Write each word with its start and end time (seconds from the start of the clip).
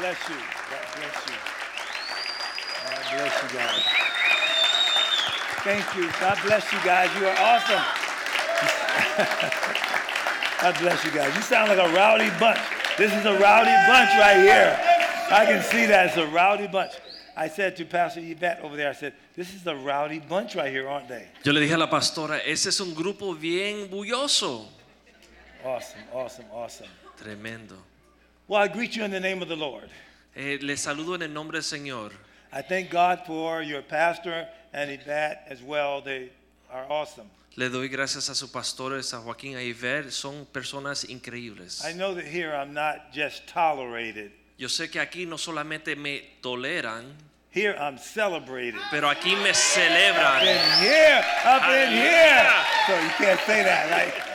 Bless 0.00 0.28
you. 0.30 0.34
God 0.34 0.86
bless 0.96 1.16
you. 1.28 1.36
God 2.88 3.04
bless 3.12 3.34
you 3.42 3.48
guys. 3.58 3.84
Thank 5.62 5.84
you. 5.94 6.08
God 6.18 6.38
bless 6.42 6.72
you 6.72 6.78
guys. 6.82 7.10
You 7.20 7.26
are 7.26 7.36
awesome. 7.38 7.84
God 10.62 10.78
bless 10.80 11.04
you 11.04 11.10
guys. 11.10 11.36
You 11.36 11.42
sound 11.42 11.68
like 11.68 11.78
a 11.78 11.92
rowdy 11.94 12.30
bunch. 12.40 12.60
This 12.96 13.12
is 13.12 13.26
a 13.26 13.38
rowdy 13.38 13.76
bunch 13.86 14.10
right 14.18 14.38
here. 14.38 14.78
I 15.30 15.44
can 15.44 15.62
see 15.62 15.84
that. 15.86 16.06
It's 16.06 16.16
a 16.16 16.26
rowdy 16.28 16.66
bunch. 16.66 16.92
I 17.36 17.48
said 17.48 17.76
to 17.76 17.84
Pastor 17.84 18.20
Yvette 18.20 18.60
over 18.62 18.76
there, 18.76 18.88
I 18.88 18.94
said, 18.94 19.12
this 19.36 19.54
is 19.54 19.66
a 19.66 19.76
rowdy 19.76 20.18
bunch 20.18 20.56
right 20.56 20.70
here, 20.70 20.88
aren't 20.88 21.08
they? 21.08 21.28
Yo 21.44 21.52
le 21.52 21.60
dije 21.60 21.74
a 21.74 21.78
la 21.78 21.90
pastora, 21.90 22.38
ese 22.44 22.66
es 22.66 22.80
un 22.80 22.94
grupo 22.94 23.34
bien 23.38 23.88
bulloso. 23.88 24.66
Awesome, 25.62 26.02
awesome, 26.14 26.46
awesome. 26.52 26.88
Tremendo. 27.18 27.89
Well, 28.50 28.60
I 28.60 28.66
greet 28.66 28.96
you 28.96 29.04
in 29.04 29.12
the 29.12 29.20
name 29.20 29.42
of 29.42 29.48
the 29.48 29.54
Lord. 29.54 29.88
Eh, 30.34 30.58
le 30.60 30.76
saludo 30.76 31.14
en 31.14 31.22
el 31.22 31.28
nombre 31.28 31.60
del 31.60 31.62
Señor. 31.62 32.10
I 32.52 32.62
thank 32.62 32.90
God 32.90 33.20
for 33.24 33.62
your 33.62 33.80
pastor 33.80 34.48
and 34.72 34.90
Yvette 34.90 35.46
as 35.48 35.62
well. 35.62 36.00
They 36.02 36.30
are 36.68 36.84
awesome. 36.90 37.30
Le 37.54 37.68
doy 37.68 37.86
gracias 37.86 38.28
a 38.28 38.34
sus 38.34 38.50
pastores, 38.50 39.14
a 39.14 39.18
Joaquín 39.20 39.54
a 39.56 39.62
Iver. 39.62 40.10
Son 40.10 40.48
personas 40.52 41.04
increíbles. 41.08 41.84
I 41.84 41.92
know 41.92 42.12
that 42.12 42.24
here 42.24 42.52
I'm 42.52 42.74
not 42.74 43.12
just 43.12 43.46
tolerated. 43.46 44.32
Yo 44.58 44.66
sé 44.66 44.90
que 44.90 45.00
aquí 45.00 45.26
no 45.28 45.36
solamente 45.36 45.94
me 45.96 46.20
toleran, 46.42 47.04
Here 47.52 47.76
I'm 47.78 47.98
celebrated. 47.98 48.80
pero 48.90 49.08
aquí 49.08 49.36
me 49.36 49.54
celebran. 49.54 50.38
Up 50.38 50.42
in 50.42 50.82
here, 50.82 51.24
up 51.44 51.62
in 51.70 51.92
here. 51.92 52.50
So 52.88 53.00
you 53.00 53.10
can't 53.10 53.40
say 53.46 53.62
that, 53.62 53.90
right? 53.92 54.29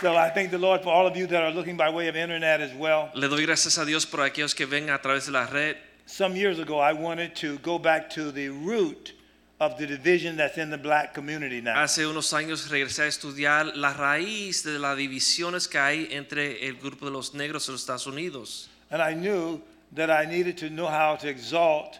So 0.00 0.14
I 0.16 0.30
thank 0.30 0.52
the 0.52 0.58
Lord 0.58 0.82
for 0.82 0.90
all 0.90 1.08
of 1.08 1.16
you 1.16 1.26
that 1.26 1.42
are 1.42 1.50
looking 1.50 1.76
by 1.76 1.90
way 1.90 2.06
of 2.06 2.14
internet 2.14 2.60
as 2.60 2.72
well. 2.72 3.10
Le 3.14 3.28
doy 3.28 3.44
gracias 3.44 3.78
a 3.78 3.84
Dios 3.84 4.06
por 4.06 4.20
aquellos 4.20 4.54
que 4.54 4.64
ven 4.64 4.90
a 4.90 4.98
través 4.98 5.26
de 5.26 5.32
la 5.32 5.46
red. 5.46 5.76
Some 6.06 6.36
years 6.36 6.60
ago, 6.60 6.78
I 6.78 6.92
wanted 6.92 7.34
to 7.36 7.58
go 7.58 7.80
back 7.80 8.08
to 8.10 8.30
the 8.30 8.48
root 8.48 9.12
of 9.60 9.76
the 9.76 9.86
division 9.86 10.36
that's 10.36 10.56
in 10.56 10.70
the 10.70 10.78
black 10.78 11.14
community 11.14 11.60
now. 11.60 11.74
Hace 11.82 12.06
unos 12.06 12.32
años 12.32 12.70
regresé 12.70 13.02
a 13.02 13.06
estudiar 13.08 13.76
la 13.76 13.92
raíz 13.92 14.62
de 14.62 14.78
las 14.78 14.96
divisiones 14.96 15.68
que 15.68 15.80
hay 15.80 16.08
entre 16.12 16.64
el 16.68 16.76
grupo 16.76 17.06
de 17.06 17.10
los 17.10 17.34
negros 17.34 17.68
en 17.68 17.74
los 17.74 17.80
Estados 17.80 18.06
Unidos. 18.06 18.68
And 18.92 19.02
I 19.02 19.14
knew 19.14 19.60
that 19.96 20.10
I 20.10 20.26
needed 20.26 20.56
to 20.58 20.70
know 20.70 20.86
how 20.86 21.16
to 21.16 21.28
exalt 21.28 21.98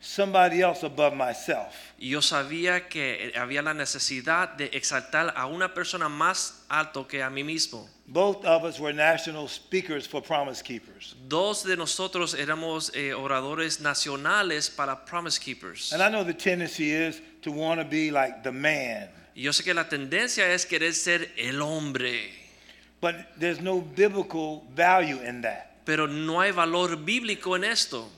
somebody 0.00 0.62
else 0.62 0.82
above 0.84 1.14
myself. 1.14 1.74
Y 1.98 2.10
yo 2.10 2.22
sabía 2.22 2.88
que 2.88 3.32
había 3.36 3.62
la 3.62 3.74
necesidad 3.74 4.48
de 4.56 4.70
exaltar 4.72 5.32
a 5.36 5.46
una 5.46 5.74
persona 5.74 6.08
más 6.08 6.64
alto 6.68 7.06
que 7.06 7.22
a 7.22 7.30
mí 7.30 7.44
mismo. 7.44 7.88
Both 8.06 8.44
of 8.44 8.64
us 8.64 8.80
were 8.80 8.92
national 8.92 9.46
speakers 9.48 10.06
for 10.08 10.20
Promise 10.20 10.62
Keepers. 10.64 11.14
Dos 11.28 11.62
de 11.64 11.76
nosotros 11.76 12.34
éramos 12.34 12.90
eh, 12.94 13.12
oradores 13.14 13.80
nacionales 13.80 14.68
para 14.68 15.04
Promise 15.04 15.38
Keepers. 15.38 15.92
And 15.92 16.02
I 16.02 16.08
know 16.08 16.24
the 16.24 16.34
tendency 16.34 16.90
is 16.90 17.20
to 17.42 17.52
want 17.52 17.80
to 17.80 17.86
be 17.86 18.10
like 18.10 18.42
the 18.42 18.50
man. 18.50 19.08
Y 19.36 19.42
yo 19.42 19.52
sé 19.52 19.62
que 19.62 19.72
la 19.74 19.88
tendencia 19.88 20.52
es 20.52 20.66
querer 20.66 20.92
ser 20.94 21.30
el 21.36 21.60
hombre, 21.62 22.32
But 23.00 23.14
there's 23.38 23.60
no 23.60 23.80
biblical 23.80 24.62
value 24.74 25.20
in 25.26 25.42
that. 25.42 25.84
pero 25.86 26.06
no 26.06 26.40
hay 26.40 26.50
valor 26.50 26.96
bíblico 26.96 27.54
en 27.56 27.64
esto. 27.64 28.10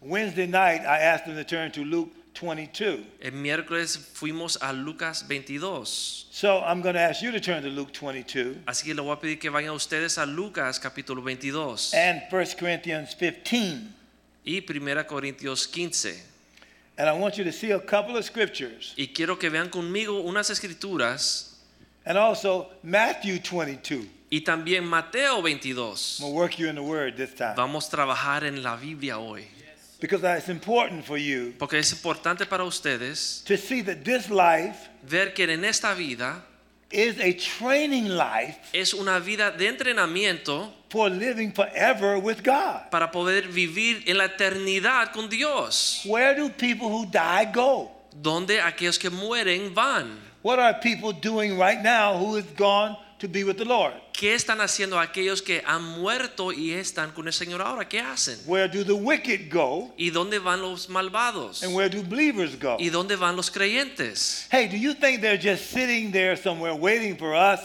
Wednesday 0.00 0.46
night, 0.46 0.82
I 0.82 0.98
asked 1.00 1.26
them 1.26 1.34
to 1.36 1.44
turn 1.44 1.72
to 1.72 1.84
Luke 1.84 2.10
22. 2.34 3.04
El 3.20 3.32
miércoles 3.32 3.98
fuimos 3.98 4.56
a 4.60 4.72
Lucas 4.72 5.22
22. 5.26 5.84
So 6.30 6.60
I'm 6.60 6.80
going 6.82 6.94
to 6.94 7.00
ask 7.00 7.20
you 7.20 7.32
to 7.32 7.40
turn 7.40 7.62
to 7.64 7.68
Luke 7.68 7.92
22 7.92 8.62
Así 8.66 8.84
que 8.84 8.94
le 8.94 9.02
voy 9.02 9.12
a 9.12 9.16
pedir 9.16 9.40
que 9.40 9.50
vayan 9.50 9.74
ustedes 9.74 10.18
a 10.18 10.24
Lucas 10.26 10.78
capítulo 10.78 11.20
22 11.20 11.94
and 11.94 12.22
1 12.30 12.46
Corinthians 12.58 13.14
15. 13.14 13.92
y 14.44 14.60
1 14.60 15.04
Corintios 15.08 15.66
15. 15.66 16.14
And 16.96 17.08
I 17.08 17.12
want 17.12 17.36
you 17.38 17.44
to 17.44 17.52
see 17.52 17.72
a 17.72 17.80
couple 17.80 18.16
of 18.16 18.24
scriptures. 18.24 18.94
Y 18.96 19.08
quiero 19.12 19.36
que 19.36 19.50
vean 19.50 19.68
conmigo 19.68 20.20
unas 20.20 20.48
escrituras 20.50 21.56
And 22.04 22.16
also 22.16 22.68
Matthew 22.84 23.40
22. 23.40 24.06
y 24.30 24.40
también 24.42 24.84
Mateo 24.84 25.40
22. 25.42 26.20
I'm 26.20 26.22
going 26.22 26.32
to 26.32 26.38
work 26.38 26.58
you 26.58 26.68
in 26.68 26.76
the 26.76 26.82
word 26.82 27.16
this 27.16 27.34
time. 27.34 27.56
Vamos 27.56 27.88
a 27.88 27.96
trabajar 27.96 28.44
en 28.44 28.62
la 28.62 28.76
Biblia 28.76 29.18
hoy. 29.18 29.44
Because 30.00 30.22
it's 30.22 30.48
important 30.48 31.04
for 31.04 31.18
you 31.18 31.54
Porque 31.58 31.78
es 31.78 31.92
importante 31.92 32.46
para 32.46 32.64
ustedes 32.64 33.42
to 33.46 33.56
see 33.56 33.82
that 33.82 34.04
this 34.04 34.30
life 34.30 34.88
ver 35.02 35.32
que 35.34 35.44
en 35.44 35.64
esta 35.64 35.94
vida 35.94 36.42
is 36.90 37.18
a 37.20 37.32
training 37.32 38.16
life 38.16 38.58
es 38.72 38.94
una 38.94 39.18
vida 39.18 39.50
de 39.50 39.68
entrenamiento 39.68 40.72
for 40.88 41.10
living 41.10 41.52
forever 41.52 42.18
with 42.18 42.42
God. 42.42 42.90
para 42.90 43.10
poder 43.10 43.48
vivir 43.48 44.02
en 44.06 44.18
la 44.18 44.24
eternidad 44.26 45.12
con 45.12 45.28
Dios. 45.28 46.02
Where 46.06 46.34
do 46.34 46.48
people 46.48 46.88
who 46.88 47.04
die 47.04 47.46
go? 47.52 47.90
Donde 48.14 48.60
aquellos 48.60 48.98
que 48.98 49.10
mueren 49.10 49.74
van. 49.74 50.18
What 50.42 50.58
are 50.58 50.74
people 50.80 51.12
doing 51.12 51.58
right 51.58 51.82
now 51.82 52.16
who 52.16 52.36
has 52.36 52.46
gone 52.56 52.96
to 53.18 53.28
be 53.28 53.44
with 53.44 53.56
the 53.56 53.64
Lord? 53.64 53.94
¿Qué 54.12 54.34
están 54.34 54.60
haciendo 54.60 54.98
aquellos 54.98 55.42
que 55.42 55.62
han 55.64 55.82
muerto 55.82 56.52
y 56.52 56.72
están 56.72 57.12
con 57.12 57.26
el 57.26 57.32
Señor 57.32 57.60
ahora? 57.60 57.88
¿Qué 57.88 58.00
hacen? 58.00 58.38
Where 58.46 58.68
do 58.68 58.84
the 58.84 58.92
wicked 58.92 59.50
go? 59.50 59.92
¿Y 59.96 60.10
dónde 60.10 60.38
van 60.38 60.60
los 60.60 60.88
malvados? 60.88 61.62
And 61.62 61.74
where 61.74 61.88
do 61.88 62.02
believers 62.02 62.58
go? 62.58 62.76
¿Y 62.78 62.90
dónde 62.90 63.16
van 63.16 63.36
los 63.36 63.50
creyentes? 63.50 64.46
Hey, 64.50 64.68
do 64.68 64.76
you 64.76 64.94
think 64.94 65.20
they're 65.20 65.40
just 65.40 65.70
sitting 65.70 66.10
there 66.10 66.36
somewhere 66.36 66.74
waiting 66.74 67.16
for 67.16 67.34
us 67.34 67.60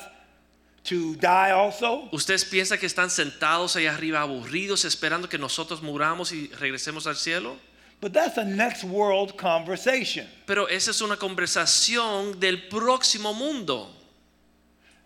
to 0.86 1.16
die 1.16 1.52
also? 1.52 2.10
¿Ustedes 2.12 2.46
piensan 2.46 2.80
que 2.80 2.88
están 2.88 3.10
sentados 3.10 3.76
allá 3.76 3.94
arriba 3.94 4.22
aburridos 4.22 4.86
esperando 4.86 5.30
que 5.30 5.38
nosotros 5.38 5.82
muramos 5.82 6.32
y 6.32 6.48
regresemos 6.60 7.08
al 7.08 7.16
cielo? 7.16 7.58
But 8.02 8.12
that's 8.12 8.38
a 8.38 8.44
next 8.44 8.84
world 8.84 9.38
conversation. 9.38 10.28
Pero 10.46 10.68
esa 10.68 10.92
es 10.92 11.00
una 11.00 11.16
conversación 11.16 12.38
del 12.38 12.68
próximo 12.68 13.34
mundo. 13.34 14.03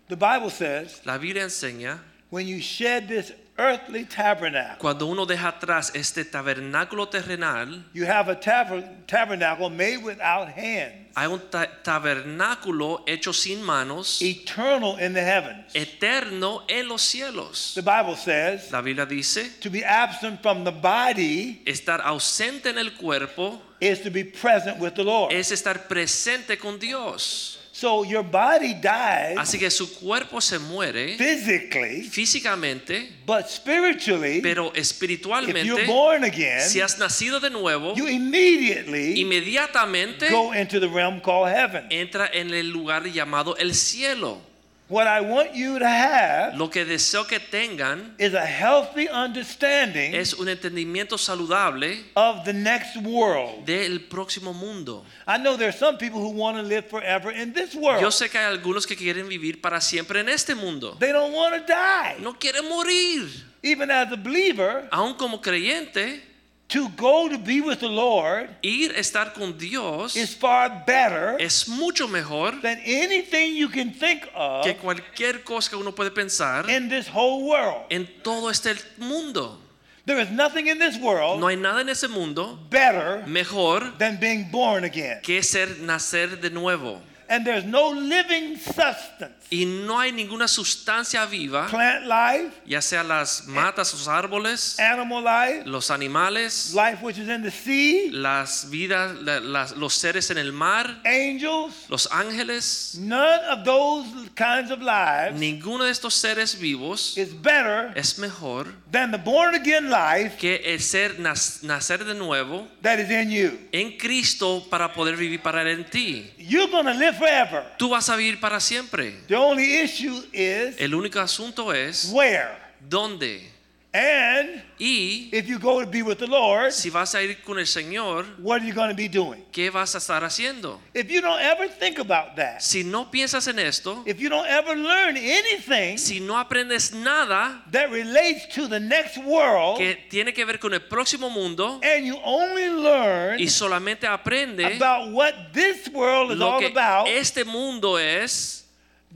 The 0.08 0.16
Bible 0.16 0.50
says 0.50 1.00
La 1.04 1.18
Biblia 1.18 1.44
enseña, 1.44 1.98
when 2.30 2.46
you 2.46 2.60
shed 2.60 3.08
this 3.08 3.32
earthly 3.58 4.04
tabernacle, 4.04 4.76
cuando 4.78 5.06
uno 5.06 5.26
deja 5.26 5.48
atrás 5.52 5.90
este 5.94 6.24
tabernáculo 6.24 7.08
terrenal, 7.10 7.82
you 7.92 8.06
have 8.06 8.28
a 8.28 8.34
taber- 8.36 8.88
tabernacle 9.06 9.68
made 9.68 10.02
without 10.02 10.48
hands, 10.48 11.12
hay 11.16 11.26
un 11.26 11.40
ta- 11.50 11.66
tabernáculo 11.82 13.02
hecho 13.06 13.32
sin 13.32 13.62
manos, 13.62 14.22
eternal 14.22 14.96
in 14.98 15.12
the 15.12 15.20
heavens. 15.20 15.74
eterno 15.74 16.62
en 16.68 16.88
los 16.88 17.02
cielos. 17.02 17.74
The 17.74 17.82
Bible 17.82 18.16
says 18.16 18.70
La 18.72 18.80
Biblia 18.80 19.04
dice, 19.06 19.58
to 19.60 19.68
be 19.70 19.82
absent 19.84 20.40
from 20.40 20.64
the 20.64 20.72
body 20.72 21.60
estar 21.66 22.00
ausente 22.00 22.66
en 22.66 22.78
el 22.78 22.90
cuerpo 22.92 23.60
is 23.80 24.00
to 24.00 24.10
be 24.10 24.24
present 24.24 24.78
with 24.78 24.94
the 24.94 25.04
Lord. 25.04 25.32
es 25.32 25.50
estar 25.52 25.86
presente 25.88 26.56
con 26.58 26.78
Dios. 26.78 27.57
So 27.80 28.02
your 28.02 28.24
body 28.24 28.74
dies 28.74 29.38
Así 29.38 29.56
que 29.56 29.70
su 29.70 29.94
cuerpo 30.00 30.40
se 30.40 30.58
muere 30.58 31.16
physically, 31.16 32.02
físicamente, 32.02 33.08
but 33.24 33.46
spiritually, 33.46 34.40
pero 34.42 34.66
if 34.66 34.74
you're 34.74 34.80
espiritualmente, 34.80 35.86
born 35.86 36.24
again, 36.24 36.60
si 36.60 36.80
has 36.80 36.98
nacido 36.98 37.38
de 37.38 37.50
nuevo, 37.50 37.94
you 37.94 38.08
immediately 38.08 39.20
inmediatamente 39.20 40.28
go 40.28 40.52
into 40.52 40.80
the 40.80 40.88
realm 40.88 41.20
called 41.20 41.48
heaven. 41.54 41.86
entra 41.90 42.28
en 42.32 42.52
el 42.52 42.68
lugar 42.68 43.04
llamado 43.12 43.56
el 43.58 43.76
cielo. 43.76 44.47
What 44.90 45.06
I 45.06 45.20
want 45.20 45.54
you 45.54 45.78
to 45.78 45.86
have 45.86 46.56
Lo 46.56 46.70
que 46.70 46.84
deseo 46.86 47.26
que 47.26 47.38
tengan 47.38 48.14
is 48.18 48.32
a 48.32 48.46
healthy 48.46 49.06
understanding 49.06 50.14
es 50.14 50.32
un 50.32 50.48
entendimiento 50.48 51.18
saludable 51.18 52.04
of 52.14 52.44
the 52.46 52.54
next 52.54 52.96
world. 52.96 53.66
del 53.66 54.00
próximo 54.08 54.54
mundo. 54.54 55.04
I 55.26 55.36
know 55.36 55.56
there 55.58 55.68
are 55.68 55.76
some 55.76 55.98
people 55.98 56.20
who 56.20 56.30
want 56.30 56.56
to 56.56 56.62
live 56.62 56.86
forever 56.88 57.30
in 57.30 57.52
this 57.52 57.74
Yo 57.74 57.80
world. 57.80 58.12
sé 58.12 58.30
que 58.30 58.38
hay 58.38 58.46
algunos 58.46 58.86
que 58.86 58.96
quieren 58.96 59.28
vivir 59.28 59.60
para 59.60 59.80
siempre 59.82 60.20
en 60.20 60.30
este 60.30 60.54
mundo. 60.54 60.96
They 60.98 61.12
don't 61.12 61.34
want 61.34 61.54
to 61.54 61.60
die. 61.66 62.16
No 62.22 62.32
quieren 62.38 62.66
morir. 62.68 63.28
Even 63.62 63.90
as 63.90 64.10
a 64.12 64.16
believer, 64.16 64.88
Aún 64.90 65.14
como 65.18 65.42
creyente, 65.42 66.22
To 66.68 66.90
go 66.98 67.30
to 67.30 67.38
be 67.38 67.62
with 67.62 67.80
the 67.80 67.88
Lord 67.88 68.50
Ir 68.62 68.90
a 68.90 69.00
estar 69.00 69.32
con 69.32 69.56
Dios 69.56 70.14
is 70.16 70.34
far 70.34 70.84
better 70.86 71.36
es 71.40 71.66
mucho 71.66 72.06
mejor 72.06 72.52
than 72.60 72.78
anything 72.84 73.54
you 73.54 73.68
can 73.70 73.90
think 73.90 74.28
of 74.34 74.64
que 74.64 74.74
cualquier 74.74 75.42
cosa 75.44 75.70
que 75.70 75.78
uno 75.78 75.92
puede 75.92 76.10
pensar 76.10 76.68
in 76.68 76.90
this 76.90 77.08
whole 77.08 77.48
world. 77.48 77.86
en 77.90 78.06
todo 78.22 78.50
este 78.50 78.76
mundo. 78.98 79.56
There 80.04 80.20
is 80.20 80.30
nothing 80.30 80.66
in 80.68 80.78
this 80.78 80.98
world 80.98 81.40
No 81.40 81.48
hay 81.48 81.56
nada 81.56 81.80
en 81.80 81.88
ese 81.88 82.08
mundo 82.08 82.58
better 82.68 83.24
mejor 83.26 83.80
than 83.98 84.18
being 84.20 84.50
born 84.50 84.84
again. 84.84 85.20
que 85.22 85.42
ser 85.42 85.68
nacer 85.80 86.38
de 86.40 86.50
nuevo. 86.50 87.00
And 87.30 87.46
there's 87.46 87.64
no 87.64 87.90
living 87.90 88.56
substance, 88.58 89.37
Y 89.50 89.64
no 89.64 89.98
hay 89.98 90.12
ninguna 90.12 90.46
sustancia 90.46 91.24
viva, 91.24 91.68
plant 91.68 92.04
life, 92.04 92.50
ya 92.66 92.82
sea 92.82 93.02
las 93.02 93.46
matas, 93.46 93.92
los 93.94 94.06
árboles, 94.06 94.78
animal 94.78 95.24
life, 95.24 95.62
los 95.66 95.90
animales, 95.90 96.74
life 96.74 96.98
which 97.02 97.16
is 97.18 97.28
in 97.28 97.42
the 97.42 97.50
sea, 97.50 98.10
las 98.12 98.68
vidas, 98.68 99.14
la- 99.22 99.40
las- 99.40 99.72
los 99.76 99.94
seres 99.94 100.30
en 100.30 100.36
el 100.38 100.52
mar, 100.52 101.00
angels, 101.06 101.72
los 101.88 102.08
ángeles. 102.12 102.96
none 102.98 103.40
of 103.50 103.64
those 103.64 104.06
kinds 104.34 104.70
of 104.70 104.80
lives 104.82 105.38
Ninguno 105.38 105.84
de 105.84 105.92
estos 105.92 106.14
seres 106.14 106.58
vivos 106.58 107.16
is 107.16 107.28
better 107.40 107.90
es 107.94 108.18
mejor 108.18 108.66
than 108.90 109.10
the 109.10 109.18
born 109.18 109.54
again 109.54 109.88
life 109.90 110.36
que 110.38 110.56
el 110.74 110.80
ser 110.80 111.18
nacer 111.18 112.04
de 112.04 112.14
nuevo 112.14 112.68
that 112.82 112.98
is 112.98 113.10
in 113.10 113.30
you. 113.30 113.58
en 113.72 113.96
Cristo 113.96 114.66
para 114.70 114.92
poder 114.92 115.16
vivir 115.16 115.40
para 115.40 115.62
él 115.62 115.68
en 115.68 115.84
ti. 115.84 116.30
You're 116.36 116.68
live 116.94 117.16
forever. 117.16 117.64
Tú 117.78 117.90
vas 117.90 118.08
a 118.08 118.16
vivir 118.16 118.40
para 118.40 118.60
siempre. 118.60 119.12
The 119.28 119.36
only 119.38 119.78
issue 119.78 120.22
is 120.32 120.76
El 120.80 120.94
único 120.94 121.20
asunto 121.20 121.72
es 121.72 122.10
where. 122.12 122.50
dónde. 122.88 123.42
And 123.90 124.62
Y 124.78 125.30
if 125.32 125.48
you 125.48 125.58
go 125.58 125.80
to 125.80 125.86
be 125.86 126.02
with 126.02 126.18
the 126.18 126.26
Lord, 126.26 126.72
si 126.72 126.90
vas 126.90 127.14
a 127.14 127.22
ir 127.22 127.38
con 127.42 127.58
el 127.58 127.66
Señor, 127.66 128.26
what 128.38 128.60
are 128.60 128.66
you 128.66 128.74
going 128.74 128.90
to 128.90 128.94
be 128.94 129.08
doing? 129.08 129.42
¿qué 129.50 129.70
vas 129.70 129.94
a 129.94 129.98
estar 129.98 130.22
haciendo? 130.22 130.78
If 130.94 131.08
you 131.10 131.22
don't 131.22 131.40
ever 131.40 131.68
think 131.68 131.98
about 131.98 132.36
that, 132.36 132.60
Si 132.60 132.84
no 132.84 133.10
piensas 133.10 133.48
en 133.48 133.58
esto, 133.58 134.02
if 134.06 134.20
you 134.20 134.28
don't 134.28 134.46
ever 134.46 134.76
learn 134.76 135.16
anything 135.16 135.96
si 135.96 136.20
no 136.20 136.38
aprendes 136.38 136.92
nada 136.92 137.62
that 137.72 137.90
relates 137.90 138.46
to 138.54 138.68
the 138.68 138.78
next 138.78 139.16
world, 139.24 139.78
que 139.78 139.96
tiene 140.10 140.34
que 140.34 140.44
ver 140.44 140.58
con 140.60 140.74
el 140.74 140.80
próximo 140.82 141.30
mundo 141.30 141.80
and 141.82 142.04
you 142.04 142.18
only 142.22 142.68
learn 142.68 143.40
y 143.40 143.48
solamente 143.48 144.06
aprende 144.06 144.76
about 144.76 145.10
what 145.12 145.32
this 145.54 145.88
world 145.88 146.30
is 146.30 146.36
lo 146.38 146.50
all 146.52 146.60
que 146.60 146.66
about, 146.66 147.08
este 147.08 147.42
mundo 147.44 147.98
es, 147.98 148.57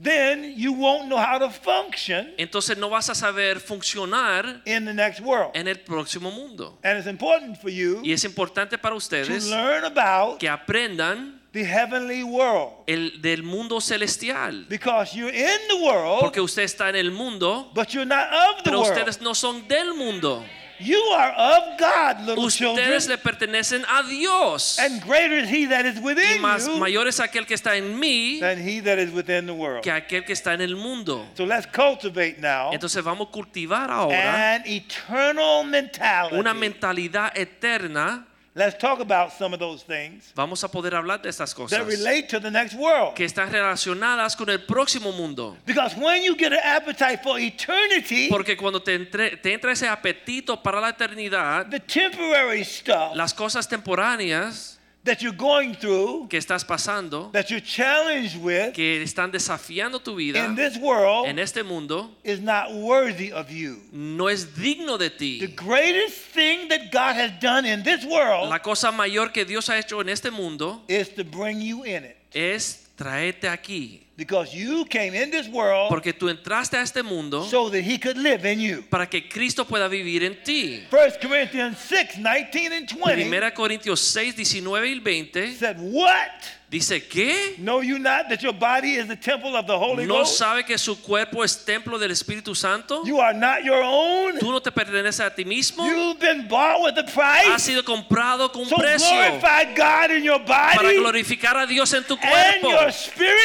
then 0.01 0.53
you 0.57 0.73
won't 0.73 1.07
know 1.07 1.17
how 1.17 1.37
to 1.37 1.49
function 1.49 2.33
entonces 2.37 2.77
no 2.77 2.89
vas 2.89 3.09
a 3.09 3.15
saber 3.15 3.59
funcionar 3.59 4.61
in 4.65 4.85
the 4.85 4.93
next 4.93 5.19
world. 5.21 5.51
en 5.55 5.67
el 5.67 5.75
próximo 5.79 6.31
mundo. 6.31 6.77
And 6.83 6.97
it's 6.97 7.07
important 7.07 7.57
for 7.61 7.69
you 7.69 8.01
Y 8.03 8.11
es 8.11 8.23
importante 8.25 8.77
para 8.77 8.95
ustedes 8.95 9.45
to 9.45 9.49
learn 9.51 9.83
about 9.85 10.39
que 10.39 10.49
aprendan 10.49 11.39
the 11.51 11.63
heavenly 11.63 12.23
world 12.23 12.71
el 12.87 13.21
del 13.21 13.43
mundo 13.43 13.79
celestial. 13.79 14.65
because 14.67 15.15
you're 15.15 15.29
in 15.33 15.59
the 15.69 15.77
world, 15.85 16.21
Porque 16.21 16.41
usted 16.41 16.63
está 16.63 16.89
en 16.89 16.95
el 16.95 17.11
mundo, 17.11 17.69
but 17.75 17.89
you're 17.93 18.05
not 18.07 18.27
of 18.31 18.57
the 18.57 18.63
pero 18.63 18.79
world. 18.81 18.91
ustedes 18.97 19.21
no 19.21 19.33
son 19.35 19.67
del 19.67 19.93
mundo. 19.93 20.43
You 20.83 20.99
are 21.15 21.31
of 21.33 21.77
God, 21.79 22.25
little 22.25 22.49
children, 22.49 23.07
le 23.07 23.17
pertenecen 23.17 23.83
a 23.85 24.03
Dios. 24.03 24.77
and 24.79 25.01
greater 25.01 25.37
is 25.39 25.49
He 25.49 25.65
that 25.67 25.85
is 25.85 25.97
Y 25.97 26.01
within 26.03 26.41
más 26.41 26.67
you 26.67 26.77
mayor 26.77 27.07
es 27.07 27.19
aquel 27.19 27.45
que 27.45 27.53
está 27.55 27.75
en 27.77 27.99
mí 27.99 28.39
than 28.39 28.59
He 28.59 28.81
that 28.81 28.97
is 28.99 29.11
within 29.11 29.45
the 29.45 29.53
world. 29.53 29.81
que 29.83 29.91
aquel 29.91 30.25
que 30.25 30.33
está 30.33 30.53
en 30.53 30.61
el 30.61 30.75
mundo. 30.75 31.25
So 31.35 31.45
let's 31.45 31.67
cultivate 31.67 32.39
now 32.39 32.71
Entonces 32.73 33.03
vamos 33.03 33.27
a 33.29 33.31
cultivar 33.31 33.89
ahora 33.89 34.55
an 34.55 34.63
eternal 34.65 35.63
mentality. 35.65 36.35
una 36.35 36.53
mentalidad 36.53 37.31
eterna. 37.37 38.25
Let's 38.55 38.77
talk 38.77 38.99
about 38.99 39.31
some 39.33 39.51
of 39.55 39.59
those 39.59 39.83
things 39.83 40.31
Vamos 40.35 40.63
a 40.63 40.67
poder 40.69 40.93
hablar 40.93 41.19
de 41.23 41.29
estas 41.29 41.55
cosas 41.55 41.71
that 41.75 41.87
relate 41.87 42.27
to 42.29 42.39
the 42.39 42.51
next 42.51 42.75
world. 42.75 43.15
que 43.15 43.25
están 43.25 43.51
relacionadas 43.51 44.35
con 44.35 44.47
el 44.49 44.59
próximo 44.59 45.11
mundo. 45.11 45.57
Because 45.65 45.95
when 45.97 46.21
you 46.23 46.35
get 46.37 46.53
an 46.53 46.59
appetite 46.63 47.23
for 47.23 47.39
eternity, 47.39 48.29
Porque 48.29 48.55
cuando 48.55 48.79
te, 48.79 48.93
entre- 48.93 49.37
te 49.37 49.53
entra 49.53 49.71
ese 49.71 49.87
apetito 49.87 50.61
para 50.61 50.79
la 50.79 50.89
eternidad, 50.89 51.67
the 51.71 51.79
temporary 51.79 52.63
stuff 52.63 53.15
las 53.15 53.33
cosas 53.33 53.67
temporáneas 53.67 54.72
that 55.03 55.21
you're 55.21 55.35
going 55.35 55.73
through, 55.75 56.27
que 56.29 56.37
estás 56.39 56.63
pasando, 56.63 57.31
that 57.33 57.49
you're 57.49 57.59
challenged 57.59 58.41
with 58.41 58.73
que 58.73 59.01
están 59.03 59.31
desafiando 59.31 60.01
tu 60.01 60.15
vida 60.15 60.45
in 60.45 60.55
this 60.55 60.77
world, 60.77 61.27
en 61.27 61.39
este 61.39 61.63
mundo, 61.63 62.09
is 62.23 62.39
not 62.39 62.73
worthy 62.73 63.31
of 63.31 63.51
you. 63.51 63.81
no 63.91 64.27
es 64.27 64.45
digno 64.55 64.97
de 64.97 65.09
ti. 65.09 65.39
The 65.39 65.47
greatest 65.47 66.17
thing 66.33 66.69
that 66.69 66.91
God 66.91 67.15
has 67.15 67.31
done 67.41 67.65
in 67.65 67.83
this 67.83 68.05
world 68.05 68.49
La 68.49 68.59
cosa 68.59 68.91
mayor 68.91 69.29
que 69.31 69.43
Dios 69.45 69.67
ha 69.69 69.77
hecho 69.77 69.99
en 70.01 70.09
este 70.09 70.31
mundo 70.31 70.81
is 70.87 71.09
to 71.09 71.23
bring 71.23 71.61
you 71.61 71.83
in 71.83 72.05
it. 72.05 72.15
es 72.33 72.87
traerte 72.95 73.49
aquí. 73.49 74.02
Because 74.15 74.53
you 74.55 74.85
came 74.85 75.15
in 75.15 75.31
this 75.31 75.47
world 75.47 75.89
Porque 75.89 76.13
tú 76.13 76.29
entraste 76.29 76.77
a 76.77 76.81
este 76.83 77.01
mundo 77.01 77.43
so 77.45 77.69
that 77.71 77.81
He 77.81 77.97
could 77.97 78.15
live 78.17 78.45
in 78.45 78.59
you. 78.59 78.83
para 78.89 79.07
que 79.09 79.27
Cristo 79.27 79.65
pueda 79.65 79.87
vivir 79.87 80.23
en 80.23 80.35
ti. 80.43 80.83
1 80.91 80.99
Corinthians 81.19 81.79
6 81.79 82.17
19 82.17 82.73
and 82.77 82.87
20 82.87 83.15
Primera 83.15 83.51
Corintios 83.51 83.99
6, 84.01 84.35
19 84.35 84.87
y 84.87 84.99
20 84.99 85.53
said, 85.55 85.77
What? 85.79 86.29
Dice 86.73 87.07
que 87.07 87.55
Know 87.59 87.81
you 87.83 87.99
not 87.99 88.27
that 88.29 88.41
your 88.41 88.51
body 88.53 88.95
is 88.95 89.07
the 89.07 89.15
temple 89.15 89.55
of 89.55 89.67
the 89.67 89.77
Holy 89.77 90.05
no 90.07 90.15
Ghost? 90.23 90.37
sabe 90.39 90.65
que 90.65 90.77
su 90.77 90.95
cuerpo 91.01 91.43
es 91.43 91.63
templo 91.63 91.99
del 91.99 92.09
Espíritu 92.11 92.55
Santo. 92.55 93.03
You 93.05 93.19
are 93.21 93.33
not 93.33 93.63
your 93.63 93.81
own. 93.83 94.39
Tú 94.39 94.51
no 94.51 94.59
te 94.59 94.71
perteneces 94.71 95.19
a 95.25 95.29
ti 95.33 95.45
mismo. 95.45 95.85
You've 95.85 96.19
been 96.19 96.47
bought 96.47 96.81
with 96.83 96.97
a 96.97 97.03
Has 97.03 97.13
price. 97.13 97.63
sido 97.63 97.83
comprado 97.83 98.51
con 98.51 98.63
un 98.63 98.69
So 98.69 98.75
precio 98.77 99.07
glorify 99.07 99.75
God 99.75 100.11
in 100.17 100.23
your 100.23 100.39
para 100.43 100.81
body, 100.81 100.97
glorificar 100.97 101.55
a 101.57 101.67
Dios 101.67 101.93
en 101.93 102.03
tu 102.05 102.15
and 102.15 102.61
cuerpo 102.61 102.89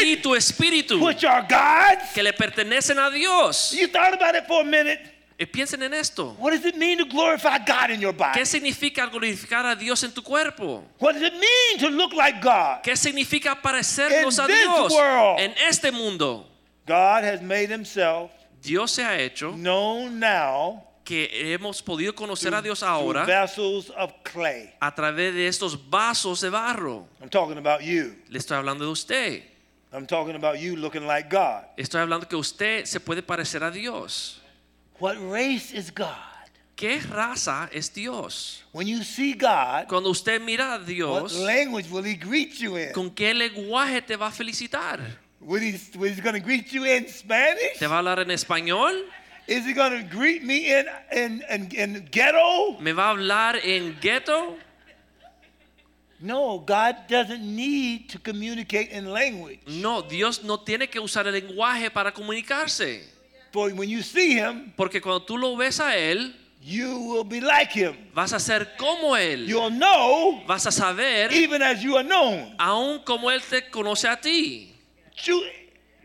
y 0.02 0.16
tu 0.22 0.34
espíritu 0.34 0.98
which 1.04 1.24
are 1.24 1.42
God's. 1.48 2.12
que 2.14 2.22
le 2.22 2.32
pertenecen 2.32 2.98
a 2.98 3.10
Dios. 3.10 3.72
You 3.74 3.88
thought 3.88 4.14
about 4.14 4.34
it 4.34 4.46
for 4.46 4.62
a 4.62 4.64
minute. 4.64 5.00
Y 5.40 5.46
piensen 5.46 5.82
en 5.84 5.94
esto. 5.94 6.34
What 6.38 6.50
does 6.52 6.64
it 6.64 6.74
mean 6.76 6.98
to 6.98 7.04
glorify 7.04 7.58
God 7.58 7.90
in 7.90 8.00
your 8.00 8.12
body? 8.12 8.40
¿Qué 8.40 8.44
significa 8.44 9.06
glorificar 9.06 9.64
a 9.66 9.76
Dios 9.76 10.02
en 10.02 10.12
tu 10.12 10.20
cuerpo? 10.22 10.84
What 10.98 11.14
does 11.14 11.22
it 11.22 11.34
mean 11.34 11.78
to 11.78 11.88
look 11.90 12.12
like 12.12 12.40
God? 12.42 12.82
¿Qué 12.82 12.96
significa 12.96 13.54
parecernos 13.62 14.36
In 14.36 14.44
a 14.44 14.46
this 14.48 14.62
Dios 14.62 14.92
world. 14.92 15.38
en 15.40 15.54
este 15.68 15.92
mundo? 15.92 16.44
God 16.86 17.22
has 17.22 17.40
made 17.40 17.68
himself 17.70 18.32
Dios 18.62 18.90
se 18.90 19.04
ha 19.04 19.16
hecho 19.20 19.52
known 19.52 20.18
now 20.18 20.82
que 21.04 21.28
hemos 21.32 21.80
podido 21.82 22.12
conocer 22.14 22.52
a 22.52 22.60
Dios 22.60 22.80
through 22.80 22.90
ahora 22.90 23.24
vessels 23.24 23.90
of 23.96 24.12
clay. 24.24 24.74
a 24.80 24.92
través 24.92 25.34
de 25.34 25.46
estos 25.46 25.76
vasos 25.88 26.40
de 26.40 26.50
barro. 26.50 27.06
I'm 27.22 27.30
talking 27.30 27.58
about 27.58 27.80
you. 27.82 28.16
Le 28.28 28.38
estoy 28.40 28.56
hablando 28.56 28.84
de 28.84 28.90
usted. 28.90 29.42
I'm 29.92 30.06
talking 30.06 30.34
about 30.34 30.58
you 30.58 30.74
looking 30.76 31.06
like 31.06 31.30
God. 31.30 31.62
Estoy 31.76 32.00
hablando 32.00 32.28
que 32.28 32.36
usted 32.36 32.84
se 32.86 32.98
puede 32.98 33.22
parecer 33.22 33.62
a 33.62 33.70
Dios. 33.70 34.37
What 34.98 35.16
race 35.30 35.72
is 35.72 35.90
God? 35.90 36.14
¿Qué 36.76 37.00
raza 37.00 37.68
es 37.72 37.92
Dios? 37.92 38.62
When 38.72 38.86
you 38.86 39.02
see 39.02 39.34
God, 39.34 39.88
Cuando 39.88 40.10
usted 40.10 40.40
mira 40.40 40.74
a 40.74 40.78
Dios, 40.78 41.34
what 41.34 41.44
language 41.44 41.90
will 41.90 42.04
he 42.04 42.14
greet 42.14 42.60
you 42.60 42.76
in? 42.76 42.92
¿con 42.92 43.10
qué 43.10 43.34
lenguaje 43.34 44.00
te 44.06 44.16
va 44.16 44.28
a 44.28 44.30
felicitar? 44.30 45.00
Will 45.40 45.60
he, 45.60 45.80
will 45.98 46.12
he 46.12 46.20
to 46.20 46.40
greet 46.40 46.72
you 46.72 46.84
in 46.84 47.08
Spanish? 47.08 47.78
¿Te 47.78 47.86
va 47.86 47.96
a 47.96 47.98
hablar 47.98 48.20
en 48.20 48.30
español? 48.30 48.92
Is 49.48 49.64
he 49.64 49.72
going 49.72 49.92
to 49.92 50.02
greet 50.02 50.44
me 50.44 50.72
in, 50.72 50.86
in, 51.10 51.42
in, 51.50 51.68
in 51.74 52.08
ghetto? 52.10 52.78
¿Me 52.80 52.92
va 52.92 53.06
a 53.06 53.10
hablar 53.10 53.56
en 53.64 53.96
ghetto? 54.00 54.56
No, 56.20 56.58
God 56.58 57.08
doesn't 57.08 57.42
need 57.42 58.08
to 58.10 58.18
communicate 58.18 58.90
in 58.90 59.12
language. 59.12 59.60
No, 59.66 60.02
Dios 60.02 60.42
no 60.42 60.58
tiene 60.58 60.88
que 60.88 61.00
usar 61.00 61.26
el 61.26 61.34
lenguaje 61.34 61.90
para 61.90 62.12
comunicarse. 62.12 63.17
For 63.52 63.70
when 63.72 63.88
you 63.88 64.02
see 64.02 64.34
him, 64.34 64.72
Porque 64.76 65.00
cuando 65.00 65.22
tú 65.24 65.38
lo 65.38 65.56
ves 65.56 65.80
a 65.80 65.96
Él, 65.96 66.34
you 66.60 66.98
will 66.98 67.24
be 67.24 67.40
like 67.40 67.72
him. 67.72 67.94
vas 68.14 68.32
a 68.32 68.38
ser 68.40 68.74
como 68.76 69.16
Él. 69.16 69.46
You'll 69.46 69.70
know 69.70 70.42
Vas 70.46 70.66
a 70.66 70.72
saber, 70.72 71.32
even 71.32 71.62
as 71.62 71.82
you 71.82 71.96
are 71.96 72.06
known. 72.06 72.54
aun 72.58 72.98
como 73.04 73.30
Él 73.30 73.40
te 73.42 73.62
conoce 73.70 74.06
a 74.08 74.16
ti. 74.20 74.74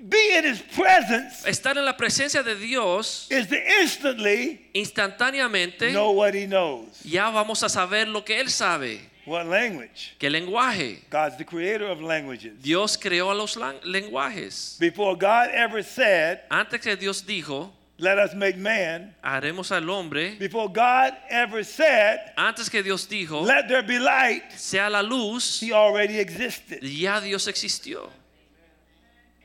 Be 0.06 0.38
in 0.38 0.44
his 0.46 0.62
presence 0.62 1.46
Estar 1.48 1.78
en 1.78 1.86
la 1.86 1.96
presencia 1.96 2.44
de 2.44 2.56
Dios, 2.56 3.28
is 3.32 3.48
to 3.48 3.56
instantly 3.82 4.70
instantáneamente, 4.74 5.94
know 5.94 6.12
what 6.12 6.34
he 6.34 6.46
knows. 6.46 6.88
ya 7.06 7.30
vamos 7.30 7.64
a 7.64 7.70
saber 7.70 8.08
lo 8.10 8.24
que 8.26 8.40
Él 8.42 8.50
sabe. 8.50 9.00
What 9.26 9.46
language? 9.46 10.16
¿Qué 10.20 10.30
lenguaje? 10.30 11.02
God's 11.10 11.38
the 11.38 11.46
creator 11.46 11.86
of 11.86 12.02
languages. 12.02 12.62
Dios 12.62 12.98
creó 12.98 13.32
a 13.32 13.36
los 13.36 13.56
lenguajes. 13.56 14.78
Before 14.80 15.16
God 15.16 15.50
ever 15.54 15.82
said, 15.84 16.42
Antes 16.52 16.82
que 16.82 16.96
Dios 16.98 17.22
dijo, 17.22 17.72
let 17.98 18.18
us 18.18 18.34
make 18.34 18.58
man, 18.58 19.16
haremos 19.24 19.72
al 19.72 19.88
hombre, 19.90 20.36
before 20.38 20.68
God 20.68 21.14
ever 21.30 21.64
said, 21.64 22.20
antes 22.38 22.68
que 22.70 22.84
Dios 22.84 23.08
dijo, 23.08 23.46
let 23.46 23.68
there 23.70 23.84
be 23.84 23.98
light, 24.00 24.52
sea 24.58 24.90
la 24.90 25.02
luz, 25.02 25.60
he 25.62 25.72
already 25.72 26.20
existed. 26.20 26.82
ya 26.82 27.20
Dios 27.22 27.48
existió. 27.48 28.10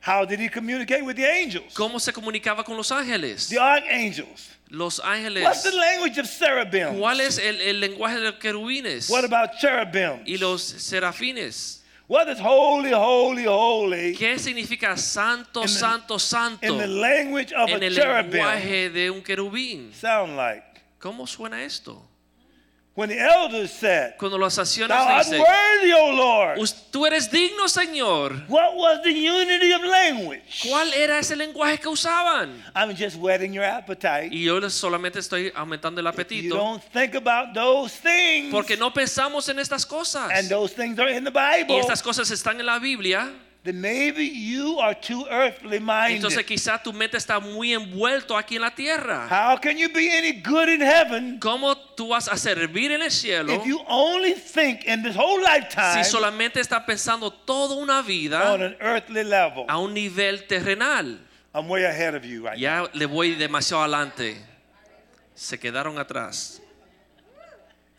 How 0.00 0.25
did 0.25 0.40
he 0.40 0.49
communicate 0.49 1.04
with 1.04 1.16
the 1.16 1.26
angels? 1.26 1.75
¿Cómo 1.75 2.00
se 2.00 2.12
comunicaba 2.12 2.64
con 2.64 2.76
los 2.76 2.90
ángeles? 2.90 3.49
The 3.49 3.58
archangels. 3.58 4.56
Los 4.70 4.98
What's 4.98 5.08
ángeles. 5.08 5.62
the 5.62 5.72
language 5.72 6.18
of 6.18 6.26
cherubim? 6.28 6.98
¿Cuál 6.98 7.20
es 7.20 7.38
el, 7.38 7.60
el 7.60 7.80
lenguaje 7.80 8.16
de 8.18 8.25
los 8.30 8.34
querubines? 8.38 9.08
What 9.08 9.25
about 9.25 9.58
cherubim? 9.58 10.22
Y 10.26 10.37
los 10.38 10.62
serafines. 10.62 11.82
What 12.06 12.28
is 12.30 12.38
holy, 12.40 12.92
holy, 12.92 13.44
holy 13.46 14.14
¿Qué 14.16 14.38
significa 14.38 14.96
santo, 14.96 15.62
the- 15.62 15.68
santo, 15.68 16.18
santo? 16.18 16.66
in 16.66 16.78
the 16.78 16.87
language 16.87 17.52
of 17.52 17.68
En 17.68 17.82
el 17.82 17.94
lenguaje 17.94 18.88
de 18.90 19.10
un 19.10 19.22
querubín. 19.22 19.92
Sound 19.94 20.37
like 20.37 20.64
¿Cómo 20.98 21.26
suena 21.26 21.62
esto? 21.62 22.07
When 22.99 23.09
the 23.11 23.17
elders 23.21 23.71
said, 23.71 24.17
Cuando 24.19 24.37
los 24.37 24.59
ancianos 24.59 24.99
dicen, 25.25 25.38
worthy, 25.40 25.93
O 25.93 26.11
Lord. 26.11 26.59
"Us- 26.59 26.75
tú 26.90 27.07
eres 27.07 27.31
digno, 27.31 27.69
Señor. 27.69 28.45
What 28.49 28.75
was 28.75 29.00
the 29.05 29.12
unity 29.12 29.71
of 29.73 29.83
language? 29.85 30.43
¿Cuál 30.69 30.93
era 30.93 31.21
ese 31.21 31.37
lenguaje 31.37 31.78
que 31.78 31.87
usaban? 31.88 32.61
I'm 32.75 32.93
just 32.97 33.14
whetting 33.17 33.52
your 33.52 33.64
appetite. 33.64 34.31
Y 34.33 34.43
yo 34.43 34.61
solamente 34.69 35.21
estoy 35.21 35.52
aumentando 35.55 36.00
el 36.00 36.07
You 36.07 36.11
apetito 36.11 36.57
don't 36.57 36.83
think 36.93 37.14
about 37.14 37.55
those 37.55 37.95
things. 38.00 38.50
porque 38.50 38.76
no 38.76 38.93
pensamos 38.93 39.49
en 39.49 39.61
estas 39.61 39.87
cosas. 39.87 40.28
and 40.35 40.49
those 40.49 40.75
things 40.75 40.99
are 40.99 41.09
in 41.09 41.23
the 41.23 41.31
Y 41.33 41.62
Bible. 41.62 41.78
estas 41.78 42.02
cosas 42.02 42.28
están 42.33 42.59
en 42.59 42.67
la 42.67 42.81
Biblia. 42.81 43.31
Then 43.64 43.80
maybe 43.80 44.24
you 44.24 44.78
are 44.78 44.94
too 44.94 45.26
earthly 45.28 45.80
minded. 45.80 46.16
Entonces 46.16 46.44
quizá 46.44 46.80
tu 46.80 46.92
mente 46.92 47.16
está 47.16 47.40
muy 47.40 47.74
envuelto 47.74 48.36
aquí 48.36 48.54
en 48.56 48.62
la 48.62 48.70
tierra. 48.70 49.26
How 49.28 49.58
can 49.60 49.76
you 49.76 49.88
be 49.92 50.08
any 50.16 50.40
good 50.40 50.68
in 50.68 50.80
heaven 50.80 51.40
¿Cómo 51.40 51.76
tú 51.76 52.08
vas 52.08 52.28
a 52.28 52.36
servir 52.36 52.92
en 52.92 53.02
el 53.02 53.10
cielo 53.10 53.52
if 53.52 53.66
you 53.66 53.80
only 53.88 54.34
think 54.34 54.84
in 54.86 55.02
this 55.02 55.16
whole 55.16 55.42
lifetime 55.42 56.04
si 56.04 56.08
solamente 56.08 56.60
estás 56.60 56.84
pensando 56.84 57.32
toda 57.32 57.74
una 57.74 57.98
on 57.98 58.06
vida 58.06 58.54
an 58.54 58.76
earthly 58.80 59.24
level? 59.24 59.64
a 59.68 59.76
un 59.78 59.92
nivel 59.92 60.46
terrenal? 60.46 61.18
I'm 61.52 61.68
way 61.68 61.84
ahead 61.84 62.14
of 62.14 62.24
you 62.24 62.44
right 62.44 62.56
now. 62.56 62.60
Ya 62.60 62.90
le 62.94 63.06
voy 63.06 63.34
demasiado 63.34 63.82
adelante. 63.82 64.36
Se 65.34 65.58
quedaron 65.58 65.98
atrás. 65.98 66.60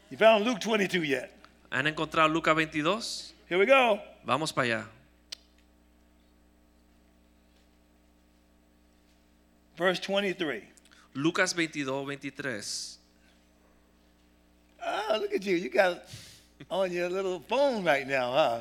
You 0.09 0.17
found 0.17 0.45
Luke 0.45 0.59
22 0.61 1.03
yet? 1.05 1.31
¿Han 1.69 1.85
encontrado 1.85 2.29
Lucas 2.29 2.55
22? 2.55 3.35
Here 3.49 3.59
we 3.59 3.65
go. 3.65 4.01
Vamos 4.23 4.53
para 4.53 4.65
allá. 4.65 4.98
Verse 9.79 9.99
23. 10.01 10.61
Lucas 11.15 11.53
22, 11.53 11.85
23. 11.85 12.59
Ah, 14.83 15.17
look 15.21 15.33
at 15.33 15.45
you. 15.45 15.55
You 15.55 15.69
got 15.69 16.03
on 16.69 16.91
your 16.91 17.09
little 17.09 17.39
phone 17.47 17.85
right 17.85 18.05
now, 18.05 18.33
huh? 18.33 18.59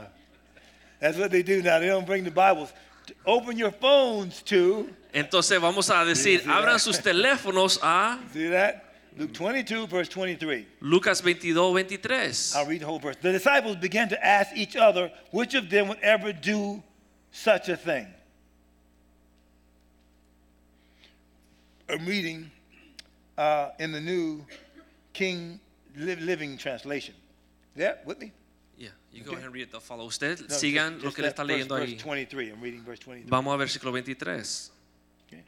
That's 1.00 1.18
what 1.18 1.32
they 1.32 1.42
do 1.42 1.60
now. 1.60 1.80
They 1.80 1.88
don't 1.88 2.06
bring 2.06 2.22
the 2.22 2.30
Bibles. 2.30 2.72
Open 3.26 3.58
your 3.58 3.72
phones 3.72 4.42
to, 4.42 4.88
Entonces 5.12 5.60
vamos 5.60 5.90
a 5.90 6.04
decir, 6.04 6.40
abran 6.46 6.78
sus 6.78 6.98
teléfonos 7.00 7.80
a 7.82 8.20
see 8.32 8.46
that? 8.48 8.84
Luke 9.16 9.32
22, 9.32 9.88
verse 9.88 10.08
23. 10.08 10.66
Lucas 10.80 11.20
22, 11.20 11.52
23. 11.52 12.30
I'll 12.54 12.66
read 12.66 12.80
the 12.82 12.86
whole 12.86 13.00
verse. 13.00 13.16
The 13.20 13.32
disciples 13.32 13.74
began 13.74 14.08
to 14.10 14.24
ask 14.24 14.54
each 14.54 14.76
other 14.76 15.10
which 15.32 15.54
of 15.54 15.68
them 15.68 15.88
would 15.88 15.98
ever 15.98 16.32
do 16.32 16.80
such 17.32 17.68
a 17.68 17.76
thing. 17.76 18.06
I'm 21.88 22.04
reading 22.06 22.50
uh, 23.36 23.70
in 23.78 23.92
the 23.92 24.00
New 24.00 24.44
King 25.12 25.60
Li- 25.96 26.16
Living 26.16 26.58
Translation. 26.58 27.14
Yeah, 27.74 27.94
with 28.04 28.18
me? 28.20 28.32
Yeah, 28.76 28.88
you 29.12 29.22
go 29.22 29.32
ahead 29.32 29.44
and 29.44 29.54
read 29.54 29.70
the 29.72 29.80
follow. 29.80 30.04
Usted 30.06 30.40
No, 30.40 30.56
sigan 30.56 30.94
just- 31.00 31.04
lo 31.04 31.10
que 31.12 31.22
le 31.22 31.28
está 31.30 31.44
leyendo 31.44 31.76
verse 31.76 31.92
ahí. 31.94 31.98
23. 31.98 32.50
I'm 32.50 32.60
reading 32.60 32.82
verse 32.84 33.00
23. 33.00 33.30
Vamos 33.30 33.54
a 33.54 33.56
versículo 33.56 33.90
23. 33.92 34.70
Okay. 35.26 35.42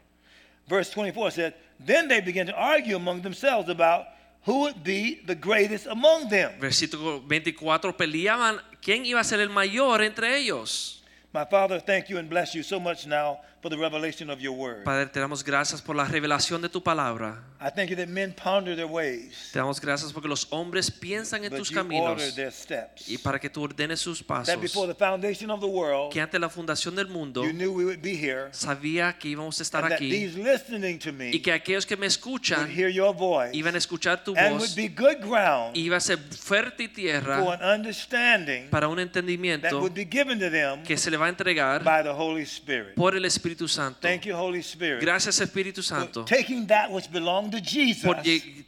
Verse 0.66 0.90
24 0.90 1.30
said, 1.32 1.54
Then 1.78 2.08
they 2.08 2.20
began 2.20 2.46
to 2.46 2.54
argue 2.54 2.96
among 2.96 3.22
themselves 3.22 3.68
about 3.68 4.06
who 4.46 4.60
would 4.60 4.82
be 4.82 5.20
the 5.26 5.34
greatest 5.34 5.86
among 5.86 6.28
them. 6.30 6.52
Versículo 6.60 7.20
24 7.26 7.92
peleaban 7.96 8.60
quién 8.80 9.04
iba 9.04 9.20
a 9.20 9.24
ser 9.24 9.40
el 9.40 9.50
mayor 9.50 10.00
entre 10.02 10.36
ellos. 10.38 11.02
My 11.32 11.44
Father, 11.44 11.78
thank 11.80 12.08
you 12.08 12.18
and 12.18 12.28
bless 12.30 12.54
you 12.54 12.62
so 12.62 12.80
much 12.80 13.06
now 13.06 13.40
for 13.60 13.70
the 13.70 13.76
revelation 13.76 14.30
of 14.30 14.40
your 14.40 14.56
word. 14.56 14.84
Padre, 14.84 15.06
te 15.06 15.20
damos 15.20 15.44
gracias 15.44 15.82
por 15.82 15.94
la 15.94 16.04
revelación 16.04 16.62
de 16.62 16.68
tu 16.68 16.82
palabra. 16.82 17.42
I 17.60 17.68
thank 17.68 17.90
you 17.90 17.96
that 17.96 18.08
men 18.08 18.32
ponder 18.32 18.74
their 18.74 18.86
ways, 18.86 19.50
Te 19.52 19.58
damos 19.58 19.78
gracias 19.78 20.14
porque 20.14 20.28
los 20.28 20.46
hombres 20.50 20.90
piensan 20.90 21.44
en 21.44 21.50
but 21.50 21.58
tus 21.58 21.68
you 21.68 21.78
order 21.78 21.88
caminos 21.88 22.34
their 22.34 22.50
steps. 22.50 23.06
y 23.06 23.18
para 23.18 23.38
que 23.38 23.50
tú 23.50 23.62
ordenes 23.62 24.00
sus 24.00 24.20
That 24.20 24.26
pasos. 24.26 24.60
before 24.62 24.86
the 24.90 24.94
foundation 24.94 25.50
of 25.50 25.60
the 25.60 25.66
world, 25.66 26.10
Que 26.10 26.22
ante 26.22 26.38
la 26.38 26.48
fundación 26.48 26.96
del 26.96 27.08
mundo 27.08 27.44
you 27.44 27.52
knew 27.52 27.70
we 27.70 27.84
would 27.84 28.00
be 28.00 28.14
here, 28.16 28.48
sabía 28.52 29.18
que 29.18 29.28
íbamos 29.28 29.60
a 29.60 29.62
estar 29.62 29.84
and 29.84 29.90
that 29.92 29.96
aquí 30.00 30.10
these 30.10 30.38
listening 30.38 30.98
to 30.98 31.12
me 31.12 31.30
y 31.32 31.40
que 31.40 31.52
aquellos 31.52 31.84
que 31.84 31.96
me 31.96 32.06
would 32.06 32.12
escuchan 32.12 32.70
hear 32.70 32.88
your 32.88 33.14
voice 33.14 33.50
iban 33.54 33.74
a 33.74 33.78
escuchar 33.78 34.24
tu 34.24 34.34
and 34.38 34.52
would 34.52 34.60
voz 34.60 34.74
be 34.74 34.88
good 34.88 35.18
ground 35.20 35.76
iba 35.76 35.98
a 35.98 36.00
ser 36.00 36.16
fuerte 36.18 36.84
y 36.84 36.86
for 36.86 36.94
tierra 36.94 37.52
an 37.60 37.80
understanding 37.80 38.70
para 38.70 38.88
un 38.88 38.96
that 38.96 39.02
entendimiento 39.02 39.80
would 39.80 39.92
be 39.92 40.06
given 40.10 40.38
to 40.38 40.50
them 40.50 40.82
que 40.82 40.96
se 40.96 41.10
le 41.10 41.18
va 41.18 41.26
a 41.26 41.28
entregar 41.28 41.84
by 41.84 42.02
the 42.02 42.08
Holy 42.08 42.42
Spirit. 42.44 42.94
por 42.94 43.14
el 43.14 43.24
Espíritu 43.26 43.49
Santo. 43.68 43.98
Thank 44.00 44.24
you, 44.26 44.34
Holy 44.36 44.60
Spirit. 44.62 45.00
Gracias 45.02 45.40
Espíritu 45.40 45.82
for 45.82 45.88
Santo 45.88 46.24
taking 46.24 46.66
that 46.66 46.90
which 46.90 47.10
belonged 47.10 47.52
to 47.52 47.60
Jesus 47.60 48.04
por 48.04 48.16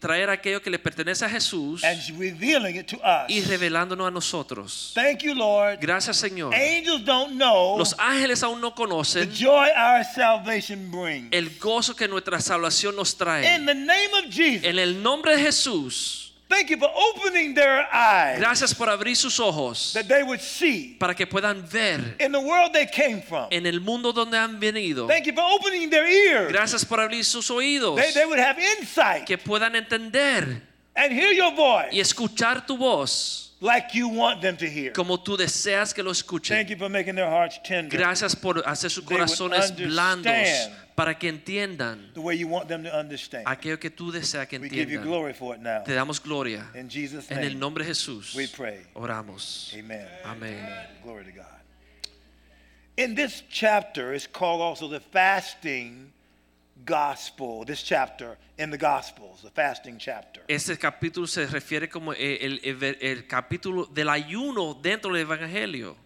traer 0.01 0.31
aquello 0.31 0.61
que 0.63 0.71
le 0.71 0.79
pertenece 0.79 1.25
a 1.25 1.29
Jesús 1.29 1.83
and 1.85 2.01
revealing 2.19 2.77
it 2.77 2.87
to 2.87 2.97
us. 2.99 3.29
y 3.29 3.41
revelándonos 3.43 4.09
a 4.09 4.11
nosotros. 4.11 4.93
Thank 4.95 5.21
you, 5.23 5.35
Lord. 5.35 5.79
Gracias 5.81 6.17
Señor. 6.17 6.55
Angels 6.55 7.05
don't 7.05 7.35
know 7.37 7.77
Los 7.79 7.95
ángeles 7.99 8.43
aún 8.43 8.61
no 8.61 8.71
the 8.71 8.75
conocen 8.77 9.31
joy 9.33 9.69
our 9.77 10.05
salvation 10.15 10.91
brings. 10.91 11.29
el 11.33 11.51
gozo 11.59 11.95
que 11.97 12.09
nuestra 12.09 12.41
salvación 12.41 12.97
nos 12.97 13.13
In 13.13 13.19
trae. 13.19 13.43
the 13.67 13.75
name 13.75 14.11
of 14.19 14.31
Jesus, 14.31 14.65
En 14.65 14.79
el 14.79 15.03
nombre 15.03 15.37
de 15.37 15.43
Jesús, 15.43 16.22
thank 16.53 16.71
you 16.71 16.77
for 16.77 16.91
opening 16.95 17.55
their 17.55 17.87
eyes 17.93 18.39
gracias 18.39 18.75
por 18.75 18.89
abrir 18.89 19.17
sus 19.17 19.41
ojos 19.41 19.93
that 19.95 20.07
they 20.07 20.23
would 20.23 20.41
see 20.41 20.97
para 20.99 21.15
que 21.15 21.27
puedan 21.27 21.63
ver 21.67 22.15
in 22.21 22.31
the 22.33 22.39
world 22.41 22.73
they 22.73 22.87
came 22.87 23.23
from. 23.23 23.49
en 23.51 23.67
el 23.67 23.81
mundo 23.81 24.13
donde 24.13 24.37
han 24.37 24.61
venido. 24.61 25.07
Thank 25.07 25.27
you 25.27 25.33
for 25.33 25.43
opening 25.43 25.91
their 25.91 26.07
ears. 26.07 26.53
Gracias 26.53 26.85
por 26.85 27.01
abrir 27.01 27.25
sus 27.25 27.51
oídos, 27.51 27.97
They, 27.97 28.13
they 28.13 28.27
would 28.27 28.39
have 28.39 28.59
insight 28.59 29.27
que 29.27 29.39
puedan 29.39 29.75
entender 29.75 30.63
and 30.95 31.13
hear 31.13 31.33
your 31.33 31.55
voice 31.55 31.89
y 31.93 32.01
escuchar 32.01 32.67
tu 32.67 32.77
voz 32.77 33.53
like 33.61 33.95
you 33.95 34.09
want 34.09 34.43
them 34.43 34.57
to 34.57 34.67
hear. 34.67 34.93
como 34.93 35.19
tú 35.19 35.37
deseas 35.37 35.95
que 35.95 36.03
lo 36.03 36.11
escuchen. 36.11 36.57
Thank 36.57 36.71
you 36.71 36.77
for 36.77 36.89
making 36.89 37.15
their 37.15 37.31
hearts 37.31 37.61
tender 37.63 37.99
Gracias 37.99 38.35
por 38.37 38.63
hacer 38.67 38.91
sus 38.91 39.05
corazones 39.05 39.75
blandos. 39.77 40.35
Para 40.95 41.19
que 41.19 41.29
entiendan 41.29 42.13
the 42.15 42.21
way 42.21 42.37
you 42.39 42.47
want 42.49 42.69
them 42.69 42.83
to 42.85 42.91
understand. 42.91 43.45
aquello 43.47 43.79
que 43.79 43.91
tú 43.91 44.11
deseas 44.13 44.47
que 44.49 44.59
We 44.59 44.69
give 44.69 44.91
you 44.91 44.99
entiendan. 45.01 45.05
glory 45.07 45.33
for 45.35 45.55
it 45.55 45.61
now. 45.63 45.83
Te 45.85 45.95
damos 45.95 46.21
gloria. 46.23 46.69
In 46.75 46.89
Jesus' 46.89 47.31
En 47.31 47.39
el 47.43 47.59
nombre 47.59 47.85
de 47.85 47.91
Jesús 47.91 48.35
we 48.35 48.47
pray. 48.49 48.81
oramos. 48.95 49.73
Amen. 49.79 50.07
Amén. 50.25 50.59
Glory 51.03 51.25
to 51.25 51.33
God. 51.33 51.47
In 52.97 53.15
this 53.15 53.43
chapter, 53.49 54.13
it's 54.15 54.27
called 54.27 54.61
also 54.61 54.87
the 54.87 55.01
fasting 55.01 56.13
gospel. 56.85 57.65
This 57.65 57.83
chapter 57.83 58.37
in 58.59 58.71
the 58.71 58.77
Gospels, 58.79 59.41
the 59.43 59.51
fasting 59.51 59.97
chapter. 59.99 60.43
Este 60.47 60.77
capítulo 60.79 61.27
se 61.27 61.47
refiere 61.47 61.89
como 61.89 62.13
el, 62.13 62.39
el- 62.41 62.61
el- 62.85 62.99
el 63.01 63.27
capítulo 63.27 63.87
del 63.87 64.09
ayuno 64.11 64.75
dentro 64.75 65.13
del 65.15 65.23
Evangelio. 65.23 65.97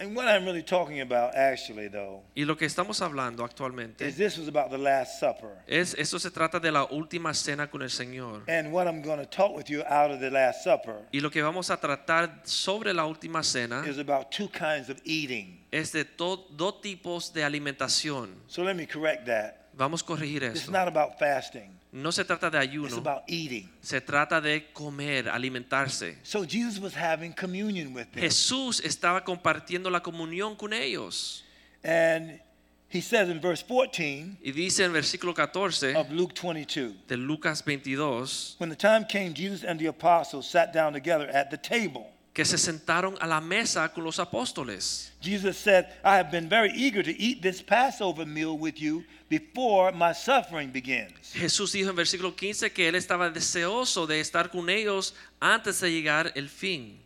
And 0.00 0.16
what 0.16 0.26
I'm 0.26 0.46
really 0.46 0.62
talking 0.62 1.02
about, 1.02 1.34
actually, 1.36 1.88
though, 1.88 2.22
Y 2.34 2.44
lo 2.46 2.56
que 2.56 2.64
estamos 2.66 3.02
hablando 3.02 3.44
is 3.44 3.50
actualmente 3.50 4.10
this 4.12 4.38
was 4.38 4.48
about 4.48 4.70
the 4.70 4.78
Last 4.78 5.20
Supper. 5.20 5.50
es 5.66 5.94
esto 5.98 6.18
se 6.18 6.30
trata 6.30 6.58
de 6.58 6.72
la 6.72 6.84
última 6.84 7.34
cena 7.34 7.68
con 7.70 7.82
el 7.82 7.90
Señor. 7.90 8.42
And 8.48 8.72
what 8.72 8.86
I'm 8.86 9.02
going 9.02 9.18
to 9.18 9.26
talk 9.26 9.54
with 9.54 9.66
you 9.68 9.82
out 9.86 10.10
of 10.10 10.18
the 10.20 10.30
Last 10.30 10.64
Supper 10.64 11.06
Y 11.12 11.20
lo 11.20 11.30
que 11.30 11.42
vamos 11.42 11.68
a 11.70 11.76
tratar 11.78 12.40
sobre 12.44 12.94
la 12.94 13.04
última 13.04 13.42
cena 13.42 13.84
is 13.86 13.98
about 13.98 14.30
two 14.30 14.48
kinds 14.48 14.88
of 14.88 14.96
eating. 15.04 15.60
es 15.70 15.92
de 15.92 16.06
to- 16.06 16.46
dos 16.50 16.80
tipos 16.80 17.32
de 17.34 17.44
alimentación. 17.44 18.36
So 18.46 18.62
let 18.64 18.74
me 18.76 18.86
correct 18.86 19.26
that. 19.26 19.68
Vamos 19.74 20.02
a 20.02 20.06
corregir 20.06 20.42
It's 20.44 20.68
not 20.70 20.88
about 20.88 21.18
fasting, 21.18 21.78
No 21.92 22.12
se 22.12 22.24
trata 22.24 22.50
de 22.50 22.58
it's 22.58 22.72
ayuno, 22.72 22.96
about 22.98 23.22
eating. 23.26 23.68
se 23.80 24.00
trata 24.00 24.40
de 24.40 24.66
comer, 24.72 25.28
alimentarse. 25.28 26.18
So 26.22 26.44
Jesus 26.44 26.78
was 26.78 26.94
having 26.94 27.32
communion 27.32 27.92
with 27.92 28.06
them. 28.12 28.22
Jesús 28.22 28.80
estaba 28.84 29.24
compartiendo 29.24 29.90
la 29.90 30.00
comunión 30.00 30.56
con 30.56 30.72
ellos. 30.72 31.44
And 31.82 32.40
he 32.88 33.00
says 33.00 33.28
in 33.28 33.40
verse 33.40 33.62
14 33.62 34.36
Y 34.42 34.52
dice 34.52 34.84
en 34.84 34.92
versículo 34.92 35.34
14 35.34 35.96
of 35.96 36.10
Luke 36.10 36.34
22 36.34 37.06
de 37.08 37.16
Lucas 37.16 37.62
22 37.62 38.56
When 38.58 38.70
the 38.70 38.76
time 38.76 39.04
came, 39.08 39.32
Jesus 39.34 39.64
and 39.64 39.80
the 39.80 39.86
apostles 39.86 40.48
sat 40.48 40.72
down 40.72 40.92
together 40.92 41.28
at 41.32 41.50
the 41.50 41.56
table. 41.56 42.06
Que 42.32 42.44
se 42.44 42.58
sentaron 42.58 43.16
a 43.20 43.26
la 43.26 43.40
mesa 43.40 43.92
con 43.92 44.04
los 44.04 44.18
apóstoles. 44.18 45.12
Jesus 45.20 45.56
said, 45.56 45.86
I 46.04 46.16
have 46.16 46.30
been 46.30 46.48
very 46.48 46.70
eager 46.74 47.02
to 47.02 47.10
eat 47.10 47.42
this 47.42 47.60
Passover 47.60 48.24
meal 48.24 48.56
with 48.56 48.80
you 48.80 49.04
before 49.28 49.92
my 49.92 50.12
suffering 50.12 50.70
begins. 50.70 51.32
Jesús 51.34 51.72
dijo 51.72 51.90
en 51.90 51.96
versículo 51.96 52.36
15 52.36 52.70
que 52.72 52.88
él 52.88 52.94
estaba 52.94 53.30
deseoso 53.30 54.06
de 54.06 54.20
estar 54.20 54.50
con 54.50 54.70
ellos 54.70 55.14
antes 55.40 55.80
de 55.80 55.90
llegar 55.90 56.32
el 56.36 56.48
fin. 56.48 57.00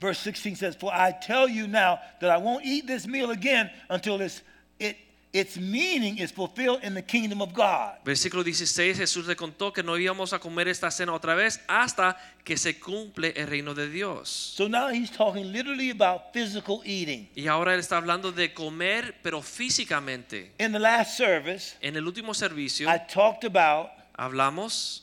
Verse 0.00 0.22
16 0.22 0.56
says, 0.56 0.76
For 0.76 0.92
I 0.92 1.12
tell 1.12 1.48
you 1.48 1.66
now 1.66 1.98
that 2.20 2.30
I 2.30 2.38
won't 2.38 2.64
eat 2.64 2.86
this 2.86 3.06
meal 3.06 3.30
again 3.30 3.70
until 3.90 4.20
it's 4.20 4.38
it, 4.38 4.44
its 5.32 5.56
meaning 5.56 6.18
is 6.18 6.32
fulfilled 6.32 6.82
in 6.82 6.92
the 6.94 7.02
kingdom 7.02 7.40
of 7.40 7.52
God. 7.52 7.98
Versículo 8.04 8.42
16, 8.42 8.96
Jesús 8.96 9.26
le 9.26 9.36
contó 9.36 9.72
que 9.72 9.82
no 9.82 9.96
íbamos 9.96 10.32
a 10.32 10.40
comer 10.40 10.66
esta 10.66 10.90
cena 10.90 11.12
otra 11.12 11.34
vez 11.36 11.60
hasta 11.68 12.16
que 12.44 12.56
se 12.56 12.80
cumple 12.80 13.32
el 13.36 13.46
reino 13.46 13.72
de 13.74 13.88
Dios. 13.88 14.28
So 14.28 14.68
now 14.68 14.88
he's 14.88 15.10
talking 15.10 15.52
literally 15.52 15.90
about 15.90 16.32
physical 16.32 16.82
eating. 16.84 17.28
Y 17.36 17.46
ahora 17.46 17.74
él 17.74 17.80
está 17.80 17.96
hablando 17.96 18.32
de 18.32 18.52
comer, 18.52 19.14
pero 19.22 19.40
físicamente. 19.40 20.50
In 20.58 20.72
the 20.72 20.80
last 20.80 21.16
service, 21.16 21.76
En 21.80 21.94
el 21.96 22.06
último 22.06 22.34
servicio 22.34 22.88
I 22.88 22.98
talked 23.06 23.44
about 23.44 23.90
hablamos 24.18 25.02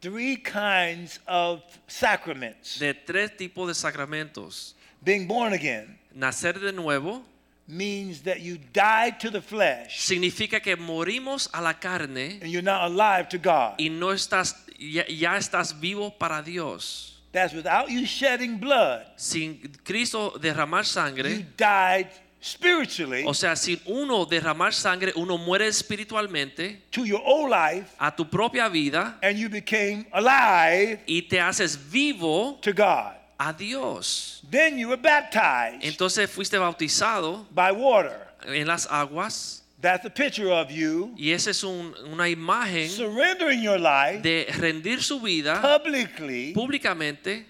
three 0.00 0.36
kinds 0.36 1.20
of 1.26 1.62
sacraments. 1.86 2.78
de 2.78 2.94
tres 2.94 3.36
tipos 3.36 3.68
de 3.68 3.74
sacramentos. 3.74 4.74
Being 5.02 5.26
born 5.26 5.52
again 5.52 5.98
Nacer 6.14 6.58
de 6.58 6.72
nuevo 6.72 7.22
means 7.68 8.22
that 8.22 8.40
you 8.40 8.58
died 8.72 9.18
to 9.20 9.30
the 9.30 9.40
flesh 9.40 10.00
significa 10.06 10.60
que 10.60 10.76
morimos 10.76 11.48
a 11.52 11.60
la 11.60 11.74
carne 11.74 12.38
and 12.40 12.50
you're 12.50 12.62
now 12.62 12.86
alive 12.86 13.28
to 13.28 13.38
God. 13.38 13.74
y 13.78 13.88
no 13.88 14.12
estás 14.12 14.54
ya, 14.78 15.04
ya 15.08 15.36
estás 15.36 15.78
vivo 15.78 16.10
para 16.16 16.42
Dios. 16.42 17.12
That's 17.32 17.52
without 17.52 17.90
you 17.90 18.06
shedding 18.06 18.58
blood. 18.58 19.02
Sin 19.16 19.60
Cristo 19.84 20.38
derramar 20.38 20.86
sangre. 20.86 21.30
You 21.30 21.44
died 21.56 22.08
spiritually 22.40 23.24
o 23.26 23.34
sea, 23.34 23.56
sin 23.56 23.80
uno 23.86 24.24
derramar 24.24 24.72
sangre, 24.72 25.12
uno 25.16 25.36
muere 25.36 25.66
espiritualmente 25.66 26.82
to 26.90 27.04
your 27.04 27.20
old 27.24 27.50
life 27.50 27.94
a 27.98 28.14
tu 28.14 28.24
propia 28.24 28.68
vida 28.68 29.18
and 29.22 29.36
you 29.36 29.48
became 29.48 30.06
alive 30.12 31.00
y 31.06 31.22
te 31.22 31.40
haces 31.40 31.76
vivo 31.76 32.58
to 32.62 32.72
God. 32.72 33.14
A 33.38 33.52
Dios. 33.52 34.40
Then 34.50 34.78
you 34.78 34.88
were 34.88 34.96
baptized 35.00 35.82
Entonces 35.84 36.28
fuiste 36.30 36.58
bautizado 36.58 37.46
by 37.54 37.72
water. 37.72 38.26
en 38.46 38.66
las 38.66 38.86
aguas 38.90 39.62
That's 39.80 40.06
a 40.06 40.10
picture 40.10 40.50
of 40.50 40.70
you 40.70 41.12
y 41.18 41.32
esa 41.32 41.50
es 41.50 41.62
un- 41.62 41.94
una 42.10 42.28
imagen 42.28 42.88
surrendering 42.88 43.60
your 43.62 43.78
life 43.78 44.22
de 44.22 44.46
rendir 44.58 45.02
su 45.02 45.20
vida 45.20 45.60
publicly 45.60 46.54
públicamente 46.54 47.44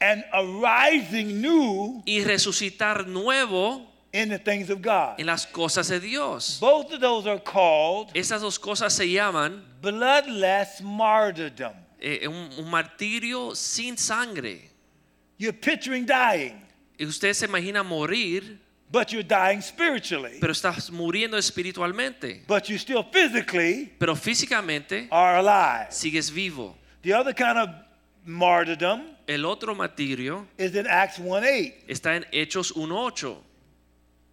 and 0.00 0.24
arising 0.32 1.40
new 1.40 2.02
y 2.06 2.22
resucitar 2.24 3.06
nuevo 3.06 3.86
in 4.12 4.28
the 4.30 4.38
things 4.38 4.70
of 4.70 4.80
God. 4.82 5.20
en 5.20 5.26
las 5.26 5.46
cosas 5.46 5.88
de 5.88 6.00
Dios. 6.00 6.58
Both 6.60 6.92
of 6.92 7.00
those 7.00 7.26
are 7.26 7.38
called 7.38 8.10
Esas 8.14 8.40
dos 8.40 8.58
cosas 8.58 8.92
se 8.94 9.06
llaman 9.10 9.62
bloodless 9.80 10.80
martyrdom. 10.82 11.72
Eh, 12.02 12.26
un, 12.28 12.50
un 12.58 12.68
martirio 12.70 13.54
sin 13.54 13.96
sangre. 13.96 14.68
You're 15.38 15.56
picturing 15.58 16.04
dying, 16.04 16.60
Y 16.98 17.06
usted 17.06 17.32
se 17.34 17.46
imagina 17.46 17.82
morir, 17.82 18.58
but 18.90 19.10
you're 19.12 19.22
dying 19.26 19.60
spiritually. 19.62 20.38
pero 20.40 20.52
estás 20.52 20.90
muriendo 20.90 21.36
espiritualmente. 21.38 22.42
But 22.46 22.68
you 22.68 22.76
still 22.78 23.02
physically 23.04 23.92
Pero 23.98 24.14
físicamente 24.14 25.08
are 25.10 25.38
alive. 25.38 25.90
sigues 25.90 26.30
vivo. 26.30 26.76
The 27.02 27.14
other 27.14 27.32
kind 27.34 27.58
of 27.58 27.70
martyrdom 28.24 29.02
El 29.26 29.44
otro 29.46 29.74
martirio 29.74 30.46
is 30.58 30.74
in 30.74 30.86
Acts 30.86 31.18
1 31.18 31.44
8. 31.44 31.74
está 31.88 32.16
en 32.16 32.24
Hechos 32.32 32.72
1.8. 32.74 33.36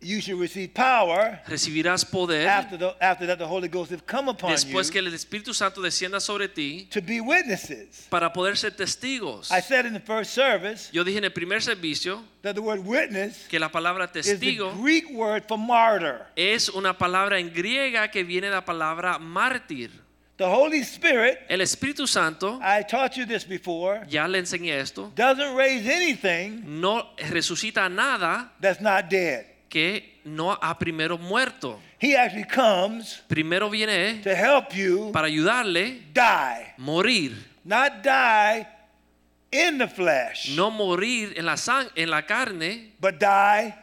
You 0.01 0.21
should 0.21 0.39
receive 0.39 0.73
power 0.73 1.41
Recibirás 1.45 2.05
poder 2.05 2.47
after, 2.47 2.77
the, 2.77 2.95
after 3.01 3.27
that 3.27 3.37
the 3.37 3.45
Holy 3.45 3.67
Ghost 3.67 3.91
have 3.91 4.05
come 4.05 4.29
upon 4.29 4.51
después 4.51 4.87
you 4.87 4.93
que 4.93 4.99
el 4.99 5.13
Espíritu 5.13 5.53
Santo 5.53 5.81
descienda 5.81 6.21
sobre 6.21 6.47
ti 6.47 6.87
to 6.89 7.01
be 7.01 7.19
witnesses. 7.19 8.07
para 8.09 8.31
poder 8.31 8.55
ser 8.55 8.71
testigos. 8.71 9.51
I 9.51 9.61
said 9.61 9.85
in 9.85 9.93
the 9.93 9.99
first 9.99 10.31
service 10.33 10.89
Yo 10.93 11.03
dije 11.03 11.17
en 11.17 11.25
el 11.25 11.31
primer 11.31 11.61
servicio 11.61 12.23
that 12.43 12.55
the 12.55 12.61
word 12.61 12.79
witness 12.85 13.45
que 13.49 13.59
la 13.59 13.69
palabra 13.69 14.05
is 14.05 14.11
the 14.11 14.37
testigo 14.37 14.73
Greek 14.81 15.09
word 15.11 15.43
for 15.45 15.57
martyr. 15.57 16.27
es 16.37 16.69
una 16.69 16.97
palabra 16.97 17.37
en 17.37 17.53
griega 17.53 18.09
que 18.09 18.23
viene 18.23 18.47
de 18.47 18.53
la 18.55 18.63
palabra 18.63 19.19
mártir. 19.19 19.91
The 20.37 20.45
Holy 20.45 20.79
Spirit, 20.83 21.39
El 21.49 21.59
Espíritu 21.59 22.07
Santo, 22.07 22.61
I 22.63 22.85
taught 22.89 23.17
you 23.17 23.25
this 23.25 23.43
before, 23.43 24.05
ya 24.07 24.25
le 24.25 24.39
enseñé 24.39 24.79
esto, 24.79 25.11
doesn't 25.13 25.57
raise 25.57 25.85
anything 25.85 26.79
no 26.79 27.03
resucita 27.29 27.89
nada 27.89 28.49
that's 28.61 28.79
not 28.79 29.09
dead. 29.09 29.45
Que 29.69 30.19
no 30.25 30.51
ha 30.61 30.77
primero 30.77 31.17
muerto. 31.17 31.79
He 32.01 32.15
actually 32.15 32.45
comes 32.45 33.21
Primero 33.27 33.69
viene 33.69 34.21
to 34.23 34.35
help 34.35 34.73
you 34.73 35.11
para 35.11 35.27
ayudarle 35.27 36.01
die, 36.13 36.73
morir, 36.77 37.33
not 37.63 38.01
die 38.03 38.65
in 39.51 39.77
the 39.77 39.87
flesh, 39.87 40.55
no 40.55 40.69
morir 40.71 41.33
en 41.37 41.45
la 41.45 41.55
sang- 41.55 41.89
en 41.95 42.09
la 42.09 42.21
carne, 42.23 42.93
but 42.99 43.19
die 43.19 43.73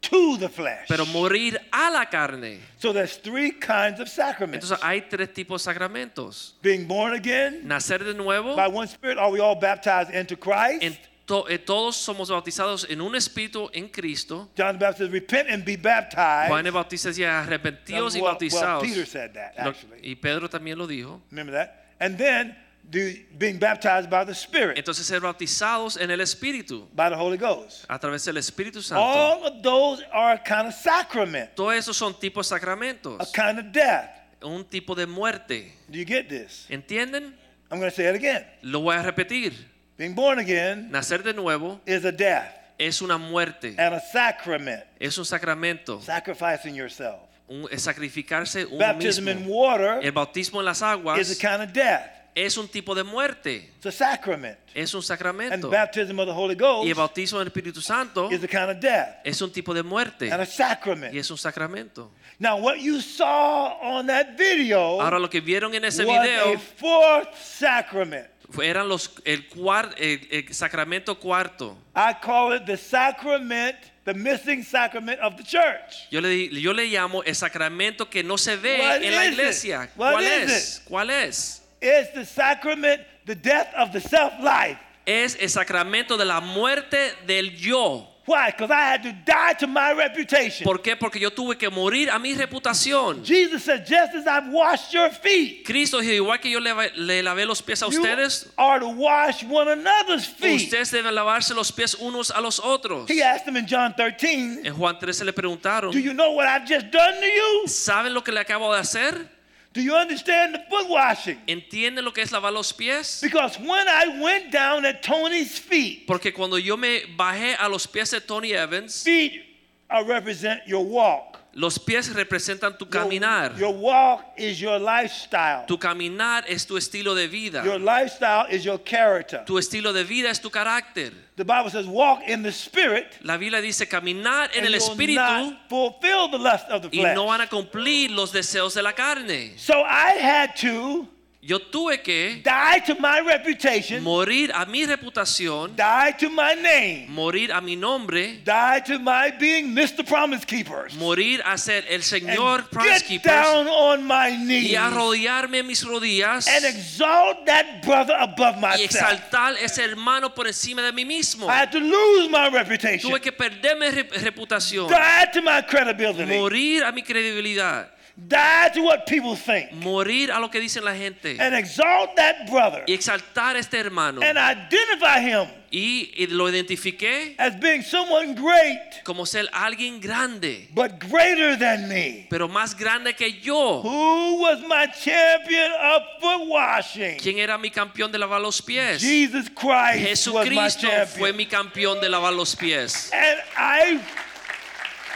to 0.00 0.36
the 0.38 0.48
flesh. 0.48 0.86
pero 0.88 1.04
morir 1.06 1.58
a 1.72 1.90
la 1.90 2.04
carne. 2.06 2.58
So 2.78 2.92
there's 2.92 3.16
three 3.20 3.50
kinds 3.50 4.00
of 4.00 4.08
sacraments. 4.08 4.64
Entonces 4.70 4.82
hay 4.84 5.02
tres 5.02 5.32
tipos 5.34 5.62
de 5.64 5.72
sacramentos. 5.72 6.54
Being 6.62 6.86
born 6.86 7.14
again 7.14 7.62
Nacer 7.66 8.04
de 8.04 8.14
nuevo, 8.14 8.54
by 8.56 8.68
one 8.68 8.86
spirit, 8.88 9.18
are 9.18 9.30
we 9.30 9.40
all 9.40 9.56
baptized 9.56 10.14
into 10.14 10.36
Christ? 10.36 10.82
en 10.82 10.96
to- 11.28 11.48
eh, 11.48 11.58
todos 11.58 11.94
somos 11.94 12.28
bautizados 12.30 12.84
en 12.90 13.00
un 13.00 13.14
espíritu 13.14 13.70
en 13.72 13.88
Cristo. 13.88 14.48
John 14.56 14.78
the 14.78 14.84
Baptist 14.86 14.98
says, 14.98 15.10
repent 15.12 15.48
and 15.50 15.64
be 15.64 15.76
baptized. 15.76 16.48
Juan 16.48 16.66
el 16.66 16.72
Bautista 16.72 17.10
decía 17.10 17.40
arrepentidos 17.44 18.16
y 18.16 18.20
Well, 18.20 18.24
well, 18.24 18.32
bautizados. 18.34 18.82
Peter 18.82 19.06
said 19.06 19.32
that, 19.34 19.52
actually. 19.56 20.00
y 20.02 20.16
Pedro 20.16 20.48
también 20.48 20.76
lo 20.78 20.86
dijo. 20.88 21.20
Remember 21.30 21.52
that? 21.54 21.84
And 22.00 22.16
then 22.18 22.56
the, 22.90 23.26
being 23.38 23.58
baptized 23.58 24.08
by 24.08 24.24
the 24.24 24.32
Spirit, 24.34 24.78
Entonces 24.78 25.06
ser 25.06 25.20
bautizados 25.20 25.96
en 26.00 26.10
el 26.10 26.20
Espíritu, 26.20 26.88
by 26.94 27.10
the 27.10 27.16
Holy 27.16 27.36
Ghost. 27.36 27.84
a 27.88 27.98
través 27.98 28.24
del 28.24 28.38
Espíritu 28.38 28.82
Santo. 28.82 29.02
All 29.04 29.44
of 29.46 29.62
those 29.62 30.02
are 30.12 30.32
a 30.34 30.42
kind 30.42 30.66
of 30.66 30.74
sacrament, 30.74 31.54
Todos 31.54 31.74
esos 31.74 31.96
son 31.96 32.14
tipos 32.18 32.48
de 32.48 32.56
a 32.56 32.58
sacramentos. 32.58 33.30
kind 33.32 33.58
of 33.58 33.66
death. 33.72 34.08
Un 34.42 34.64
tipo 34.64 34.94
de 34.94 35.06
muerte. 35.06 35.74
Do 35.88 35.98
you 35.98 36.04
get 36.06 36.28
this? 36.28 36.64
¿Entienden? 36.70 37.34
I'm 37.70 37.78
going 37.80 37.90
to 37.90 37.94
say 37.94 38.06
it 38.08 38.14
again. 38.14 38.46
Lo 38.62 38.80
voy 38.80 38.94
a 38.96 39.02
repetir. 39.02 39.52
Being 39.98 40.14
born 40.14 40.38
again 40.38 40.90
Nacer 40.92 41.22
de 41.24 41.34
nuevo 41.34 41.80
is 41.84 42.04
a 42.04 42.12
death 42.12 42.54
es 42.78 43.02
una 43.02 43.18
muerte. 43.18 43.74
and 43.76 43.94
a 43.94 44.00
sacrament, 44.00 44.84
Es 45.00 45.18
un 45.18 45.24
sacramento. 45.24 46.00
sacrificing 46.00 46.74
yourself. 46.76 47.18
Un, 47.48 47.66
es 47.72 47.82
sacrificarse 47.82 48.64
uno 48.66 48.78
Baptism 48.78 49.26
in 49.28 49.38
mismo. 49.38 49.54
water 49.54 49.98
El 50.02 50.12
bautismo 50.12 50.60
en 50.60 50.66
las 50.66 50.76
is 50.78 50.82
a 50.82 50.90
aguas 50.92 51.36
kind 51.38 51.62
of 51.62 51.72
death. 51.72 52.02
es 52.36 52.56
un 52.56 52.68
tipo 52.68 52.94
de 52.94 53.02
muerte. 53.02 53.72
It's 53.78 53.86
a 53.86 53.90
sacrament. 53.90 54.56
Es 54.72 54.94
un 54.94 54.98
And 54.98 55.04
sacramento. 55.06 55.68
baptism 55.68 56.20
of 56.20 56.26
the 56.28 56.32
Holy 56.32 56.52
Y 56.54 56.58
Ghost 56.58 56.86
el 56.88 56.94
bautismo 56.94 57.40
del 57.40 57.48
Espíritu 57.48 57.80
Santo 57.82 58.30
is 58.30 58.44
a 58.44 58.46
kind 58.46 58.70
of 58.70 58.78
death 58.78 59.16
es 59.24 59.42
un 59.42 59.50
tipo 59.50 59.74
de 59.74 59.82
muerte. 59.82 60.30
and 60.30 60.40
a 60.40 60.46
sacrament. 60.46 61.12
Y 61.12 61.18
es 61.18 61.28
un 61.32 61.38
sacramento. 61.38 62.12
Now, 62.38 62.56
what 62.58 62.76
you 62.76 63.00
saw 63.00 63.76
on 63.82 64.06
that 64.06 64.36
video 64.38 65.00
Ahora 65.02 65.18
lo 65.18 65.28
que 65.28 65.40
vieron 65.40 65.74
en 65.74 65.84
ese 65.84 66.04
was 66.04 66.24
a 66.24 66.56
fourth 66.76 67.34
sacrament. 67.36 68.28
Eran 68.62 68.88
los 68.88 69.10
el, 69.24 69.48
cuar- 69.48 69.94
el- 69.98 70.26
el 70.30 70.54
sacramento 70.54 71.18
cuarto. 71.18 71.76
I 71.94 72.14
call 72.22 72.54
it 72.54 72.64
the 72.66 72.76
sacrament, 72.76 73.76
the 74.04 74.14
missing 74.14 74.62
sacrament 74.64 75.20
of 75.20 75.36
the 75.36 75.42
church. 75.44 76.08
Yo 76.10 76.20
le, 76.20 76.48
yo 76.48 76.72
le 76.72 76.86
llamo 76.86 77.22
el 77.24 77.34
sacramento 77.34 78.08
que 78.08 78.22
no 78.22 78.36
se 78.38 78.56
ve 78.56 78.78
What 78.80 79.02
en 79.02 79.14
la 79.14 79.26
iglesia. 79.26 79.90
¿Cuál 79.96 80.24
es? 80.24 80.82
¿Cuál 80.88 81.10
es? 81.10 81.62
It's 81.80 82.12
the 82.14 82.24
sacrament, 82.24 83.02
the 83.26 83.34
death 83.34 83.68
of 83.76 83.92
the 83.92 84.00
self 84.00 84.32
life. 84.40 84.78
Es 85.06 85.36
el 85.40 85.48
sacramento 85.48 86.16
de 86.16 86.24
la 86.24 86.40
muerte 86.40 87.14
del 87.26 87.56
yo. 87.56 88.08
Why? 88.28 88.50
Because 88.50 88.70
I 88.70 88.80
had 88.92 89.02
to 89.04 89.12
die 89.24 89.54
to 89.54 89.66
my 89.66 89.92
reputation. 89.94 90.64
¿Por 90.64 90.82
qué? 90.82 90.96
Porque 90.96 91.18
yo 91.18 91.30
tuve 91.30 91.56
que 91.56 91.70
morir 91.70 92.10
a 92.10 92.18
mi 92.18 92.34
reputación. 92.34 93.24
Jesus 93.24 93.64
said, 93.64 93.86
just 93.86 94.14
as 94.14 94.26
I've 94.26 94.52
washed 94.52 94.92
your 94.92 95.08
feet, 95.10 95.64
Cristo 95.64 96.00
dijo, 96.00 96.12
igual 96.12 96.38
que 96.38 96.50
yo 96.50 96.60
le, 96.60 96.72
le 96.96 97.22
lavé 97.22 97.46
los 97.46 97.62
pies 97.62 97.82
a 97.82 97.86
you 97.86 97.98
ustedes, 97.98 98.50
are 98.58 98.78
to 98.80 98.88
wash 98.88 99.42
one 99.44 99.68
another's 99.68 100.26
feet. 100.26 100.60
ustedes 100.60 100.90
deben 100.90 101.14
lavarse 101.14 101.54
los 101.54 101.72
pies 101.72 101.94
unos 101.94 102.30
a 102.30 102.40
los 102.42 102.60
otros. 102.60 103.08
He 103.08 103.22
asked 103.22 103.46
them 103.46 103.56
in 103.56 103.66
John 103.66 103.94
13, 103.96 104.60
En 104.66 104.74
Juan 104.74 104.98
13 104.98 105.24
le 105.24 105.32
preguntaron, 105.32 105.90
Do 105.92 105.98
you 105.98 106.12
know 106.12 106.32
what 106.32 106.46
I've 106.46 106.66
just 106.68 106.90
done 106.90 107.14
to 107.20 107.26
you? 107.26 107.62
¿saben 107.66 108.12
lo 108.12 108.22
que 108.22 108.32
le 108.32 108.40
acabo 108.40 108.74
de 108.74 108.80
hacer? 108.80 109.37
Do 109.74 109.82
you 109.82 109.94
understand 109.94 110.54
the 110.54 110.60
foot 110.70 110.88
washing? 110.88 111.38
¿Entienden 111.46 112.04
lo 112.04 112.10
que 112.12 112.22
es 112.22 112.32
lavar 112.32 112.52
los 112.52 112.72
pies? 112.72 113.20
Because 113.22 113.58
when 113.58 113.86
I 113.86 114.20
went 114.20 114.50
down 114.50 114.84
at 114.84 115.02
Tony's 115.02 115.58
feet, 115.58 116.06
Porque 116.06 116.32
cuando 116.32 116.56
yo 116.56 116.76
me 116.76 117.02
bajé 117.16 117.54
a 117.58 117.68
los 117.68 117.86
pies 117.86 118.10
de 118.10 118.20
Tony 118.20 118.52
Evans, 118.52 119.02
feet 119.02 119.42
uh, 119.90 120.02
represent 120.06 120.66
your 120.66 120.84
walk. 120.84 121.37
Los 121.54 121.78
pies 121.78 122.12
representan 122.14 122.76
tu 122.78 122.84
Your- 122.84 122.92
caminar. 122.92 123.58
Your, 123.58 123.74
walk 123.74 124.22
is 124.36 124.60
your 124.60 124.78
lifestyle. 124.78 125.64
Tu 125.66 125.76
caminar 125.78 126.44
es 126.46 126.66
tu 126.66 126.76
estilo 126.76 127.14
de 127.14 127.26
vida. 127.26 127.64
Your 127.64 127.78
lifestyle 127.78 128.46
is 128.50 128.64
your 128.64 128.78
character. 128.78 129.42
Tu 129.44 129.58
estilo 129.58 129.92
de 129.92 130.04
vida 130.04 130.30
es 130.30 130.40
tu 130.40 130.50
carácter. 130.50 131.12
The 131.36 131.44
Bible 131.44 131.70
says, 131.70 131.86
walk 131.86 132.22
in 132.26 132.42
the 132.42 132.50
spirit, 132.50 133.16
La 133.22 133.36
Biblia 133.36 133.60
dice 133.60 133.86
caminar 133.88 134.50
en 134.54 134.64
el 134.64 134.74
espíritu 134.74 135.56
fulfill 135.68 136.28
the 136.30 136.38
lust 136.38 136.68
of 136.68 136.82
the 136.82 136.90
flesh. 136.90 137.12
y 137.12 137.14
no 137.14 137.26
van 137.26 137.40
a 137.40 137.46
cumplir 137.46 138.10
los 138.10 138.32
deseos 138.32 138.74
de 138.74 138.82
la 138.82 138.92
carne. 138.92 139.56
So 139.56 139.82
I 139.82 140.18
had 140.20 140.56
to 140.56 141.06
Yo 141.48 141.58
tuve 141.58 142.02
que 142.02 142.42
die 142.44 142.80
to 142.84 142.94
my 143.00 143.20
reputation, 143.24 144.02
morir 144.02 144.52
a 144.54 144.66
mi 144.66 144.84
reputación, 144.84 145.74
die 145.74 146.12
to 146.18 146.28
my 146.28 146.54
name, 146.54 147.06
morir 147.08 147.50
a 147.52 147.60
mi 147.62 147.74
nombre, 147.74 148.42
die 148.44 148.80
to 148.84 148.98
my 148.98 149.30
being 149.40 149.74
Mr. 149.74 150.04
Promise 150.06 150.44
Keepers, 150.44 150.92
morir 150.96 151.40
a 151.46 151.56
ser 151.56 151.86
el 151.88 152.02
Señor 152.02 152.60
and 152.60 152.70
Promise 152.70 153.00
get 153.00 153.06
Keepers 153.06 153.32
down 153.32 153.66
on 153.66 154.04
my 154.06 154.36
knees 154.36 154.72
y 154.72 154.76
arrodillarme 154.76 155.60
en 155.60 155.66
mis 155.68 155.82
rodillas 155.86 156.46
and 156.48 156.66
exalt 156.66 157.46
that 157.46 157.80
brother 157.82 158.14
above 158.20 158.56
y 158.56 158.60
myself. 158.60 158.84
exaltar 158.84 159.54
ese 159.58 159.82
hermano 159.82 160.34
por 160.34 160.46
encima 160.46 160.82
de 160.82 160.92
mí 160.92 161.06
mismo. 161.06 161.48
I 161.48 161.60
had 161.62 161.72
to 161.72 161.80
lose 161.80 162.28
my 162.28 162.50
reputation, 162.50 163.10
Tuve 163.10 163.22
que 163.22 163.32
perder 163.32 163.74
mi 163.78 163.88
re- 163.88 164.06
reputación, 164.20 164.86
die 164.90 165.30
to 165.32 165.40
my 165.40 165.62
credibility, 165.62 166.26
morir 166.26 166.84
a 166.84 166.92
mi 166.92 167.02
credibilidad, 167.02 167.88
die 168.26 168.70
to 168.74 168.82
what 168.82 169.06
people 169.06 169.36
think, 169.36 169.70
morir 169.72 170.30
a 170.32 170.40
lo 170.40 170.50
que 170.50 170.60
dicen 170.60 170.84
la 170.84 170.94
gente 170.94 171.36
and 171.38 171.54
exalt 171.54 172.16
that 172.16 172.48
brother 172.50 172.82
y 172.88 172.92
exaltar 172.92 173.54
a 173.56 173.58
este 173.60 173.74
hermano. 173.74 174.20
and 174.22 174.36
identify 174.38 175.20
him 175.20 175.48
Y, 175.70 176.26
lo 176.30 176.48
identifiqué 176.48 177.34
as 177.38 177.54
being 177.60 177.82
someone 177.82 178.34
great, 178.34 179.04
como 179.04 179.26
ser 179.26 179.46
alguien 179.52 180.00
grande, 180.00 180.66
but 180.74 180.98
greater 180.98 181.56
than 181.58 181.88
me. 181.90 182.26
pero 182.30 182.48
más 182.48 182.74
grande 182.74 183.14
que 183.14 183.30
yo. 183.42 183.82
Who 183.82 184.40
was 184.40 184.60
my 184.62 184.86
champion 184.86 185.70
of 185.72 186.02
foot 186.20 186.48
washing? 186.48 187.18
¿Quién 187.18 187.38
era 187.38 187.58
mi 187.58 187.70
campeón 187.70 188.10
de 188.10 188.18
lavar 188.18 188.40
los 188.40 188.62
pies? 188.62 189.02
Jesus 189.02 189.50
Christ 189.50 190.28
was 190.28 190.48
my 190.48 190.70
Jesucristo 190.70 190.88
fue 191.18 191.34
mi 191.34 191.44
campeón 191.44 192.00
de 192.00 192.08
lavar 192.08 192.32
los 192.34 192.56
pies. 192.56 193.10
And 193.12 193.38
I, 193.54 194.00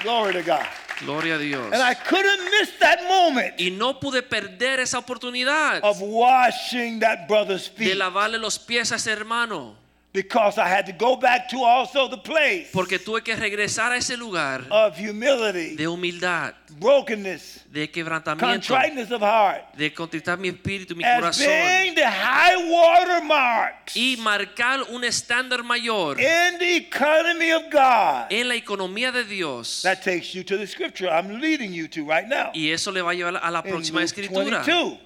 glory 0.03 0.35
to 0.35 0.43
God. 0.43 0.67
Gloria 1.00 1.37
a 1.37 1.38
Dios. 1.38 1.72
And 1.72 1.83
I 1.83 1.94
couldn't 1.94 2.44
miss 2.50 2.78
that 2.78 3.07
moment 3.09 3.55
Y 3.59 3.70
no 3.70 3.98
pude 3.98 4.22
perder 4.22 4.81
esa 4.81 4.98
oportunidad 4.98 5.81
of 5.83 6.00
washing 6.00 7.00
that 7.00 7.26
brother's 7.26 7.68
de 7.68 7.85
feet 7.87 7.96
lavarle 7.96 8.38
los 8.38 8.59
pies 8.59 8.92
a 8.92 8.96
ese 8.96 9.09
hermano. 9.09 9.82
Because 10.14 10.59
I 10.59 10.68
had 10.68 10.85
to 10.87 10.92
go 10.92 11.16
back 11.16 11.48
to 11.48 11.62
also 11.64 12.07
the 12.07 12.18
place 12.18 12.68
Porque 12.70 12.98
tuve 12.98 13.22
que 13.22 13.35
regresar 13.35 13.92
a 13.92 13.96
ese 13.96 14.16
lugar 14.18 14.66
of 14.70 14.94
humility, 14.98 15.75
de 15.75 15.87
humildad, 15.87 16.53
brokenness, 16.79 17.61
de 17.72 17.90
quebrantamiento, 17.90 18.68
contriteness 18.75 19.11
of 19.11 19.22
heart, 19.22 19.75
de 19.75 19.90
contritar 19.94 20.38
mi 20.38 20.48
espíritu, 20.48 20.94
mi 20.94 21.03
as 21.03 21.18
corazón. 21.18 21.46
being 21.46 21.94
the 21.94 22.05
high 22.07 22.57
water 22.70 23.22
marks 23.25 23.96
Y 23.96 24.16
marcar 24.18 24.83
un 24.90 25.03
estándar 25.05 25.64
mayor 25.64 26.20
in 26.20 26.59
the 26.59 26.77
economy 26.77 27.51
of 27.53 27.70
God. 27.70 28.27
en 28.31 28.48
la 28.48 28.55
economía 28.55 29.12
de 29.12 29.25
Dios. 29.25 29.81
That 29.83 30.03
takes 30.03 30.35
you 30.35 30.44
to 30.44 30.59
the 30.59 30.66
scripture 30.66 31.09
I'm 31.09 31.40
leading 31.40 31.72
you 31.72 31.88
to 31.88 32.05
right 32.05 32.29
now. 32.29 32.51
Y 32.55 32.68
eso 32.70 32.92
le 32.92 33.01
va 33.01 33.12
a 33.12 33.14
llevar 33.14 33.40
a 33.42 33.51
la 33.51 33.61
In 33.64 33.70
próxima 33.70 34.01
Luke 34.01 34.05
escritura. 34.05 34.62
22. 34.62 34.98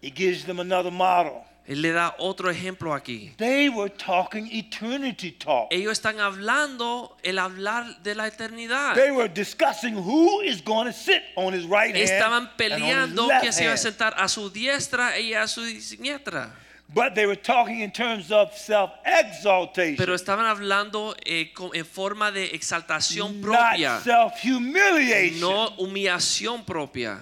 He 0.00 0.10
gives 0.10 0.44
them 0.44 0.60
another 0.60 0.92
model. 0.92 1.44
Él 1.66 1.80
le 1.80 1.92
da 1.92 2.14
otro 2.18 2.50
ejemplo 2.50 2.92
aquí. 2.92 3.32
They 3.38 3.70
were 3.70 3.88
talking 3.90 4.46
eternity 4.52 5.32
talk. 5.32 5.68
Ellos 5.70 5.92
están 5.92 6.20
hablando 6.20 7.16
el 7.22 7.38
hablar 7.38 8.02
de 8.02 8.14
la 8.14 8.26
eternidad. 8.26 8.94
They 8.94 9.10
were 9.10 9.28
discussing 9.32 9.94
who 9.96 10.42
is 10.42 10.60
going 10.62 10.86
to 10.86 10.92
sit 10.92 11.22
on 11.36 11.54
his 11.54 11.64
right 11.64 11.94
hand 11.94 12.04
Estaban 12.04 12.32
and 12.32 12.48
on 12.48 12.50
his 12.50 12.56
peleando 12.58 13.28
que 13.40 13.50
se 13.50 13.62
iba 13.64 13.72
a 13.72 13.76
hand. 13.76 13.80
sentar 13.80 14.14
a 14.18 14.28
su 14.28 14.50
diestra 14.50 15.18
y 15.18 15.32
a 15.32 15.46
su 15.48 15.62
siniestra. 15.80 16.52
But 16.92 17.14
they 17.14 17.24
were 17.26 17.34
talking 17.40 17.80
in 17.80 17.90
terms 17.90 18.30
of 18.30 18.52
self-exaltation, 18.56 19.96
Pero 19.96 20.14
estaban 20.14 20.44
hablando 20.46 21.16
eh, 21.24 21.50
en 21.72 21.86
forma 21.86 22.30
de 22.30 22.54
exaltación 22.54 23.40
not 23.40 23.50
propia, 23.50 24.00
self-humiliation. 24.00 25.40
no 25.40 25.70
humillación 25.78 26.62
propia. 26.64 27.20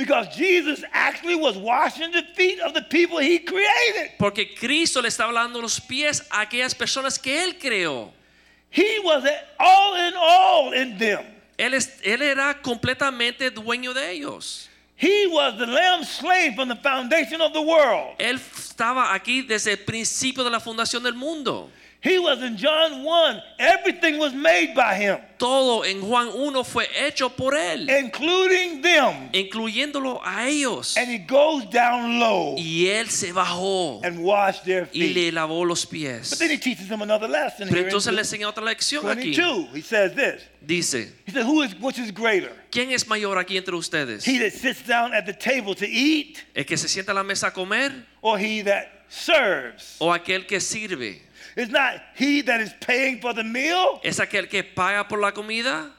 Because 0.00 0.34
Jesus 0.34 0.82
actually 0.94 1.34
was 1.36 1.58
washing 1.58 2.10
the 2.10 2.22
feet 2.34 2.58
of 2.60 2.72
the 2.72 2.80
people 2.80 3.18
he 3.18 3.38
created. 3.38 4.12
Porque 4.18 4.54
Cristo 4.58 5.02
le 5.02 5.08
estaba 5.08 5.30
lavando 5.30 5.60
los 5.60 5.78
pies 5.78 6.22
a 6.30 6.40
aquellas 6.46 6.74
personas 6.74 7.18
que 7.22 7.38
Él 7.44 7.58
creó. 7.60 8.10
He 8.70 8.98
was 9.04 9.24
all 9.58 9.94
in 9.96 10.14
all 10.16 10.72
in 10.72 10.96
them. 10.96 11.22
Él, 11.58 11.74
es- 11.74 12.00
él 12.02 12.22
era 12.22 12.54
completamente 12.62 13.50
dueño 13.50 13.92
de 13.92 14.10
ellos. 14.12 14.68
He 14.96 15.26
was 15.26 15.58
the 15.58 15.66
lamb 15.66 16.02
slain 16.04 16.54
from 16.54 16.68
the 16.68 16.76
foundation 16.76 17.42
of 17.42 17.52
the 17.52 17.60
world. 17.60 18.16
Él 18.18 18.36
estaba 18.38 19.12
aquí 19.14 19.42
desde 19.46 19.72
el 19.72 19.78
principio 19.84 20.42
de 20.44 20.50
la 20.50 20.60
fundación 20.60 21.02
del 21.02 21.14
mundo. 21.14 21.70
He 22.02 22.18
was 22.18 22.42
in 22.42 22.56
John 22.56 23.04
1. 23.04 23.42
Everything 23.58 24.18
was 24.18 24.32
made 24.32 24.74
by 24.74 24.94
him, 24.94 25.18
Todo 25.36 25.82
en 25.82 26.00
Juan 26.00 26.28
1 26.28 26.64
fue 26.64 26.86
hecho 26.98 27.28
por 27.28 27.52
Él, 27.52 27.90
including 27.90 28.80
them. 28.80 29.28
incluyéndolo 29.34 30.18
a 30.24 30.48
ellos. 30.48 30.96
And 30.96 31.10
he 31.10 31.18
goes 31.18 31.64
down 31.70 32.18
low 32.18 32.56
Y 32.56 32.86
Él 32.86 33.10
se 33.10 33.32
bajó 33.32 34.00
and 34.02 34.18
washed 34.24 34.64
their 34.64 34.86
feet. 34.86 35.14
Y 35.14 35.14
le 35.14 35.32
lavó 35.32 35.66
los 35.66 35.84
pies. 35.84 36.30
But 36.30 36.38
then 36.38 36.50
he 36.50 36.56
teaches 36.56 36.88
them 36.88 37.02
another 37.02 37.28
lesson 37.28 37.68
Pero 37.68 37.80
here 37.80 37.88
entonces 37.90 38.14
le 38.14 38.22
enseña 38.22 38.48
otra 38.48 38.64
lección 38.64 39.04
aquí. 39.10 39.34
22. 39.36 39.68
He 39.74 39.82
says 39.82 40.14
this. 40.14 40.42
Dice, 40.66 41.12
He 41.26 41.32
said, 41.32 41.44
Who 41.44 41.60
is 41.62 41.74
which 41.80 41.98
is 41.98 42.10
greater? 42.12 42.52
¿quién 42.70 42.92
es 42.92 43.06
mayor 43.06 43.36
aquí 43.36 43.58
entre 43.58 43.74
ustedes? 43.76 44.24
He 44.24 44.38
that 44.38 44.52
sits 44.52 44.82
down 44.86 45.12
at 45.12 45.26
the 45.26 45.34
table 45.34 45.74
to 45.74 45.86
eat, 45.86 46.38
¿El 46.54 46.64
que 46.64 46.78
se 46.78 46.88
sienta 46.88 47.12
a 47.12 47.14
la 47.14 47.24
mesa 47.24 47.48
a 47.48 47.50
comer 47.52 47.92
or 48.22 48.38
he 48.38 48.62
that 48.62 48.86
serves? 49.08 49.96
o 49.98 50.12
aquel 50.12 50.46
que 50.46 50.60
sirve? 50.60 51.20
It's 51.56 51.70
not 51.70 52.00
he 52.16 52.42
that 52.42 52.60
is 52.60 52.72
paying 52.80 53.20
for 53.20 53.34
the 53.34 53.44
meal. 53.44 54.00
¿Es 54.02 54.20
aquel 54.20 54.48
que 54.48 54.62
paga 54.62 55.08
por 55.08 55.18
la 55.20 55.32
comida? 55.32 55.90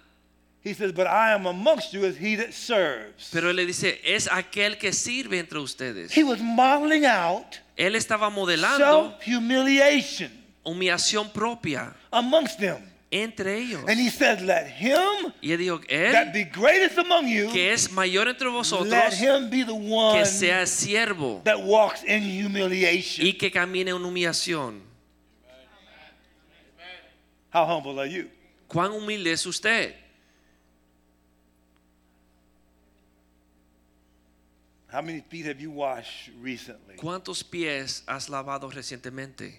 He 0.63 0.73
says, 0.73 0.91
But 0.91 1.07
I 1.07 1.33
am 1.33 1.47
amongst 1.47 1.91
you 1.91 2.05
as 2.05 2.17
he 2.17 2.35
that 2.35 2.53
serves. 2.53 3.29
Pero 3.31 3.49
él 3.49 3.55
le 3.55 3.65
dice, 3.65 3.99
es 4.03 4.27
aquel 4.27 4.77
que 4.77 4.93
sirve 4.93 5.39
entre 5.39 5.59
ustedes. 5.59 6.11
He 6.15 6.23
was 6.23 6.39
modeling 6.39 7.05
out 7.05 7.59
Él 7.75 7.95
estaba 7.95 8.29
modelando 8.29 9.17
self 9.17 9.27
humiliation 9.27 10.31
humillación 10.63 11.31
propia 11.33 11.95
amongst 12.11 12.59
them. 12.59 12.91
entre 13.09 13.57
ellos. 13.57 13.83
And 13.87 13.99
he 13.99 14.09
says, 14.09 14.41
Let 14.41 14.67
him 14.67 15.33
Y 15.41 15.51
él 15.51 15.57
dijo, 15.57 15.81
that 16.11 16.31
be 16.31 16.43
greatest 16.43 16.99
among 16.99 17.27
you, 17.27 17.49
que 17.51 17.73
es 17.73 17.91
mayor 17.91 18.27
entre 18.27 18.49
let 18.85 19.13
him 19.13 19.49
be 19.49 19.63
the 19.63 19.73
one 19.73 20.19
que 20.19 20.25
sea 20.25 20.65
siervo 20.67 21.41
that 21.43 21.59
walks 21.59 22.03
in 22.03 22.21
humiliation. 22.21 23.25
y 23.25 23.33
que 23.33 23.51
camine 23.51 23.89
en 23.89 24.05
humillación. 24.05 24.90
How 27.51 27.65
humble 27.65 27.99
are 27.99 28.07
you? 28.07 28.29
¿Cuán 28.69 28.91
humilde 28.91 29.31
es 29.31 29.45
usted? 29.45 29.93
How 34.91 35.01
many 35.01 35.21
feet 35.21 35.45
have 35.45 35.59
you 35.61 35.71
washed 35.71 36.31
recently? 36.41 36.95
¿Cuántos 36.95 37.43
pies 37.43 38.03
has 38.07 38.29
lavado 38.29 38.69
recientemente? 38.71 39.53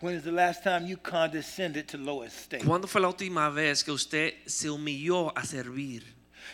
When 0.00 0.14
is 0.14 0.22
the 0.22 0.32
last 0.32 0.62
time 0.62 0.86
you 0.86 0.96
condescended 0.96 1.88
to 1.88 1.98
low 1.98 2.22
estate? 2.22 2.62
¿Cuándo 2.64 2.86
fue 2.86 3.00
la 3.00 3.08
última 3.08 3.52
vez 3.52 3.82
que 3.82 3.92
usted 3.92 4.34
se 4.46 4.68
humilló 4.68 5.32
a 5.36 5.44
servir? 5.44 6.02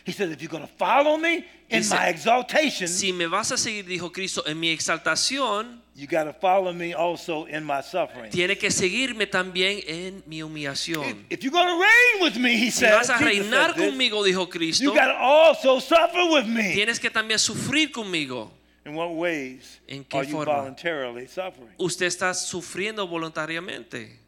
He 0.04 0.12
says, 0.12 0.30
if 0.30 0.42
you're 0.42 0.50
going 0.50 0.66
to 0.66 0.72
follow 0.76 1.16
me 1.16 1.44
in 1.68 1.82
Dice, 1.82 1.90
my 1.90 2.08
exaltation, 2.08 2.88
Si 2.88 3.12
me 3.12 3.26
vas 3.26 3.52
a 3.52 3.56
seguir, 3.56 3.84
dijo 3.84 4.12
Cristo, 4.12 4.42
en 4.46 4.58
mi 4.58 4.70
exaltación, 4.70 5.80
you 5.96 6.06
got 6.08 6.24
to 6.24 6.32
follow 6.32 6.72
me 6.72 6.92
also 6.92 7.44
in 7.46 7.64
my 7.64 7.80
suffering. 7.82 8.30
tiene 8.30 8.56
que 8.58 8.70
seguirme 8.70 9.26
también 9.26 9.80
en 9.86 10.22
mi 10.26 10.42
humillación. 10.42 11.24
if 11.30 11.42
you're 11.42 11.52
going 11.52 11.68
to 11.68 11.80
reign 11.80 12.22
with 12.22 12.36
me, 12.36 12.56
he 12.56 12.70
Si 12.70 12.80
said, 12.80 12.94
vas 12.94 13.10
a 13.10 13.18
reinar 13.18 13.74
conmigo, 13.74 14.24
dijo 14.24 14.48
Cristo, 14.50 14.82
you 14.82 14.92
got 14.94 15.06
to 15.06 15.14
also 15.16 15.78
suffer 15.80 16.24
with 16.32 16.46
me. 16.46 16.74
tienes 16.74 16.98
que 16.98 17.10
también 17.10 17.38
sufrir 17.38 17.92
conmigo. 17.92 18.50
In 18.86 18.94
what 18.94 19.14
ways 19.14 19.80
¿En 19.88 20.04
qué 20.04 20.18
are 20.18 20.26
you 20.26 20.32
forma? 20.36 20.56
voluntarily 20.60 21.26
suffering? 21.26 21.70
Usted 21.78 22.06
está 22.06 22.34
sufriendo 22.34 23.06
voluntariamente. 23.08 24.18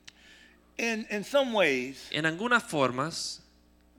In, 0.79 1.07
in 1.11 1.25
some 1.25 1.53
ways, 1.53 2.09
En 2.11 2.25
algunas 2.27 2.63
formas, 2.63 3.43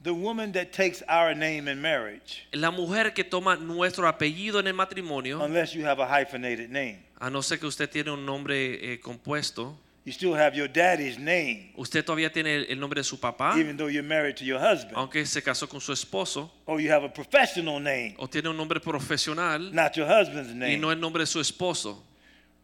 the 0.08 0.14
woman 0.14 0.54
that 0.54 0.72
takes 0.72 1.04
our 1.10 1.36
name 1.36 1.68
in 1.68 1.82
marriage, 1.82 2.48
la 2.54 2.72
mujer 2.72 3.12
que 3.14 3.26
toma 3.26 3.58
nuestro 3.58 4.08
apellido 4.08 4.58
en 4.62 4.68
el 4.68 4.74
matrimonio, 4.74 5.44
unless 5.44 5.74
you 5.74 5.84
have 5.86 6.00
a 6.00 6.08
hyphenated 6.08 6.70
name, 6.72 7.00
a 7.20 7.30
no 7.30 7.42
ser 7.42 7.58
que 7.58 7.68
usted 7.68 7.90
tiene 7.90 8.10
un 8.12 8.26
nombre 8.26 8.94
eh, 8.94 9.00
compuesto, 9.02 9.76
you 10.06 10.14
still 10.14 10.34
have 10.34 10.56
your 10.56 10.70
daddy's 10.70 11.20
name, 11.20 11.74
usted 11.76 12.06
todavía 12.06 12.32
tiene 12.32 12.56
el, 12.56 12.66
el 12.70 12.80
nombre 12.80 13.02
de 13.02 13.04
su 13.04 13.20
papá, 13.20 13.58
even 13.60 13.76
though 13.76 13.90
you're 13.90 14.02
married 14.02 14.38
to 14.38 14.46
your 14.46 14.58
husband. 14.62 14.96
aunque 14.96 15.26
se 15.26 15.42
casó 15.42 15.68
con 15.68 15.82
su 15.82 15.92
esposo, 15.92 16.50
Or 16.66 16.80
you 16.80 16.90
have 16.90 17.04
a 17.06 17.12
professional 17.14 17.82
name, 17.82 18.16
o 18.18 18.30
tiene 18.30 18.48
un 18.48 18.56
nombre 18.56 18.80
profesional 18.80 19.74
not 19.74 19.94
your 19.98 20.08
husband's 20.08 20.52
y 20.52 20.56
name. 20.56 20.78
no 20.78 20.90
el 20.90 21.00
nombre 21.02 21.24
de 21.24 21.28
su 21.28 21.42
esposo. 21.42 22.02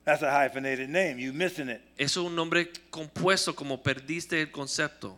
That's 0.06 0.22
a 0.22 0.30
hyphenated 0.30 0.90
name. 0.90 1.18
You 1.18 1.32
missing 1.32 1.70
it. 1.70 1.80
Eso 1.98 2.20
es 2.22 2.28
un 2.28 2.36
nombre 2.36 2.70
compuesto 2.90 3.56
como 3.56 3.82
perdiste 3.82 4.42
el 4.42 4.52
concepto. 4.52 5.16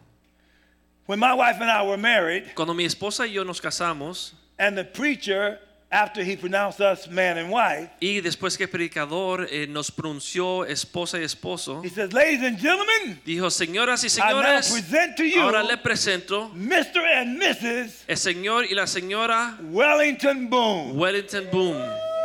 When 1.07 1.19
my 1.19 1.33
wife 1.35 1.61
and 1.61 1.69
I 1.69 1.83
were 1.83 1.97
married, 1.97 2.55
Cuando 2.55 2.73
mi 2.73 2.85
esposa 2.85 3.27
y 3.27 3.33
yo 3.33 3.43
nos 3.43 3.61
casamos 3.61 4.31
and 4.57 4.75
the 4.77 4.83
preacher, 4.83 5.59
after 5.91 6.23
he 6.23 6.35
pronounced 6.35 6.81
us 6.81 7.07
man 7.07 7.37
and 7.37 7.51
wife, 7.51 7.89
y 8.01 8.21
después 8.21 8.57
que 8.57 8.65
el 8.65 8.69
predicador 8.71 9.47
eh, 9.51 9.67
nos 9.67 9.91
pronunció 9.91 10.65
esposa 10.65 11.19
y 11.19 11.23
esposo, 11.23 11.83
he 11.83 11.89
says, 11.89 12.11
Ladies 12.11 12.41
and 12.41 12.57
gentlemen, 12.59 13.19
dijo, 13.23 13.51
señoras 13.51 14.03
y 14.03 14.07
I 14.19 14.33
now 14.33 14.41
señores, 14.41 14.71
present 14.71 15.15
to 15.17 15.23
you 15.23 15.41
ahora 15.41 15.63
le 15.63 15.77
presento 15.77 16.49
Mr. 16.55 17.05
and 17.05 17.39
Mrs. 17.39 18.03
el 18.07 18.17
señor 18.17 18.65
y 18.65 18.73
la 18.73 18.87
señora 18.87 19.57
Wellington 19.61 20.49
Boone. 20.49 20.93
Wellington 20.95 21.47
Boom. 21.51 21.77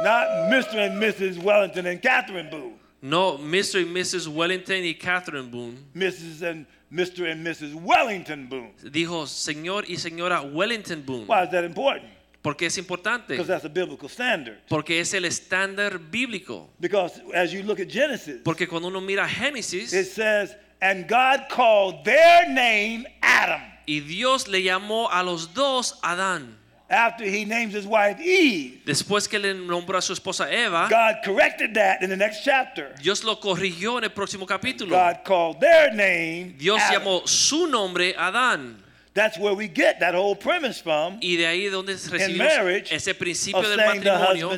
Not 0.03 0.27
Mr. 0.51 0.79
and 0.87 1.01
Mrs. 1.03 1.37
Wellington 1.43 1.87
and 1.87 2.01
Catherine 2.01 2.49
Boone. 2.49 2.79
No 3.03 3.37
Mr. 3.37 3.83
and 3.83 3.95
Mrs. 3.95 4.27
Wellington 4.27 4.83
y 4.85 4.95
Catherine 4.99 5.51
Boone. 5.51 5.77
Mrs. 5.95 6.43
and 6.43 6.67
Mr. 6.93 7.31
and 7.31 7.47
Mrs. 7.47 7.75
Wellington 7.75 8.49
Boone. 8.49 8.73
Dijo 8.91 9.27
señor 9.27 9.85
y 9.89 9.97
señora 9.97 10.43
Wellington 10.43 11.05
Boone. 11.05 11.27
Why 11.27 11.45
is 11.45 11.51
that 11.51 11.65
important? 11.65 12.11
Porque 12.43 12.67
es 12.67 12.79
importante. 12.79 13.35
Because 13.35 13.49
that's 13.49 13.65
a 13.65 13.69
biblical 13.69 14.09
standard. 14.09 14.59
Porque 14.69 15.01
es 15.01 15.13
el 15.15 15.25
estándar 15.25 15.99
bíblico. 15.99 16.71
Because 16.81 17.21
as 17.35 17.53
you 17.53 17.63
look 17.63 17.81
at 17.81 17.89
Genesis, 17.89 18.41
Porque 18.43 18.67
cuando 18.67 18.89
uno 18.89 19.01
mira 19.01 19.27
it 19.27 19.31
Génesis 19.31 19.89
says, 19.91 20.57
and 20.81 21.07
God 21.07 21.49
called 21.51 22.05
their 22.05 22.49
name 22.49 23.07
Adam 23.23 23.61
y 23.91 24.01
Dios 24.01 24.47
le 24.47 24.63
llamó 24.63 25.11
a 25.11 25.23
los 25.23 25.53
dos 25.53 25.99
Adán. 26.03 26.60
After 26.91 27.25
he 27.25 27.45
names 27.45 27.73
his 27.73 27.87
wife 27.87 28.21
Eve. 28.21 28.83
Después 28.85 29.29
que 29.29 29.39
le 29.39 29.55
nombró 29.55 29.97
a 29.97 30.03
su 30.03 30.13
esposa 30.13 30.51
Eva, 30.51 30.89
God 30.91 31.23
corrected 31.25 31.75
that 31.75 32.03
in 32.03 32.11
the 32.11 32.17
next 32.17 32.43
chapter. 32.45 32.95
Dios 33.01 33.23
lo 33.25 33.37
corrigió 33.37 33.99
en 33.99 34.05
el 34.05 34.11
próximo 34.11 34.47
capítulo. 34.47 34.91
God 34.91 35.25
called 35.25 35.61
their 35.61 35.93
name 35.95 36.57
Dios 36.59 36.81
Adam. 36.83 37.03
llamó 37.03 37.29
su 37.29 37.67
nombre 37.67 38.15
Adán. 38.17 38.77
That's 39.13 39.39
where 39.39 39.55
we 39.55 39.67
get 39.67 39.99
that 40.01 40.15
whole 40.15 40.37
premise 40.37 40.81
from 40.81 41.19
Y 41.21 41.37
de 41.37 41.45
ahí 41.45 41.69
donde 41.69 41.93
in 41.93 41.99
recibimos 41.99 42.39
marriage 42.39 42.95
ese 42.95 43.13
principio 43.15 43.63
del 43.63 43.79
matrimonio 43.79 44.51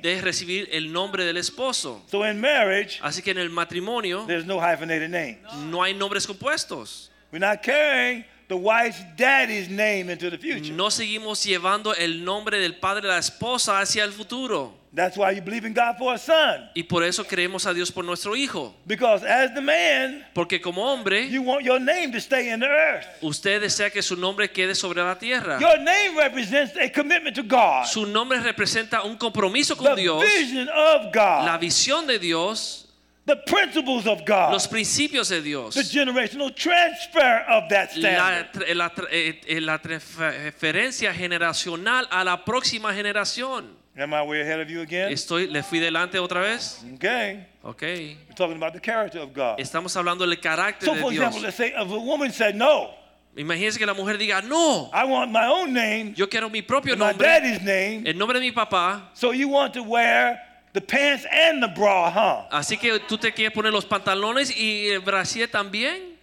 de 0.00 0.20
recibir 0.20 0.68
el 0.70 0.92
nombre 0.92 1.24
del 1.24 1.36
esposo. 1.36 2.02
So 2.06 2.24
in 2.24 2.40
marriage, 2.40 3.00
Así 3.02 3.22
que 3.22 3.32
en 3.32 3.38
el 3.38 3.50
matrimonio 3.50 4.24
there's 4.26 4.46
no 4.46 4.60
hyphenated 4.60 5.10
name. 5.10 5.38
no 5.68 5.82
hay 5.82 5.94
nombres 5.94 6.26
compuestos. 6.26 7.10
We're 7.32 7.40
not 7.40 7.62
carrying 7.62 8.24
the 8.48 8.56
wife's 8.56 9.02
daddy's 9.16 9.68
name 9.68 10.10
into 10.10 10.30
the 10.30 10.38
future. 10.38 10.72
No 10.72 10.90
seguimos 10.90 11.44
llevando 11.44 11.94
el 11.94 12.24
nombre 12.24 12.58
del 12.58 12.76
padre 12.76 13.02
de 13.02 13.08
la 13.08 13.18
esposa 13.18 13.80
hacia 13.80 14.04
el 14.04 14.12
futuro. 14.12 14.74
That's 14.90 15.18
why 15.18 15.32
you 15.32 15.42
believe 15.42 15.66
in 15.66 15.74
God 15.74 15.98
for 15.98 16.14
a 16.14 16.18
son. 16.18 16.70
Y 16.74 16.82
por 16.84 17.04
eso 17.04 17.22
creemos 17.24 17.66
a 17.66 17.74
Dios 17.74 17.92
por 17.92 18.04
nuestro 18.04 18.34
hijo. 18.34 18.74
Because 18.86 19.22
as 19.22 19.52
the 19.54 19.60
man, 19.60 20.24
Porque 20.34 20.62
como 20.62 20.82
hombre, 20.82 21.28
you 21.28 21.42
want 21.42 21.62
your 21.62 21.78
name 21.78 22.10
to 22.10 22.18
stay 22.18 22.48
in 22.50 22.60
the 22.60 22.66
earth. 22.66 23.04
usted 23.20 23.60
desea 23.60 23.90
que 23.90 24.00
su 24.00 24.16
nombre 24.16 24.48
quede 24.50 24.74
sobre 24.74 25.02
la 25.02 25.16
tierra. 25.18 25.58
Your 25.60 25.78
name 25.78 26.16
represents 26.16 26.74
a 26.78 26.88
commitment 26.90 27.36
to 27.36 27.42
God, 27.42 27.84
Su 27.84 28.06
nombre 28.06 28.40
representa 28.40 29.02
un 29.04 29.18
compromiso 29.18 29.76
con 29.76 29.94
the 29.94 30.00
Dios, 30.00 30.24
vision 30.24 30.70
of 30.70 31.12
God. 31.12 31.44
la 31.44 31.58
visión 31.58 32.06
de 32.06 32.18
Dios, 32.18 32.87
the 33.28 33.36
principles 33.46 34.06
of 34.06 34.24
God, 34.24 34.52
los 34.52 34.66
principios 34.66 35.28
de 35.28 35.40
Dios, 35.40 35.74
the 35.74 35.82
generational 35.84 36.50
transfer 36.52 37.44
of 37.48 37.68
that 37.68 37.94
la, 37.96 38.10
standard. 38.10 38.74
la 38.76 38.88
tra- 38.90 39.06
eh, 39.12 39.40
eh, 39.46 39.60
la 39.60 39.78
transferencia 39.78 41.12
generacional 41.14 42.08
a 42.10 42.24
la 42.24 42.44
próxima 42.44 42.92
generación. 42.92 43.76
Am 43.96 44.12
I 44.14 44.22
way 44.22 44.40
ahead 44.40 44.60
of 44.60 44.68
you 44.70 44.80
again? 44.80 45.12
Estoy, 45.12 45.48
le 45.48 45.62
fui 45.62 45.78
delante 45.80 46.18
otra 46.18 46.40
vez. 46.40 46.84
Okay. 46.94 47.46
Ok. 47.62 47.82
We're 47.82 48.34
talking 48.36 48.56
about 48.56 48.72
the 48.72 48.80
character 48.80 49.18
of 49.20 49.32
God. 49.34 49.58
Estamos 49.60 49.94
hablando 49.96 50.26
del 50.26 50.38
carácter 50.40 50.86
So, 50.86 50.94
de 50.94 51.00
for 51.00 51.12
example, 51.12 51.40
Dios. 51.40 51.42
let's 51.42 51.56
say 51.56 51.68
if 51.68 51.90
a 51.90 51.98
woman 51.98 52.32
said, 52.32 52.54
No, 52.54 52.94
Imagínense 53.36 53.78
que 53.78 53.86
la 53.86 53.94
mujer 53.94 54.16
diga, 54.18 54.42
no, 54.42 54.90
I 54.92 55.04
want 55.04 55.30
my 55.30 55.46
own 55.46 55.72
name, 55.72 56.12
yo 56.16 56.28
quiero 56.28 56.48
mi 56.50 56.62
propio 56.62 56.96
my 56.96 57.06
nombre, 57.10 57.24
daddy's 57.26 57.60
name. 57.62 58.04
el 58.06 58.16
nombre 58.16 58.40
de 58.40 58.46
mi 58.46 58.52
papá. 58.52 59.10
So 59.14 59.32
you 59.32 59.48
want 59.48 59.74
to 59.74 59.82
wear 59.82 60.40
the 60.72 60.80
pants 60.80 61.26
and 61.30 61.62
the 61.62 61.68
bra, 61.68 62.10
huh? 62.10 62.48
Así 62.50 62.78
que 62.78 62.98
tú 63.00 63.18
te 63.18 63.32
quieres 63.32 63.52
poner 63.52 63.72
los 63.72 63.84
pantalones 63.84 64.50
y 64.56 64.88
el 64.88 65.00
brasier 65.00 65.48
también. 65.48 66.16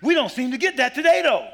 We 0.00 0.14
don't 0.14 0.30
seem 0.30 0.50
to 0.50 0.58
get 0.58 0.76
that 0.76 0.94
today, 0.94 1.22
though. 1.22 1.46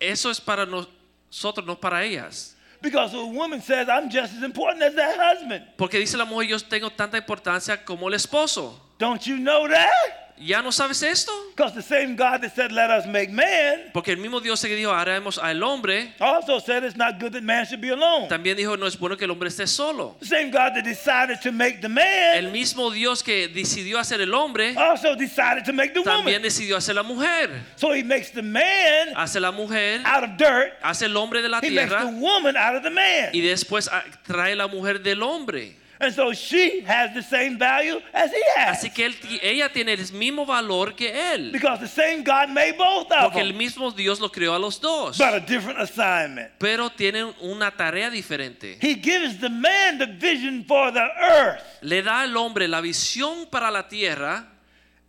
Eso 0.00 0.30
es 0.30 0.40
para 0.40 0.66
nosotros, 0.66 1.66
no 1.66 1.76
para 1.76 2.04
ellas. 2.04 2.54
Because 2.80 3.14
a 3.14 3.24
woman 3.24 3.62
says, 3.62 3.88
I'm 3.88 4.10
just 4.10 4.34
as 4.36 4.42
important 4.42 4.82
as 4.82 4.94
that 4.94 5.16
husband. 5.18 5.64
Porque 5.76 5.98
dice 5.98 6.16
la 6.16 6.26
mujer, 6.26 6.48
yo 6.48 6.58
tengo 6.58 6.90
tanta 6.90 7.16
importancia 7.16 7.82
como 7.84 8.08
el 8.08 8.14
esposo. 8.14 8.78
Don't 8.98 9.26
you 9.26 9.38
know 9.38 9.66
that? 9.66 10.23
¿Ya 10.36 10.60
no 10.62 10.72
sabes 10.72 11.00
esto? 11.04 11.32
Because 11.54 11.74
the 11.74 11.82
same 11.82 12.16
God 12.16 12.40
that 12.42 12.52
said, 12.56 12.72
Let 12.72 12.90
us 12.90 13.06
make 13.06 13.30
man, 13.30 13.90
Porque 13.92 14.08
el 14.10 14.16
mismo 14.18 14.40
Dios 14.40 14.60
que 14.60 14.74
dijo, 14.74 14.92
haremos 14.92 15.38
al 15.38 15.62
hombre, 15.62 16.12
also 16.18 16.58
said 16.58 16.82
it's 16.82 16.96
not 16.96 17.20
good 17.20 17.32
that 17.32 17.42
man 17.44 17.64
should 17.64 17.80
be 17.80 17.90
alone. 17.90 18.28
también 18.28 18.56
dijo, 18.56 18.76
no 18.76 18.86
es 18.86 18.98
bueno 18.98 19.16
que 19.16 19.24
el 19.26 19.30
hombre 19.30 19.48
esté 19.48 19.68
solo. 19.68 20.16
The 20.18 20.26
same 20.26 20.50
God 20.50 20.74
that 20.74 20.82
decided 20.84 21.40
to 21.42 21.52
make 21.52 21.80
the 21.80 21.86
El 21.86 22.44
man 22.46 22.52
mismo 22.52 22.90
Dios 22.90 23.22
que 23.22 23.46
decidió 23.48 23.98
hacer 24.00 24.20
el 24.20 24.34
hombre, 24.34 24.74
also 24.76 25.14
decided 25.14 25.64
to 25.66 25.72
make 25.72 25.94
the 25.94 26.02
también 26.02 26.24
woman. 26.38 26.42
decidió 26.42 26.76
hacer 26.76 26.96
la 26.96 27.04
mujer. 27.04 27.50
So 27.76 27.92
he 27.92 28.02
makes 28.02 28.30
the 28.32 28.42
man 28.42 29.14
Hace 29.14 29.38
la 29.38 29.52
mujer, 29.52 30.00
out 30.04 30.24
of 30.24 30.30
dirt, 30.36 30.72
hace 30.82 31.06
el 31.06 31.16
hombre 31.16 31.42
de 31.42 31.48
la 31.48 31.60
he 31.62 31.70
makes 31.70 31.90
the 31.94 32.06
woman 32.18 32.56
out 32.56 32.74
of 32.74 32.82
the 32.82 32.90
man. 32.90 33.30
y 33.32 33.40
después 33.40 33.88
trae 34.26 34.56
la 34.56 34.66
mujer 34.66 35.00
del 35.00 35.22
hombre. 35.22 35.76
And 36.00 36.12
so 36.12 36.32
she 36.32 36.80
has 36.80 37.14
the 37.14 37.22
same 37.22 37.56
value 37.56 38.00
as 38.12 38.30
he 38.32 38.42
has. 38.56 38.78
Así 38.78 38.92
que 38.92 39.06
él- 39.06 39.16
ella 39.42 39.68
tiene 39.72 39.92
el 39.92 40.12
mismo 40.12 40.44
valor 40.44 40.94
que 40.96 41.08
él. 41.34 41.52
Because 41.52 41.80
the 41.80 41.88
same 41.88 42.24
God 42.24 42.48
made 42.48 42.76
both 42.76 43.10
of 43.12 43.32
Porque 43.32 43.40
el 43.40 43.54
mismo 43.54 43.90
Dios 43.92 44.18
lo 44.20 44.28
creó 44.30 44.54
a 44.54 44.58
los 44.58 44.80
dos. 44.80 45.16
But 45.18 45.34
a 45.34 45.40
different 45.40 45.78
assignment. 45.80 46.50
Pero 46.58 46.90
tienen 46.90 47.32
una 47.40 47.70
tarea 47.70 48.10
diferente. 48.10 48.78
He 48.80 48.94
gives 48.96 49.38
the 49.40 49.48
man 49.48 49.98
the 49.98 50.06
vision 50.06 50.64
for 50.66 50.90
the 50.92 51.06
earth, 51.20 51.62
Le 51.82 52.02
da 52.02 52.22
al 52.22 52.36
hombre 52.36 52.66
la 52.66 52.80
visión 52.80 53.46
para 53.50 53.70
la 53.70 53.86
tierra 53.88 54.48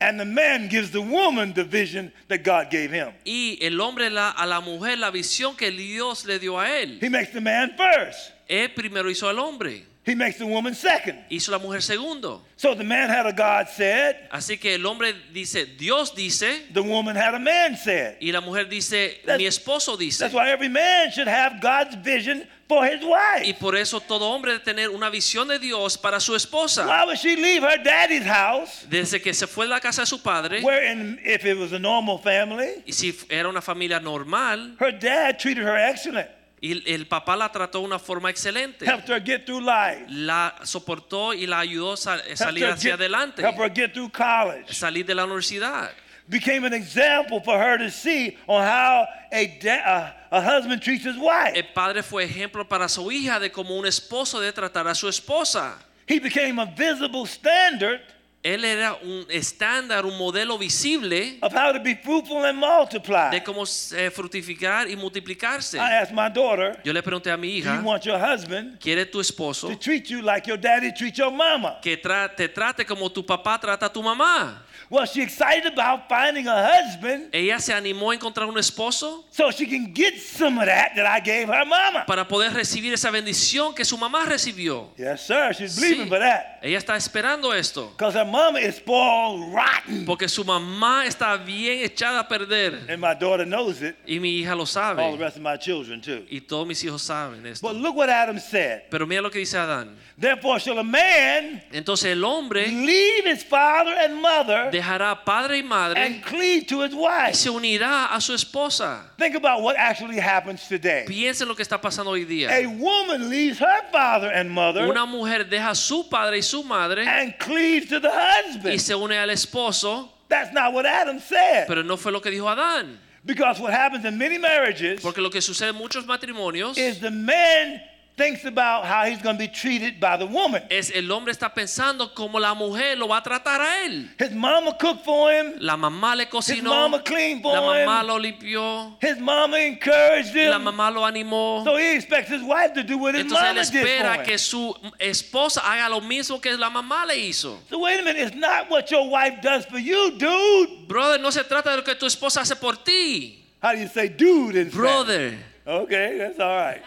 and 0.02 0.20
the 0.20 0.26
man 0.26 0.68
gives 0.70 0.92
the 0.92 1.02
woman 1.02 1.54
the 1.54 1.64
vision 1.64 2.12
that 2.28 2.44
God 2.44 2.70
gave 2.70 2.92
him. 2.92 3.14
y 3.26 3.58
el 3.62 3.80
hombre 3.80 4.10
la, 4.10 4.30
a 4.32 4.46
la 4.46 4.60
mujer 4.60 5.00
la 5.00 5.10
visión 5.10 5.56
que 5.56 5.72
Dios 5.72 6.26
le 6.26 6.38
dio 6.38 6.60
a 6.60 6.70
él. 6.80 7.00
He 7.02 7.10
makes 7.10 7.32
the 7.32 7.42
man 7.42 7.76
first, 7.76 8.32
Él 8.48 8.72
primero 8.76 9.10
hizo 9.10 9.28
al 9.28 9.40
hombre, 9.40 9.84
he 10.06 10.14
makes 10.16 10.38
the 10.38 10.46
woman 10.46 10.74
second. 10.76 11.18
hizo 11.30 11.50
la 11.52 11.58
mujer 11.60 11.82
segundo. 11.82 12.44
So 12.58 12.76
the 12.76 12.84
man 12.84 13.10
had 13.10 13.26
a 13.26 13.34
God 13.34 13.68
said, 13.70 14.30
Así 14.32 14.60
que 14.60 14.76
el 14.76 14.86
hombre 14.86 15.14
dice, 15.34 15.66
Dios 15.78 16.12
dice, 16.14 16.64
the 16.74 16.82
woman 16.84 17.16
had 17.16 17.34
a 17.34 17.40
man 17.40 17.76
said. 17.76 18.18
y 18.22 18.32
la 18.32 18.42
mujer 18.42 18.66
dice, 18.70 19.18
That's- 19.26 19.38
mi 19.38 19.46
esposo 19.46 19.98
dice. 19.98 20.20
That's 20.20 20.34
why 20.34 20.50
every 20.52 20.70
man 20.70 21.12
should 21.12 21.28
have 21.28 21.60
God's 21.60 21.96
vision 21.96 22.48
for 22.68 22.86
his 22.86 23.04
wife. 23.04 23.46
Y 23.48 23.54
por 23.54 23.76
eso 23.76 24.00
todo 24.00 24.26
hombre 24.32 24.52
debe 24.54 24.64
tener 24.64 24.90
una 24.90 25.10
visión 25.10 25.48
de 25.48 25.60
Dios 25.60 25.98
para 25.98 26.20
su 26.20 26.34
esposa. 26.36 26.86
Why 26.88 27.06
would 27.06 27.18
she 27.20 27.36
leave 27.36 27.62
her 27.64 27.78
daddy's 27.84 28.26
house, 28.26 28.86
Desde 28.90 29.22
que 29.22 29.34
se 29.34 29.46
fue 29.48 29.66
de 29.66 29.70
la 29.72 29.80
casa 29.80 30.02
de 30.02 30.06
su 30.08 30.20
padre, 30.22 30.62
wherein 30.64 31.20
if 31.24 31.46
it 31.46 31.58
was 31.58 31.74
a 31.74 31.80
normal 31.80 32.20
family, 32.20 32.84
y 32.88 32.92
si 32.94 33.14
era 33.30 33.50
una 33.50 33.62
familia 33.62 34.00
normal, 34.00 34.76
her 34.80 34.92
dad 34.92 35.38
treated 35.40 35.64
her 35.64 35.76
excellent, 35.78 36.28
y 36.66 36.84
el, 36.92 37.06
papá 37.06 37.36
la 37.36 37.52
trató 37.52 37.80
de 37.80 37.86
una 37.86 38.00
forma 38.00 38.30
excelente, 38.30 38.86
helped 38.86 39.10
her 39.10 39.24
get 39.24 39.46
through 39.46 39.62
life, 39.62 40.06
la 40.08 40.56
soportó 40.64 41.34
y 41.34 41.46
la 41.46 41.60
ayudó 41.60 41.94
a 41.94 41.98
salir 41.98 42.64
her, 42.64 42.74
hacia 42.74 42.92
get, 42.92 43.00
adelante, 43.00 43.42
helped 43.44 43.60
her 43.60 43.72
get 43.72 43.94
through 43.94 44.12
college. 44.12 44.74
salir 44.74 45.06
de 45.06 45.14
la 45.14 45.26
universidad. 45.26 45.92
became 46.28 46.66
an 46.66 46.74
example 46.74 47.40
for 47.40 47.58
her 47.58 47.78
to 47.78 47.92
see 47.92 48.36
on 48.48 48.64
how 48.64 49.08
a, 49.32 49.46
a, 49.64 50.16
a 50.32 50.42
husband 50.42 50.82
treats 50.82 51.04
his 51.04 51.18
wife. 51.18 51.56
El 51.56 51.68
padre 51.74 52.02
fue 52.02 52.24
ejemplo 52.24 52.68
para 52.68 52.90
su 52.90 53.12
hija 53.12 53.40
de 53.40 53.52
cómo 53.52 53.78
un 53.78 53.86
esposo 53.86 54.40
debe 54.40 54.54
tratar 54.54 54.88
a 54.88 54.96
su 54.96 55.08
esposa. 55.08 55.76
He 56.08 56.20
became 56.20 56.60
a 56.60 56.66
visible 56.66 57.26
standard 57.26 58.02
Él 58.46 58.64
era 58.64 58.94
un 59.02 59.26
estándar, 59.28 60.06
un 60.06 60.16
modelo 60.20 60.56
visible 60.60 61.40
of 61.42 61.52
how 61.52 61.74
to 61.74 61.80
be 61.80 61.96
fruitful 61.96 62.46
and 62.46 62.60
multiply. 62.60 63.32
de 63.32 63.42
cómo 63.44 63.64
eh, 63.96 64.12
fructificar 64.12 64.88
y 64.88 64.96
multiplicarse. 64.96 65.78
I 65.80 65.94
asked 66.00 66.14
my 66.14 66.30
daughter, 66.30 66.80
Yo 66.84 66.94
le 66.94 67.02
pregunté 67.02 67.32
a 67.32 67.38
mi 67.38 67.48
Do 67.48 67.54
hija, 67.70 67.76
you 67.78 67.82
want 67.88 68.04
your 68.06 68.20
husband 68.20 68.78
¿quiere 68.80 69.06
tu 69.08 69.20
esposo 69.20 69.68
to 69.68 69.76
treat 69.76 70.06
you 70.12 70.22
like 70.22 70.48
your 70.48 70.60
daddy 70.60 70.92
treats 70.94 71.18
your 71.18 71.32
mama? 71.32 71.80
que 71.82 71.98
tra- 71.98 72.30
te 72.36 72.48
trate 72.48 72.86
como 72.86 73.10
tu 73.12 73.26
papá 73.26 73.58
trata 73.60 73.88
a 73.88 73.90
tu 73.92 74.04
mamá? 74.04 74.62
Well, 74.90 75.06
she 75.08 75.22
excited 75.22 75.66
about 75.66 76.08
finding 76.08 76.48
a 76.48 76.54
husband 76.70 77.30
Ella 77.34 77.60
se 77.60 77.74
animó 77.74 78.12
a 78.12 78.16
encontrar 78.16 78.48
un 78.48 78.58
esposo 78.58 79.26
so 79.32 79.50
she 79.52 79.66
can 79.66 79.92
get 79.94 80.20
some 80.20 80.60
of 80.60 80.66
that 80.68 80.92
that 80.96 81.06
I 81.08 81.20
gave 81.20 81.48
her 81.48 81.66
mama. 81.66 82.04
para 82.06 82.28
poder 82.28 82.54
recibir 82.54 82.94
esa 82.94 83.10
bendición 83.10 83.74
que 83.74 83.84
su 83.84 83.98
mamá 83.98 84.26
recibió. 84.26 84.90
Yes, 84.98 85.26
sir. 85.26 85.54
She's 85.54 85.76
believing 85.76 86.06
Sí. 86.06 86.10
for 86.10 86.20
that. 86.20 86.60
Ella 86.62 86.78
está 86.78 86.96
esperando 86.96 87.54
esto. 87.54 87.90
Because 87.98 88.16
her 88.16 88.26
mama 88.26 88.60
is 88.60 88.76
spoiled 88.76 89.54
rotten. 89.54 90.06
Porque 90.06 90.28
su 90.30 90.44
mamá 90.44 91.06
está 91.06 91.36
bien 91.38 91.80
echada 91.84 92.20
a 92.20 92.28
perder. 92.28 92.86
And 92.90 93.00
my 93.02 93.14
daughter 93.16 93.46
knows 93.46 93.82
it. 93.82 93.96
Y 94.08 94.20
mi 94.20 94.40
hija 94.42 94.56
lo 94.56 94.66
sabe. 94.66 95.02
All 95.04 95.14
the 95.18 95.24
rest 95.24 95.38
of 95.38 95.44
my 95.44 95.58
children, 95.58 96.00
too. 96.02 96.26
Y 96.30 96.42
todos 96.42 96.68
mis 96.68 96.84
hijos 96.84 97.02
saben 97.02 97.46
esto. 97.46 97.68
But 97.68 97.76
look 97.78 97.96
what 97.96 98.10
Adam 98.10 98.40
said. 98.40 98.84
Pero 98.90 99.06
mira 99.08 99.22
lo 99.22 99.30
que 99.32 99.40
dice 99.40 99.58
Adán. 99.58 99.96
Therefore, 100.18 100.60
shall 100.60 100.80
a 100.80 100.84
man 100.84 101.62
Entonces 101.74 102.06
el 102.12 102.24
hombre 102.24 102.68
leave 102.68 103.26
his 103.26 103.44
father 103.44 103.94
and 104.00 104.16
mother 104.22 104.70
dejará 104.80 105.24
padre 105.24 105.58
y 105.60 105.64
madre 105.64 106.02
and 106.02 106.22
cleave 106.24 106.66
to 106.68 106.84
his 106.84 106.94
y 106.94 106.98
wife. 106.98 107.34
se 107.36 107.50
unirá 107.50 108.08
a 108.14 108.20
su 108.20 108.34
esposa. 108.34 109.12
Think 109.18 109.36
about 109.36 109.62
what 109.62 109.76
actually 109.78 110.20
happens 110.20 110.68
today. 110.68 111.06
Piensen 111.08 111.48
lo 111.48 111.56
que 111.56 111.64
está 111.64 111.80
pasando 111.80 112.12
hoy 112.12 112.26
día. 112.26 112.50
A 112.52 112.66
woman 112.68 113.30
leaves 113.30 113.60
her 113.60 113.84
father 113.92 114.30
and 114.32 114.50
mother 114.50 114.84
Una 114.90 115.06
mujer 115.06 115.46
deja 115.50 115.70
a 115.72 115.76
su 115.76 116.08
padre 116.10 116.38
y 116.38 116.42
su 116.42 116.64
madre 116.64 117.08
and 117.08 117.38
cleaves 117.40 117.88
to 117.90 118.00
the 118.00 118.10
y 118.10 118.42
husband. 118.50 118.80
se 118.80 118.94
une 118.96 119.18
al 119.18 119.30
esposo, 119.30 120.12
That's 120.28 120.52
not 120.54 120.74
what 120.74 120.86
Adam 120.86 121.20
said. 121.20 121.68
pero 121.68 121.84
no 121.84 121.98
fue 121.98 122.12
lo 122.12 122.20
que 122.22 122.32
dijo 122.32 122.50
Adán. 122.50 123.00
Because 123.24 123.60
what 123.60 123.74
happens 123.74 124.06
in 124.06 124.18
many 124.20 124.38
marriages 124.38 125.02
Porque 125.02 125.20
lo 125.20 125.30
que 125.32 125.42
sucede 125.42 125.70
en 125.70 125.76
muchos 125.76 126.06
matrimonios 126.06 126.78
is 126.78 127.00
the 127.00 127.10
man 127.10 127.82
thinks 128.18 128.46
about 128.46 128.86
how 128.86 129.04
he's 129.06 129.22
going 129.22 129.36
to 129.36 129.40
be 129.44 129.48
treated 129.50 130.00
by 130.00 130.16
the 130.16 130.26
woman. 130.26 130.64
es 130.70 130.90
el 130.96 131.12
hombre 131.12 131.32
está 131.34 131.54
pensando 131.54 132.14
cómo 132.14 132.40
la 132.40 132.54
mujer 132.54 132.98
lo 132.98 133.08
va 133.10 133.18
a 133.18 133.22
tratar 133.22 133.60
a 133.60 133.86
él. 133.86 134.08
His 134.18 134.32
mama 134.32 134.74
cooked 134.80 135.04
for 135.04 135.32
him. 135.34 135.56
La 135.60 135.76
mamá 135.76 136.16
le 136.16 136.26
cocinó, 136.28 136.64
mama 136.70 137.04
cleaned 137.04 137.42
for 137.42 137.54
la 137.54 137.62
mamá 137.62 138.02
him. 138.02 138.08
lo 138.08 138.18
limpió, 138.20 138.96
His 139.02 139.20
mama 139.20 139.58
encouraged 139.60 140.34
la 140.36 140.56
him. 140.58 140.64
mamá 140.64 140.90
lo 140.94 141.02
animó. 141.06 141.64
So 141.66 141.76
he 141.78 141.96
expects 141.96 142.30
his 142.30 142.42
wife 142.42 142.74
to 142.76 142.84
do 142.84 142.98
what 142.98 143.16
his 143.16 143.24
Entonces 143.26 143.44
él 143.44 143.56
mama 143.56 143.72
did 143.72 143.86
espera 143.86 144.16
for 144.16 144.24
que 144.24 144.34
him. 144.34 144.40
su 144.40 144.76
esposa 145.00 145.62
haga 145.62 145.90
lo 145.90 146.00
mismo 146.02 146.40
que 146.42 146.56
la 146.58 146.70
mamá 146.70 147.06
le 147.06 147.16
hizo. 147.18 147.58
So 147.70 147.80
wait 147.80 148.00
a 148.00 148.04
minute, 148.04 148.22
it's 148.28 148.36
not 148.36 148.70
what 148.70 148.90
your 148.92 149.10
wife 149.10 149.42
does 149.42 149.66
for 149.66 149.78
you, 149.80 150.12
dude. 150.18 150.88
Brother, 150.88 151.20
no 151.20 151.32
se 151.32 151.44
trata 151.44 151.72
de 151.72 151.78
lo 151.78 151.84
que 151.84 151.96
tu 151.96 152.06
esposa 152.06 152.42
hace 152.42 152.56
por 152.56 152.76
ti. 152.78 153.44
How 153.62 153.74
do 153.74 153.80
you 153.80 153.88
say 153.88 154.08
dude 154.08 154.56
in 154.56 154.70
Spanish? 154.72 154.74
Brother. 154.76 155.38
Okay, 155.68 156.18
that's 156.18 156.40
all 156.40 156.56
right. 156.56 156.82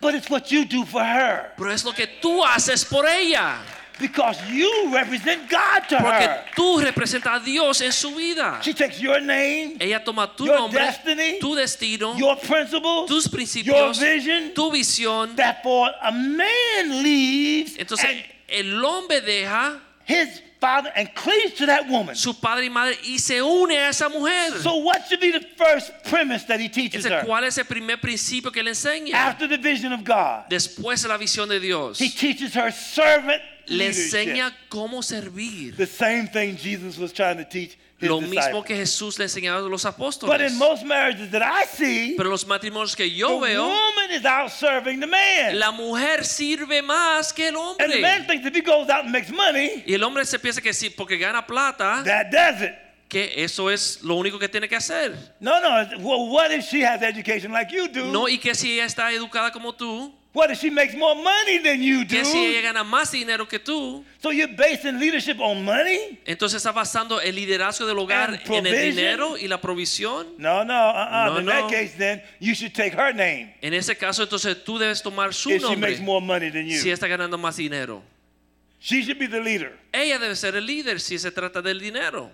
But 0.00 0.14
it's 0.14 0.28
what 0.30 0.50
you 0.50 0.64
do 0.64 0.84
for 0.84 1.02
her 1.02 1.52
Pero 1.56 1.70
es 1.70 1.84
lo 1.84 1.92
que 1.92 2.06
tú 2.20 2.42
haces 2.44 2.84
por 2.84 3.06
ella. 3.06 3.58
because 3.98 4.38
you 4.50 4.90
represent 4.94 5.46
God 5.50 5.82
to 5.90 5.96
Porque 5.98 6.22
her. 6.24 6.44
tú 6.56 6.80
representas 6.80 7.34
a 7.42 7.44
Dios 7.44 7.82
en 7.82 7.92
su 7.92 8.14
vida. 8.14 8.58
She 8.62 8.72
takes 8.72 8.98
your 8.98 9.20
name, 9.20 9.76
Ella 9.78 10.02
toma 10.02 10.26
tu 10.34 10.46
Your 10.46 10.56
nombre, 10.56 10.80
destiny, 10.80 11.38
tu 11.38 11.54
destino, 11.54 12.16
your 12.16 12.36
principles, 12.36 13.08
tus 13.10 13.30
your 13.62 13.92
vision, 13.92 14.52
tu 14.54 14.70
visión. 14.70 15.36
that 15.36 15.62
for 15.62 15.90
a 16.02 16.10
man 16.12 17.02
leaves 17.02 17.76
Entonces 17.76 18.06
and 18.08 18.24
el 18.48 18.82
hombre 18.84 19.20
deja 19.20 19.78
his 20.06 20.40
father 20.60 20.90
and 20.94 21.12
cleaves 21.14 21.54
to 21.54 21.66
that 21.66 21.88
woman. 21.88 22.14
su 22.14 22.34
padre 22.34 22.66
y 22.66 22.68
madre 22.68 22.96
y 23.04 23.18
se 23.18 23.40
une 23.40 23.72
a 23.72 23.88
esa 23.88 24.08
mujer. 24.08 24.52
So 24.60 24.76
what 24.76 25.06
should 25.08 25.20
be 25.20 25.30
the 25.30 25.44
first 25.56 25.92
premise 26.04 26.44
that 26.44 26.60
he 26.60 26.68
teaches 26.68 27.04
her? 27.04 27.24
¿cuál 27.24 27.44
es 27.44 27.58
el 27.58 27.64
primer 27.64 27.96
principio 27.98 28.50
que 28.50 28.62
le 28.62 28.70
enseña? 28.70 29.14
After 29.14 29.48
the 29.48 29.58
vision 29.58 29.92
of 29.92 30.04
God, 30.04 30.44
Después 30.50 31.02
de 31.02 31.08
la 31.08 31.16
visión 31.16 31.48
de 31.48 31.58
Dios, 31.60 31.98
he 31.98 32.10
teaches 32.10 32.54
her 32.54 32.70
servant 32.70 33.40
le 33.66 33.86
enseña 33.86 34.52
cómo 34.68 35.02
servir. 35.02 35.76
The 35.76 35.86
same 35.86 36.26
thing 36.26 36.56
Jesus 36.56 36.98
was 36.98 37.12
trying 37.12 37.38
to 37.38 37.44
teach 37.44 37.78
Lo 38.00 38.20
mismo 38.20 38.64
que 38.64 38.74
Jesús 38.76 39.18
le 39.18 39.24
enseñaba 39.24 39.58
a 39.58 39.62
los 39.68 39.82
But 39.82 39.94
apóstoles. 39.94 40.52
in 40.52 40.58
most 40.58 40.84
marriages 40.84 41.30
that 41.30 41.42
I 41.42 41.66
see, 41.66 42.14
Pero 42.16 42.30
los 42.30 42.46
matrimonios 42.46 42.96
que 42.96 43.04
the 43.04 43.10
yo 43.14 43.38
veo, 43.40 43.64
woman 43.68 44.10
is 44.10 44.24
out 44.24 44.50
serving 44.50 45.00
the 45.00 45.06
man. 45.06 45.58
la 45.58 45.70
mujer 45.70 46.24
sirve 46.24 46.80
más 46.82 47.32
que 47.32 47.48
el 47.48 47.56
and 47.56 47.76
the 47.92 48.00
man 48.00 48.20
hombre. 48.22 48.26
thinks 48.26 48.46
if 48.46 48.54
he 48.54 48.62
goes 48.62 48.88
out 48.88 49.04
and 49.04 49.12
makes 49.12 49.30
money, 49.30 49.82
Y 49.86 49.92
el 49.94 50.02
hombre 50.02 50.24
se 50.24 50.38
piensa 50.38 50.62
que 50.62 50.72
sí, 50.72 50.88
porque 50.90 51.18
gana 51.18 51.46
plata, 51.46 52.02
that 52.04 52.30
does 52.30 52.62
it. 52.62 52.72
que 53.08 53.32
eso 53.36 53.68
es 53.70 54.02
lo 54.02 54.14
único 54.14 54.38
que 54.38 54.48
tiene 54.48 54.68
que 54.68 54.76
hacer. 54.76 55.14
No, 55.40 55.60
no. 55.60 55.68
Well, 55.98 56.30
what 56.30 56.50
if 56.52 56.64
she 56.64 56.82
has 56.84 57.02
education 57.02 57.50
like 57.52 57.70
you 57.74 57.88
do? 57.88 58.04
No, 58.06 58.28
y 58.28 58.38
que 58.38 58.54
si 58.54 58.72
ella 58.74 58.84
está 58.86 59.10
educada 59.12 59.50
como 59.50 59.74
tú, 59.74 60.14
What 60.32 60.52
if 60.52 60.60
she 60.60 60.70
makes 60.70 60.94
more 60.94 61.16
money 61.16 61.58
than 61.58 61.82
you 61.82 62.04
do? 62.04 62.14
que 62.14 62.24
si 62.24 62.38
ella 62.38 62.60
gana 62.62 62.84
más 62.84 63.10
dinero 63.10 63.48
que 63.48 63.58
tú, 63.58 64.04
So 64.22 64.30
you're 64.30 64.46
basing 64.54 65.00
leadership 65.00 65.40
on 65.40 65.64
money? 65.64 66.20
entonces 66.24 66.58
está 66.64 66.70
basando 66.70 67.20
el 67.20 67.34
liderazgo 67.34 67.84
del 67.84 67.98
hogar 67.98 68.40
en 68.46 68.64
el 68.66 68.94
dinero 68.94 69.36
y 69.36 69.48
la 69.48 69.60
provisión. 69.60 70.28
No, 70.38 70.64
no. 70.64 70.72
Uh-uh. 70.72 71.32
No, 71.34 71.38
In 71.40 71.46
that 71.46 71.62
no. 71.62 71.68
case, 71.68 71.94
then 71.98 72.22
you 72.38 72.54
should 72.54 72.72
take 72.72 72.94
her 72.94 73.12
name 73.12 73.52
En 73.60 73.74
ese 73.74 73.96
caso, 73.96 74.22
entonces 74.22 74.62
tú 74.64 74.78
debes 74.78 75.02
tomar 75.02 75.34
su 75.34 75.50
if 75.50 75.62
she 75.62 75.68
nombre 75.68 75.90
makes 75.90 76.00
more 76.00 76.20
money 76.24 76.48
than 76.50 76.64
you. 76.66 76.78
si 76.78 76.90
está 76.92 77.08
ganando 77.08 77.36
más 77.36 77.56
dinero. 77.56 78.00
She 78.78 79.02
should 79.02 79.18
be 79.18 79.26
the 79.26 79.40
leader. 79.40 79.76
Ella 79.92 80.18
debe 80.20 80.36
ser 80.36 80.54
el 80.54 80.64
líder 80.64 81.00
si 81.00 81.18
se 81.18 81.32
trata 81.32 81.60
del 81.60 81.80
dinero. 81.80 82.30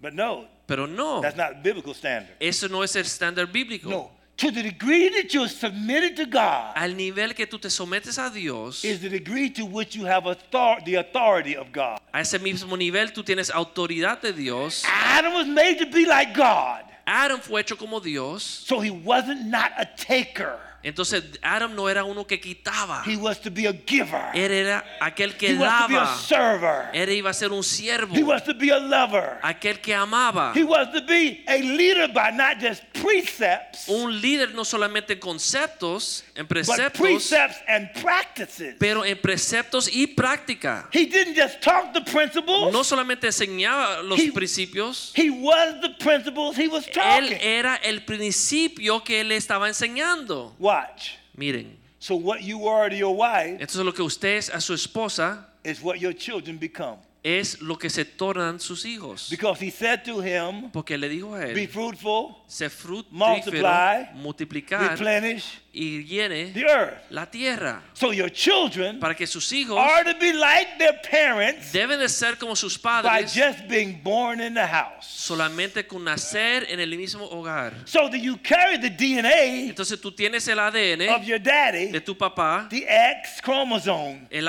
But 0.00 0.12
no, 0.12 0.48
Pero 0.66 0.86
no, 0.88 1.20
that's 1.20 1.36
not 1.36 1.62
biblical 1.62 1.94
standard. 1.94 2.34
eso 2.40 2.66
no 2.68 2.82
es 2.82 2.96
el 2.96 3.04
estándar 3.06 3.46
bíblico. 3.46 3.88
No. 3.88 4.15
To 4.38 4.50
the 4.50 4.62
degree 4.62 5.08
that 5.08 5.32
you're 5.32 5.48
submitted 5.48 6.14
to 6.16 6.26
God 6.26 6.74
Al 6.76 6.94
nivel 6.94 7.34
que 7.34 7.46
tú 7.46 7.58
te 7.58 7.70
sometes 7.70 8.18
a 8.18 8.28
Dios, 8.30 8.84
is 8.84 9.00
the 9.00 9.08
degree 9.08 9.48
to 9.50 9.64
which 9.64 9.96
you 9.96 10.04
have 10.04 10.26
author- 10.26 10.82
the 10.84 10.96
authority 10.96 11.56
of 11.56 11.72
God. 11.72 11.98
a 12.12 12.20
ese 12.20 12.38
mismo 12.38 12.76
nivel 12.76 13.12
tú 13.14 13.24
tienes 13.24 13.50
autoridad 13.50 14.20
de 14.20 14.32
Dios. 14.34 14.84
Adam 14.86 15.32
was 15.32 15.46
made 15.46 15.78
to 15.78 15.86
be 15.86 16.04
like 16.04 16.34
God. 16.34 16.82
Adam 17.06 17.40
fue 17.40 17.60
hecho 17.62 17.76
como 17.78 17.98
Dios. 18.00 18.42
So 18.42 18.80
he 18.80 18.90
wasn't 18.90 19.46
not 19.46 19.72
a 19.78 19.86
taker. 19.96 20.58
Entonces 20.86 21.24
Adam 21.42 21.74
no 21.74 21.88
era 21.88 22.04
uno 22.04 22.24
que 22.24 22.38
quitaba. 22.40 23.02
He 23.04 23.16
was 23.16 23.40
to 23.40 23.50
be 23.50 23.66
a 23.66 23.72
giver. 23.72 24.30
Él 24.34 24.52
era 24.52 24.84
aquel 25.00 25.36
que 25.36 25.48
He 25.50 25.58
was 25.58 25.82
to 25.82 25.88
be 25.88 25.96
a 25.96 26.00
daba. 26.00 26.16
server. 26.16 26.90
Él 26.94 27.10
iba 27.10 27.30
a 27.30 27.34
ser 27.34 27.50
un 27.50 27.64
siervo. 27.64 28.14
He 28.14 28.22
was 28.22 28.44
to 28.44 28.54
be 28.54 28.70
a 28.70 28.78
lover. 28.78 29.40
Aquel 29.42 29.80
que 29.80 29.92
amaba. 29.92 30.52
He 30.54 30.62
was 30.62 30.88
to 30.92 31.02
be 31.04 31.42
a 31.48 31.58
leader 31.58 32.06
by 32.06 32.30
not 32.30 32.60
just 32.60 32.84
precepts, 32.92 33.88
Un 33.88 34.20
líder 34.20 34.54
no 34.54 34.64
solamente 34.64 35.14
en 35.14 35.18
conceptos, 35.18 36.22
en 36.36 36.46
but 36.46 36.50
preceptos, 36.58 37.00
precepts 37.00 37.56
and 37.66 37.90
practices. 38.00 38.76
pero 38.78 39.04
en 39.04 39.18
preceptos 39.20 39.88
y 39.92 40.06
práctica. 40.06 40.88
He 40.92 41.06
didn't 41.06 41.34
just 41.36 41.60
talk 41.60 41.92
the 41.94 42.02
principles. 42.02 42.72
No 42.72 42.84
solamente 42.84 43.26
enseñaba 43.26 44.02
los 44.04 44.20
He- 44.20 44.30
principios, 44.30 45.12
He 45.16 45.30
was 45.30 45.80
the 45.80 45.90
principles 45.98 46.56
he 46.56 46.68
was 46.68 46.86
él 46.86 46.92
talking. 46.94 47.38
era 47.40 47.74
el 47.82 48.04
principio 48.04 49.02
que 49.02 49.20
él 49.22 49.32
estaba 49.32 49.66
enseñando. 49.66 50.54
Watch. 50.76 51.18
Miren, 51.36 51.76
So 51.98 52.14
what 52.16 52.42
you 52.42 52.68
are 52.68 52.90
to 52.90 52.96
your 52.96 53.16
wife 53.16 53.60
esto 53.60 53.80
es 53.80 53.84
lo 53.84 53.92
que 53.92 54.02
usted 54.02 54.36
es 54.36 54.50
a 54.50 54.60
su 54.60 54.74
esposa, 54.74 55.46
is 55.64 55.82
what 55.82 55.98
your 55.98 56.14
children 56.14 56.58
become. 56.58 56.98
es 57.22 57.60
lo 57.60 57.76
que 57.76 57.90
se 57.90 58.04
tornan 58.04 58.60
sus 58.60 58.84
hijos. 58.84 59.28
Because 59.30 59.58
he 59.64 59.70
said 59.70 60.04
to 60.04 60.20
him, 60.20 60.70
Porque 60.70 60.96
le 60.96 61.08
dijo 61.08 61.34
a 61.34 61.52
be 61.52 61.66
fruitful, 61.66 62.36
se 62.46 62.68
fructífero, 62.68 63.10
multiply, 63.10 64.12
multiplicar 64.14 64.90
replenish 64.90 65.60
y 65.78 66.02
llene 66.04 66.52
the 66.54 66.64
earth. 66.64 66.94
la 67.10 67.26
tierra. 67.26 67.82
So 67.92 68.10
your 68.12 68.30
children 68.30 68.98
Para 68.98 69.14
que 69.14 69.26
sus 69.26 69.52
hijos 69.52 69.76
are 69.78 70.04
to 70.10 70.18
be 70.18 70.32
like 70.32 70.78
their 70.78 70.98
parents 71.02 71.70
deben 71.70 71.98
de 71.98 72.08
ser 72.08 72.36
como 72.38 72.54
sus 72.56 72.78
by 72.78 73.02
padres 73.02 73.34
just 73.34 73.68
being 73.68 74.00
born 74.02 74.40
in 74.40 74.54
the 74.54 74.66
house. 74.66 75.04
solamente 75.06 75.86
con 75.86 76.02
nacer 76.04 76.66
en 76.70 76.80
el 76.80 76.96
mismo 76.96 77.28
hogar. 77.30 77.74
So 77.84 78.08
that 78.08 78.18
you 78.20 78.38
carry 78.38 78.78
the 78.78 78.88
DNA 78.88 79.68
Entonces 79.68 80.00
tú 80.00 80.12
tienes 80.12 80.48
el 80.48 80.58
ADN 80.58 81.08
of 81.10 81.24
your 81.24 81.38
daddy, 81.38 81.92
de 81.92 82.00
tu 82.00 82.14
papá, 82.16 82.66
the 82.70 82.86
X 82.88 83.40
chromosome. 83.42 84.26
el, 84.30 84.46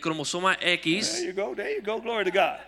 cromosoma 0.00 0.56
There 0.58 0.74
X, 0.74 1.22
you 1.24 1.32
go, 1.32 1.54
there 1.54 1.70
you 1.74 1.82
go, 1.82 2.00
glory 2.00 2.24
to 2.24 2.30
God. 2.30 2.58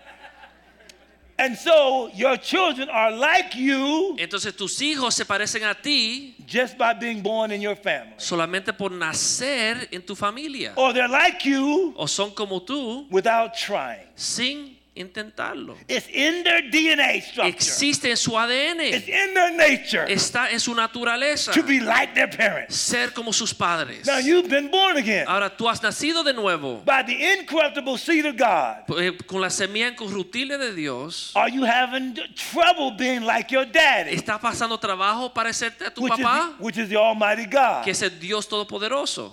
And 1.42 1.56
so 1.56 2.10
your 2.14 2.36
children 2.36 2.90
are 2.90 3.10
like 3.10 3.54
you 3.56 4.14
entonces 4.18 4.54
tus 4.54 4.78
hijos 4.78 5.14
se 5.14 5.24
parecen 5.24 5.64
a 5.64 5.74
ti 5.74 6.34
just 6.46 6.76
by 6.76 6.92
being 6.92 7.22
born 7.22 7.50
in 7.50 7.62
your 7.62 7.76
family. 7.76 8.12
solamente 8.18 8.72
por 8.76 8.90
nacer 8.90 9.88
en 9.90 10.02
tu 10.02 10.14
familia. 10.14 10.74
Or 10.76 10.92
they're 10.92 11.08
like 11.08 11.48
you 11.48 11.94
O 11.96 12.06
son 12.06 12.30
como 12.32 12.60
tú 12.60 13.06
without 13.10 13.54
trying. 13.54 14.06
sin 14.14 14.76
intentarlo. 15.00 15.76
It's 15.88 16.06
in 16.08 16.44
their 16.44 16.62
DNA 16.70 17.20
structure. 17.22 17.48
Existe 17.48 18.10
en 18.10 18.16
su 18.16 18.30
It's 18.30 18.38
ADN, 18.38 18.80
in 18.80 19.34
their 19.34 19.52
nature 19.56 20.06
está 20.12 20.50
en 20.50 20.60
su 20.60 20.74
naturaleza 20.74 21.52
to 21.52 21.62
be 21.62 21.80
like 21.80 22.14
their 22.14 22.28
parents. 22.28 22.76
ser 22.76 23.12
como 23.12 23.32
sus 23.32 23.52
padres. 23.52 24.06
Now 24.06 24.18
you've 24.18 24.48
been 24.48 24.70
born 24.70 24.96
again 24.96 25.26
Ahora 25.26 25.50
tú 25.56 25.68
has 25.68 25.82
nacido 25.82 26.22
de 26.22 26.32
nuevo 26.32 26.82
by 26.84 27.02
the 27.04 27.32
incorruptible 27.34 27.98
seed 27.98 28.26
of 28.26 28.36
God. 28.36 28.84
eh, 29.00 29.16
con 29.26 29.40
la 29.40 29.48
semilla 29.50 29.88
incorruptible 29.88 30.58
de 30.58 30.74
Dios. 30.74 31.32
Are 31.34 31.50
you 31.50 31.64
having 31.64 32.14
trouble 32.34 32.92
being 32.96 33.22
like 33.24 33.50
your 33.52 33.64
daddy, 33.64 34.14
¿Está 34.14 34.38
pasando 34.40 34.78
trabajo 34.78 35.32
parecerte 35.32 35.86
a 35.86 35.90
tu 35.90 36.02
which 36.02 36.12
is, 36.18 36.24
papá? 36.24 36.56
the, 36.58 36.62
which 36.64 36.78
is 36.78 36.88
the 36.88 36.96
Almighty 36.96 37.46
God? 37.46 37.84
Que 37.84 37.92
es 37.92 38.02
el 38.02 38.10
Dios 38.18 38.46
Todopoderoso. 38.48 39.32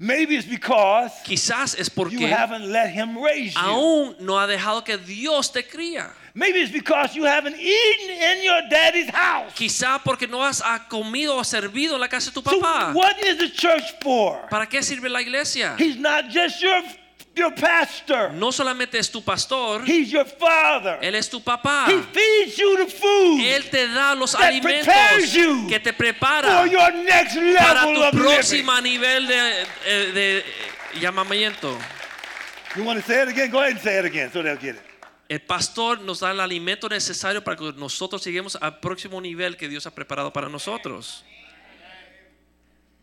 Maybe 0.00 0.36
it's 0.36 0.46
because 0.46 1.10
Quizás 1.24 1.74
es 1.76 1.90
you 2.12 2.26
haven't 2.28 2.70
let 2.70 2.90
Him 2.90 3.18
raise 3.18 3.54
you. 3.54 3.60
aún 3.60 4.16
no 4.20 4.38
ha 4.38 4.46
dejado 4.46 4.84
que 4.84 4.96
Dios 4.96 5.50
te 5.50 5.64
cría. 5.64 6.12
Maybe 6.34 6.60
it's 6.60 6.70
because 6.70 7.16
you 7.16 7.24
haven't 7.24 7.56
eaten 7.56 8.10
in 8.10 8.44
your 8.44 8.62
daddy's 8.70 9.10
house. 9.10 9.52
Quizá 9.54 10.00
porque 10.04 10.28
no 10.28 10.40
has 10.44 10.62
comido 10.88 11.36
o 11.36 11.42
servido 11.42 11.94
en 11.94 12.00
la 12.00 12.08
casa 12.08 12.30
de 12.30 12.34
tu 12.34 12.42
papá. 12.42 12.92
So 12.92 12.98
what 12.98 13.18
is 13.24 13.38
the 13.38 13.50
church 13.50 13.92
for? 14.00 14.46
¿Para 14.48 14.66
qué 14.66 14.84
sirve 14.84 15.08
la 15.08 15.20
iglesia? 15.20 15.74
He's 15.76 15.96
not 15.96 16.26
just 16.30 16.62
your 16.62 16.80
your 17.38 17.54
pastor. 17.54 18.32
No 18.32 18.50
solamente 18.52 18.98
es 18.98 19.10
tu 19.10 19.22
pastor, 19.22 19.82
He's 19.86 20.10
your 20.10 20.26
father. 20.26 20.98
Él 21.00 21.14
es 21.14 21.30
tu 21.30 21.40
papá. 21.40 21.86
He 21.88 22.02
feeds 22.12 22.56
you 22.58 22.76
the 22.76 22.86
food 22.86 23.40
Él 23.40 23.70
te 23.70 23.88
da 23.88 24.14
los 24.14 24.32
that 24.32 24.42
alimentos 24.42 24.84
prepares 24.84 25.32
you 25.32 25.66
que 25.68 25.78
te 25.80 25.92
prepara 25.92 26.60
for 26.60 26.66
your 26.68 26.92
next 26.92 27.36
para 27.58 27.86
level 27.86 27.94
tu 27.94 28.02
of 28.02 28.14
living. 28.14 28.26
próximo 28.26 28.80
nivel 28.82 29.26
de, 29.26 29.62
eh, 29.86 30.12
de 30.12 30.44
llamamiento. 31.00 31.78
You 32.76 32.84
want 32.84 33.00
to 33.00 33.06
say 33.06 33.22
it 33.22 33.28
again? 33.28 33.50
Go 33.50 33.60
ahead 33.60 33.72
and 33.72 33.80
say 33.80 33.98
it 33.98 34.04
again 34.04 34.30
so 34.30 34.42
they'll 34.42 34.56
get 34.58 34.74
it. 34.76 34.82
El 35.28 35.40
pastor 35.40 36.00
nos 36.00 36.20
da 36.20 36.30
el 36.30 36.40
alimento 36.40 36.88
necesario 36.88 37.44
para 37.44 37.56
que 37.56 37.72
nosotros 37.76 38.24
lleguemos 38.24 38.56
al 38.60 38.78
próximo 38.80 39.20
nivel 39.20 39.56
que 39.56 39.68
Dios 39.68 39.86
ha 39.86 39.94
preparado 39.94 40.32
para 40.32 40.48
nosotros. 40.48 41.22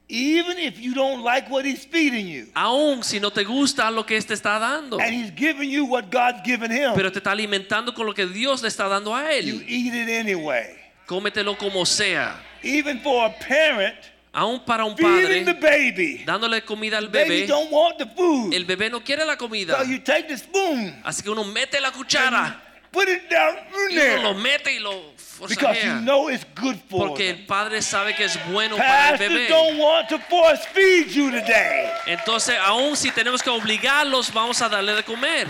Even 0.07 0.59
if 0.59 0.77
you 0.79 0.93
don't 0.93 1.23
like 1.23 1.49
what 1.49 1.65
he's 1.65 1.83
feeding 1.85 2.27
you, 2.27 2.45
Aún 2.53 3.03
si 3.03 3.19
no 3.19 3.31
te 3.31 3.43
gusta 3.43 3.89
lo 3.89 4.05
que 4.05 4.15
Él 4.15 4.25
te 4.25 4.35
está 4.35 4.59
dando, 4.59 4.99
and 4.99 5.11
he's 5.13 5.31
giving 5.35 5.69
you 5.69 5.85
what 5.85 6.11
God's 6.11 6.43
given 6.45 6.69
him, 6.71 6.93
pero 6.95 7.11
te 7.11 7.17
está 7.19 7.31
alimentando 7.31 7.93
con 7.93 8.05
lo 8.05 8.13
que 8.13 8.27
Dios 8.27 8.61
le 8.61 8.67
está 8.67 8.87
dando 8.87 9.15
a 9.15 9.23
you 9.41 9.55
Él. 9.61 9.65
eat 9.67 9.93
it 9.95 10.09
anyway. 10.09 10.75
Cómetelo 11.07 11.57
como 11.57 11.85
sea. 11.85 12.35
Even 12.63 12.99
for 13.01 13.25
a 13.25 13.33
parent, 13.39 13.95
Aún 14.31 14.59
para 14.65 14.83
un 14.85 14.95
feeding 14.97 15.45
the 15.45 15.53
padre, 15.55 15.91
baby. 15.91 16.23
dándole 16.25 16.61
comida 16.63 16.97
al 16.97 17.07
Baby 17.07 17.29
bebé, 17.41 17.47
don't 17.47 17.71
want 17.71 17.97
the 17.97 18.05
food. 18.05 18.53
el 18.53 18.65
bebé 18.65 18.89
no 18.91 19.01
quiere 19.03 19.25
la 19.25 19.37
comida. 19.37 19.77
So 19.77 19.85
you 19.89 19.99
take 19.99 20.27
the 20.27 20.37
spoon, 20.37 20.93
Así 21.03 21.23
que 21.23 21.29
uno 21.31 21.43
mete 21.45 21.79
la 21.79 21.91
cuchara 21.91 22.61
put 22.91 23.07
it 23.09 23.29
down 23.29 23.55
in 23.91 23.97
y 23.97 24.01
uno 24.19 24.21
lo 24.21 24.33
mete 24.35 24.71
y 24.73 24.79
lo 24.79 25.13
because 25.47 25.83
you 25.83 26.01
know 26.01 26.29
it's 26.29 26.45
good 26.55 26.77
for 26.89 27.07
Porque 27.09 27.29
el 27.29 27.45
padre 27.45 27.81
sabe 27.81 28.15
que 28.15 28.25
es 28.25 28.37
bueno 28.51 28.77
para 28.77 29.13
el 29.13 29.17
bebé. 29.17 29.47
don't 29.47 29.77
want 29.77 30.07
to 30.09 30.19
force 30.19 30.65
feed 30.67 31.07
you 31.09 31.31
today. 31.31 31.91
Entonces, 32.07 32.55
aún 32.63 32.95
si 32.95 33.11
tenemos 33.11 33.41
que 33.41 33.49
obligarlos, 33.49 34.31
vamos 34.33 34.61
a 34.61 34.69
darle 34.69 34.95
de 34.95 35.03
comer. 35.03 35.47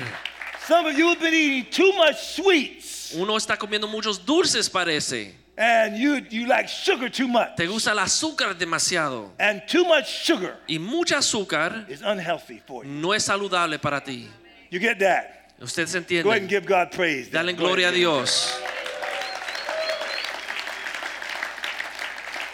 Some 0.67 0.87
of 0.87 0.97
you 0.97 1.09
have 1.09 1.19
been 1.19 1.33
eating 1.33 1.65
too 1.69 1.93
much 1.93 2.15
sweets 2.17 3.13
Uno 3.13 3.37
está 3.37 3.55
comiendo 3.57 3.87
muchos 3.87 4.25
dulces, 4.25 4.69
parece. 4.69 5.33
and 5.57 5.95
you, 5.97 6.15
you 6.29 6.47
like 6.47 6.67
sugar 6.67 7.09
too 7.09 7.27
much. 7.27 7.55
Te 7.55 7.67
gusta 7.67 7.91
el 7.91 7.99
azúcar 7.99 8.57
demasiado. 8.57 9.31
And 9.39 9.61
too 9.67 9.85
much 9.85 10.07
sugar 10.07 10.57
Y 10.67 10.79
mucha 10.79 11.17
azúcar 11.19 11.85
is 11.89 12.01
unhealthy 12.01 12.61
for 12.65 12.83
you. 12.83 12.89
no 12.89 13.13
es 13.13 13.23
saludable 13.23 13.79
para 13.79 14.01
ti. 14.01 14.27
You 14.69 14.79
get 14.79 14.99
that? 14.99 15.53
Usted 15.61 15.87
se 15.87 16.21
Go 16.21 16.31
ahead 16.31 16.41
and 16.41 16.49
give 16.49 16.65
God 16.65 16.91
praise. 16.91 17.29
Dale 17.29 17.53
gloria 17.53 17.87
a 17.87 17.89
and 17.89 17.95
give 17.97 18.09
Him. 18.09 18.17
Dios. 18.17 18.59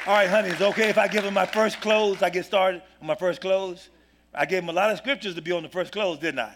All 0.07 0.13
right, 0.13 0.27
honey, 0.27 0.49
it's 0.49 0.61
okay 0.61 0.89
if 0.89 0.97
I 0.97 1.07
give 1.07 1.23
him 1.23 1.35
my 1.35 1.45
first 1.45 1.79
clothes? 1.79 2.23
I 2.23 2.31
get 2.31 2.43
started 2.45 2.81
on 3.01 3.05
my 3.05 3.13
first 3.13 3.39
clothes? 3.39 3.89
I 4.33 4.47
gave 4.47 4.63
him 4.63 4.69
a 4.69 4.73
lot 4.73 4.89
of 4.89 4.97
scriptures 4.97 5.35
to 5.35 5.43
be 5.43 5.51
on 5.51 5.61
the 5.61 5.69
first 5.69 5.91
clothes, 5.91 6.17
didn't 6.17 6.39
I? 6.39 6.55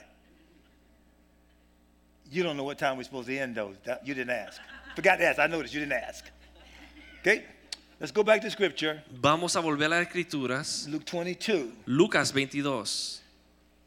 You 2.31 2.41
don't 2.41 2.57
know 2.57 2.63
what 2.63 2.79
time 2.79 2.97
we're 2.97 3.03
supposed 3.03 3.27
to 3.27 3.37
end 3.37 3.53
those. 3.53 3.75
You 4.03 4.15
didn't 4.15 4.31
ask. 4.31 4.59
Forgot 4.95 5.17
to 5.17 5.25
ask. 5.25 5.37
I 5.37 5.45
noticed 5.45 5.75
you 5.75 5.79
didn't 5.79 5.93
ask. 5.93 6.25
Okay? 7.21 7.45
Let's 7.99 8.11
go 8.11 8.23
back 8.23 8.41
to 8.41 8.49
scripture. 8.49 9.03
Vamos 9.11 9.55
a 9.55 9.61
volver 9.61 9.85
a 9.85 9.89
las 9.89 10.07
escrituras. 10.07 10.87
Luke 10.89 11.05
22. 11.05 11.71
Lucas 11.85 12.31
22. 12.31 13.21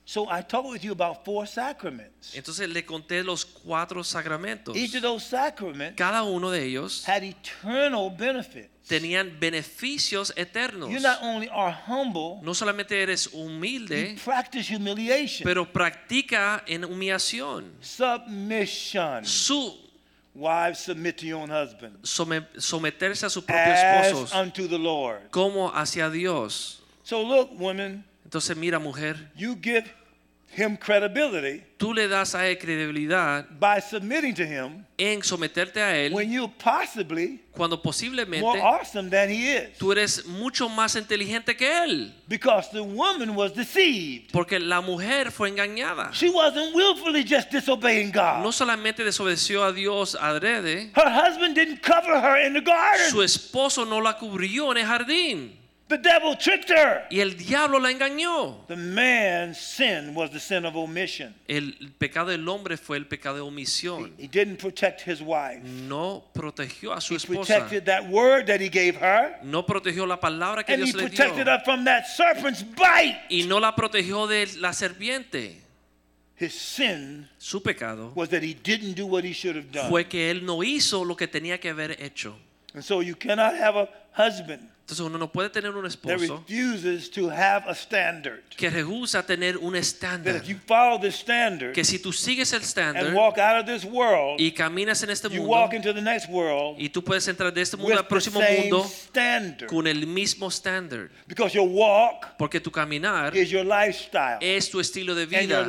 So 0.05 0.29
I 0.31 0.41
talked 0.41 0.71
with 0.71 0.85
you 0.85 0.93
about 0.93 1.25
four 1.25 1.47
sacraments. 1.47 2.33
Entonces 2.37 2.73
le 2.73 2.83
conté 2.83 3.25
los 3.25 3.45
cuatro 3.45 4.05
sacramentos. 4.05 4.77
Each 4.77 4.95
of 4.95 5.03
those 5.03 5.27
sacraments 5.27 5.97
Cada 5.97 6.23
uno 6.23 6.51
de 6.51 6.65
ellos 6.65 7.05
had 7.05 7.25
eternal 7.25 8.09
benefits. 8.09 8.78
Tenían 8.89 9.39
beneficios 9.39 10.33
eternos. 10.37 10.91
You 10.91 10.99
not 11.01 11.19
only 11.23 11.49
are 11.53 11.73
humble, 11.87 12.41
No 12.43 12.55
solamente 12.55 13.01
eres 13.03 13.31
you 13.31 13.39
humilde, 13.41 14.17
practice 14.25 14.69
humiliation, 14.75 15.45
pero 15.45 15.71
practica 15.71 16.63
en 16.67 16.85
humillación. 16.85 17.71
submission. 17.81 19.25
Su 19.25 19.77
Wives, 20.35 20.79
submit 20.79 21.17
to 21.19 21.27
your 21.27 21.41
own 21.41 21.51
husband. 21.51 21.97
some- 22.05 22.47
someterse 22.59 23.27
a 23.27 23.31
sus 23.31 23.43
propios 23.45 23.77
As 23.79 24.07
esposos 24.07 24.33
unto 24.35 24.69
the 24.69 24.79
Lord. 24.79 25.31
como 25.31 25.69
hacia 25.75 26.09
Dios. 26.11 26.81
So 27.03 27.23
look, 27.23 27.51
women, 27.59 28.05
Entonces 28.25 28.57
mira 28.57 28.79
mujer, 28.79 29.31
you 29.35 29.57
give 29.61 29.85
him 30.57 30.77
credibility 30.77 31.63
tú 31.77 31.93
le 31.95 32.09
das 32.09 32.35
a 32.35 32.47
él 32.49 32.59
credibilidad 32.59 33.47
by 33.61 33.81
submitting 33.81 34.35
to 34.35 34.43
him 34.45 34.85
en 34.97 35.23
someterte 35.23 35.81
a 35.81 35.97
él 35.97 36.13
when 36.13 36.31
you're 36.33 36.53
possibly 36.59 37.41
cuando 37.53 37.81
posiblemente 37.81 38.41
more 38.41 38.61
awesome 38.61 39.11
than 39.11 39.29
he 39.29 39.53
is. 39.57 39.77
tú 39.79 39.91
eres 39.93 40.25
mucho 40.27 40.69
más 40.69 40.95
inteligente 40.95 41.57
que 41.57 41.67
él. 41.85 42.15
Because 42.29 42.69
the 42.71 42.81
woman 42.81 43.35
was 43.35 43.53
deceived. 43.53 44.31
Porque 44.33 44.61
la 44.61 44.81
mujer 44.81 45.33
fue 45.33 45.49
engañada. 45.49 46.13
She 46.13 46.31
wasn't 46.31 46.73
willfully 46.75 47.25
just 47.25 47.51
disobeying 47.51 48.13
God. 48.13 48.43
No 48.45 48.53
solamente 48.53 49.03
desobedeció 49.03 49.65
a 49.65 49.73
Dios 49.73 50.15
adrede, 50.15 50.93
Her 50.95 51.11
husband 51.11 51.57
didn't 51.57 51.83
cover 51.83 52.21
her 52.21 52.37
in 52.47 52.53
the 52.55 52.61
garden. 52.61 53.11
su 53.11 53.23
esposo 53.23 53.85
no 53.85 54.01
la 54.01 54.17
cubrió 54.17 54.71
en 54.71 54.79
el 54.79 54.87
jardín. 54.87 55.59
The 55.89 55.97
devil 55.97 56.37
tricked 56.37 56.69
her. 56.69 57.07
Y 57.11 57.21
el 57.21 57.35
diablo 57.37 57.79
la 57.79 57.91
engañó. 57.91 58.67
The 58.67 58.77
man's 58.77 59.57
sin 59.59 60.15
was 60.15 60.31
the 60.31 60.39
sin 60.39 60.67
of 60.67 60.77
omission. 60.77 61.35
El 61.49 61.73
pecado 61.99 62.31
del 62.31 62.47
hombre 62.47 62.77
fue 62.77 62.99
el 62.99 63.07
pecado 63.07 63.37
de 63.37 63.41
omisión. 63.43 64.13
He 64.19 64.29
didn't 64.29 64.59
protect 64.59 65.01
his 65.01 65.23
wife. 65.23 65.63
No 65.65 66.25
protegió 66.35 66.93
a 66.93 67.01
su 67.01 67.15
He 67.15 67.17
esposa. 67.17 67.41
protected 67.65 67.87
that 67.87 68.07
word 68.11 68.47
that 68.49 68.61
he 68.61 68.69
gave 68.69 68.97
her. 69.01 69.39
No 69.43 69.65
protegió 69.65 70.07
la 70.07 70.21
palabra 70.21 70.63
que 70.63 70.75
And 70.75 70.83
he 70.83 70.93
Dios 70.93 70.97
le 71.03 71.09
protected 71.09 71.45
dio. 71.45 71.53
her 71.55 71.61
from 71.65 71.85
that 71.87 72.05
serpent's 72.07 72.63
bite. 72.63 73.19
Y 73.31 73.45
no 73.47 73.59
la 73.59 73.75
protegió 73.75 74.27
de 74.27 74.47
la 74.59 74.73
serpiente. 74.75 75.57
His 76.37 76.53
sin 76.53 77.29
Su 77.39 77.63
pecado 77.63 78.13
was 78.15 78.29
that 78.29 78.43
he 78.43 78.53
didn't 78.55 78.95
do 78.95 79.07
what 79.07 79.25
he 79.25 79.33
should 79.33 79.57
have 79.57 79.73
done. 79.73 79.89
fue 79.89 80.05
que 80.07 80.31
él 80.31 80.45
no 80.45 80.63
hizo 80.63 81.03
lo 81.05 81.17
que 81.17 81.27
tenía 81.27 81.59
que 81.59 81.71
haber 81.71 81.97
hecho. 82.01 82.37
And 82.75 82.85
so 82.85 83.01
you 83.01 83.17
cannot 83.17 83.55
have 83.55 83.75
a 83.77 83.89
husband 84.13 84.69
Entonces 84.89 85.05
uno 85.05 85.19
no 85.19 85.31
puede 85.31 85.51
tener 85.51 85.71
un 85.73 85.85
esposo 85.85 86.43
que 88.57 88.71
rehúsa 88.71 89.23
tener 89.23 89.59
un 89.59 89.77
estándar. 89.77 90.37
if 90.37 90.45
you 90.49 90.57
follow 90.67 90.99
this 90.99 91.15
standard 91.15 91.75
Que 91.75 91.85
si 91.85 91.99
tú 91.99 92.11
sigues 92.11 92.53
el 92.55 92.61
and 92.61 92.65
estándar 92.65 93.15
walk 93.15 93.37
out 93.37 93.61
of 93.61 93.67
this 93.67 93.85
world, 93.85 94.41
y 94.41 94.51
caminas 94.51 95.03
en 95.03 95.11
este 95.11 95.29
mundo 95.29 95.45
walk 95.45 95.75
into 95.75 95.93
the 95.93 96.01
next 96.01 96.31
world 96.31 96.81
y 96.81 96.89
tú 96.89 97.05
puedes 97.05 97.29
entrar 97.29 97.53
de 97.53 97.61
este 97.61 97.77
mundo 97.77 97.99
al 97.99 98.07
próximo 98.07 98.41
mundo 98.41 98.91
con 99.67 99.87
el 99.87 100.07
mismo 100.07 100.49
estándar. 100.49 101.11
Because 101.27 101.55
your 101.55 101.69
walk 101.69 102.39
Porque 102.39 102.59
tu 102.59 102.71
caminar 102.71 103.37
is 103.37 103.51
your 103.51 103.67
lifestyle. 103.67 104.39
es 104.41 104.71
tu 104.71 104.81
estilo 104.81 105.15
de 105.15 105.27
vida 105.27 105.69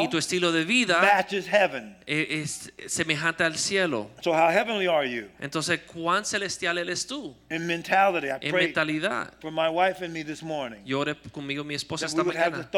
y 0.00 0.08
tu 0.08 0.18
estilo 0.18 0.52
de 0.52 0.64
vida 0.64 1.00
matches 1.02 1.48
heaven. 1.48 1.96
e- 2.06 2.42
es 2.42 2.72
semejante 2.86 3.42
al 3.42 3.56
cielo. 3.58 4.08
So 4.22 4.32
how 4.32 4.50
heavenly 4.50 4.86
are 4.86 5.04
you? 5.04 5.26
Entonces, 5.40 5.80
¿cuán 5.80 6.24
celestial 6.24 6.78
eres 6.78 7.04
tú 7.08 7.36
In 7.50 7.66
mentality, 7.66 8.28
I 8.28 8.35
en 8.40 8.54
mentalidad? 8.54 9.32
for 9.40 9.50
my 9.50 9.68
wife 9.68 10.04
and 10.04 10.12
me 10.12 10.22
this 10.22 10.42
morning. 10.42 10.80
Yo 10.84 11.00
oré 11.00 11.14
conmigo 11.32 11.64
mi 11.64 11.74
esposa 11.74 12.06
esta 12.06 12.22
mañana. 12.22 12.68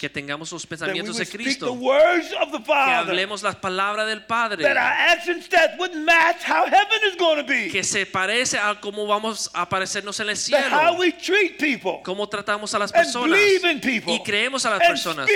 que 0.00 0.08
tengamos 0.08 0.52
los 0.52 0.66
pensamientos 0.66 1.16
de 1.16 1.26
Cristo, 1.26 1.72
words 1.72 2.32
of 2.40 2.52
the 2.52 2.58
que 2.62 2.72
hablemos 2.72 3.42
las 3.42 3.56
palabras 3.56 4.06
del 4.06 4.24
Padre, 4.24 4.62
That 4.62 4.76
our 4.76 4.78
action 4.78 5.42
steps 5.42 5.78
would 5.78 5.94
match 5.94 6.42
how 6.44 6.66
heaven 6.66 7.00
is 7.10 7.16
going 7.16 7.36
to 7.36 7.44
be. 7.44 7.68
que 7.70 7.82
se 7.82 8.06
parece 8.06 8.58
a 8.58 8.80
cómo 8.80 9.06
vamos 9.06 9.50
a 9.54 9.68
parecernos 9.68 10.18
en 10.20 10.28
el 10.30 10.36
cielo, 10.36 10.96
we 10.98 11.12
treat 11.12 11.58
people. 11.58 12.00
Cómo 12.04 12.28
tratamos 12.28 12.74
a 12.74 12.78
las 12.78 12.92
personas. 12.92 13.38
y 13.38 14.22
creemos 14.22 14.64
a 14.66 14.70
las 14.70 14.80
personas. 14.80 15.28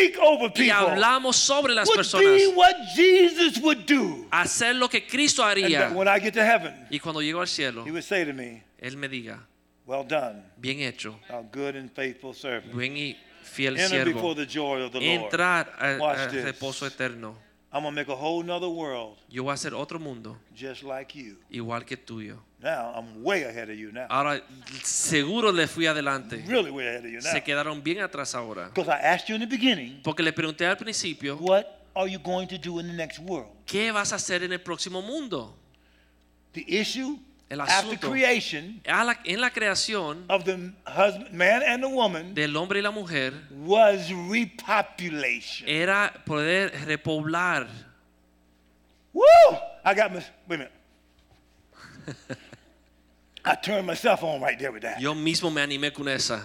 y 0.54 0.70
hablamos 0.70 1.36
sobre 1.36 1.74
las 1.74 1.88
would 1.88 1.96
personas, 1.96 2.32
be 2.32 2.46
what 2.48 2.74
Jesus 2.94 3.58
would 3.62 3.86
do. 3.86 4.26
hacer 4.30 4.74
lo 4.76 4.88
que 4.88 5.06
Cristo 5.06 5.42
haría. 5.44 5.88
that 5.88 5.92
when 5.92 6.08
I 6.08 6.18
get 6.18 6.34
to 6.34 6.44
heaven, 6.44 6.74
Y 6.90 6.98
cuando 6.98 7.20
llego 7.22 7.40
al 7.40 7.48
cielo, 7.48 7.84
he 7.86 7.90
would 7.90 8.04
say 8.04 8.24
to 8.24 8.32
me, 8.32 8.62
Él 8.82 8.96
me 8.96 9.08
diga, 9.08 9.46
Well 9.86 10.04
done, 10.06 10.42
bien 10.56 10.80
hecho, 10.80 11.18
thou 11.28 11.42
good 11.52 11.76
and 11.76 11.90
faithful 11.90 12.34
servant. 12.34 12.72
buen 12.74 12.96
y 12.96 13.16
fiel 13.42 13.76
Enter 13.78 14.04
before 14.06 14.34
siervo, 14.34 14.36
the 14.36 14.46
joy 14.46 14.82
of 14.82 14.92
the 14.92 15.00
Lord. 15.00 15.24
entrar 15.24 15.72
al 15.78 15.98
Watch 16.00 16.18
al 16.18 16.30
this. 16.30 16.44
reposo 16.44 16.86
eterno. 16.86 17.36
I'm 17.72 17.84
to 17.84 17.90
make 17.90 18.08
a 18.08 18.14
whole 18.14 18.44
nother 18.44 18.68
world 18.68 19.16
Yo 19.30 19.44
voy 19.44 19.52
a 19.52 19.54
hacer 19.54 19.72
otro 19.72 19.98
mundo 19.98 20.36
just 20.54 20.82
like 20.82 21.16
you. 21.18 21.38
igual 21.48 21.84
que 21.86 21.96
tuyo. 21.96 22.38
Now, 22.60 22.92
I'm 22.94 23.22
way 23.24 23.44
ahead 23.44 23.70
of 23.70 23.76
you 23.76 23.90
now. 23.92 24.06
Ahora, 24.08 24.40
seguro 24.84 25.50
le 25.50 25.66
fui 25.66 25.86
adelante. 25.86 26.44
Really 26.46 26.70
way 26.70 26.86
ahead 26.86 27.04
of 27.04 27.10
you 27.10 27.20
now. 27.20 27.32
Se 27.32 27.42
quedaron 27.42 27.82
bien 27.82 28.00
atrás 28.00 28.34
ahora. 28.34 28.68
Because 28.68 28.88
I 28.88 29.00
asked 29.00 29.28
you 29.28 29.34
in 29.36 29.40
the 29.40 29.46
beginning, 29.46 30.00
Porque 30.02 30.22
le 30.22 30.32
pregunté 30.32 30.66
al 30.66 30.76
principio, 30.76 31.36
what 31.36 31.66
are 31.94 32.08
you 32.08 32.18
going 32.18 32.46
to 32.46 32.58
do 32.58 32.78
in 32.78 32.86
the 32.86 32.92
next 32.92 33.18
world? 33.20 33.48
¿qué 33.66 33.90
vas 33.90 34.12
a 34.12 34.16
hacer 34.16 34.42
en 34.44 34.52
el 34.52 34.60
próximo 34.60 35.00
mundo? 35.02 35.56
The 36.52 36.64
issue 36.68 37.18
El 37.52 37.60
after 37.60 37.74
asunto. 37.90 38.10
creation 38.10 38.80
la- 38.86 39.18
en 39.24 39.40
la 39.40 39.50
creación 39.50 40.24
of 40.30 40.44
the 40.44 40.72
husband, 40.86 41.30
man 41.32 41.62
and 41.62 41.82
the 41.82 41.88
woman 41.88 42.32
del 42.34 42.56
hombre 42.56 42.78
y 42.78 42.82
la 42.82 42.90
mujer 42.90 43.32
was 43.50 44.10
repopulation. 44.10 45.68
era 45.68 46.12
poder 46.24 46.70
repoblar. 46.86 47.66
Woo! 49.12 49.22
I 49.84 49.94
got 49.94 50.10
my, 50.12 50.24
wait 50.48 50.54
a 50.54 50.58
minute. 50.58 50.72
I 53.44 53.54
turned 53.56 53.86
myself 53.86 54.22
on 54.22 54.40
right 54.40 54.58
there 54.58 54.72
with 54.72 54.82
that. 54.82 55.00
Yo 55.00 55.14
mismo 55.14 55.50
me 55.52 55.60
animé 55.60 55.92
con 55.92 56.08
esa. 56.08 56.40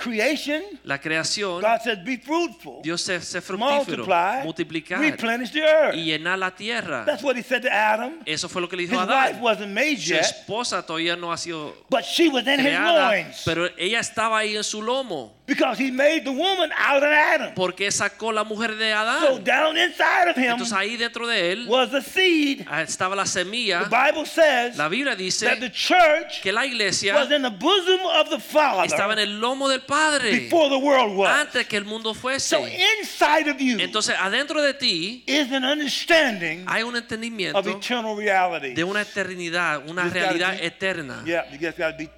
Creation, 0.00 0.62
La 0.84 1.00
creación, 1.00 1.60
God 1.60 1.80
says, 1.82 1.98
be 2.04 2.18
fruitful, 2.18 2.80
Dios 2.84 3.02
se, 3.02 3.20
se 3.20 3.40
fructífero, 3.40 4.04
multiply, 4.06 4.44
multiplicar 4.44 5.00
replenish 5.00 5.50
the 5.50 5.60
earth. 5.62 5.96
y 5.96 6.04
llenar 6.04 6.38
la 6.38 6.52
tierra. 6.54 7.04
That's 7.04 7.22
what 7.24 7.36
he 7.36 7.42
said 7.42 7.62
to 7.62 7.68
Adam. 7.68 8.20
Eso 8.24 8.48
fue 8.48 8.62
lo 8.62 8.68
que 8.68 8.76
le 8.76 8.84
His 8.84 8.90
dijo 8.90 9.00
a 9.00 9.06
wife 9.06 9.34
Adán. 9.34 9.42
wasn't 9.42 9.72
made 9.74 9.96
Su 9.98 10.14
esposa 10.14 10.86
todavía 10.86 11.16
no 11.16 11.32
ha 11.32 11.36
sido 11.36 11.74
but 11.90 12.04
she 12.04 12.28
was 12.28 12.46
in 12.46 12.60
his 12.60 12.78
loins 12.78 13.42
pero 13.44 13.66
ella 13.76 13.98
estaba 13.98 14.38
ahí 14.38 14.56
en 14.56 14.62
su 14.62 14.80
lomo 14.80 15.34
because 15.48 15.76
he 15.82 15.90
made 15.90 16.22
the 16.24 16.30
woman 16.30 16.70
out 16.78 17.02
of 17.02 17.10
Adam. 17.10 17.54
porque 17.54 17.90
sacó 17.90 18.30
la 18.32 18.44
mujer 18.44 18.76
de 18.76 18.92
So 18.92 18.96
Adán. 18.98 19.44
down 19.44 19.76
inside 19.76 20.28
of 20.30 20.36
him 20.36 20.52
Entonces 20.52 20.72
ahí 20.72 20.96
dentro 20.96 21.26
de 21.26 21.52
él 21.52 21.66
was 21.66 21.92
a 21.94 22.00
seed. 22.02 22.64
ah, 22.68 22.82
estaba 22.82 23.16
la 23.16 23.24
The 23.24 23.30
semilla. 23.30 23.84
Bible 23.88 24.26
says 24.26 24.76
La 24.76 24.88
Biblia 24.88 25.12
that 25.16 25.18
the 25.18 25.24
dice 25.24 25.70
church 25.72 26.42
que 26.42 26.52
la 26.52 26.60
was 26.60 26.68
iglesia 26.70 27.26
in 27.34 27.42
the 27.42 27.50
bosom 27.50 28.00
of 28.06 28.28
the 28.30 28.36
estaba 28.36 28.84
en 28.84 28.90
Father 28.90 29.18
el 29.20 29.40
lomo 29.40 29.68
del 29.68 29.80
Padre 29.80 30.30
before 30.30 30.68
the 30.68 30.78
world 30.78 31.16
was. 31.16 31.30
antes 31.30 31.66
que 31.66 31.76
el 31.78 31.84
mundo 31.84 32.12
So 32.14 32.20
fuese. 32.20 32.56
inside 33.00 33.48
of 33.50 33.58
you 33.60 33.78
Entonces 33.78 34.14
adentro 34.18 34.60
de 34.62 34.74
ti 34.74 35.24
is 35.26 35.50
an 35.50 35.64
understanding 35.64 36.64
hay 36.68 36.82
un 36.82 36.94
of 36.94 37.02
entendimiento 37.02 37.58
eternal 37.66 38.16
reality. 38.16 38.74
de 38.74 38.84
una 38.84 39.00
eternidad, 39.00 39.88
una 39.88 40.04
realidad 40.08 40.58
be- 40.58 40.66
eterna. 40.66 41.22
Yeah, 41.24 41.44
you 41.50 41.58
just 41.58 41.78
got 41.78 41.92
to 41.92 41.96
be 41.96 42.10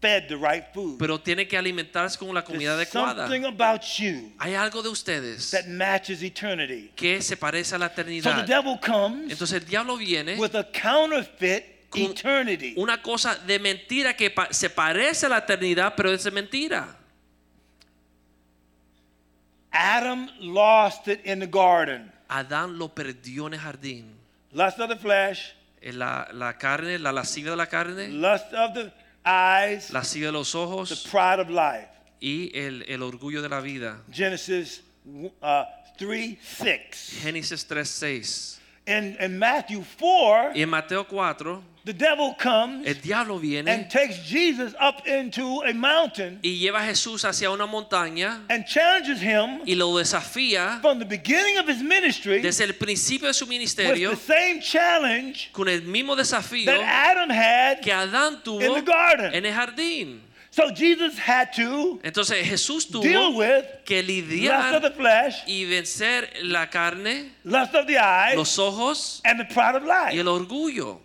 fed 0.00 0.28
the 0.28 0.36
right 0.36 0.64
food. 0.72 0.98
pero 0.98 1.18
tiene 1.20 1.46
que 1.48 1.56
alimentarse 1.58 2.16
con 2.18 2.32
la 2.34 2.42
comida 2.44 2.76
There's 2.76 2.94
adecuada. 2.94 3.26
something 3.28 3.44
about 3.46 3.82
you 3.98 4.32
Hay 4.38 4.54
algo 4.54 4.82
de 4.82 4.88
ustedes 4.90 5.50
that 5.50 5.66
matches 5.66 6.22
eternity. 6.22 6.90
que 6.94 7.20
se 7.22 7.36
parece 7.36 7.74
a 7.74 7.78
la 7.78 7.88
So 7.88 7.94
the 7.94 8.00
eternidad. 8.02 8.46
devil 8.46 8.78
comes 8.80 9.32
Entonces 9.32 9.62
el 9.62 9.66
diablo 9.68 9.96
viene 9.96 10.36
with 10.36 10.54
a 10.54 10.64
counterfeit 10.70 11.64
con 11.90 12.02
eternity. 12.02 12.74
una 12.76 13.00
cosa 13.02 13.34
de 13.34 13.58
mentira 13.58 14.14
que 14.14 14.30
pa- 14.30 14.52
se 14.52 14.70
parece 14.70 15.26
a 15.26 15.30
la 15.30 15.38
eternidad, 15.38 15.94
pero 15.96 16.12
es 16.12 16.22
de 16.24 16.30
mentira. 16.30 16.94
Adam 19.72 20.28
lost 20.40 21.08
it 21.08 21.20
in 21.26 21.40
the 21.40 21.46
garden. 21.46 22.10
Adán 22.28 22.78
lo 22.78 22.88
perdió 22.94 23.46
en 23.46 23.54
el 23.54 23.60
jardín. 23.60 24.14
Lust 24.52 24.78
of 24.80 24.88
the 24.88 24.96
flesh, 24.96 25.54
En 25.80 25.98
La, 25.98 26.28
la 26.32 26.58
carne, 26.58 26.98
la 26.98 27.12
lascivia 27.12 27.50
de 27.52 27.56
la 27.56 27.66
carne, 27.66 28.08
lust 28.08 28.52
of 28.52 28.74
the 28.74 28.92
eyes, 29.28 29.90
la 29.90 30.00
lascivia 30.00 30.28
de 30.28 30.32
los 30.32 30.52
the 30.52 30.58
ojos 30.58 31.06
pride 31.10 31.40
of 31.40 31.50
life. 31.50 31.88
y 32.20 32.50
el, 32.58 32.84
el 32.88 33.02
orgullo 33.02 33.42
de 33.42 33.48
la 33.48 33.60
vida. 33.60 34.02
Genesis 34.10 34.82
uh, 35.04 35.64
3 35.98 36.38
6. 36.42 37.18
Génesis 37.22 37.66
3:6. 37.68 38.57
In, 38.88 39.16
in 39.20 39.38
Matthew 39.38 39.82
4, 39.82 40.52
Y 40.54 40.62
en 40.62 40.70
Mateo 40.70 41.04
4, 41.04 41.60
the 41.84 41.92
devil 41.92 42.34
comes 42.38 42.86
el 42.86 42.94
diablo 42.94 43.38
viene 43.38 43.68
and 43.68 43.90
takes 43.90 44.18
Jesus 44.18 44.74
up 44.80 45.06
into 45.06 45.62
a 45.62 45.72
mountain 45.72 46.38
y 46.42 46.58
lleva 46.58 46.80
a 46.80 46.86
Jesús 46.86 47.24
hacia 47.24 47.50
una 47.50 47.66
montaña 47.66 48.44
and 48.50 48.66
challenges 48.66 49.20
him 49.22 49.60
y 49.66 49.74
lo 49.74 49.94
desafía 49.96 50.80
from 50.82 50.98
the 50.98 51.04
beginning 51.04 51.58
of 51.58 51.66
his 51.66 51.82
ministry 51.82 52.40
desde 52.40 52.64
el 52.64 52.74
principio 52.74 53.28
de 53.28 53.34
su 53.34 53.46
with 53.46 53.58
the 53.58 54.16
same 54.16 54.60
challenge 54.60 55.50
con 55.52 55.68
el 55.68 55.82
mismo 55.82 56.14
desafío 56.14 56.66
that 56.66 56.80
Adam 57.10 57.30
had 57.30 57.80
que 57.80 57.92
Adán 57.92 58.42
in 58.60 58.74
the 58.74 58.82
garden. 58.82 59.34
en 59.34 59.46
el 59.46 59.52
jardín. 59.54 60.20
So 60.58 60.70
Jesus 60.74 61.16
had 61.16 61.52
to 61.54 62.00
Entonces 62.02 62.44
Jesús 62.44 62.90
deal 62.90 63.30
tuvo 63.30 63.36
with 63.38 63.64
que 63.84 64.02
lust 64.02 64.10
of 64.10 64.28
lidiar 64.28 64.80
the 64.82 64.90
flesh, 64.90 65.44
y 65.46 65.64
vencer 65.66 66.28
la 66.42 66.68
carne, 66.68 67.30
lust 67.44 67.76
of 67.76 67.86
the 67.86 67.96
eyes, 67.96 68.36
los 68.36 68.58
ojos 68.58 69.20
and 69.24 69.38
the 69.38 69.44
pride 69.54 69.76
of 69.76 69.84
y 69.84 69.86
life. 69.86 70.18
el 70.20 70.26
orgullo. 70.26 71.00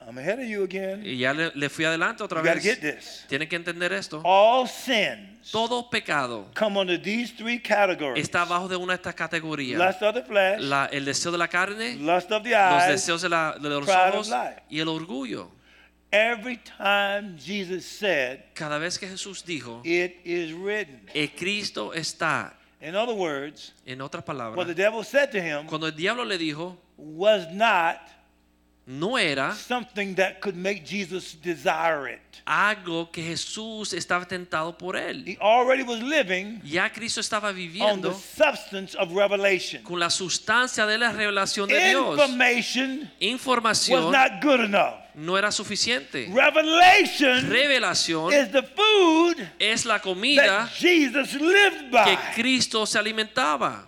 I'm 0.00 0.16
ahead 0.16 0.38
of 0.40 0.46
you 0.46 0.64
again. 0.64 1.02
Y 1.04 1.18
ya 1.18 1.34
le, 1.34 1.52
le 1.54 1.68
fui 1.68 1.84
adelante 1.84 2.22
otra 2.24 2.38
You 2.42 2.44
vez. 2.54 2.62
get 2.62 2.80
this. 2.80 3.24
Tienen 3.28 3.46
que 3.46 3.56
entender 3.56 3.92
esto. 3.92 4.22
All 4.24 4.66
sins 4.66 5.50
Todo 5.50 5.90
pecado 5.90 6.46
come 6.54 6.78
under 6.80 6.96
these 6.96 7.30
three 7.36 7.58
categories 7.58 8.24
está 8.26 8.46
bajo 8.46 8.68
de 8.68 8.76
una 8.76 8.94
de 8.94 9.02
estas 9.02 9.14
categorías. 9.14 9.78
lust 9.78 10.00
of 10.02 10.14
the 10.14 10.22
flesh, 10.22 10.60
La- 10.62 10.86
el 10.86 11.04
deseo 11.04 11.30
de 11.30 11.36
la 11.38 11.48
carne, 11.48 11.96
lust 11.96 12.32
of 12.32 12.42
the 12.42 12.50
los 12.52 12.82
eyes. 12.84 12.88
deseos 12.92 13.20
de, 13.20 13.28
la- 13.28 13.52
de 13.58 13.68
los 13.68 13.84
pride 13.84 14.08
of 14.08 14.14
ojos 14.14 14.28
life. 14.30 14.62
y 14.70 14.80
el 14.80 14.88
orgullo. 14.88 15.50
Every 16.12 16.58
time 16.58 17.38
Jesus 17.38 17.86
said, 17.86 18.42
Cada 18.54 18.78
vez 18.78 18.98
que 18.98 19.08
Jesús 19.08 19.42
dijo, 19.42 19.80
It 19.82 20.20
is 20.24 20.52
written. 20.52 21.00
Cristo 21.36 21.92
está, 21.94 22.52
In 22.82 22.94
other 22.96 23.14
words, 23.14 23.72
en 23.86 24.00
otras 24.00 24.24
what 24.56 24.66
the 24.66 24.74
devil 24.74 25.04
said 25.04 25.30
to 25.30 25.40
him 25.40 25.66
cuando 25.68 25.86
el 25.86 25.92
diablo 25.92 26.24
le 26.24 26.36
dijo, 26.36 26.76
was 26.98 27.46
not 27.52 28.00
no 28.98 29.16
era 29.18 29.54
something 29.54 30.14
that 30.14 30.40
could 30.40 30.56
make 30.56 30.84
Jesus 30.84 31.34
desire 31.42 32.08
it. 32.14 32.20
algo 32.44 33.10
que 33.12 33.22
Jesús 33.22 33.92
estaba 33.92 34.26
tentado 34.26 34.76
por 34.76 34.96
él. 34.96 35.24
He 35.26 35.38
already 35.40 35.82
was 35.82 36.00
living 36.02 36.60
Ya 36.64 36.90
Cristo 36.90 37.20
estaba 37.20 37.48
on 37.50 37.54
the 37.54 37.60
viviendo 37.60 38.12
substance 38.14 38.96
of 38.98 39.12
revelation. 39.12 39.82
con 39.84 39.98
la 40.00 40.10
sustancia 40.10 40.84
de 40.86 40.98
la 40.98 41.12
revelación 41.12 41.68
de 41.68 41.88
Dios. 41.90 42.18
Information 42.18 43.00
was 43.00 43.08
Información 43.20 44.12
not 44.12 44.42
good 44.42 44.60
enough. 44.60 44.94
no 45.14 45.36
era 45.38 45.52
suficiente. 45.52 46.28
Revelation 46.32 47.48
Revelación 47.48 48.32
is 48.32 48.50
the 48.50 48.62
food 48.62 49.36
es 49.58 49.84
la 49.84 50.00
comida 50.00 50.66
that 50.66 50.70
Jesus 50.74 51.34
lived 51.34 51.90
que 51.90 52.16
by. 52.16 52.16
Cristo 52.34 52.84
se 52.86 52.98
alimentaba. 52.98 53.86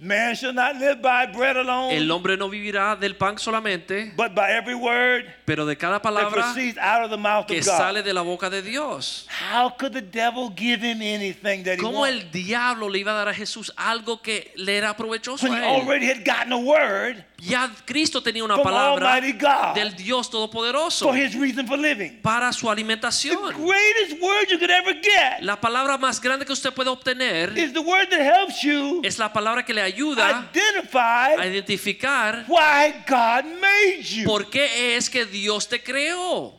Man 0.00 0.34
shall 0.34 0.52
not 0.52 0.76
live 0.76 1.00
by 1.00 1.26
bread 1.26 1.56
El 1.56 1.62
alone, 1.68 2.10
hombre 2.10 2.36
no 2.36 2.48
vivirá 2.50 2.98
del 2.98 3.14
pan 3.14 3.36
solamente, 3.38 4.12
but 4.16 4.34
by 4.34 4.50
every 4.50 4.74
word 4.74 5.24
pero 5.46 5.64
de 5.64 5.76
cada 5.76 5.94
that 5.94 6.02
palabra 6.02 6.42
proceeds 6.42 6.76
out 6.78 7.04
of 7.04 7.10
the 7.10 7.16
mouth 7.16 7.46
que 7.46 7.60
of 7.60 7.64
God. 7.64 7.78
sale 7.78 8.02
de 8.02 8.12
la 8.12 8.22
boca 8.22 8.50
de 8.50 8.60
Dios. 8.60 9.26
How 9.30 9.70
could 9.70 9.92
the 9.92 10.02
devil 10.02 10.50
give 10.50 10.80
him 10.82 11.00
anything 11.00 11.62
that 11.62 11.76
he 11.78 11.82
¿Cómo 11.82 12.06
el 12.06 12.28
diablo 12.32 12.88
le 12.90 12.98
iba 12.98 13.12
a 13.12 13.14
dar 13.24 13.28
a 13.28 13.34
Jesús 13.34 13.72
algo 13.76 14.20
que 14.20 14.52
le 14.56 14.76
era 14.76 14.94
provechoso 14.96 15.44
When 15.48 15.52
he 15.62 15.64
a 15.64 15.76
él? 15.76 15.80
already 15.82 16.06
had 16.06 16.24
gotten 16.24 16.52
a 16.52 16.58
word 16.58 17.24
Ya 17.46 17.70
Cristo 17.84 18.22
tenía 18.22 18.42
una 18.42 18.54
from 18.54 18.64
palabra 18.64 19.14
Almighty 19.14 19.38
God 19.38 19.74
del 19.74 19.94
Dios 19.94 20.30
Todopoderoso 20.30 21.04
for 21.06 21.14
his 21.16 21.34
reason 21.34 21.66
for 21.66 21.76
living. 21.78 22.20
para 22.22 22.50
su 22.52 22.66
The 22.66 22.72
alimentación. 22.72 23.36
greatest 23.52 24.20
word 24.22 24.48
you 24.50 24.58
could 24.58 24.70
ever 24.70 24.94
get 24.94 25.40
La 25.42 25.60
palabra 25.60 25.98
más 25.98 26.20
grande 26.20 26.46
que 26.46 26.52
usted 26.52 26.72
puede 26.72 26.88
obtener 26.88 27.56
is 27.58 27.72
the 27.72 27.80
word 27.80 28.08
that 28.10 28.20
helps 28.20 28.62
you 28.62 29.02
es 29.04 29.18
la 29.18 29.30
palabra 29.32 29.62
que 29.64 29.74
le 29.74 29.82
ayuda 29.82 30.26
a 30.26 30.50
identify 30.54 31.46
identificar 31.46 32.44
why 32.48 32.94
God 33.06 33.44
made 33.60 34.02
you. 34.04 34.24
por 34.24 34.48
qué 34.48 34.96
es 34.96 35.10
que 35.10 35.26
Dios 35.26 35.68
te 35.68 35.82
creó. 35.82 36.54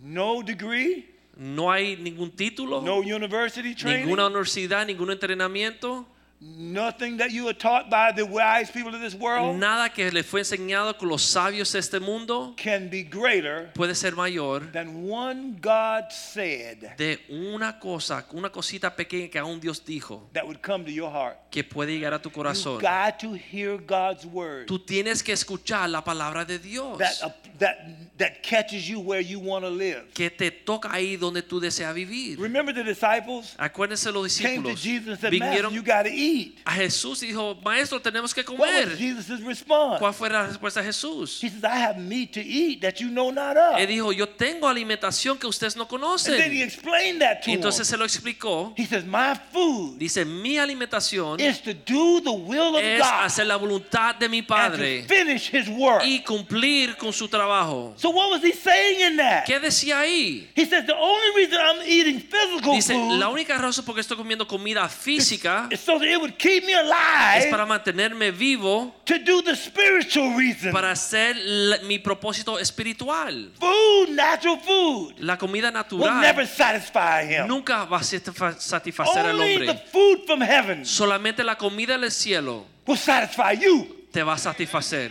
No 0.00 0.42
degree, 0.42 1.06
No 1.36 1.70
hay 1.70 1.96
ningún 1.96 2.30
título, 2.30 2.82
no 2.82 2.96
university 2.98 3.74
training, 3.74 4.04
ninguna 4.04 4.26
universidad, 4.26 4.84
ningún 4.86 5.10
entrenamiento, 5.10 6.06
nothing 6.44 7.18
that 7.18 7.30
you 7.30 7.44
were 7.44 7.54
taught 7.54 7.88
by 7.88 8.10
the 8.10 8.24
wise 8.24 8.68
people 8.70 8.92
of 8.92 9.00
this 9.00 9.14
world 9.14 9.56
nada 9.58 9.88
que 9.88 10.10
le 10.10 10.24
fue 10.24 10.40
enseñado 10.40 10.98
con 10.98 11.08
los 11.08 11.22
sabios 11.22 11.72
de 11.72 11.78
este 11.78 12.00
mundo 12.00 12.54
can 12.56 12.88
be 12.90 13.04
greater 13.04 13.70
puede 13.74 13.94
ser 13.94 14.16
mayor 14.16 14.60
than 14.72 15.08
one 15.08 15.56
God 15.60 16.10
said 16.10 16.96
de 16.96 17.20
una 17.28 17.78
cosa, 17.78 18.26
una 18.32 18.50
cosita 18.50 18.94
pequeña 18.96 19.28
que 19.30 19.40
Dios 19.60 19.84
dijo 19.84 20.28
that 20.32 20.44
would 20.44 20.60
come 20.62 20.84
to 20.84 20.90
your 20.90 21.10
heart. 21.12 21.36
que 21.50 21.62
puede 21.62 21.92
llegar 21.92 22.12
a 22.14 22.20
tu 22.20 22.28
You 22.28 22.34
corazón. 22.34 22.80
got 22.80 23.20
to 23.20 23.34
hear 23.34 23.78
God's 23.78 24.24
word 24.26 24.66
Tú 24.66 24.80
tienes 24.80 25.22
que 25.22 25.32
escuchar 25.32 25.88
la 25.90 26.02
palabra 26.02 26.44
de 26.44 26.58
Dios 26.58 26.98
that, 26.98 27.22
uh, 27.22 27.30
that, 27.58 27.76
that 28.18 28.42
catches 28.42 28.88
you 28.88 28.98
where 28.98 29.20
you 29.20 29.38
want 29.38 29.64
to 29.64 29.70
live. 29.70 30.12
que 30.12 30.28
te 30.30 30.50
toca 30.50 30.92
ahí 30.92 31.16
donde 31.16 31.42
tú 31.42 31.60
deseas 31.60 31.94
vivir. 31.94 32.38
Remember 32.40 32.74
the 32.74 32.82
disciples 32.82 33.54
Acuérdense 33.58 34.10
los 34.10 34.36
came 34.38 34.62
to 34.62 34.70
discípulos 34.70 34.82
Jesus 34.82 35.08
and 35.08 35.20
said, 35.20 35.32
Master, 35.38 35.68
vinieron 35.68 35.72
you 35.72 35.82
got 35.82 36.02
to 36.04 36.10
eat. 36.10 36.31
A 36.64 36.72
Jesús 36.74 37.20
dijo, 37.20 37.56
maestro, 37.64 38.00
tenemos 38.00 38.34
que 38.34 38.42
What 38.42 38.58
was 38.58 38.68
comer. 38.70 38.96
Jesus' 38.98 39.40
response? 39.44 39.98
¿Cuál 39.98 40.14
fue 40.14 40.28
la 40.30 40.46
respuesta 40.46 40.80
de 40.80 40.86
Jesús? 40.86 41.42
He 41.42 41.48
says, 41.48 41.62
I 41.64 41.78
have 41.78 41.98
meat 41.98 42.32
to 42.32 42.40
eat 42.40 42.80
that 42.82 43.00
you 43.00 43.08
know 43.08 43.30
not 43.30 43.56
of. 43.56 43.78
Él 43.78 43.86
dijo, 43.88 44.12
yo 44.12 44.28
tengo 44.28 44.68
alimentación 44.68 45.38
que 45.38 45.46
ustedes 45.46 45.76
no 45.76 45.82
And 45.82 45.90
then 45.90 46.52
he 46.52 46.60
conocen. 46.60 46.62
explained 46.62 47.20
that 47.22 47.42
to 47.42 47.50
Y 47.50 47.54
entonces 47.54 47.80
him. 47.88 47.90
se 47.90 47.96
lo 47.96 48.04
explicó. 48.04 48.72
He 48.76 48.86
says, 48.86 49.04
My 49.04 49.34
food 49.52 49.98
Dice, 49.98 50.24
mi 50.24 50.58
alimentación 50.58 51.40
is 51.40 51.60
to 51.62 51.74
do 51.74 52.20
the 52.22 52.32
will 52.32 52.76
of 52.76 52.82
es 52.82 53.00
God 53.00 53.24
hacer 53.24 53.46
la 53.46 53.56
voluntad 53.56 54.14
de 54.16 54.28
mi 54.28 54.38
and 54.38 54.46
Padre 54.46 55.02
to 55.02 55.08
finish 55.08 55.50
his 55.52 55.68
work. 55.68 56.02
y 56.04 56.20
cumplir 56.22 56.96
con 56.96 57.12
su 57.12 57.28
trabajo. 57.28 57.94
So 57.96 58.10
what 58.10 58.30
was 58.30 58.42
he 58.42 58.52
saying 58.52 59.00
in 59.12 59.16
that? 59.16 59.44
¿Qué 59.44 59.58
decía 59.60 60.00
ahí? 60.00 60.48
He 60.54 60.64
says, 60.64 60.86
The 60.86 60.94
only 60.94 61.28
reason 61.36 61.58
I'm 61.60 61.82
eating 61.86 62.20
physical 62.20 62.74
Dice, 62.74 62.92
food 62.94 63.18
la 63.18 63.28
única 63.28 63.58
razón 63.58 63.84
por 63.84 63.94
qué 63.94 64.00
estoy 64.00 64.16
comiendo 64.16 64.46
comida 64.46 64.88
física 64.88 65.68
is 65.70 65.80
so 65.80 65.98
that 65.98 66.06
it 66.08 66.20
would 66.22 66.38
keep 66.38 66.64
me 66.64 66.72
es 66.72 66.78
alive 66.80 67.50
para 67.50 67.66
mantenerme 67.66 68.30
vivo, 68.30 68.94
to 69.04 69.18
do 69.18 69.42
the 69.42 69.54
spiritual 69.54 70.34
reason. 70.36 70.72
para 70.72 70.90
hacer 70.92 71.36
la- 71.36 71.78
mi 71.82 71.98
propósito 71.98 72.58
espiritual. 72.58 73.50
Food, 73.60 74.10
natural 74.10 74.58
food, 74.60 75.14
La 75.18 75.36
comida 75.36 75.70
will 75.90 76.00
never 76.20 76.44
natural 76.44 76.46
satisfy 76.46 77.24
him. 77.26 77.46
nunca 77.46 77.84
va 77.84 77.98
a 77.98 78.02
satisfa- 78.02 78.58
satisfacer 78.58 79.26
al 79.26 79.38
Only 79.40 79.58
the 79.58 79.68
hombre. 79.72 79.84
food 79.92 80.26
from 80.26 80.40
heaven 80.40 80.84
Solamente 80.84 81.42
la 81.44 81.56
comida 81.56 81.98
del 81.98 82.10
cielo 82.10 82.64
will 82.86 82.96
satisfy 82.96 83.52
you. 83.60 84.06
te 84.12 84.22
va 84.22 84.34
a 84.34 84.38
satisfacer. 84.38 85.10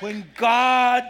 When 0.00 0.24
God 0.38 1.04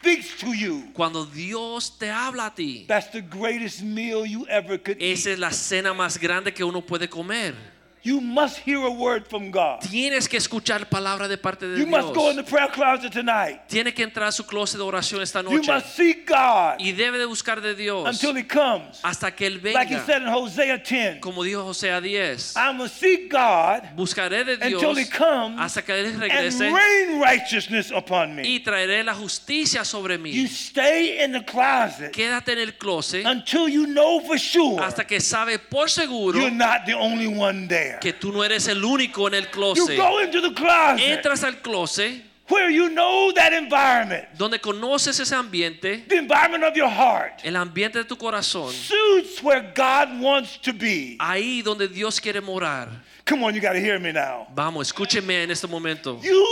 speaks 0.00 0.36
to 0.38 0.52
you, 0.54 0.90
Cuando 0.94 1.24
Dios 1.26 1.98
te 1.98 2.08
habla 2.10 2.46
a 2.46 2.54
ti, 2.54 2.84
that's 2.88 3.10
the 3.10 3.20
greatest 3.20 3.82
meal 3.82 4.24
you 4.24 4.46
ever 4.48 4.78
could 4.80 4.96
eat. 5.00 5.18
esa 5.18 5.30
es 5.30 5.38
la 5.38 5.50
cena 5.50 5.92
más 5.92 6.18
grande 6.18 6.52
que 6.54 6.64
uno 6.64 6.80
puede 6.80 7.08
comer. 7.08 7.54
You 8.02 8.20
must 8.22 8.56
hear 8.66 8.78
a 8.86 8.90
word 8.90 9.26
from 9.28 9.50
God. 9.50 9.80
Tienes 9.82 10.26
que 10.26 10.38
escuchar 10.38 10.88
palabra 10.88 11.28
de 11.28 11.36
parte 11.36 11.66
de 11.66 11.78
You 11.78 11.86
must 11.86 12.14
go 12.14 12.30
in 12.30 12.36
Dios. 12.36 12.46
the 12.46 12.50
prayer 12.50 12.68
closet 12.72 13.12
tonight. 13.12 13.60
Tiene 13.68 13.92
que 13.92 14.02
entrar 14.02 14.28
a 14.28 14.32
su 14.32 14.44
closet 14.46 14.78
de 14.78 14.84
oración 14.84 15.20
esta 15.20 15.42
You 15.42 15.50
noche 15.58 15.70
must 15.70 15.94
seek 15.96 16.26
God 16.26 16.76
y 16.78 16.92
debe 16.92 17.18
de 17.18 17.26
buscar 17.26 17.60
de 17.60 17.74
Dios 17.74 18.08
until 18.08 18.34
He 18.38 18.46
comes. 18.46 19.00
hasta 19.02 19.30
que 19.36 19.46
Él 19.46 19.60
Like 19.62 19.92
He 19.92 19.96
venga. 19.98 20.06
said 20.06 20.22
in 20.22 20.28
Hosea 20.28 20.78
10, 20.82 21.20
Como 21.20 21.42
dijo 21.44 21.62
José 21.62 21.90
a 21.92 22.00
10, 22.00 22.54
I'm 22.56 22.78
going 22.78 22.88
to 22.88 22.94
seek 22.94 23.30
God 23.30 23.82
buscaré 23.96 24.44
de 24.46 24.56
Dios 24.56 24.82
until 24.82 24.96
He 24.96 25.04
comes 25.06 25.60
hasta 25.60 25.82
que 25.82 25.92
Él 25.92 26.06
and 26.14 26.20
regrese 26.22 26.58
rain 26.72 27.20
righteousness 27.20 27.90
upon 27.90 28.34
me. 28.34 28.44
y 28.48 28.60
traeré 28.60 29.04
la 29.04 29.14
justicia 29.14 29.84
sobre 29.84 30.14
You 30.16 30.20
mí. 30.22 30.46
stay 30.48 31.22
in 31.22 31.32
the 31.32 31.44
closet 31.44 32.12
Quédate 32.12 32.52
en 32.52 32.60
el 32.60 32.78
closet 32.78 33.26
until 33.26 33.68
you 33.68 33.84
know 33.86 34.20
for 34.20 34.38
sure 34.38 34.80
hasta 34.82 35.06
que 35.06 35.20
sabe 35.20 35.58
por 35.58 35.90
seguro 35.90 36.38
you're 36.38 36.50
not 36.50 36.86
the 36.86 36.94
only 36.94 37.26
one 37.26 37.68
there. 37.68 37.89
Que 38.00 38.12
tú 38.12 38.32
no 38.32 38.44
eres 38.44 38.68
el 38.68 38.84
único 38.84 39.26
en 39.28 39.34
el 39.34 39.44
You 39.44 39.50
closet. 39.50 39.96
go 39.96 40.20
into 40.20 40.40
the 40.40 40.52
closet 40.54 41.00
Entras 41.00 41.42
al 41.44 41.56
closet 41.62 42.24
where 42.48 42.68
you 42.68 42.88
know 42.88 43.32
that 43.32 43.52
environment, 43.52 44.24
donde 44.36 44.60
conoces 44.60 45.20
ese 45.20 45.32
ambiente, 45.32 46.04
the 46.08 46.16
environment 46.16 46.64
of 46.64 46.74
your 46.76 46.88
heart, 46.90 47.40
el 47.44 47.54
ambiente 47.54 47.98
de 47.98 48.04
tu 48.04 48.16
corazón, 48.16 48.72
suits 48.72 49.40
where 49.42 49.72
God 49.74 50.20
wants 50.20 50.58
to 50.58 50.72
be. 50.72 51.16
ahí 51.20 51.62
donde 51.62 51.86
Dios 51.88 52.20
quiere 52.20 52.40
morar. 52.40 52.88
Come 53.30 53.44
on, 53.44 53.54
you 53.54 53.60
got 53.60 53.74
to 53.74 53.80
hear 53.80 54.00
me 54.00 54.10
now. 54.10 54.48
Vamos, 54.52 54.88
escúcheme 54.88 55.44
en 55.44 55.52
este 55.52 55.68
momento. 55.68 56.18
You 56.20 56.44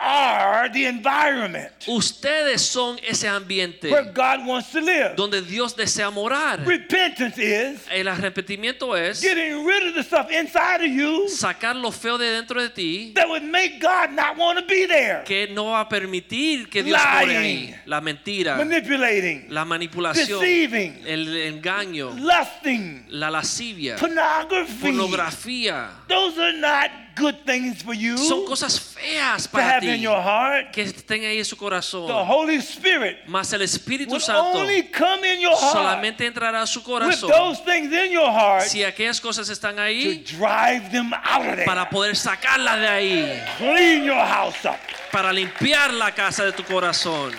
are 0.00 0.68
the 0.68 0.86
environment 0.86 1.72
Ustedes 1.88 2.62
son 2.62 2.98
ese 3.02 3.26
ambiente 3.26 3.90
where 3.90 4.04
God 4.12 4.46
wants 4.46 4.70
to 4.70 4.80
live. 4.80 5.16
donde 5.16 5.42
Dios 5.42 5.74
desea 5.74 6.08
morar. 6.10 6.64
Repentance 6.64 7.36
is 7.36 7.80
El 7.90 8.06
arrepentimiento 8.06 8.96
es 8.96 9.20
getting 9.20 9.64
rid 9.66 9.88
of 9.88 9.94
the 9.96 10.04
stuff 10.04 10.30
inside 10.30 10.82
of 10.82 10.90
you 10.90 11.26
sacar 11.28 11.74
lo 11.74 11.90
feo 11.90 12.16
de 12.16 12.26
dentro 12.30 12.62
de 12.62 12.68
ti 12.70 13.12
that 13.16 13.28
would 13.28 13.42
make 13.42 13.80
God 13.80 14.12
not 14.12 14.36
want 14.38 14.56
to 14.58 14.64
be 14.64 14.86
there. 14.86 15.24
que 15.24 15.48
no 15.52 15.72
va 15.72 15.80
a 15.80 15.88
permitir 15.88 16.68
que 16.70 16.84
Dios 16.84 16.98
more 16.98 17.36
ahí. 17.36 17.74
La 17.86 18.00
mentira, 18.00 18.56
Manipulating, 18.56 19.46
la 19.48 19.64
manipulación, 19.64 20.40
deceiving, 20.40 21.02
el 21.06 21.36
engaño, 21.36 22.12
lusting, 22.16 23.06
la 23.08 23.30
lascivia, 23.30 23.96
pornography. 23.96 24.80
pornografía. 24.80 25.90
Those 26.10 26.38
are 26.38 26.52
not 26.52 26.90
good 27.16 27.36
things 27.44 27.82
for 27.82 27.94
you 27.94 28.16
Son 28.18 28.44
cosas 28.46 28.78
feas 28.80 29.46
para 29.48 29.76
have 29.76 29.84
in 29.86 29.96
ti 29.96 30.02
your 30.02 30.20
heart. 30.20 30.72
que 30.72 30.82
estén 30.82 31.24
ahí 31.24 31.38
en 31.38 31.44
su 31.44 31.54
The 31.56 31.60
corazón. 31.60 32.10
Holy 32.28 32.56
Spirit 32.56 33.18
Mas 33.26 33.52
el 33.52 33.62
Espíritu 33.62 34.12
will 34.12 34.20
Santo 34.20 34.58
only 34.58 34.82
come 34.90 35.24
in 35.34 35.40
your 35.40 35.52
heart 35.56 35.72
solamente 35.72 36.26
entrará 36.26 36.62
a 36.62 36.66
su 36.66 36.80
with 36.80 36.86
corazón 36.86 37.30
those 37.30 37.60
things 37.64 37.92
in 37.92 38.10
your 38.12 38.30
heart 38.30 38.62
si 38.64 38.82
aquellas 38.84 39.20
cosas 39.20 39.48
están 39.48 39.76
to 39.76 39.82
ahí 39.82 40.24
drive 40.24 40.90
them 40.90 41.12
out 41.14 41.40
of 41.46 41.54
there. 41.56 41.64
para 41.64 41.88
poder 41.88 42.16
sacarlas 42.16 42.78
de 42.80 42.88
ahí, 42.88 43.42
Clean 43.58 44.04
your 44.04 44.16
house 44.24 44.64
up. 44.64 44.76
para 45.12 45.32
limpiar 45.32 45.92
la 45.92 46.12
casa 46.12 46.44
de 46.44 46.52
tu 46.52 46.64
corazón. 46.64 47.32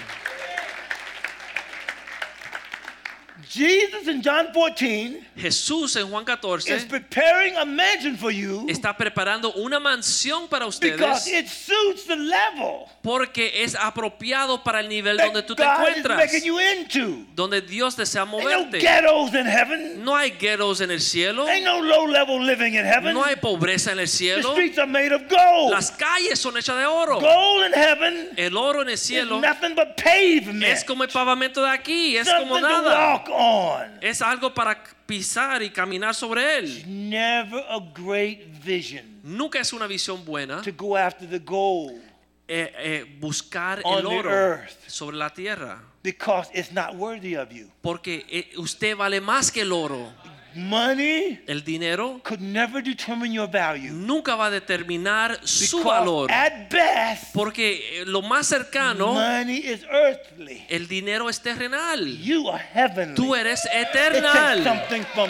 Jesus 3.54 4.08
in 4.08 4.22
John 4.22 4.48
14 4.54 5.20
Jesús 5.36 5.96
en 5.98 6.08
Juan 6.10 6.24
is 6.24 6.28
14 6.28 6.86
preparing 6.88 7.56
a 7.58 7.66
mansion 7.66 8.16
for 8.16 8.32
you 8.32 8.66
está 8.70 8.96
preparando 8.96 9.52
una 9.56 9.80
mansión 9.80 10.48
para 10.50 10.66
because 10.66 11.28
ustedes 11.28 11.28
it 11.28 11.48
suits 11.50 12.06
the 12.06 12.16
level 12.16 12.88
porque 13.04 13.52
es 13.64 13.76
apropiado 13.76 14.64
para 14.64 14.80
el 14.80 14.88
nivel 14.88 15.18
that 15.18 15.26
donde 15.26 15.44
tú 15.44 15.56
te 15.56 15.64
God 15.64 15.82
is 15.82 15.98
encuentras, 15.98 16.18
making 16.18 16.44
you 16.44 16.60
into. 16.60 17.26
donde 17.36 17.62
Dios 17.62 17.96
desea 17.98 18.22
Ain't 18.22 18.32
no 18.32 18.38
moverte. 18.40 18.80
ghettos 18.80 19.34
in 19.34 19.46
heaven. 19.46 20.04
No 20.06 20.16
hay 20.16 20.32
ghettos 20.32 20.82
en 20.82 20.92
el 20.92 21.02
cielo, 21.02 21.48
Ain't 21.48 21.66
no 21.66 21.80
low 21.82 22.06
level 22.08 22.40
living 22.44 22.76
in 22.76 22.86
heaven. 22.86 23.14
no 23.14 23.24
hay 23.24 23.36
pobreza 23.36 23.92
en 23.92 24.00
el 24.00 24.06
The 24.06 24.12
cielo. 24.12 24.52
streets 24.54 24.78
are 24.78 24.88
made 24.88 25.12
of 25.12 25.24
gold. 25.28 25.72
Las 25.72 25.92
calles 25.92 26.40
son 26.40 26.56
hechas 26.58 26.78
de 26.78 26.86
oro. 26.86 27.20
Gold 27.20 27.66
in 27.66 27.74
heaven 27.74 28.30
El 28.38 28.56
oro 28.56 28.82
en 28.84 28.88
el 28.90 28.94
is 28.94 29.02
cielo 29.02 29.40
nothing 29.42 29.74
but 29.76 29.98
pavement. 29.98 30.64
es 30.64 30.84
como 30.84 31.04
el 31.04 31.10
pavamento 31.10 31.62
de 31.64 31.70
aquí, 31.70 32.16
es 32.18 32.30
como 32.30 32.60
Something 32.60 32.62
nada. 32.62 33.24
On. 33.42 33.98
Es 34.02 34.22
algo 34.22 34.54
para 34.54 34.84
pisar 35.06 35.62
y 35.64 35.70
caminar 35.72 36.14
sobre 36.14 36.60
él. 36.60 36.84
Never 37.10 37.64
a 37.70 37.80
great 37.94 38.40
vision 38.64 39.20
Nunca 39.24 39.60
es 39.60 39.74
una 39.74 39.88
visión 39.88 40.24
buena 40.26 40.62
to 40.62 40.72
go 40.76 40.96
after 40.98 41.28
the 41.28 41.40
gold 41.40 42.02
eh, 42.48 42.72
eh, 42.78 43.18
buscar 43.20 43.82
On 43.84 44.00
el 44.00 44.08
the 44.08 44.18
oro 44.20 44.30
earth. 44.30 44.88
sobre 44.88 45.18
la 45.18 45.30
tierra. 45.30 45.82
because 46.04 46.50
it's 46.54 46.72
not 46.72 46.96
worthy 46.96 47.36
of 47.36 47.52
you. 47.52 47.70
Porque 47.82 48.26
eh, 48.30 48.50
usted 48.58 48.96
vale 48.96 49.22
más 49.22 49.52
que 49.52 49.62
el 49.62 49.72
oro. 49.72 50.12
Money 50.56 51.40
El 51.48 51.64
dinero 51.64 52.20
could 52.24 52.42
never 52.42 52.82
determine 52.84 53.32
your 53.34 53.48
value 53.50 53.92
nunca 53.92 54.36
va 54.36 54.48
a 54.48 54.52
determinar 54.52 55.40
su 55.48 55.82
valor. 55.84 56.30
at 56.32 56.70
best 56.70 57.34
Porque 57.34 58.02
eh, 58.02 58.06
lo 58.06 58.22
más 58.22 58.48
cercano, 58.48 59.14
money 59.14 59.58
is 59.58 59.84
earthly. 59.90 60.66
el 60.70 60.88
dinero 60.88 61.30
es 61.30 61.40
terrenal. 61.42 62.06
You 62.22 62.50
are 62.50 62.60
heavenly. 62.74 63.16
Tú 63.16 63.36
eres 63.36 63.66
it 63.66 63.92
takes 63.94 64.18
eternal. 64.18 64.64
something 64.64 65.04
from 65.14 65.30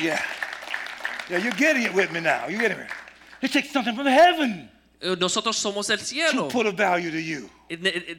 yeah. 0.00 0.20
Yeah, 1.30 1.38
you're 1.38 1.56
getting 1.56 1.84
it 1.84 1.94
with 1.94 2.10
me 2.12 2.20
now. 2.20 2.46
You're 2.48 2.60
getting 2.60 2.78
it. 2.80 2.90
It 3.40 3.52
takes 3.52 3.70
something 3.72 3.94
from 3.96 4.06
heaven 4.06 4.70
Eh, 5.00 5.16
Nosotros 5.18 5.56
somos 5.56 5.86
to 5.88 5.98
cielo. 5.98 6.48
put 6.48 6.66
a 6.66 6.70
value 6.72 7.10
to 7.10 7.20
you. 7.20 7.48
Eh, 7.68 7.76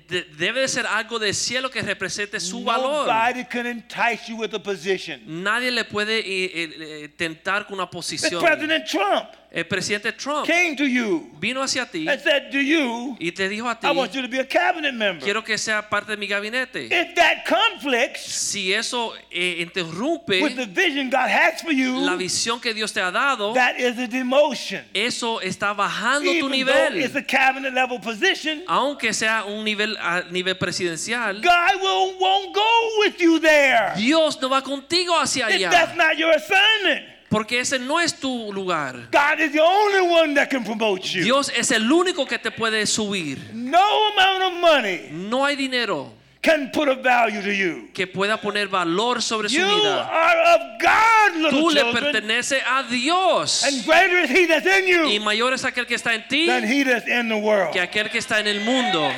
de- 0.07 0.23
Debe 0.37 0.61
de 0.61 0.67
ser 0.67 0.85
algo 0.87 1.19
del 1.19 1.33
cielo 1.35 1.69
que 1.69 1.81
represente 1.81 2.39
su 2.39 2.63
valor. 2.63 3.05
Nobody 3.07 3.45
can 3.45 3.67
entice 3.67 4.27
you 4.27 4.37
with 4.37 4.53
a 4.55 4.59
position. 4.61 5.21
Nadie 5.43 5.69
le 5.71 5.83
puede 5.85 6.19
eh, 6.19 6.45
eh, 6.45 7.03
eh, 7.03 7.09
tentar 7.15 7.65
con 7.67 7.75
una 7.75 7.89
posición. 7.89 8.41
President 8.41 8.85
Trump 8.87 9.29
El 9.55 9.63
presidente 9.67 10.11
Trump 10.11 10.45
came 10.45 10.75
to 10.75 10.83
you 10.85 11.31
vino 11.39 11.61
hacia 11.61 11.85
ti 11.85 12.05
and 12.09 12.19
said 12.21 12.51
to 12.51 12.59
you, 12.59 13.15
y 13.21 13.31
te 13.31 13.47
dijo 13.47 13.69
a 13.69 13.79
ti, 13.79 13.87
I 13.87 13.91
want 13.91 14.13
you 14.13 14.21
to 14.21 14.27
be 14.27 14.37
a 14.37 14.45
cabinet 14.45 14.93
member. 14.93 15.23
quiero 15.23 15.41
que 15.45 15.57
sea 15.57 15.81
parte 15.89 16.11
de 16.11 16.17
mi 16.17 16.27
gabinete. 16.27 16.87
If 16.91 17.15
that 17.15 17.45
conflicts 17.47 18.19
Si 18.25 18.73
eso 18.73 19.13
eh, 19.31 19.61
interrumpe 19.61 20.41
with 20.41 20.57
the 20.57 20.65
vision 20.65 21.09
God 21.09 21.29
has 21.29 21.61
for 21.61 21.71
la 21.71 22.11
you, 22.11 22.17
visión 22.17 22.59
que 22.59 22.73
Dios 22.73 22.91
te 22.91 22.99
ha 22.99 23.11
dado, 23.11 23.53
that 23.53 23.79
is 23.79 23.97
a 23.97 24.07
demotion. 24.07 24.83
eso 24.93 25.39
está 25.39 25.73
bajando 25.73 26.29
tu 26.37 26.53
Even 26.53 26.65
though 26.65 26.95
it's 26.97 27.15
a 27.15 27.23
cabinet 27.23 27.73
level 27.73 27.97
position, 27.99 28.61
Aunque 28.67 29.13
sea 29.13 29.45
un 29.47 29.63
nivel 29.63 29.95
a 30.01 30.23
nivel 30.31 30.55
presidencial, 30.57 31.41
God 31.41 31.81
will, 31.81 32.19
won't 32.19 32.53
go 32.53 32.89
with 32.99 33.21
you 33.21 33.39
there. 33.39 33.93
Dios 33.95 34.37
no 34.41 34.49
va 34.49 34.61
contigo 34.61 35.17
hacia 35.17 35.47
If 35.49 35.55
allá. 35.61 35.71
that's 35.71 35.95
not 35.95 36.17
your 36.17 36.31
assignment. 36.35 37.14
Porque 37.35 37.59
ese 37.59 37.77
no 37.79 37.99
es 37.99 38.13
tu 38.17 38.53
lugar. 38.53 39.09
God 39.11 39.41
is 39.41 39.51
the 39.51 39.59
only 39.59 39.99
one 40.09 40.33
that 40.35 40.49
can 40.49 40.63
promote 40.63 41.01
you. 41.13 41.21
Dios 41.25 41.51
es 41.53 41.69
el 41.71 41.91
único 41.91 42.25
que 42.25 42.39
te 42.39 42.49
puede 42.49 42.85
subir. 42.87 43.37
No 43.53 44.07
amount 44.13 44.53
of 44.53 44.53
money 44.61 45.09
No 45.11 45.43
hay 45.43 45.57
dinero 45.57 46.13
can 46.41 46.71
put 46.71 46.87
a 46.87 46.95
value 46.95 47.41
to 47.41 47.51
you. 47.51 47.89
que 47.93 48.07
pueda 48.07 48.39
poner 48.39 48.69
valor 48.69 49.21
sobre 49.21 49.49
su 49.49 49.57
You 49.57 49.65
vida. 49.65 50.07
are 50.09 50.39
of 50.55 50.61
God, 50.79 51.49
Tú 51.49 51.69
le 51.71 51.81
children, 51.81 51.93
pertenece 52.13 52.61
a 52.65 52.83
Dios. 52.83 53.65
and 53.65 53.83
greater 53.85 54.19
is 54.23 54.29
He 54.29 54.45
that's 54.47 54.65
in 54.65 54.85
Y 54.87 55.15
you 55.15 55.19
mayor 55.19 55.53
es 55.53 55.65
aquel 55.65 55.85
que 55.85 55.95
está 55.95 56.13
en 56.15 56.25
ti 56.29 56.47
than 56.47 56.63
He 56.63 56.83
that's 56.85 57.05
in 57.05 57.27
the 57.27 57.35
world. 57.35 57.73
que 57.73 57.81
aquel 57.81 58.09
que 58.09 58.19
está 58.19 58.39
en 58.39 58.47
el 58.47 58.61
mundo. 58.61 59.11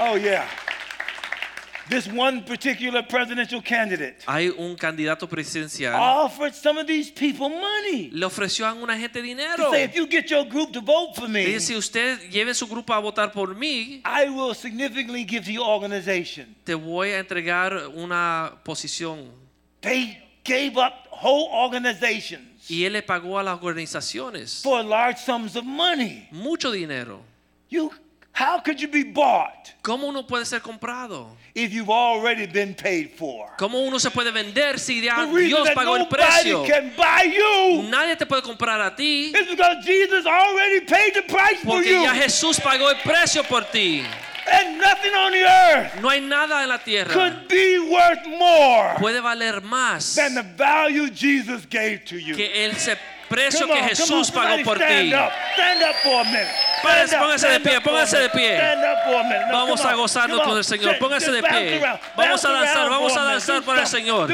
Oh 0.00 0.16
yeah. 0.16 0.46
This 1.88 2.06
one 2.06 2.42
particular 2.44 3.02
presidential 3.02 3.62
candidate 3.62 4.16
Hay 4.26 4.50
un 4.50 4.76
candidato 4.76 5.26
presidencial. 5.26 5.94
offered 5.94 6.54
some 6.54 6.76
of 6.78 6.86
these 6.86 7.10
people 7.10 7.48
money. 7.48 8.10
Le 8.12 8.26
ofreció 8.26 8.66
a 8.66 8.74
una 8.74 8.94
gente 8.98 9.20
To 9.20 9.22
dinero. 9.22 9.70
say, 9.70 9.84
if 9.84 9.94
you 9.94 10.06
get 10.06 10.28
your 10.30 10.44
group 10.44 10.72
to 10.72 10.80
vote 10.82 11.14
for 11.16 11.28
me, 11.28 11.46
Dice, 11.46 11.60
si 11.68 11.74
usted 11.76 12.18
lleve 12.30 12.52
su 12.54 12.66
grupo 12.66 12.92
a 12.92 13.00
votar 13.00 13.32
por 13.32 13.54
mí, 13.54 14.02
I 14.04 14.28
will 14.28 14.54
significantly 14.54 15.24
give 15.24 15.44
to 15.46 15.52
your 15.52 15.66
organization. 15.66 16.54
te 16.64 16.74
voy 16.74 17.08
a 17.12 17.20
entregar 17.20 17.88
una 17.94 18.52
posición. 18.64 19.30
They 19.80 20.18
gave 20.44 20.76
up 20.76 21.06
whole 21.10 21.48
organizations 21.52 22.68
Y 22.70 22.84
él 22.84 22.92
le 22.92 23.02
pagó 23.02 23.38
a 23.38 23.42
las 23.42 23.58
organizaciones 23.62 24.60
for 24.62 24.84
large 24.84 25.18
sums 25.24 25.56
of 25.56 25.64
money. 25.64 26.28
mucho 26.32 26.70
dinero. 26.70 27.22
You, 27.70 27.90
how 28.38 28.60
could 28.60 28.80
you 28.80 28.88
be 28.88 29.02
bought 29.04 29.72
¿Cómo 29.82 30.06
uno 30.08 30.22
puede 30.26 30.44
ser 30.44 30.60
comprado? 30.60 31.26
if 31.54 31.72
you've 31.72 31.90
already 31.90 32.46
been 32.46 32.74
paid 32.74 33.10
for? 33.16 33.48
¿Cómo 33.58 33.80
uno 33.86 33.98
se 33.98 34.10
puede 34.10 34.30
vender 34.32 34.78
si 34.78 35.00
ya 35.02 35.24
Dios 35.26 35.68
pagó 35.74 35.96
el 35.96 36.06
precio? 36.06 36.64
can 36.66 36.92
buy 36.96 37.24
you 37.24 37.82
Nadie 37.88 38.16
te 38.16 38.26
puede 38.26 38.42
comprar 38.42 38.80
a 38.80 38.94
ti 38.94 39.32
is 39.34 39.46
because 39.48 39.84
Jesus 39.84 40.24
already 40.26 40.80
paid 40.80 41.14
the 41.14 41.22
price 41.22 41.58
for 41.62 41.76
porque 41.76 41.90
you. 41.90 42.02
ya 42.02 42.12
Jesús 42.14 42.60
pagó 42.60 42.90
el 42.90 42.96
precio 43.02 43.42
por 43.44 43.62
ti. 43.72 44.04
And 44.50 44.78
nothing 44.78 45.12
on 45.14 45.32
the 45.32 45.42
earth 45.44 46.00
No 46.00 46.08
hay 46.08 46.20
nada 46.20 46.62
en 46.62 46.68
la 46.70 46.78
tierra 46.78 47.12
could 47.12 47.48
be 47.48 47.78
worth 47.80 48.26
more 48.26 48.94
puede 48.98 49.20
valer 49.20 49.60
más 49.62 50.14
than 50.14 50.34
the 50.34 50.42
value 50.42 51.10
Jesus 51.10 51.66
gave 51.68 52.04
to 52.06 52.16
you. 52.18 52.34
que 52.36 52.64
el 52.64 52.74
se- 52.76 52.96
precio 53.28 53.66
que 53.66 53.82
Jesús 53.84 54.30
pagó 54.30 54.56
por 54.64 54.78
ti. 54.78 55.12
Póngase- 56.82 57.48
de 57.48 57.60
pie, 57.60 57.80
póngase 57.80 58.18
de 58.18 58.30
pie. 58.30 58.60
Vamos 59.50 59.84
a 59.84 59.94
gozarnos 59.94 60.40
con 60.40 60.52
on. 60.52 60.58
el 60.58 60.64
Señor. 60.64 60.98
Póngase 60.98 61.30
de 61.30 61.42
pie. 61.42 61.80
Vamos 62.16 62.44
a 62.44 62.52
danzar, 62.52 62.88
vamos 62.88 63.16
a 63.16 63.22
danzar 63.22 63.62
para 63.62 63.80
el. 63.82 63.86
Señor. 63.86 64.30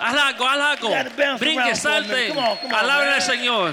Haz 0.00 0.14
algo, 0.14 0.48
haz 0.48 0.60
algo. 0.60 0.90
Brinque, 1.38 1.74
salte. 1.76 2.34
Man. 2.34 2.90
al 3.14 3.22
Señor. 3.22 3.72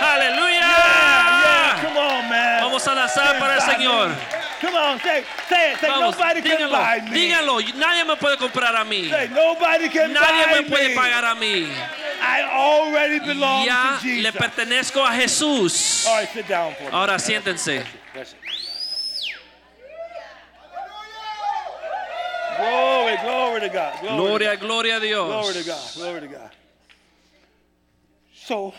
Aleluya. 0.00 0.66
Vamos 2.60 2.86
a 2.86 2.94
lanzar 2.94 3.18
Stand 3.28 3.38
para 3.38 3.54
el 3.54 3.60
Señor. 3.62 4.10
Me. 4.62 4.68
Come 4.68 4.74
on, 4.76 4.98
say, 5.00 5.24
say 5.48 5.72
it. 5.72 5.78
Say, 5.78 5.86
Vamos, 5.88 6.16
nobody 6.16 6.42
can 6.42 6.58
díganlo, 6.58 6.72
buy 6.72 7.00
me. 7.00 7.10
díganlo. 7.10 7.60
Nadie 7.76 8.04
me 8.04 8.16
puede 8.16 8.36
comprar 8.38 8.74
a 8.76 8.84
mí. 8.84 9.08
Say, 9.10 9.28
nobody 9.28 9.88
can 9.88 10.12
Nadie 10.12 10.46
buy 10.46 10.62
me 10.62 10.68
puede 10.68 10.88
me. 10.88 10.94
pagar 10.94 11.24
a 11.24 11.34
mí. 11.34 11.66
I 12.20 12.42
already 12.42 13.20
belong 13.20 13.64
Ya 13.64 13.96
to 13.96 14.02
Jesus. 14.02 14.22
le 14.24 14.32
pertenezco 14.32 15.04
a 15.06 15.12
Jesús. 15.14 16.06
All 16.06 16.16
right, 16.18 16.28
sit 16.32 16.48
down 16.48 16.74
for 16.74 16.90
Ahora 16.92 17.18
siéntense. 17.18 17.84
That's 18.14 18.32
it. 18.32 18.38
Glory, 22.58 23.16
glory 23.22 23.60
to 23.60 23.68
God. 23.68 24.00
Glory, 24.00 24.16
Gloria, 24.16 24.50
to 24.50 24.56
God. 24.56 24.66
gloria 24.66 24.96
a 24.96 25.00
Glory 25.00 25.52
to 25.54 25.62
Dios. 25.62 25.66
God. 25.66 25.94
Glory 26.02 26.20
to 26.22 26.26
God. 26.26 26.50
So, 28.34 28.74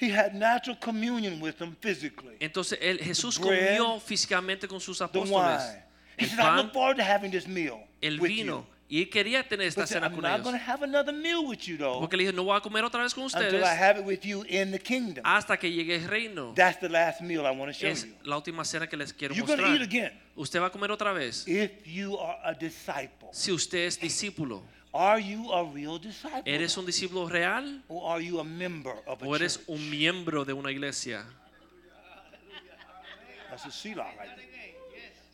He 0.00 0.10
had 0.14 0.34
natural 0.34 0.76
communion 0.80 1.40
with 1.40 1.56
them 1.58 1.76
physically. 1.80 2.36
Entonces 2.40 2.78
él- 2.80 3.00
Jesús 3.00 3.38
bread, 3.38 3.78
comió 3.78 4.00
físicamente 4.00 4.68
con 4.68 4.80
sus 4.80 4.98
The 4.98 5.04
apóstoles. 5.04 5.30
wine. 5.30 5.82
El 6.18 6.28
said, 6.28 6.38
I 6.38 6.42
pan, 6.42 6.56
look 6.56 6.72
forward 6.72 6.96
to 6.96 7.02
having 7.02 7.30
this 7.30 7.46
meal 7.46 7.80
el 8.00 8.18
with 8.20 8.28
vino. 8.28 8.58
you. 8.58 8.66
Y 8.90 9.02
él 9.02 9.10
quería 9.10 9.46
tener 9.46 9.66
esta 9.66 9.82
But 9.82 9.88
cena 9.90 10.06
I'm 10.06 10.14
con 10.14 10.22
not 10.22 10.42
going 10.42 10.56
to 10.56 10.56
ellos. 10.56 10.66
have 10.66 10.82
another 10.82 11.12
meal 11.12 11.44
with 11.46 11.58
you 11.68 11.76
though 11.76 12.00
Porque 12.00 12.16
le 12.16 12.22
dijo, 12.24 12.32
no 12.34 12.44
voy 12.44 12.56
a 12.56 12.60
comer 12.60 12.84
otra 12.84 13.02
vez 13.02 13.12
con 13.12 13.24
until 13.24 13.42
ustedes 13.44 13.62
I 13.62 13.76
have 13.76 14.00
it 14.00 14.06
with 14.06 14.20
you 14.24 14.44
in 14.48 14.70
the 14.72 14.78
kingdom. 14.78 15.22
hasta 15.26 15.58
que 15.58 15.70
llegue 15.70 15.96
el 15.96 16.08
reino. 16.08 16.54
That's 16.54 16.80
the 16.80 16.88
last 16.88 17.20
meal 17.20 17.40
I 17.44 17.50
want 17.50 17.70
to 17.70 17.72
show 17.78 17.86
Es 17.90 18.04
you. 18.06 18.14
la 18.24 18.36
última 18.38 18.64
cena 18.64 18.86
que 18.86 18.96
les 18.96 19.12
quiero 19.12 19.34
You're 19.34 19.46
going 19.46 19.58
to 19.58 19.66
eat 19.66 19.80
mostrar. 19.80 20.06
again 20.06 20.12
Usted 20.36 20.60
va 20.60 20.66
a 20.68 20.70
comer 20.70 20.90
otra 20.90 21.12
vez. 21.12 21.46
if 21.46 21.86
you 21.86 22.16
are 22.18 22.38
a 22.44 22.54
disciple. 22.54 23.28
Si 23.32 23.52
usted 23.52 23.86
es 23.88 24.00
discípulo, 24.00 24.62
Are 24.94 25.20
you 25.20 25.52
a 25.52 25.64
real 25.64 25.98
disciple? 25.98 26.42
¿eres 26.46 26.76
un 26.78 26.86
discípulo 26.86 27.28
real 27.28 27.82
Or 27.88 28.12
are 28.12 28.22
you 28.22 28.40
a 28.40 28.44
member 28.44 28.94
of 29.06 29.22
a 29.22 29.26
o 29.26 29.34
eres 29.36 29.56
church? 29.56 29.68
un 29.68 29.90
miembro 29.90 30.44
de 30.44 30.52
una 30.54 30.70
iglesia? 30.70 31.24
That's 33.50 33.66
a 33.66 33.70
Selah 33.70 34.04
right 34.18 34.28
there. 34.36 34.44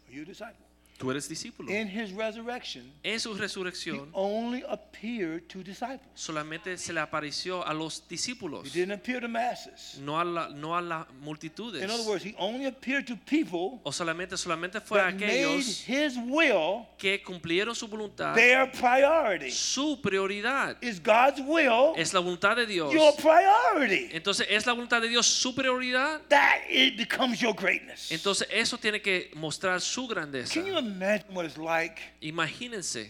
Are 0.08 0.12
you 0.14 0.22
a 0.22 0.24
disciple? 0.24 0.63
Tú 0.96 1.10
eres 1.10 1.28
discípulo. 1.28 1.70
In 1.72 1.88
his 1.88 2.12
resurrection, 2.12 2.92
En 3.02 3.18
su 3.18 3.34
he 3.34 3.38
resurrección 3.40 4.08
only 4.12 4.62
appeared 4.68 5.42
to 5.48 5.62
disciples. 5.62 6.00
solamente 6.14 6.78
se 6.78 6.92
le 6.92 7.00
apareció 7.00 7.66
a 7.66 7.74
los 7.74 8.00
He 8.06 8.10
discípulos, 8.10 8.72
didn't 8.72 8.92
appear 8.92 9.20
to 9.20 9.26
masses. 9.28 9.98
no 9.98 10.20
a, 10.20 10.24
la, 10.24 10.48
no 10.50 10.76
a 10.76 10.80
las 10.80 11.06
multitudes. 11.20 11.82
In 11.82 11.90
other 11.90 12.06
words, 12.06 12.24
he 12.24 12.34
only 12.38 12.66
appeared 12.66 13.06
to 13.06 13.16
people 13.28 13.80
O 13.82 13.90
solamente, 13.92 14.36
solamente 14.36 14.80
fue 14.80 15.00
a 15.00 15.06
made 15.10 15.24
aquellos 15.24 15.84
his 15.88 16.16
will 16.16 16.86
que 16.96 17.20
cumplieron 17.22 17.74
su 17.74 17.88
voluntad. 17.88 18.34
their 18.36 18.70
priority. 18.70 19.50
Su 19.50 20.00
prioridad 20.00 20.76
Is 20.80 21.00
God's 21.02 21.40
will 21.40 21.94
es 21.96 22.14
la 22.14 22.20
voluntad 22.20 22.54
de 22.56 22.66
Dios. 22.66 22.92
your 22.92 23.12
priority? 23.16 24.10
Entonces, 24.12 24.46
¿es 24.48 24.64
la 24.64 24.72
voluntad 24.72 25.00
de 25.02 25.08
Dios 25.08 25.26
su 25.26 25.54
prioridad? 25.56 26.20
That 26.28 26.70
it 26.70 26.96
becomes 26.96 27.40
your 27.40 27.54
greatness. 27.54 28.12
Entonces, 28.12 28.46
eso 28.50 28.78
tiene 28.78 29.02
que 29.02 29.32
mostrar 29.34 29.80
su 29.80 30.06
grandeza. 30.06 30.54
Can 30.54 30.66
you 30.66 30.83
imagine 30.86 31.34
what 31.34 31.44
it's 31.44 31.58
like 31.58 31.98
Imagínense 32.22 33.06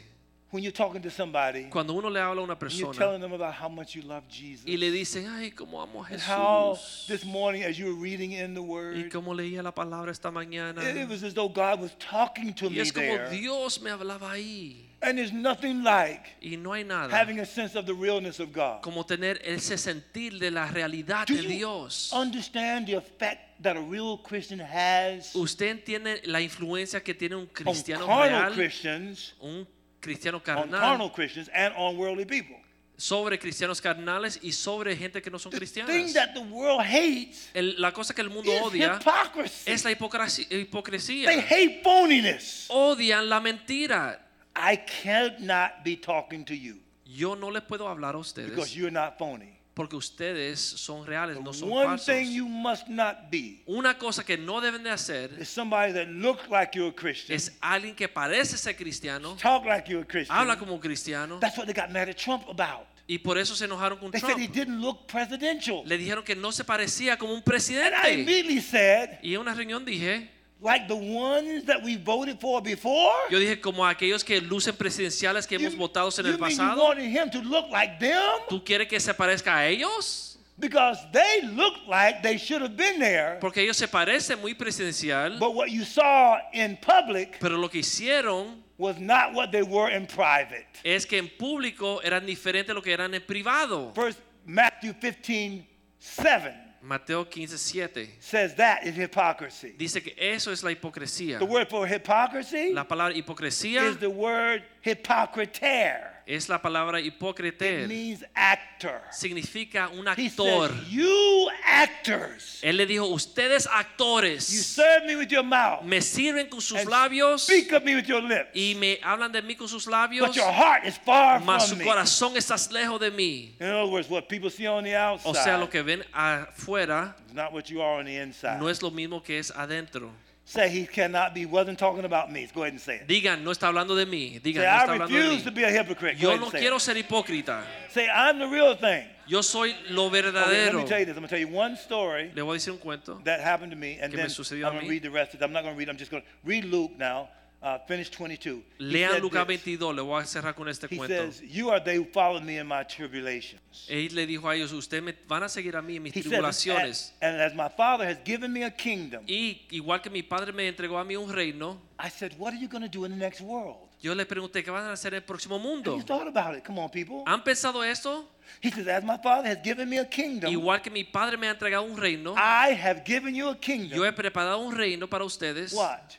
when 0.51 0.63
you're 0.63 0.71
talking 0.73 1.03
to 1.03 1.11
somebody 1.11 1.65
cuando 1.69 1.93
uno 1.95 2.09
le 2.09 2.21
habla 2.21 2.41
a 2.41 2.45
una 2.45 2.57
and 2.61 2.73
you're 2.75 2.95
telling 2.95 3.21
them 3.21 3.33
about 3.33 3.53
how 3.55 3.69
much 3.69 3.97
you 3.97 4.03
love 4.03 4.23
Jesus? 4.29 4.65
y 4.67 4.77
le 4.77 4.91
dicen, 4.93 5.27
ay, 5.29 5.51
cómo 5.51 5.83
amo 5.83 6.05
a 6.05 6.07
and 6.13 6.21
how 6.21 6.75
Jesús. 6.77 7.07
this 7.09 7.25
morning, 7.25 7.65
as 7.65 7.77
you 7.77 7.87
were 7.87 8.01
reading 8.01 8.33
in 8.33 8.55
the 8.55 8.63
Y 8.63 8.69
Word, 8.69 9.11
cómo 9.11 9.35
leía 9.35 9.63
la 9.65 9.73
palabra 9.73 10.13
esta 10.13 10.31
mañana. 10.31 10.79
it, 10.89 10.97
it 10.97 11.09
was 11.09 11.25
as 11.25 11.35
though 11.35 11.49
God 11.49 11.81
was 11.81 11.91
talking 11.99 12.55
to 12.55 12.67
Y 12.67 12.75
me 12.75 12.81
es 12.83 12.93
como 12.93 13.05
there. 13.07 13.31
Dios 13.31 13.81
me 13.81 13.91
hablaba 13.91 14.31
ahí. 14.31 14.77
And 15.03 15.19
there's 15.19 15.33
nothing 15.33 15.83
like 15.83 16.23
Y 16.41 16.57
no 16.57 16.73
hay 16.73 16.83
nada 16.85 17.11
having 17.11 17.41
a 17.41 17.45
sense 17.45 17.75
of 17.75 17.85
the 17.85 17.93
realness 17.93 18.39
of 18.41 18.53
God. 18.53 18.81
como 18.83 19.03
tener 19.05 19.39
ese 19.45 19.77
sentir 19.77 20.39
de 20.39 20.51
la 20.53 20.67
realidad 20.69 21.27
Do 21.27 21.35
de 21.35 21.43
you 21.43 21.49
Dios. 21.49 22.11
understand 22.15 22.87
the 22.87 22.95
effect 22.95 23.54
that 23.65 23.77
a 23.77 23.81
real 23.81 24.17
Christian 24.23 24.61
has 24.61 25.35
Usted 25.35 25.67
entiende 25.69 26.23
la 26.27 26.41
influencia 26.41 27.03
que 27.03 27.13
tiene 27.15 27.35
un 27.35 27.43
on 27.43 27.47
cristiano 27.49 28.07
carnal 28.07 28.45
real, 28.47 28.55
Christians, 28.55 29.35
un 29.41 29.67
cristiano 30.01 30.39
on 30.39 30.43
carnal, 30.45 30.81
carnal 30.81 31.13
Christians, 31.13 31.51
and 31.53 31.75
on 31.77 31.97
worldly 31.97 32.25
people? 32.25 32.57
sobre 32.97 33.39
cristianos 33.41 33.81
carnales 33.81 34.39
y 34.41 34.53
sobre 34.53 34.97
gente 34.97 35.21
que 35.21 35.29
no 35.29 35.37
son 35.39 35.51
The 35.51 35.59
thing 35.59 35.67
cristianas. 35.85 36.13
that 36.15 36.33
the 36.33 36.41
world 36.43 36.81
hates 36.81 37.51
El- 37.53 37.75
la 37.81 37.91
cosa 37.93 38.15
que 38.15 38.23
el 38.23 38.31
mundo 38.31 38.53
is 38.53 38.63
odia 38.63 39.01
hypocrisy. 39.01 39.69
es 39.71 39.85
la 39.85 39.91
hipocresía. 39.91 41.27
They 41.29 41.41
hate 41.41 41.83
phoniness. 41.83 42.67
Odian 42.71 43.29
la 43.29 43.41
mentira. 43.41 44.21
I 44.55 44.77
cannot 44.77 45.83
be 45.83 45.97
talking 45.97 46.45
to 46.45 46.55
you 46.55 46.79
Yo 47.05 47.35
no 47.35 47.51
les 47.51 47.63
puedo 47.63 47.89
hablar 47.89 48.15
a 48.15 48.19
because 48.19 48.41
ustedes 48.41 48.77
you're 48.77 48.93
not 48.93 49.19
phony. 49.19 49.54
Porque 49.75 49.97
ustedes 49.97 50.61
son 50.61 51.05
reales, 51.05 51.41
no 51.41 51.53
son 51.53 51.69
One 51.71 51.85
falsos. 51.87 52.07
thing 52.07 52.33
you 52.33 52.47
must 52.49 52.87
not 52.89 53.29
be 53.31 53.61
Una 53.67 53.99
cosa 53.99 54.25
que 54.25 54.37
no 54.39 54.61
deben 54.61 54.83
de 54.85 54.91
hacer 54.91 55.31
is 55.41 55.49
somebody 55.49 55.93
that 55.93 56.07
looks 56.07 56.49
like 56.49 56.77
you're 56.79 56.91
a 56.91 56.95
Christian, 56.95 57.35
es 57.37 57.53
alguien 57.61 57.95
que 57.97 58.09
parece 58.09 58.57
ser 58.57 58.77
cristiano, 58.77 59.37
talk 59.37 59.65
like 59.67 59.91
you're 59.91 60.05
a 60.05 60.07
Christian. 60.07 60.37
habla 60.37 60.57
como 60.59 60.79
cristiano 60.79 61.39
That's 61.41 61.59
what 61.59 61.67
they 61.67 61.75
got 61.75 61.91
mad 61.91 62.09
at 62.09 62.17
Trump 62.17 62.45
about. 62.49 62.87
y 63.07 63.19
por 63.19 63.37
eso 63.37 63.55
se 63.57 63.65
enojaron 63.67 63.99
con 63.99 64.11
They 64.13 64.21
said 64.21 64.31
he 64.39 64.47
Trump. 64.47 64.55
didn't 64.55 64.81
look 64.81 65.07
presidential. 65.09 65.83
Le 65.85 65.99
dijeron 65.99 66.25
que 66.25 66.35
no 66.37 66.53
se 66.53 66.65
parecía 66.65 67.19
como 67.19 67.33
un 67.35 67.39
And 67.41 67.47
I 67.47 67.51
presidente. 67.51 68.13
immediately 68.15 68.61
said, 68.63 69.19
Y 69.23 69.35
en 69.35 69.41
una 69.41 69.55
reunión 69.55 69.85
dije, 69.85 70.31
like 70.65 70.89
the 70.89 70.97
ones 70.97 71.65
that 71.67 71.83
we 71.85 71.97
voted 71.97 72.41
for 72.41 72.61
before. 72.63 73.13
yo 73.31 73.39
dije 73.39 73.61
como 73.61 73.85
aquellos 73.87 74.25
que 74.25 74.41
lucen 74.41 74.75
presidenciales 74.75 75.47
que 75.47 75.59
You, 75.59 75.67
hemos 75.69 75.77
votado 75.77 76.09
en 76.19 76.27
el 76.27 76.39
mean 76.39 76.51
you 76.51 76.57
pasado. 76.57 76.83
wanted 76.83 77.05
him 77.11 77.31
to 77.31 77.41
look 77.43 77.71
like 77.71 77.99
them? 78.01 78.19
¿Tú 78.49 78.65
quieres 78.65 78.89
que 78.89 78.99
se 78.99 79.13
parezca 79.15 79.57
a 79.59 79.67
ellos? 79.69 80.39
Because 80.59 80.99
they 81.13 81.43
looked 81.43 81.87
like 81.89 82.23
they 82.23 82.39
should 82.39 82.63
have 82.63 82.77
been 82.77 82.99
there. 83.01 83.39
Porque 83.41 83.59
ellos 83.61 83.77
se 83.77 83.87
parecen 83.89 84.41
muy 84.41 84.55
presidencial, 84.55 85.39
But 85.39 85.55
what 85.55 85.71
you 85.71 85.85
saw 85.85 86.39
in 86.53 86.77
public 86.79 87.39
pero 87.41 87.59
lo 87.59 87.69
que 87.69 87.81
hicieron 87.81 88.63
was 88.79 88.99
not 88.99 89.35
what 89.35 89.51
they 89.53 89.63
were 89.63 89.91
in 89.95 90.07
private. 90.07 90.67
es 90.85 91.05
que 91.07 91.19
en 91.19 91.29
público 91.29 92.01
eran 92.03 92.25
diferentes 92.25 92.69
de 92.69 92.75
lo 92.75 92.83
que 92.83 92.93
eran 92.93 93.13
en 93.15 93.23
privado. 93.23 93.93
First 93.95 94.19
Matthew 94.47 94.95
15, 94.95 95.67
7 95.99 96.55
Mateo 96.85 97.25
15, 97.25 97.57
7 97.57 98.09
says 98.21 98.55
that 98.57 98.87
is 98.87 98.95
hypocrisy. 98.95 99.75
dice 99.77 100.03
que 100.03 100.13
eso 100.19 100.51
es 100.51 100.63
la 100.63 100.71
hipocresía. 100.71 101.39
The 101.39 101.45
word 101.47 101.69
for 101.71 101.87
hypocrisy 101.87 102.73
La 102.75 102.85
palabra 102.85 103.15
hipocresía 103.15 103.89
is 103.89 103.97
the 103.97 104.11
word 104.11 104.63
hypocriter. 104.83 106.14
Es 106.27 106.49
la 106.49 106.61
palabra 106.61 107.01
It 107.01 107.07
hipócrita. 107.15 107.87
means 107.87 108.25
actor. 108.35 109.01
Significa 109.11 109.89
un 109.89 110.07
He 110.17 110.27
actor. 110.27 110.71
says, 110.71 110.89
you 110.89 111.49
actors, 111.65 112.61
Él 112.63 112.77
le 112.77 112.87
dijo, 112.87 113.07
ustedes 113.09 113.65
you 113.65 113.71
actores 113.71 114.43
serve 114.43 115.05
me 115.07 115.17
with 115.17 115.29
your 115.29 115.43
mouth 115.45 115.83
me 115.83 116.01
sirven 116.01 116.49
con 116.49 116.61
sus 116.61 116.79
and 116.81 116.89
labios 116.91 117.43
speak 117.43 117.73
of 117.73 117.85
me 117.85 117.95
with 117.95 118.07
your 118.07 118.23
lips, 118.23 118.51
y 118.55 118.75
me 118.79 118.99
hablan 119.03 119.33
de 119.33 119.43
mí 119.43 119.55
con 119.57 119.69
sus 119.69 119.87
labios, 119.87 120.27
but 120.29 120.35
your 120.37 120.51
heart 120.53 120.85
is 120.87 120.97
far 120.99 121.41
mas 121.41 121.69
from 121.69 121.79
su 121.79 121.85
me. 121.85 121.85
corazón 121.85 122.37
está 122.37 122.57
lejos 122.73 122.99
de 123.01 123.11
mí. 123.11 123.55
In 123.61 123.67
other 123.69 123.91
words, 123.91 124.09
what 124.09 124.29
people 124.29 124.51
see 124.51 124.67
on 124.67 124.85
the 124.85 124.95
outside 124.97 125.29
O 125.31 125.35
sea, 125.35 125.59
lo 125.59 125.69
que 125.69 125.83
ven 125.83 126.03
afuera 126.13 127.15
not 127.33 127.53
what 127.53 127.69
you 127.71 127.83
are 127.83 127.99
on 128.01 128.07
the 128.07 128.17
inside. 128.17 128.59
no 128.61 128.69
es 128.69 128.81
lo 128.83 128.91
mismo 128.91 129.23
que 129.23 129.39
es 129.39 129.51
adentro. 129.51 130.11
Say 130.47 130.69
he 130.69 130.87
cannot 130.87 131.35
be, 131.35 131.47
wasn't 131.47 131.79
talking 131.79 132.05
about 132.05 132.31
me. 132.31 132.47
Go 132.55 132.63
ahead 132.63 132.75
and 132.75 132.81
say 132.81 132.97
it. 132.97 133.09
Digan, 133.09 133.43
no 133.43 133.51
está 133.51 133.69
hablando 133.69 133.97
de 133.97 134.05
mí. 134.05 134.41
Digan, 134.43 134.57
Say, 134.57 134.67
no 134.67 134.77
está 134.77 134.89
I 134.93 134.99
hablando 134.99 135.09
de 135.09 135.23
refuse 135.23 135.43
to 135.45 135.51
be 135.51 135.65
a 135.65 135.71
hypocrite. 135.71 136.21
Go 136.21 136.33
Yo 136.33 136.37
no 136.37 136.51
quiero 136.51 136.77
it. 136.77 136.81
ser 136.83 136.97
hipócrita. 136.97 137.65
Say, 137.91 138.09
I'm 138.09 138.39
the 138.39 138.47
real 138.47 138.75
thing. 138.77 139.07
Yo 139.27 139.41
soy 139.41 139.75
lo 139.89 140.11
verdadero. 140.11 140.35
Okay, 140.45 140.67
let 140.67 140.75
me 140.75 140.85
tell 140.85 140.99
you 140.99 141.07
this. 141.07 141.17
I'm 141.17 141.23
going 141.23 141.29
to 141.29 141.29
tell 141.29 141.39
you 141.39 141.49
one 141.49 141.77
story 141.77 142.31
Le 142.35 142.43
voy 142.43 142.57
a 142.57 142.59
decir 142.59 142.73
un 142.73 142.79
cuento. 142.79 143.25
that 143.25 143.41
happened 143.41 143.73
to 143.73 143.77
me, 143.77 143.99
and 144.03 144.13
then 144.13 144.25
me 144.25 144.29
sucedió 144.29 144.65
a 144.65 144.67
I'm 144.67 144.73
going 144.75 144.85
to 144.85 144.91
read 144.91 145.03
the 145.03 145.11
rest 145.11 145.33
of 145.33 145.41
it. 145.41 145.45
I'm 145.45 145.53
not 145.53 145.63
going 145.63 145.75
to 145.75 145.79
read. 145.79 145.89
I'm 145.89 145.97
just 145.97 146.11
going 146.11 146.23
to 146.23 146.29
read 146.45 146.67
Luke 146.67 146.93
now. 146.99 147.31
Uh, 147.65 147.79
finish 147.89 148.11
22. 148.11 148.63
He 148.79 148.85
Lean 148.85 149.23
Lucas 149.23 149.47
this. 149.47 149.63
22. 149.63 149.93
Le 149.95 150.03
voy 150.03 150.23
a 150.23 150.27
cerrar 150.27 150.55
con 150.55 150.69
este 150.69 150.87
He 150.87 150.99
cuento. 150.99 151.15
says, 151.17 151.41
"You 151.41 151.71
are 151.71 151.81
they 151.83 151.97
who 151.97 152.05
followed 152.05 152.43
me 152.43 152.59
in 152.59 152.67
my 152.67 152.85
tribulations." 152.85 153.87
Él 153.89 154.15
le 154.15 154.27
dijo 154.27 154.47
a 154.51 154.55
ellos, 154.55 154.71
ustedes 154.73 155.03
me 155.03 155.15
van 155.27 155.45
a 155.45 155.49
seguir 155.49 155.75
a 155.75 155.81
mí 155.81 155.97
en 155.97 156.03
mis 156.03 156.15
He 156.15 156.21
says, 156.23 156.31
tribulaciones. 156.31 157.15
and 157.23 157.41
as 157.41 157.55
my 157.55 157.71
Father 157.75 158.07
has 158.07 158.19
given 158.23 158.53
me 158.53 158.65
a 158.65 158.71
kingdom, 158.71 159.25
Y 159.27 159.63
igual 159.71 160.03
que 160.03 160.11
mi 160.11 160.23
padre 160.23 160.53
me 160.53 160.69
entregó 160.69 160.99
a 160.99 161.05
mí 161.05 161.17
un 161.17 161.33
reino, 161.33 161.81
I 161.99 162.11
said, 162.11 162.35
"What 162.37 162.53
are 162.53 162.61
you 162.61 162.69
going 162.69 162.83
to 162.83 162.89
do 162.89 163.07
in 163.07 163.13
the 163.13 163.19
next 163.19 163.41
world?" 163.41 163.79
yo 164.03 164.15
le 164.15 164.27
pregunté, 164.27 164.63
¿qué 164.63 164.71
van 164.71 164.85
a 164.85 164.93
hacer 164.93 165.15
en 165.15 165.23
el 165.23 165.25
próximo 165.25 165.59
mundo? 165.59 165.97
you 165.97 166.03
thought 166.03 166.29
about 166.29 166.55
it. 166.59 166.63
Come 166.67 166.79
on, 166.79 166.91
people. 166.91 167.23
¿Han 167.25 167.43
pensado 167.43 167.83
esto? 167.83 168.29
He 168.61 168.71
says, 168.71 168.87
"As 168.87 169.03
my 169.03 169.17
Father 169.23 169.49
has 169.51 169.65
given 169.65 169.89
me 169.89 169.99
a 169.99 170.07
kingdom, 170.07 170.53
Igual 170.53 170.83
que 170.83 170.91
mi 170.91 171.03
padre 171.03 171.39
me 171.39 171.49
ha 171.49 171.53
entregado 171.53 171.83
un 171.85 171.97
reino, 171.97 172.35
I 172.37 172.75
have 172.75 173.05
given 173.07 173.35
you 173.35 173.49
a 173.49 173.59
kingdom." 173.59 173.97
yo 173.97 174.05
he 174.05 174.13
preparado 174.13 174.59
un 174.59 174.77
reino 174.77 175.09
para 175.09 175.25
ustedes 175.25 175.73
What? 175.73 176.17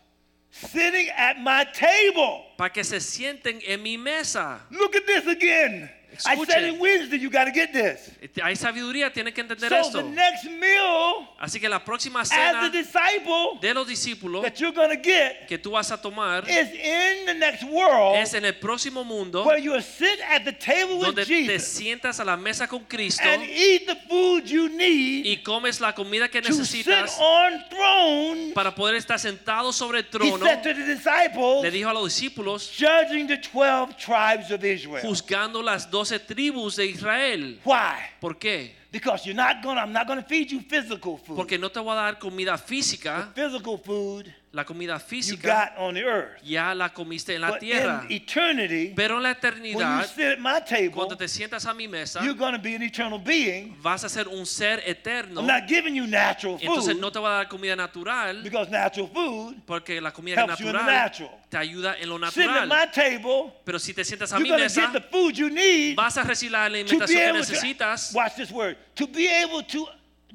Sitting 0.57 1.09
at 1.17 1.39
my 1.41 1.65
table. 1.73 2.45
para 2.57 2.69
que 2.69 2.83
se 2.83 2.99
sienten 2.99 3.59
en 3.67 3.83
mi 3.83 3.97
mesa. 3.97 4.61
Look 4.71 4.95
at 4.95 5.05
this 5.05 5.27
again. 5.27 5.89
I 6.25 6.35
said 6.35 6.63
Escuchen. 6.63 6.73
it 6.75 6.79
Wednesday, 6.79 7.17
you 7.17 7.29
got 7.29 7.45
to 7.45 7.51
get 7.51 7.71
this. 7.73 8.11
Hay 8.43 8.55
sabiduría, 8.55 9.11
tienen 9.11 9.33
que 9.33 9.41
entender 9.41 9.69
So 9.69 9.75
esto. 9.77 9.97
the 10.01 10.09
next 10.09 10.45
meal 10.45 11.27
Así 11.39 11.59
que 11.59 11.67
la 11.69 11.83
próxima 11.83 12.21
as 12.21 12.29
cena 12.29 12.69
disciple 12.69 13.59
de 13.61 13.73
los 13.73 13.87
discípulos 13.87 14.41
that 14.43 14.59
you're 14.59 14.73
going 14.73 14.89
to 14.89 14.95
get 15.01 15.47
que 15.47 15.57
tú 15.57 15.71
vas 15.71 15.91
a 15.91 15.97
tomar 16.01 16.43
is 16.49 16.69
in 16.73 17.25
the 17.25 17.33
next 17.33 17.63
world 17.63 18.15
es 18.17 18.33
en 18.33 18.45
el 18.45 18.53
próximo 18.53 19.03
mundo 19.03 19.43
where 19.45 19.59
you 19.59 19.79
sit 19.81 20.19
at 20.29 20.43
the 20.45 20.51
table 20.53 20.95
with 20.97 21.07
donde 21.07 21.25
te 21.25 21.45
Jesus 21.45 21.67
sientas 21.67 22.19
a 22.19 22.25
la 22.25 22.35
mesa 22.37 22.67
con 22.67 22.83
Cristo 22.85 23.23
and 23.23 23.43
eat 23.43 23.85
the 23.85 23.95
food 24.09 24.45
you 24.45 24.69
need 24.69 25.25
y 25.25 25.37
comes 25.43 25.79
la 25.81 25.93
comida 25.93 26.27
que 26.29 26.41
to 26.41 26.51
sit 26.53 26.85
necesitas 26.87 27.17
on 27.19 27.63
thrones. 27.69 28.53
para 28.53 28.73
poder 28.73 28.95
estar 28.95 29.19
sentado 29.19 29.71
sobre 29.73 29.99
el 29.99 30.05
He 30.05 30.09
trono. 30.09 30.45
said 30.45 30.61
to 30.63 30.73
the 30.73 30.83
disciples, 30.95 31.63
Le 31.63 31.71
dijo 31.71 31.89
a 31.89 31.93
los 31.93 32.05
discípulos, 32.05 32.69
judging 32.77 33.27
the 33.27 33.37
12 33.37 33.95
tribes 33.97 34.51
of 34.51 34.63
Israel. 34.63 35.01
juzgando 35.03 35.61
las 35.61 35.89
doce 36.05 36.19
tribus 36.19 36.75
de 36.75 36.85
Israel. 36.85 37.59
Why? 37.65 37.95
¿Por 38.19 38.37
qué? 38.37 38.75
Because 38.91 39.25
you're 39.25 39.35
not 39.35 39.61
to 39.61 39.69
I'm 39.71 39.91
not 39.91 40.07
to 40.07 40.21
feed 40.23 40.51
you 40.51 40.61
physical 40.61 41.17
food. 41.17 41.35
Porque 41.35 41.57
no 41.57 41.69
te 41.69 41.79
voy 41.79 41.93
a 41.93 41.95
dar 41.95 42.19
comida 42.19 42.57
física. 42.57 43.31
Physical 43.33 43.77
food 43.77 44.33
La 44.55 44.63
comida 44.63 44.93
you 44.93 44.99
física 45.05 45.41
got 45.75 45.77
on 45.77 45.95
the 45.95 46.03
earth. 46.05 46.41
ya 46.41 46.73
la 46.73 46.87
comiste 46.87 47.35
en 47.35 47.41
la 47.41 47.49
But 47.51 47.59
tierra. 47.59 48.05
in 48.07 48.11
eternity, 48.15 48.93
Pero 48.95 49.17
en 49.17 49.23
la 49.23 49.33
when 49.33 49.65
you 49.65 49.75
eternidad, 49.77 50.05
sit 50.07 50.25
at 50.25 50.39
my 50.39 50.61
table, 50.61 50.91
cuando 50.91 51.17
te 51.17 51.27
sientas 51.27 51.65
a 51.65 51.73
mi 51.73 51.87
mesa, 51.87 52.21
you're 52.23 52.33
going 52.37 52.53
to 52.53 52.59
be 52.59 52.73
an 52.73 52.81
eternal 52.81 53.19
being. 53.19 53.75
vas 53.81 54.05
a 54.05 54.07
ser 54.09 54.29
un 54.29 54.45
ser 54.45 54.81
eterno. 54.85 55.41
I'm 55.41 55.47
not 55.47 55.67
giving 55.67 55.93
you 55.93 56.07
natural 56.07 56.57
Entonces 56.61 56.97
no 56.97 57.11
te 57.11 57.19
voy 57.19 57.27
a 57.31 57.33
dar 57.43 57.47
comida 57.49 57.75
natural 57.75 58.41
because 58.43 58.71
natural 58.71 59.09
food 59.13 59.55
porque 59.65 59.99
la 60.01 60.11
comida 60.11 60.37
helps 60.37 60.57
you 60.61 60.67
in 60.67 60.71
the 60.71 60.77
natural 60.77 61.29
natural. 61.31 61.39
te 61.49 61.57
ayuda 61.57 61.95
en 61.99 62.07
lo 62.07 62.17
Sitting 62.31 62.49
at 62.49 62.65
natural. 62.65 62.67
my 62.69 62.85
table, 62.93 63.53
Pero 63.65 63.77
si 63.77 63.93
te 63.93 64.05
sientas 64.05 64.31
a 64.31 64.39
mi 64.39 64.49
mesa, 64.51 64.79
get 64.89 64.93
the 64.93 65.01
food 65.01 65.35
you 65.37 65.49
need 65.49 65.97
vas 65.97 66.15
a 66.17 66.23
recibir 66.23 66.53
la 66.53 66.63
alimentación 66.63 67.07
que 67.07 67.25
able 67.27 67.41
to 67.43 67.51
necesitas 67.51 68.13
watch 68.13 68.35
this 68.37 68.51
word 68.51 68.77
to 68.95 69.05
be 69.05 69.27
able 69.27 69.61
to 69.63 69.85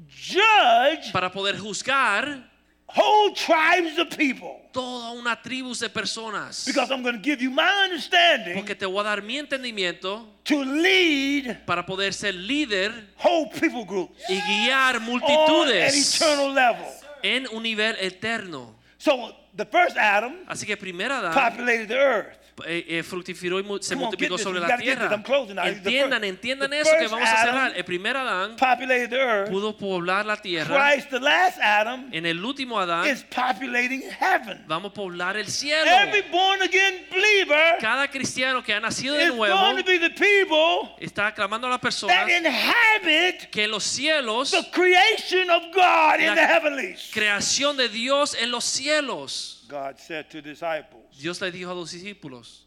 judge 0.08 1.10
para 1.12 1.30
poder 1.30 1.56
juzgar 1.58 2.49
whole 2.94 3.32
tribes 3.34 3.98
of 3.98 4.08
people 4.16 4.56
toda 4.72 5.12
una 5.12 5.40
tribu 5.40 5.72
de 5.74 5.88
personas. 5.88 6.64
because 6.66 6.90
I'm 6.90 7.02
going 7.02 7.16
to 7.16 7.22
give 7.22 7.42
you 7.42 7.50
my 7.50 7.84
understanding 7.84 8.54
Porque 8.54 8.74
te 8.74 8.86
voy 8.86 9.00
a 9.00 9.04
dar 9.04 9.22
mi 9.22 9.38
entendimiento 9.38 10.26
to 10.44 10.64
lead 10.64 11.64
para 11.66 11.84
poder 11.84 12.12
ser 12.12 12.32
líder 12.34 12.92
whole 13.22 13.48
people 13.50 13.84
groups 13.84 14.18
y 14.28 14.40
guiar 14.40 14.96
on 14.96 15.02
an 15.02 15.08
multitudes 15.08 16.16
eternal 16.20 16.52
level. 16.54 16.86
en 17.22 17.46
un 17.52 17.62
nivel 17.62 17.96
eterno. 18.00 18.74
So 18.98 19.34
the 19.56 19.64
first 19.64 19.96
Adam 19.96 20.36
Así 20.46 20.66
que 20.66 20.76
primera 20.76 21.18
Adán 21.18 21.32
populated 21.34 21.88
the 21.88 21.96
earth. 21.98 22.39
Eh, 22.66 22.84
eh, 22.88 23.02
fructificó 23.02 23.58
y 23.58 23.62
mu- 23.62 23.78
se 23.80 23.94
Come 23.94 24.04
on, 24.04 24.08
multiplicó 24.10 24.34
get 24.34 24.38
this. 24.38 24.44
sobre 24.44 24.60
la 24.60 24.66
gotta 24.68 24.78
get 24.82 24.86
this. 24.86 24.98
tierra. 24.98 25.14
I'm 25.14 25.22
closing 25.22 25.54
now. 25.56 25.62
The 25.64 25.70
Entiendan, 25.70 26.20
first- 26.20 26.24
entiendan 26.30 26.70
the 26.70 26.80
eso 26.80 26.90
que 26.92 26.98
first 27.00 27.10
vamos 27.12 27.28
a 27.28 27.32
Adam 27.42 27.54
cerrar. 27.54 27.72
El 27.76 27.84
primer 27.84 28.16
Adán 28.16 28.56
Populated 28.56 29.10
the 29.10 29.16
earth. 29.20 29.50
pudo 29.50 29.76
poblar 29.76 30.24
la 30.26 30.36
tierra. 30.36 30.92
Christ, 30.92 31.10
the 31.10 31.20
last 31.20 31.58
Adam, 31.60 32.08
En 32.12 32.26
el 32.26 32.44
último 32.44 32.78
Adán 32.78 33.06
is 33.08 33.24
populating 33.24 34.02
heaven. 34.10 34.64
vamos 34.66 34.90
a 34.90 34.94
poblar 34.94 35.36
el 35.36 35.46
cielo. 35.46 35.90
Every 35.90 36.22
born 36.30 36.62
again 36.62 37.06
believer 37.10 37.76
Cada 37.80 38.08
cristiano 38.08 38.62
que 38.62 38.72
ha 38.74 38.80
nacido 38.80 39.14
de 39.14 39.24
is 39.24 39.34
nuevo 39.34 39.54
going 39.56 39.76
to 39.76 39.84
be 39.84 39.98
the 39.98 40.10
people 40.10 40.94
está 41.00 41.34
clamando 41.34 41.66
a 41.66 41.70
las 41.70 41.78
that 41.80 41.82
personas 41.82 42.28
inhabit 42.28 43.50
que 43.50 43.66
los 43.66 43.84
cielos, 43.84 44.50
the 44.50 44.70
creation 44.70 45.50
of 45.50 45.62
God 45.74 46.20
in 46.20 46.26
La- 46.26 46.34
the 46.34 46.46
heavenlies. 46.46 47.10
creación 47.12 47.76
de 47.76 47.88
Dios 47.88 48.34
en 48.34 48.50
los 48.50 48.64
cielos. 48.64 49.59
God 49.70 49.98
said 49.98 50.28
to 50.30 50.42
disciples, 50.42 51.04
Dios 51.18 51.40
le 51.40 51.50
dijo 51.52 51.70
a 51.70 51.74
los 51.74 51.92
discípulos, 51.92 52.66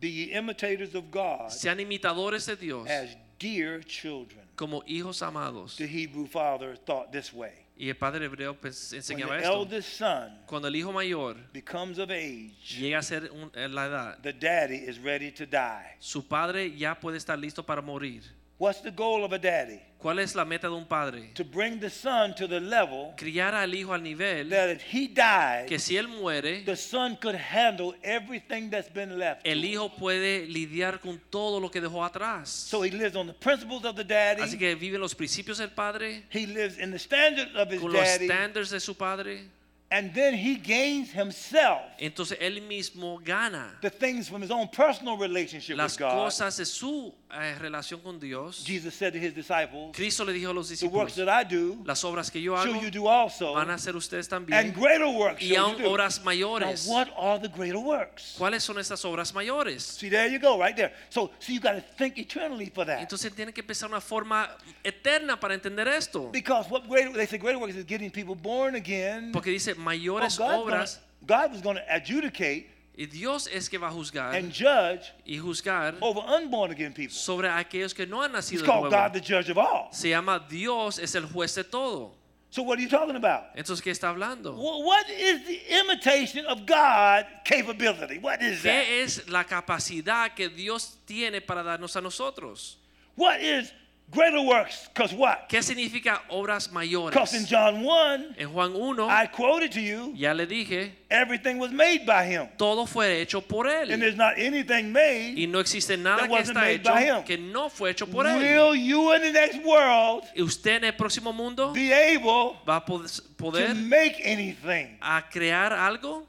Be 0.00 0.30
imitators 0.32 0.94
of 0.94 1.10
God 1.10 1.50
sean 1.50 1.78
imitadores 1.80 2.46
de 2.46 2.56
Dios 2.56 2.88
as 2.88 3.16
dear 3.38 3.82
children. 3.84 4.40
como 4.56 4.82
hijos 4.86 5.20
amados. 5.22 5.76
The 5.76 5.86
Hebrew 5.86 6.26
father 6.26 6.76
thought 6.76 7.10
this 7.12 7.32
way. 7.32 7.52
Y 7.76 7.88
el 7.88 7.96
padre 7.96 8.26
hebreo 8.26 8.56
enseñaba 8.62 9.36
the 9.68 9.78
esto. 9.78 9.82
son 9.82 10.38
Cuando 10.46 10.68
el 10.68 10.76
hijo 10.76 10.92
mayor 10.92 11.36
becomes 11.52 11.98
of 11.98 12.08
age, 12.10 12.78
llega 12.78 12.98
a 12.98 13.02
ser 13.02 13.30
un- 13.32 13.50
la 13.74 13.86
edad, 13.86 14.22
the 14.22 14.32
daddy 14.32 14.76
is 14.76 14.98
ready 15.00 15.32
to 15.32 15.44
die. 15.44 15.96
su 15.98 16.22
padre 16.22 16.70
ya 16.76 16.94
puede 16.94 17.16
estar 17.16 17.36
listo 17.36 17.64
para 17.66 17.82
morir. 17.82 18.22
What's 18.58 18.80
the 18.80 18.92
goal 18.92 19.24
of 19.24 19.32
a 19.32 19.38
daddy? 19.38 19.80
¿Cuál 20.04 20.18
es 20.18 20.34
la 20.34 20.44
meta 20.44 20.68
de 20.68 20.74
un 20.74 20.84
padre? 20.84 21.30
To 21.32 21.46
bring 21.46 21.80
the 21.80 21.88
son 21.88 22.34
to 22.34 22.46
the 22.46 22.60
level 22.60 23.14
Criar 23.16 23.54
al 23.54 23.74
hijo 23.74 23.94
al 23.94 24.02
nivel 24.02 24.50
that 24.50 24.68
if 24.68 24.82
he 24.92 25.08
died, 25.08 25.64
que 25.66 25.78
si 25.78 25.96
él 25.96 26.08
muere, 26.08 26.62
the 26.66 26.76
son 26.76 27.16
could 27.16 27.34
handle 27.34 27.94
everything 28.02 28.68
that's 28.68 28.92
been 28.92 29.18
left. 29.18 29.40
el 29.46 29.64
hijo 29.64 29.88
puede 29.96 30.46
lidiar 30.46 31.00
con 31.00 31.18
todo 31.30 31.58
lo 31.58 31.70
que 31.70 31.80
dejó 31.80 32.04
atrás. 32.04 32.50
So 32.50 32.84
he 32.84 32.90
lives 32.90 33.16
on 33.16 33.28
the 33.28 33.32
principles 33.32 33.86
of 33.86 33.96
the 33.96 34.04
daddy. 34.04 34.42
Así 34.42 34.58
que 34.58 34.74
vive 34.74 34.98
los 34.98 35.14
principios 35.14 35.56
del 35.56 35.70
padre, 35.70 36.24
He 36.30 36.46
lives 36.46 36.78
in 36.78 36.90
the 36.90 36.98
standards 36.98 37.56
of 37.56 37.72
his 37.72 37.80
con 37.80 37.90
los 37.90 38.06
estándares 38.06 38.68
de 38.68 38.80
su 38.80 38.94
padre. 38.94 39.48
And 39.94 40.12
then 40.12 40.34
he 40.34 40.56
gains 40.56 41.12
himself 41.12 41.82
Entonces 42.00 42.36
él 42.40 42.60
mismo 42.66 43.20
gana 43.24 43.78
the 43.80 43.90
things 43.90 44.28
from 44.28 44.42
his 44.42 44.50
own 44.50 44.66
personal 44.66 45.16
relationship 45.16 45.76
las 45.76 45.92
with 45.92 46.00
God. 46.00 46.24
cosas 46.24 46.56
de 46.56 46.64
su 46.64 47.14
eh, 47.30 47.54
relación 47.60 48.00
con 48.02 48.18
Dios. 48.18 48.64
Jesus 48.64 48.92
said 48.94 49.12
to 49.12 49.18
his 49.20 49.32
disciples, 49.32 49.94
Cristo 49.94 50.24
le 50.24 50.32
dijo 50.32 50.50
a 50.50 50.52
los 50.52 50.68
The 50.68 50.88
works 50.88 51.14
discípulos, 51.14 51.26
that 51.26 51.28
I 51.28 51.44
do, 51.44 51.78
las 51.84 52.02
obras 52.02 52.28
que 52.30 52.40
yo 52.40 52.56
hago 52.56 52.72
shall 52.72 52.82
you 52.82 52.90
do 52.90 53.06
also, 53.06 53.54
van 53.54 53.70
a 53.70 53.74
hacer 53.74 53.94
ustedes 53.94 54.30
and 54.32 54.46
también 54.48 54.72
greater 54.74 55.06
works 55.08 55.40
y 55.42 55.54
shall 55.54 55.66
aún 55.66 55.78
you 55.78 55.84
do. 55.84 55.90
obras 55.90 56.18
Now, 56.18 56.24
mayores. 56.24 56.88
what 56.88 57.08
are 57.16 57.38
the 57.38 57.48
greater 57.48 57.78
works? 57.78 58.34
¿Cuáles 58.36 58.62
son 58.64 58.78
estas 58.78 59.04
obras 59.04 59.32
mayores? 59.32 59.82
See, 59.82 60.08
there 60.08 60.28
you 60.28 60.40
go, 60.40 60.58
right 60.58 60.74
there. 60.74 60.92
So, 61.10 61.30
so 61.38 61.52
you 61.52 61.60
got 61.60 61.74
to 61.74 61.80
think 61.96 62.18
eternally 62.18 62.70
for 62.74 62.84
that. 62.84 63.00
Entonces 63.00 63.32
tiene 63.32 63.52
que 63.52 63.62
empezar 63.62 63.88
una 63.88 64.00
forma 64.00 64.48
eterna 64.82 65.38
para 65.38 65.54
entender 65.54 65.86
esto. 65.86 66.30
Because 66.32 66.68
what 66.68 66.88
greater, 66.88 67.12
they 67.12 67.26
say 67.26 67.38
greater 67.38 67.58
works 67.60 67.76
is 67.76 67.84
getting 67.84 68.10
people 68.10 68.34
born 68.34 68.74
again. 68.74 69.30
Porque 69.32 69.50
dice 69.50 69.74
Oh, 69.84 69.90
mayores 69.90 70.38
gonna- 70.38 70.58
obras 70.58 70.98
God 71.26 71.52
was 71.52 71.62
going 71.62 71.76
to 71.76 71.82
adjudicate 71.92 72.66
y 72.96 73.06
Dios 73.06 73.48
es 73.48 73.68
que 73.68 73.78
va 73.78 73.88
a 73.88 73.90
juzgar 73.90 74.34
and 74.36 74.52
judge 74.52 75.12
y 75.26 75.38
juzgar 75.38 75.96
over 76.00 76.20
unborn 76.20 76.70
again 76.70 76.92
people. 76.92 77.14
sobre 77.14 77.48
aquellos 77.48 77.92
que 77.94 78.06
no 78.06 78.22
han 78.22 78.30
It's 78.34 78.50
nacido 78.50 78.60
de 78.60 78.66
called 78.66 78.90
nuevo. 78.90 78.96
God 78.96 79.12
the 79.14 79.20
judge 79.20 79.48
of 79.50 79.58
all. 79.58 79.88
Se 79.92 80.10
llama 80.10 80.38
Dios 80.48 80.98
es 80.98 81.14
el 81.14 81.24
juez 81.26 81.54
de 81.54 81.64
todo. 81.64 82.12
So 82.50 82.62
what 82.62 82.78
are 82.78 82.82
you 82.82 82.88
talking 82.88 83.16
about? 83.16 83.46
Entonces, 83.56 83.82
¿qué 83.82 83.90
está 83.90 84.10
hablando? 84.10 84.52
Wh- 84.54 84.84
What 84.86 85.08
is 85.10 85.44
the 85.44 85.80
imitation 85.80 86.46
of 86.46 86.64
God 86.66 87.26
capability? 87.44 88.18
What 88.18 88.42
is 88.42 88.62
that? 88.62 88.84
¿Qué 88.84 89.02
es 89.02 89.28
la 89.28 89.42
capacidad 89.42 90.32
que 90.36 90.48
Dios 90.48 90.98
tiene 91.04 91.40
para 91.40 91.64
darnos 91.64 91.96
a 91.96 92.00
nosotros? 92.00 92.76
What 93.16 93.40
is 93.40 93.72
greater 94.10 94.40
works? 94.40 94.88
Because 94.94 95.12
what? 95.14 95.48
¿Qué 95.48 95.62
significa 95.62 96.20
obras 96.28 96.68
Because 96.68 97.34
in 97.34 97.42
mayores? 97.42 97.48
John 97.48 97.82
1, 97.84 98.34
En 98.38 98.48
Juan 98.52 98.72
1, 98.74 99.08
I 99.10 99.26
quoted 99.26 99.72
to 99.72 99.80
you, 99.80 100.12
ya 100.14 100.32
le 100.32 100.46
dije, 100.46 100.92
everything 101.10 101.58
was 101.58 101.72
made 101.72 102.04
by 102.06 102.24
him. 102.24 102.48
todo 102.56 102.86
fue 102.86 103.20
hecho 103.20 103.40
por 103.40 103.66
And 103.66 103.90
Él. 103.90 103.98
there's 104.00 104.16
not 104.16 104.34
anything 104.38 104.86
Y 104.86 104.92
made. 104.92 105.46
no 105.48 105.58
existe 105.58 105.96
nada 105.96 106.28
que 106.28 106.36
está 106.38 106.70
hecho 106.70 107.24
que 107.24 107.38
no 107.38 107.68
fue 107.68 107.90
hecho 107.90 108.06
por 108.06 108.26
Él. 108.26 108.36
Will 108.38 108.74
you 108.76 109.12
in 109.14 109.22
the 109.22 109.32
next 109.32 109.64
world 109.64 110.24
¿Y 110.34 110.42
usted 110.42 110.76
en 110.76 110.84
el 110.84 110.92
próximo 110.94 111.32
mundo 111.32 111.72
be 111.72 111.92
able 111.92 112.56
va 112.68 112.76
a 112.76 112.84
pod- 112.84 113.06
to 113.10 113.22
poder 113.36 113.74
make 113.74 114.20
anything? 114.24 114.96
a 115.00 115.22
crear 115.30 115.72
algo? 115.72 116.26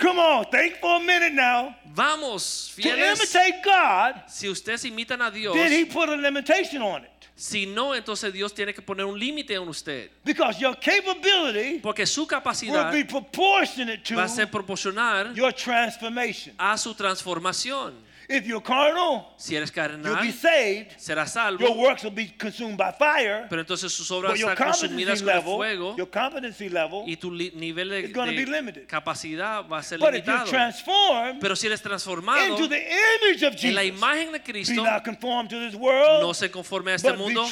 Come 0.00 0.18
on, 0.18 0.46
think 0.50 0.76
for 0.80 0.96
a 0.96 1.00
minute 1.00 1.34
now. 1.34 1.76
Vamos, 1.94 2.72
To 2.80 2.88
imitate 2.88 3.62
God, 3.62 4.22
Si 4.28 4.48
ustedes 4.48 4.84
imitan 4.84 5.20
a 5.20 5.30
Dios, 5.30 5.54
did 5.54 5.70
he 5.72 5.84
put 5.84 6.08
a 6.08 6.16
limitation 6.16 6.80
on 6.80 7.04
it? 7.04 7.10
si 7.34 7.66
no, 7.66 7.94
entonces 7.94 8.32
Dios 8.32 8.52
tiene 8.54 8.72
que 8.74 8.82
poner 8.82 9.04
un 9.06 9.18
límite 9.18 9.54
en 9.54 9.68
usted. 9.68 10.10
Because 10.24 10.58
your 10.60 10.74
capability 10.78 11.80
Porque 11.80 12.06
su 12.06 12.22
will 12.22 12.28
capacidad 12.28 12.92
be 12.92 13.04
proportionate 13.04 14.02
va 14.14 14.24
a 14.24 14.28
ser 14.28 14.46
to 14.46 14.52
proporcional 14.52 15.34
your 15.34 15.52
transformation. 15.52 16.54
a 16.58 16.76
su 16.78 16.94
transformación. 16.94 17.94
If 18.32 18.46
you're 18.46 18.62
carnal, 18.62 19.26
Si 19.36 19.56
eres 19.56 19.72
you'll 19.74 19.88
carnal, 19.88 20.22
be 20.22 20.30
saved. 20.30 20.92
serás 20.98 21.34
Your 21.34 21.42
salvo, 21.58 21.72
works 21.74 22.04
will 22.04 22.12
be 22.14 22.28
consumed 22.38 22.76
by 22.76 22.92
fire. 22.92 23.46
pero 23.50 23.60
entonces 23.60 23.92
sus 23.92 24.08
But 24.08 24.18
obras 24.18 24.38
your 24.38 24.54
competency 24.54 24.86
consumidas 24.86 25.20
con 25.20 25.28
el 25.30 25.36
level, 25.36 25.56
fuego 25.56 25.96
your 25.96 26.08
competency 26.10 26.68
level, 26.68 27.02
y 27.08 27.16
tu 27.16 27.32
nivel 27.32 27.88
de, 27.88 28.00
is 28.00 28.12
be 28.12 28.46
limited. 28.46 28.86
capacidad 28.86 29.64
va 29.68 29.78
a 29.78 29.82
ser 29.82 29.98
but 29.98 30.14
if 30.14 30.24
you're 30.24 30.38
limitado. 30.38 30.48
transformed 30.50 31.40
Pero 31.40 31.56
si 31.56 31.66
eres 31.66 31.82
transformado 31.82 32.44
into 32.46 32.68
the 32.68 32.78
image 32.80 33.42
of 33.42 33.54
en 33.64 33.74
la 33.74 33.82
Jesus, 33.82 33.98
imagen 33.98 34.26
de 34.32 34.38
be 34.38 34.44
Cristo, 34.44 34.84
not 34.84 35.02
conformed 35.04 35.50
to 35.50 35.58
this 35.58 35.74
world, 35.74 36.22
no 36.22 36.32
se 36.32 36.48
conforme 36.52 36.92
a 36.92 36.94
este 36.94 37.12
mundo, 37.16 37.42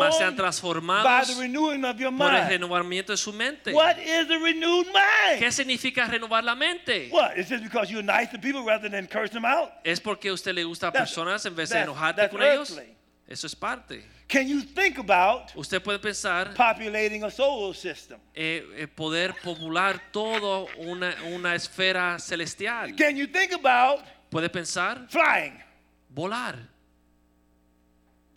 mas 0.00 0.16
sean 0.18 0.30
by 0.34 0.36
transformados 0.36 1.28
the 1.36 1.42
renewing 1.42 1.84
of 1.84 1.96
your 2.00 2.10
por 2.16 2.26
el 2.34 2.40
mind. 2.40 2.48
renovamiento 2.50 3.12
de 3.12 3.16
su 3.16 3.32
mente. 3.32 3.72
What 3.72 3.98
is 3.98 4.26
the 4.26 4.38
renewed 4.38 4.86
mind? 4.86 5.38
¿Qué 5.38 5.52
significa 5.52 6.06
renovar 6.06 6.42
la 6.42 6.56
mente? 6.56 7.08
What? 7.12 7.36
Is 7.38 7.48
this 7.48 7.60
because 7.60 7.88
you're 7.90 8.02
nice 8.02 8.30
to 8.32 8.38
people 8.38 8.62
rather 8.64 8.88
than 8.90 9.06
curse 9.06 9.30
them 9.30 9.44
out? 9.44 9.70
¿Es 9.84 10.00
porque 10.08 10.32
usted 10.32 10.54
le 10.54 10.64
gusta 10.64 10.88
a 10.88 10.92
personas 10.92 11.44
en 11.44 11.54
vez 11.54 11.68
de 11.68 11.80
enojarte 11.80 12.30
con 12.30 12.42
ellos? 12.42 12.80
Eso 13.26 13.46
es 13.46 13.54
parte. 13.54 14.02
Can 14.26 14.48
you 14.48 14.62
think 14.62 14.98
about 14.98 15.50
Usted 15.54 15.82
puede 15.82 15.98
pensar 15.98 16.54
populating 16.54 17.24
a 17.24 17.30
solar 17.30 17.74
system? 17.74 18.18
eh, 18.34 18.64
eh, 18.76 18.86
poder 18.86 19.34
popular 19.42 20.00
todo 20.10 20.66
una, 20.78 21.14
una 21.34 21.54
esfera 21.54 22.18
celestial. 22.18 22.94
Can 22.96 23.16
you 23.16 23.26
think 23.26 23.52
about 23.52 24.02
Puede 24.30 24.48
pensar 24.48 25.06
flying? 25.10 25.62
volar. 26.08 26.56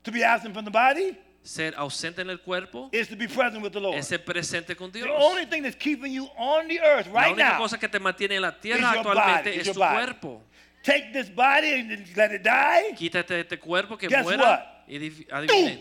To 0.04 0.12
be 0.12 0.24
absent 0.26 0.54
from 0.54 0.66
the 0.66 0.72
body 0.72 1.18
Ser 1.44 1.74
ausente 1.76 2.22
en 2.22 2.30
el 2.30 2.40
cuerpo 2.42 2.90
is 2.92 3.08
to 3.08 3.16
be 3.16 3.28
present 3.28 3.64
with 3.64 3.72
the 3.72 3.80
Lord. 3.80 3.98
es 3.98 4.08
ser 4.08 4.24
presente 4.24 4.76
con 4.76 4.92
Dios. 4.92 5.08
The 5.08 5.14
only 5.14 5.46
thing 5.46 5.64
that's 5.64 5.76
keeping 5.78 6.12
you 6.14 6.30
on 6.38 6.68
the 6.68 6.80
earth 6.82 7.08
La 7.08 7.22
right 7.22 7.34
única 7.34 7.54
now, 7.54 7.58
cosa 7.58 7.80
que 7.80 7.88
te 7.88 8.00
mantiene 8.00 8.36
en 8.36 8.42
la 8.42 8.60
tierra 8.60 8.92
actualmente 8.92 9.50
body, 9.52 9.60
es 9.62 9.72
tu 9.74 9.80
cuerpo. 9.80 10.44
Take 10.84 11.12
this 11.14 11.30
body 11.30 11.74
and 11.74 12.08
let 12.16 12.32
it 12.34 12.44
die, 12.44 12.94
Quítate 12.98 13.40
este 13.42 13.58
cuerpo 13.60 13.98
que 13.98 14.08
Guess 14.08 14.24
muera 14.24 14.84
y 14.88 14.98
di- 14.98 15.28
adivinen, 15.32 15.80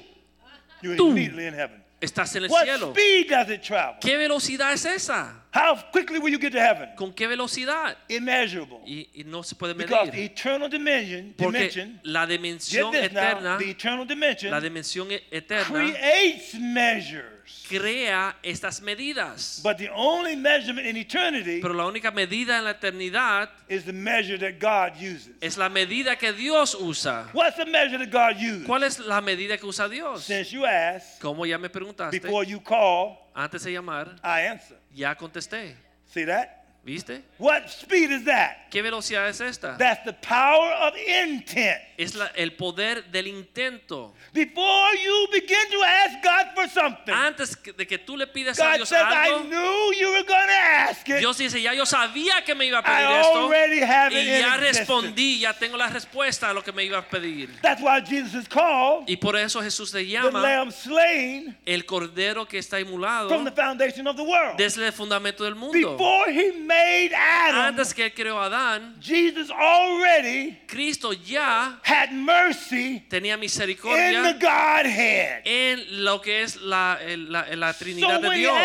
you're 0.83 0.97
immediately 0.97 1.47
in 1.47 1.55
heaven. 1.55 1.83
estás 2.01 2.35
en 2.37 2.45
el 2.45 2.51
What 2.51 2.65
cielo. 2.65 2.93
speed 2.93 3.29
does 3.31 3.51
it 3.51 3.63
travel? 3.63 3.97
¿Qué 4.01 4.17
velocidad 4.17 4.73
es 4.73 4.85
esa? 4.85 5.37
How 5.53 5.75
quickly 5.93 6.19
will 6.19 6.31
you 6.33 6.39
get 6.39 6.53
to 6.53 6.61
heaven? 6.61 6.91
¿Con 6.97 7.13
qué 7.13 7.27
velocidad? 7.27 7.97
Immeasurable. 8.09 8.79
Y, 8.87 9.09
y 9.15 9.25
no 9.25 9.43
se 9.43 9.55
puede 9.57 9.75
Because 9.75 10.11
medir. 10.13 10.31
eternal 10.31 10.71
dimension, 10.71 11.35
Porque 11.37 11.59
dimension, 11.59 12.01
la 12.05 12.25
dimensión 12.27 12.93
now, 12.93 13.01
eterna, 13.03 13.59
the 13.59 13.71
eternal 13.71 14.07
dimension 14.07 14.51
la 14.53 14.61
dimensión 14.61 15.09
eterna, 15.31 15.67
creates 15.67 16.55
measures. 16.55 17.40
Crea 17.69 18.37
estas 18.43 18.81
medidas. 18.83 19.61
But 19.63 19.79
the 19.79 19.89
only 19.95 20.35
measurement 20.35 20.87
in 20.87 20.97
eternity 20.97 21.61
Pero 21.63 21.73
la 21.75 21.87
única 21.87 22.11
medida 22.11 22.59
en 22.59 22.65
la 22.65 22.73
eternidad 22.73 23.49
is 23.69 23.85
the 23.85 23.93
measure 23.93 24.37
that 24.39 24.59
God 24.59 24.97
uses. 25.01 25.31
es 25.41 25.57
la 25.57 25.69
medida 25.69 26.17
que 26.17 26.33
Dios 26.33 26.75
usa. 26.75 27.29
What's 27.33 27.57
the 27.57 27.67
measure 27.67 27.99
that 27.99 28.11
God 28.11 28.37
uses? 28.43 28.67
¿Cuál 28.67 28.83
es 28.83 28.99
la 28.99 29.21
medida 29.21 29.57
que 29.57 29.67
usa 29.67 29.89
Dios? 29.89 30.25
Since 30.25 30.51
you 30.53 30.65
asked, 30.67 31.21
Como 31.21 31.45
ya 31.47 31.59
me 31.59 31.69
preguntaste, 31.69 32.11
before 32.21 32.45
you 32.45 32.61
call, 32.61 33.19
antes 33.35 33.63
de 33.63 33.73
llamar, 33.73 34.17
I 34.25 34.47
answer. 34.47 34.77
ya 34.93 35.15
contesté. 35.15 35.77
See 36.13 36.25
that? 36.25 36.60
¿Viste? 36.83 37.23
What 37.39 37.69
speed 37.69 38.11
is 38.11 38.25
that? 38.25 38.69
¿Qué 38.71 38.81
velocidad 38.83 39.29
es 39.29 39.41
esta? 39.41 39.77
That's 39.77 40.03
the 40.05 40.15
power 40.15 40.73
of 40.81 40.95
intent. 40.97 41.79
Es 41.99 42.15
la- 42.15 42.31
el 42.35 42.53
poder 42.53 43.05
del 43.11 43.27
intento. 43.27 44.15
Before 44.33 44.97
you 44.97 45.29
begin 45.31 45.71
to 45.73 45.83
ask 45.85 46.23
God 46.23 46.55
for 46.55 46.69
something, 46.71 47.13
Antes 47.13 47.57
de 47.77 47.87
que 47.87 47.99
tú 47.99 48.17
le 48.17 48.27
pidas 48.27 48.59
a 48.59 48.65
God 48.65 48.77
Dios 48.77 48.89
says, 48.89 49.03
I 49.03 49.29
algo, 49.29 49.45
knew 49.45 49.93
you 49.99 50.11
were 50.13 50.25
to 50.25 50.33
ask 50.33 51.07
it. 51.09 51.19
Dios 51.19 51.37
dice, 51.37 51.61
ya 51.61 51.75
yo 51.75 51.85
sabía 51.85 52.43
que 52.47 52.55
me 52.55 52.65
iba 52.65 52.79
a 52.79 52.81
I 52.81 52.85
pedir 52.85 53.21
esto 53.21 53.47
already 53.47 53.81
have 53.83 54.13
it 54.15 54.27
y 54.27 54.41
ya 54.41 54.57
respondí, 54.57 55.41
ya 55.41 55.53
tengo 55.53 55.77
la 55.77 55.89
respuesta 55.89 56.49
a 56.49 56.55
lo 56.55 56.63
que 56.63 56.73
me 56.73 56.85
iba 56.85 56.99
a 56.99 57.07
pedir. 57.07 57.51
That's 57.61 57.83
why 57.83 58.01
Jesus 58.01 58.35
is 58.35 58.49
called 58.49 59.05
Y 59.07 59.17
por 59.17 59.37
eso 59.37 59.61
Jesús 59.61 59.93
le 59.93 60.01
the 60.05 60.11
llama 60.11 60.41
Lamb 60.41 60.73
slain 60.73 61.59
el 61.67 61.85
cordero 61.85 62.47
que 62.49 62.59
está 62.59 62.81
inmolado 62.81 63.29
from 63.29 63.45
the 63.45 63.53
foundation 63.53 64.07
of 64.07 64.17
the 64.17 64.23
world. 64.23 64.57
desde 64.57 64.87
el 64.87 64.93
fundamento 64.93 65.45
del 65.45 65.55
mundo. 65.57 65.73
Before 65.73 66.31
he 66.31 66.53
made 66.71 67.11
Adam, 67.15 67.67
Antes 67.69 67.93
que 67.93 68.13
creó 68.15 68.39
a 68.41 68.47
Adán, 68.47 68.97
Jesus 69.01 69.51
already 69.51 70.59
Cristo 70.67 71.13
ya 71.13 71.79
had 71.85 72.11
mercy 72.13 73.01
tenía 73.09 73.35
in 73.35 73.41
the 73.41 73.45
misericordia 73.47 74.33
Godhead. 74.35 75.43
en 75.45 76.05
lo 76.05 76.21
que 76.21 76.43
es 76.43 76.57
la, 76.61 76.99
la, 77.29 77.47
la 77.57 77.73
Trinidad 77.73 78.17
So 78.17 78.21
de 78.21 78.29
when 78.29 78.39
Dios. 78.39 78.57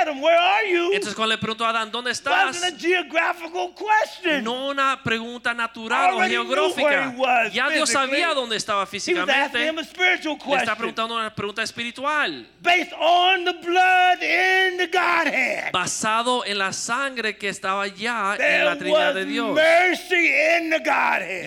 Adam, 0.00 0.20
where 0.22 0.36
are 0.38 0.70
you? 0.70 0.92
Entonces 0.92 1.14
cuando 1.14 1.34
le 1.34 1.38
preguntó 1.38 1.64
a 1.64 1.70
Adán, 1.70 1.90
¿dónde 1.90 2.10
estás? 2.10 2.46
wasn't 2.56 2.74
a 2.74 2.78
geographical 2.78 3.74
question. 3.74 4.44
No 4.44 4.68
una 4.68 5.00
pregunta 5.02 5.54
natural 5.54 6.14
o 6.14 6.16
Already 6.20 6.34
knew 6.36 6.44
geográfica. 6.46 7.50
Ya 7.52 7.68
Dios 7.70 7.90
sabía 7.90 8.34
dónde 8.34 8.56
estaba 8.56 8.80
He 8.82 8.84
was 8.84 8.90
físicamente. 8.90 9.32
asking 9.32 9.62
him 9.68 9.78
a 9.78 9.84
spiritual 9.84 10.38
Le 10.46 10.56
está 10.56 10.76
preguntando 10.76 11.14
una 11.16 11.34
pregunta 11.34 11.62
espiritual. 11.62 12.46
based 12.60 12.92
on 12.98 13.44
the 13.44 13.52
blood 13.52 14.20
in 14.22 14.76
the 14.78 14.86
Godhead. 14.88 15.72
Basado 15.72 16.44
en 16.44 16.58
la 16.58 16.72
sangre 16.72 17.36
que 17.36 17.45
estaba 17.48 17.86
ya 17.86 18.36
en 18.38 18.64
la 18.64 18.76
Trinidad 18.76 19.14
de 19.14 19.24
Dios. 19.24 19.58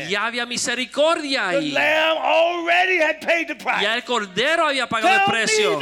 Ya 0.10 0.26
había 0.26 0.46
misericordia 0.46 1.50
ahí. 1.50 1.72
Lamb 1.72 2.18
already 2.18 2.98
had 2.98 3.20
paid 3.20 3.48
the 3.48 3.56
price. 3.56 3.82
Ya 3.82 3.96
el 3.96 4.04
cordero 4.04 4.68
había 4.68 4.88
pagado 4.88 5.26
el 5.26 5.32
precio. 5.32 5.80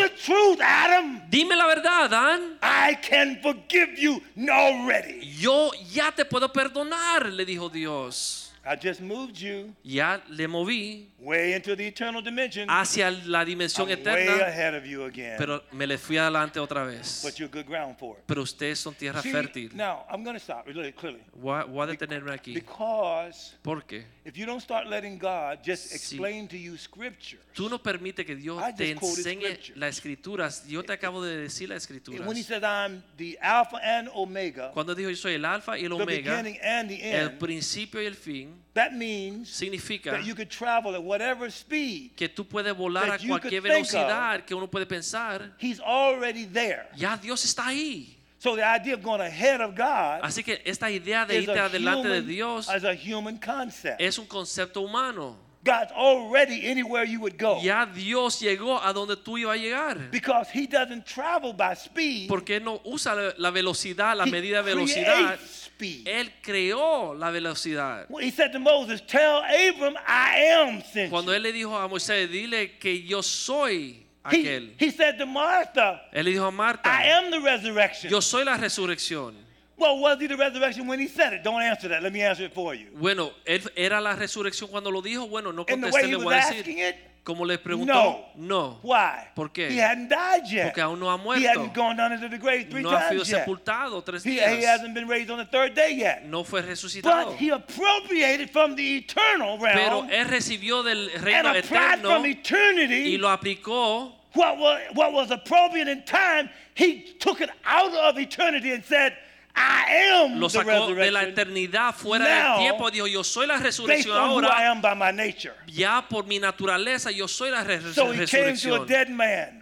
Dime 1.29 1.55
la 1.55 1.65
verdad, 1.65 2.05
Adán. 2.05 2.57
I 2.61 2.95
can 2.95 3.39
forgive 3.41 3.95
you 3.97 4.21
already. 4.49 5.19
Yo 5.39 5.71
ya 5.91 6.11
te 6.11 6.25
puedo 6.25 6.51
perdonar, 6.51 7.27
le 7.27 7.45
dijo 7.45 7.69
Dios. 7.69 8.47
I 8.69 8.75
just 8.75 8.99
moved 8.99 9.37
you 9.37 9.73
Ya 9.81 10.21
le 10.27 10.45
moví 10.45 11.07
way 11.27 11.53
into 11.53 11.75
the 11.75 11.85
eternal 11.85 12.21
dimension. 12.21 12.69
hacia 12.69 13.11
la 13.11 13.43
dimensión 13.43 13.89
I'm 13.89 14.03
way 14.05 14.23
eterna, 14.23 14.45
ahead 14.45 14.73
of 14.75 14.85
you 14.85 15.03
again. 15.03 15.35
pero 15.37 15.61
me 15.73 15.85
le 15.85 15.97
fui 15.97 16.17
adelante 16.17 16.59
otra 16.59 16.85
vez. 16.85 17.21
but 17.23 17.37
you're 17.37 17.51
good 17.51 17.65
ground 17.65 17.97
for 17.97 18.17
it. 18.17 18.23
Pero 18.25 18.41
ustedes 18.41 18.79
son 18.79 18.95
tierra 18.95 19.21
See, 19.21 19.31
fértil. 19.31 19.73
now, 19.73 20.05
I'm 20.09 20.23
going 20.23 20.35
to 20.35 20.39
stop 20.39 20.65
really 20.65 20.93
clearly. 20.93 21.21
Voy 21.33 21.59
a, 21.59 21.65
voy 21.65 21.83
a 21.83 21.87
detenerme 21.87 22.31
aquí. 22.31 22.53
Because 22.53 23.55
Porque 23.61 24.05
if 24.23 24.37
you 24.37 24.45
don't 24.45 24.61
start 24.61 24.87
letting 24.87 25.17
God 25.17 25.59
just 25.63 25.93
explain 25.93 26.47
to 26.47 26.57
you 26.57 26.77
scriptures, 26.77 27.41
tú 27.53 27.69
no 27.69 27.77
permites 27.77 28.25
que 28.25 28.35
Dios 28.35 28.61
I 28.63 28.73
te 28.73 28.91
enseñe 28.91 29.59
las 29.75 29.97
escrituras. 29.97 30.65
Yo 30.67 30.83
te 30.83 30.93
acabo 30.93 31.21
de 31.23 31.37
decir 31.37 31.67
las 31.67 31.89
when 31.89 31.97
he 31.97 31.99
escrituras. 31.99 32.45
says 32.45 32.63
I'm 32.63 33.03
the 33.17 33.37
Alpha 33.41 33.77
and 33.83 34.09
Omega, 34.13 34.71
Cuando 34.73 34.95
dijo 34.95 35.09
yo 35.09 35.15
soy 35.17 35.33
el 35.33 35.45
alfa 35.45 35.77
y 35.77 35.83
el 35.83 35.89
the 35.89 35.95
omega, 35.95 36.31
beginning 36.31 36.59
and 36.61 36.89
the 36.89 37.01
el 37.11 37.37
principio 37.37 38.01
y 38.01 38.05
el 38.05 38.15
fin, 38.15 38.61
that 38.73 38.93
means 38.93 39.49
significa 39.49 40.11
that 40.11 40.23
you 40.23 40.35
could 40.35 40.49
travel 40.49 40.95
at 40.95 41.03
whatever 41.17 41.51
speed. 41.51 42.11
que 42.15 42.29
tú 42.29 42.45
puedes 42.47 42.75
volar 42.75 43.11
a 43.11 43.17
cualquier 43.17 43.61
of. 43.61 43.63
velocidad 43.63 44.45
que 44.45 44.53
uno 44.55 44.67
puede 44.67 44.85
pensar. 44.85 45.51
He's 45.59 45.79
already 45.79 46.45
there. 46.45 46.87
Ya 46.95 47.17
Dios 47.17 47.43
está 47.43 47.67
ahí. 47.67 48.13
So 48.39 48.55
the 48.55 48.63
idea 48.63 48.93
of 48.93 49.01
going 49.01 49.19
ahead 49.21 49.61
of 49.61 49.75
God 49.75 50.19
Así 50.21 50.43
que 50.43 50.61
esta 50.63 50.91
idea 50.91 51.25
de 51.25 51.39
a, 51.39 51.65
adelante 51.65 52.07
de 52.07 52.19
human, 52.19 52.27
Dios 52.27 52.69
is 52.75 52.83
a 52.83 52.93
human 52.93 53.37
concept. 53.37 53.99
es 53.99 54.17
un 54.19 54.27
concepto 54.27 54.81
humano. 54.81 55.35
God's 55.63 55.91
already 55.91 56.65
anywhere 56.69 57.03
you 57.03 57.19
would 57.19 57.37
go. 57.37 57.59
Ya 57.61 57.85
Dios 57.85 58.39
llegó 58.39 58.79
a 58.81 58.93
donde 58.93 59.17
tú 59.17 59.37
ibas 59.37 59.55
a 59.55 59.57
llegar. 59.57 60.11
Because 60.11 60.49
he 60.53 60.65
doesn't 60.67 61.03
travel 61.05 61.51
by 61.51 61.73
speed. 61.75 62.29
Porque 62.29 62.59
no 62.61 62.79
usa 62.85 63.15
la- 63.15 63.33
la 63.37 63.49
velocidad, 63.51 64.15
la 64.15 64.25
he 64.25 64.31
medida 64.31 64.61
de 64.61 64.73
velocidad. 64.75 65.35
creates 65.35 65.66
speed. 65.77 66.07
Él 66.07 66.31
creó 66.41 67.13
la 67.13 67.29
velocidad. 67.31 68.07
He 68.19 68.31
said 68.31 68.51
to 68.51 68.59
Moses, 68.59 69.01
Tell 69.07 69.43
Abram 69.43 69.95
I 70.07 70.37
am 70.51 70.81
sent 70.81 71.11
Cuando 71.11 71.31
él 71.33 71.43
le 71.43 71.51
dijo 71.51 71.77
a 71.77 71.87
Moisés, 71.87 72.29
dile 72.31 72.77
que 72.79 73.03
yo 73.03 73.21
soy 73.21 74.03
He, 74.29 74.41
aquel. 74.41 74.73
he 74.79 74.91
said 74.91 75.17
to 75.17 75.25
Martha, 75.25 76.01
Él 76.11 76.25
le 76.25 76.31
dijo 76.31 76.45
a 76.47 76.51
Marta, 76.51 76.89
I 76.89 77.03
am 77.11 77.31
the 77.31 77.39
resurrection. 77.39 78.09
yo 78.11 78.19
soy 78.21 78.43
la 78.43 78.57
resurrección. 78.57 79.35
Well, 79.79 79.99
was 79.99 80.19
he 80.19 80.25
the 80.25 80.35
resurrection 80.35 80.87
when 80.87 80.99
he 80.99 81.07
said 81.07 81.33
it? 81.33 81.43
Don't 81.43 81.61
answer 81.61 81.87
that. 81.89 82.01
Let 82.01 82.11
me 82.11 82.21
answer 82.23 82.45
it 82.45 82.53
for 82.53 82.73
you. 82.73 82.87
Bueno, 82.95 83.31
él 83.45 83.61
era 83.75 84.01
la 84.01 84.15
resurrección 84.15 84.69
cuando 84.71 84.89
lo 84.89 85.03
dijo. 85.03 85.27
Bueno, 85.27 85.51
no 85.53 85.65
contesté, 85.67 86.07
le 86.07 86.15
voy 86.17 86.33
a 86.33 86.37
asking 86.39 86.63
decir. 86.77 86.89
it, 86.89 86.95
Como 87.27 87.43
le 87.43 87.57
preguntó, 87.57 88.25
no. 88.35 88.35
no. 88.35 88.79
Why? 88.81 89.27
¿Por 89.35 89.51
qué? 89.51 89.69
He 89.69 89.81
hadn't 89.81 90.07
died 90.07 90.45
yet. 90.49 90.63
Porque 90.67 90.79
aún 90.81 90.97
no 90.97 91.11
ha 91.11 91.17
He 91.17 91.23
muerto. 91.23 91.45
hadn't 91.45 91.73
gone 91.73 91.97
down 91.97 92.13
into 92.13 92.29
the 92.29 92.37
grave 92.37 92.69
three 92.69 92.81
No 92.81 92.91
ha 92.91 93.09
sido 93.09 93.23
times 93.25 93.29
yet. 93.29 93.45
sepultado 93.45 94.01
tres 94.01 94.23
He, 94.23 94.39
he 94.39 94.63
hasn't 94.63 94.93
been 94.93 95.09
raised 95.09 95.29
on 95.29 95.37
the 95.37 95.43
third 95.45 95.75
day 95.75 95.93
yet. 95.93 96.23
No 96.25 96.45
fue 96.45 96.61
resucitado. 96.61 97.31
But 97.31 97.35
he 97.35 97.49
appropriated 97.49 98.49
from 98.49 98.77
the 98.77 98.99
eternal 98.99 99.59
realm. 99.59 99.75
Pero 99.75 100.03
él 100.09 100.25
recibió 100.29 100.83
del 100.83 101.09
and 101.15 101.21
reino 101.21 101.49
applied 101.49 101.99
eterno 101.99 102.13
from 102.13 102.25
eternity 102.27 103.13
y 103.13 103.17
lo 103.17 103.27
aplicó 103.27 104.13
what 104.33 104.57
was, 104.57 104.79
what 104.93 105.11
was 105.11 105.29
appropriate 105.29 105.89
in 105.89 106.03
time. 106.03 106.49
He 106.75 107.13
took 107.19 107.41
it 107.41 107.49
out 107.65 107.91
of 107.93 108.17
eternity 108.17 108.71
and 108.71 108.85
said, 108.85 109.17
I 109.57 110.11
am 110.13 110.39
lo 110.39 110.49
sacó 110.49 110.93
de 110.93 111.11
la 111.11 111.23
eternidad 111.23 111.95
fuera 111.95 112.25
Now, 112.25 112.59
del 112.59 112.67
tiempo. 112.67 112.91
Dijo, 112.91 113.07
yo 113.07 113.23
soy 113.23 113.47
la 113.47 113.57
resurrección 113.57 114.15
ahora. 114.15 114.69
am 114.71 114.81
by 114.81 114.95
my 114.95 115.11
nature. 115.11 115.55
Ya 115.67 116.05
por 116.07 116.25
mi 116.25 116.37
naturaleza, 116.39 117.09
yo 117.11 117.27
soy 117.27 117.49
la 117.49 117.63
res- 117.63 117.95
So 117.95 118.13
resurrección. 118.13 118.85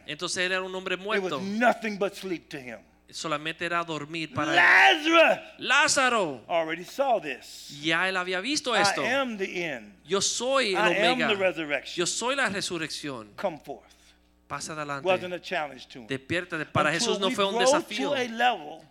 Entonces 0.05 0.37
él 0.45 0.51
era 0.51 0.61
un 0.61 0.75
hombre 0.75 0.97
muerto. 0.97 1.37
was 1.37 1.45
nothing 1.45 1.97
but 1.97 2.13
sleep 2.13 2.49
to 2.49 2.57
him. 2.57 2.79
Solamente 3.09 3.65
era 3.65 3.81
dormir 3.83 4.33
para 4.33 4.51
él. 4.51 4.55
Lazarus 4.57 5.39
Lázaro, 5.59 6.41
already 6.49 6.83
saw 6.83 7.21
this. 7.21 7.69
ya 7.81 8.09
él 8.09 8.17
había 8.17 8.41
visto 8.41 8.75
esto. 8.75 9.01
Yo 10.05 10.19
soy 10.21 10.75
el 10.75 10.91
I 10.91 11.09
omega. 11.11 11.83
Yo 11.95 12.05
soy 12.05 12.35
la 12.35 12.49
resurrección. 12.49 13.31
Come 13.37 13.59
forth. 13.63 13.94
Pasa 14.47 14.73
adelante. 14.73 15.07
Despiértate. 16.07 16.65
Para 16.67 16.89
Until 16.89 16.99
Jesús 16.99 17.19
no 17.19 17.31
fue 17.31 17.45
un 17.45 17.57
desafío. 17.57 18.13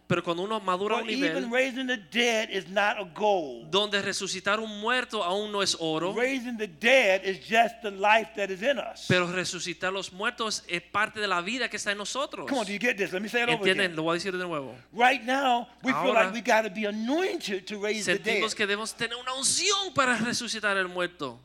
Pero 0.06 0.22
cuando 0.22 0.42
uno 0.42 0.58
madura 0.60 0.96
a 0.96 1.00
un 1.00 1.06
nivel 1.06 1.30
even 1.30 1.50
raising 1.50 1.86
the 1.86 1.96
dead 1.96 2.50
is 2.50 2.68
not 2.68 2.98
a 2.98 3.04
goal. 3.14 3.64
donde 3.70 4.02
resucitar 4.02 4.58
un 4.60 4.80
muerto 4.80 5.22
aún 5.22 5.50
no 5.52 5.62
es 5.62 5.76
oro, 5.78 6.12
Raising 6.12 6.58
the 6.58 6.66
dead 6.66 7.22
is 7.24 7.38
just 7.38 7.80
the 7.82 7.90
life 7.90 8.32
that 8.36 8.50
is 8.50 8.62
in 8.62 8.78
us. 8.78 9.06
pero 9.08 9.30
resucitar 9.30 9.92
los 9.92 10.12
muertos 10.12 10.64
es 10.66 10.82
parte 10.82 11.20
de 11.20 11.28
la 11.28 11.40
vida 11.40 11.68
que 11.70 11.76
está 11.76 11.92
en 11.92 11.98
nosotros. 11.98 12.46
Come 12.48 12.60
on, 12.60 12.66
do 12.66 12.72
you 12.72 12.78
get 12.78 12.96
this? 12.96 13.12
Let 13.12 13.20
me 13.20 13.28
say 13.28 13.42
it 13.42 13.48
over 13.48 13.58
¿Entienden? 13.58 13.86
again. 13.86 13.96
Lo 13.96 14.02
voy 14.02 14.12
a 14.12 14.14
decir 14.14 14.36
de 14.36 14.44
nuevo. 14.44 14.74
Right 14.92 15.22
now, 15.22 15.68
we 15.82 15.92
feel 15.92 16.00
Ahora, 16.10 16.24
like 16.24 16.34
we 16.34 16.40
got 16.42 16.64
to 16.64 16.70
be 16.70 16.84
anointed 16.86 17.64
to 17.66 17.78
raise 17.80 18.04
the 18.06 18.18
dead. 18.18 18.24
Sentimos 18.24 18.54
que 18.54 18.66
debemos 18.66 18.92
tener 18.94 19.16
una 19.16 19.32
unción 19.34 19.94
para 19.94 20.16
resucitar 20.18 20.76
el 20.76 20.88
muerto. 20.88 21.40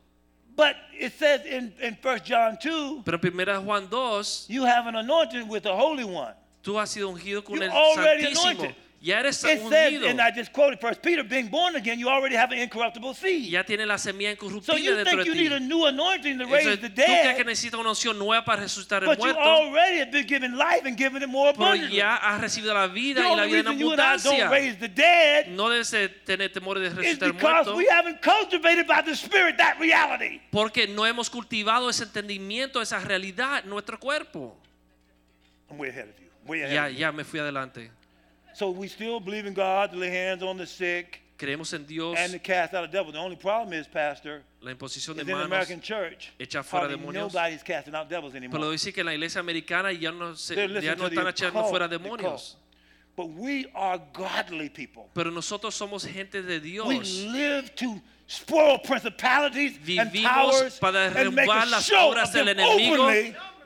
But 0.60 0.76
it 0.92 1.14
says 1.18 1.46
in, 1.46 1.72
in 1.82 1.98
1 2.02 2.20
John 2.26 2.58
2, 2.62 3.04
Pero 3.06 3.18
en 3.18 3.48
1 3.56 3.66
Juan 3.66 3.88
2, 3.88 4.48
you 4.50 4.66
have 4.66 4.88
an 4.88 4.96
anointing 4.98 5.48
with 5.48 5.64
the 5.64 5.74
Holy 5.74 6.04
One. 6.04 6.34
tú 6.62 6.78
has 6.78 6.90
sido 6.90 7.08
ungido 7.10 7.42
con 7.46 7.56
You're 7.56 7.68
el 7.68 7.72
already 7.72 8.26
Santísimo. 8.26 8.52
anointed. 8.52 8.76
Ya 9.02 9.20
eres 9.22 9.38
It 9.38 9.62
says, 9.62 9.62
ungido. 9.94 10.10
and 10.10 10.20
I 10.20 10.30
just 10.30 10.52
quoted 10.52 10.78
First 10.82 11.02
Peter, 11.02 11.24
being 11.24 11.48
born 11.48 11.74
again, 11.78 11.98
you 12.00 12.10
already 12.10 12.36
have 12.36 12.52
an 12.52 12.60
incorruptible 12.60 13.14
seed. 13.14 13.50
Ya 13.50 13.64
tiene 13.64 13.86
la 13.86 13.98
semilla 13.98 14.32
So 14.38 14.46
incorruptible 14.48 14.80
you 14.84 14.94
dentro 14.94 15.12
think 15.24 15.26
you 15.26 15.36
need 15.36 15.54
a 15.54 15.60
new 15.62 15.86
anointing 15.86 16.38
to 16.38 16.46
raise 16.46 16.68
Entonces, 16.68 16.82
the 16.82 16.90
tú 16.90 17.06
crees 17.06 17.22
que 17.36 17.44
dead, 17.44 17.46
necesitas 17.46 17.80
una 17.80 17.92
unción 17.92 18.20
nueva 18.20 18.44
para 18.44 18.62
resucitar 18.64 19.04
el 19.04 19.08
but 19.10 19.18
you 19.20 19.24
muerto, 19.24 19.40
already 19.40 20.00
have 20.00 20.12
been 20.12 20.28
given 20.28 20.58
life 20.58 20.82
and 20.86 20.98
given 20.98 21.24
it 21.24 21.30
more 21.30 21.54
pero 21.54 21.68
abundantly. 21.68 21.96
ya 21.96 22.18
has 22.18 22.42
recibido 22.42 22.74
la 22.74 22.88
vida 22.88 23.22
y 23.26 23.36
la 23.38 23.46
vida 23.46 23.72
en 23.72 23.80
you 23.80 23.94
I 23.94 23.96
don't 23.96 24.00
abundancia. 24.02 24.50
raise 24.50 24.76
the 24.80 24.90
dead 24.90 25.48
No 25.48 25.70
debes 25.70 25.92
de 25.92 26.10
tener 26.10 26.52
temor 26.52 26.78
de 26.80 26.90
resucitar 26.90 27.28
el 27.30 27.34
because 27.36 27.68
muerto, 27.68 27.76
we 27.78 27.88
haven't 27.90 28.22
cultivated 28.22 28.86
by 28.86 29.02
the 29.02 29.16
Spirit 29.16 29.56
that 29.60 29.80
reality. 29.80 30.42
porque 30.52 30.88
no 30.90 31.06
hemos 31.06 31.30
cultivado 31.30 31.90
ese 31.90 32.04
entendimiento, 32.04 32.82
esa 32.82 33.00
realidad 33.00 33.62
en 33.64 33.70
nuestro 33.70 33.98
cuerpo. 33.98 34.58
I'm 35.72 35.78
way 35.80 35.88
ahead 35.88 36.10
of 36.10 36.20
you. 36.20 36.26
Way 36.46 36.64
ahead 36.64 36.74
Ya, 36.74 36.86
of 36.88 36.92
you. 36.92 36.98
ya 37.00 37.12
me 37.14 37.24
fui 37.24 37.40
adelante. 37.40 37.92
So 38.60 38.72
we 38.72 38.90
still 38.90 39.22
believe 39.22 39.46
in 39.46 39.54
God 39.54 39.94
to 39.94 39.98
lay 39.98 40.10
hands 40.10 40.44
on 40.44 40.58
the 40.58 40.68
sick 40.68 41.22
Creemos 41.38 41.74
en 41.74 41.86
Dios, 41.86 42.18
and 42.20 42.34
to 42.34 42.40
cast 42.40 42.74
out 42.74 42.84
a 42.84 42.88
devil. 42.90 43.14
The 43.14 43.18
only 43.18 43.38
problem 43.38 43.72
is, 43.72 43.88
Pastor, 43.88 44.42
la 44.62 44.74
imposición 44.74 45.16
de 45.16 45.22
in 45.22 45.28
the 45.28 45.32
manos. 45.32 45.46
American 45.46 45.80
church, 45.80 46.34
echa 46.38 46.62
fuera 46.62 46.90
demonios. 46.90 47.34
nobody's 47.34 47.64
casting 47.64 47.96
out 47.96 48.10
devils 48.10 48.34
Pero 48.34 48.70
dice 48.70 48.94
que 48.94 49.00
en 49.00 49.06
la 49.06 49.14
iglesia 49.14 49.40
americana 49.40 49.94
ya 49.94 50.12
no, 50.12 50.36
se, 50.36 50.56
ya 50.82 50.96
no 50.96 51.08
están 51.08 51.28
echando 51.28 51.70
fuera 51.70 51.88
demonios. 51.88 52.58
But 53.16 53.30
we 53.30 53.66
are 53.74 53.98
godly 54.12 54.68
people. 54.68 55.10
Pero 55.14 55.32
nosotros 55.32 55.74
somos 55.74 56.06
gente 56.06 56.42
de 56.42 56.60
Dios. 56.60 56.86
We 56.86 57.00
live 57.00 57.74
to 57.76 58.02
spoil 58.28 58.80
principalities 58.80 59.80
and 59.98 60.12
powers 60.22 60.78
para 60.80 61.06
and 61.16 61.34
make 61.34 61.48
derrumbar 61.48 61.64
a 61.64 61.70
las 61.70 61.90
obras 61.92 62.28
of 62.28 62.34
del 62.34 62.50
enemigo 62.50 63.10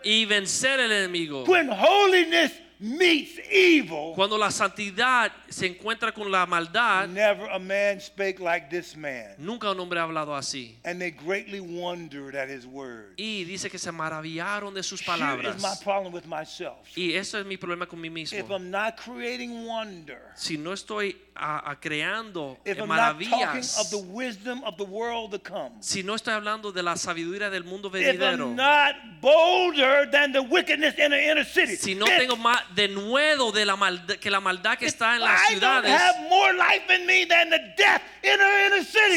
y 0.04 0.26
vencer 0.26 0.80
el 0.80 0.91
enemigo. 0.91 1.48
when 1.48 1.68
holiness 1.68 2.52
meets 2.84 3.40
evil. 3.50 4.14
Cuando 4.14 4.38
la 4.38 4.52
santidad 4.52 5.32
se 5.48 5.68
encuentra 5.68 6.12
con 6.12 6.30
la 6.30 6.46
maldad, 6.46 7.08
Never 7.08 7.50
a 7.50 7.58
man 7.58 8.02
spake 8.02 8.40
like 8.42 8.68
this 8.70 8.96
man. 8.98 9.36
nunca 9.38 9.72
un 9.72 9.80
hombre 9.80 10.00
ha 10.00 10.04
hablado 10.04 10.36
así. 10.36 10.76
And 10.84 11.00
they 11.00 11.12
greatly 11.12 11.62
wondered 11.62 12.36
at 12.36 12.50
his 12.50 12.66
word. 12.66 13.14
Y 13.18 13.46
dice 13.46 13.70
que 13.70 13.80
se 13.80 13.92
maravillaron 13.92 14.74
de 14.74 14.84
sus 14.84 15.00
Here 15.02 15.18
palabras. 15.18 15.56
is 15.56 15.62
my 15.62 15.76
problem 15.82 16.14
with 16.14 16.26
myself. 16.26 16.86
Y 16.98 17.14
eso 17.14 17.40
es 17.40 17.46
mi 17.46 17.56
problema 17.56 17.88
con 17.88 18.02
mí 18.02 18.08
If 18.08 18.14
mismo. 18.34 18.56
I'm 18.56 18.70
not 18.70 18.98
creating 18.98 19.66
wonder, 19.66 20.20
Si 20.36 20.58
no 20.58 20.74
estoy 20.74 21.16
a- 21.36 21.72
a 21.72 21.80
creando 21.80 22.58
maravillas, 22.88 23.78
of 23.80 23.90
the 23.90 23.98
wisdom 24.08 24.64
of 24.64 24.76
the 24.78 24.84
world 24.84 25.32
to 25.32 25.40
come, 25.40 25.72
si 25.82 26.04
no 26.04 26.16
estoy 26.16 26.34
hablando 26.34 26.72
de 26.72 26.84
la 26.84 26.96
sabiduría 26.96 27.50
del 27.50 27.64
mundo 27.64 27.90
venidero, 27.90 28.50
I'm 28.50 28.56
not 28.56 28.96
bolder 29.22 30.10
than 30.12 30.32
the 30.32 30.40
wickedness 30.42 30.94
in 30.98 31.10
the 31.12 31.32
inner 31.32 31.46
city, 31.46 31.76
si 31.76 31.96
no 31.96 32.06
tengo 32.06 32.36
más 32.38 32.62
de 32.76 32.88
nuevo 32.88 33.52
de 33.52 33.66
la 33.66 33.76
maldad 33.76 34.16
que 34.18 34.30
la 34.30 34.40
maldad 34.40 34.78
que 34.78 34.86
está 34.86 35.16
en 35.16 35.22
las 35.22 35.48
ciudades, 35.48 35.92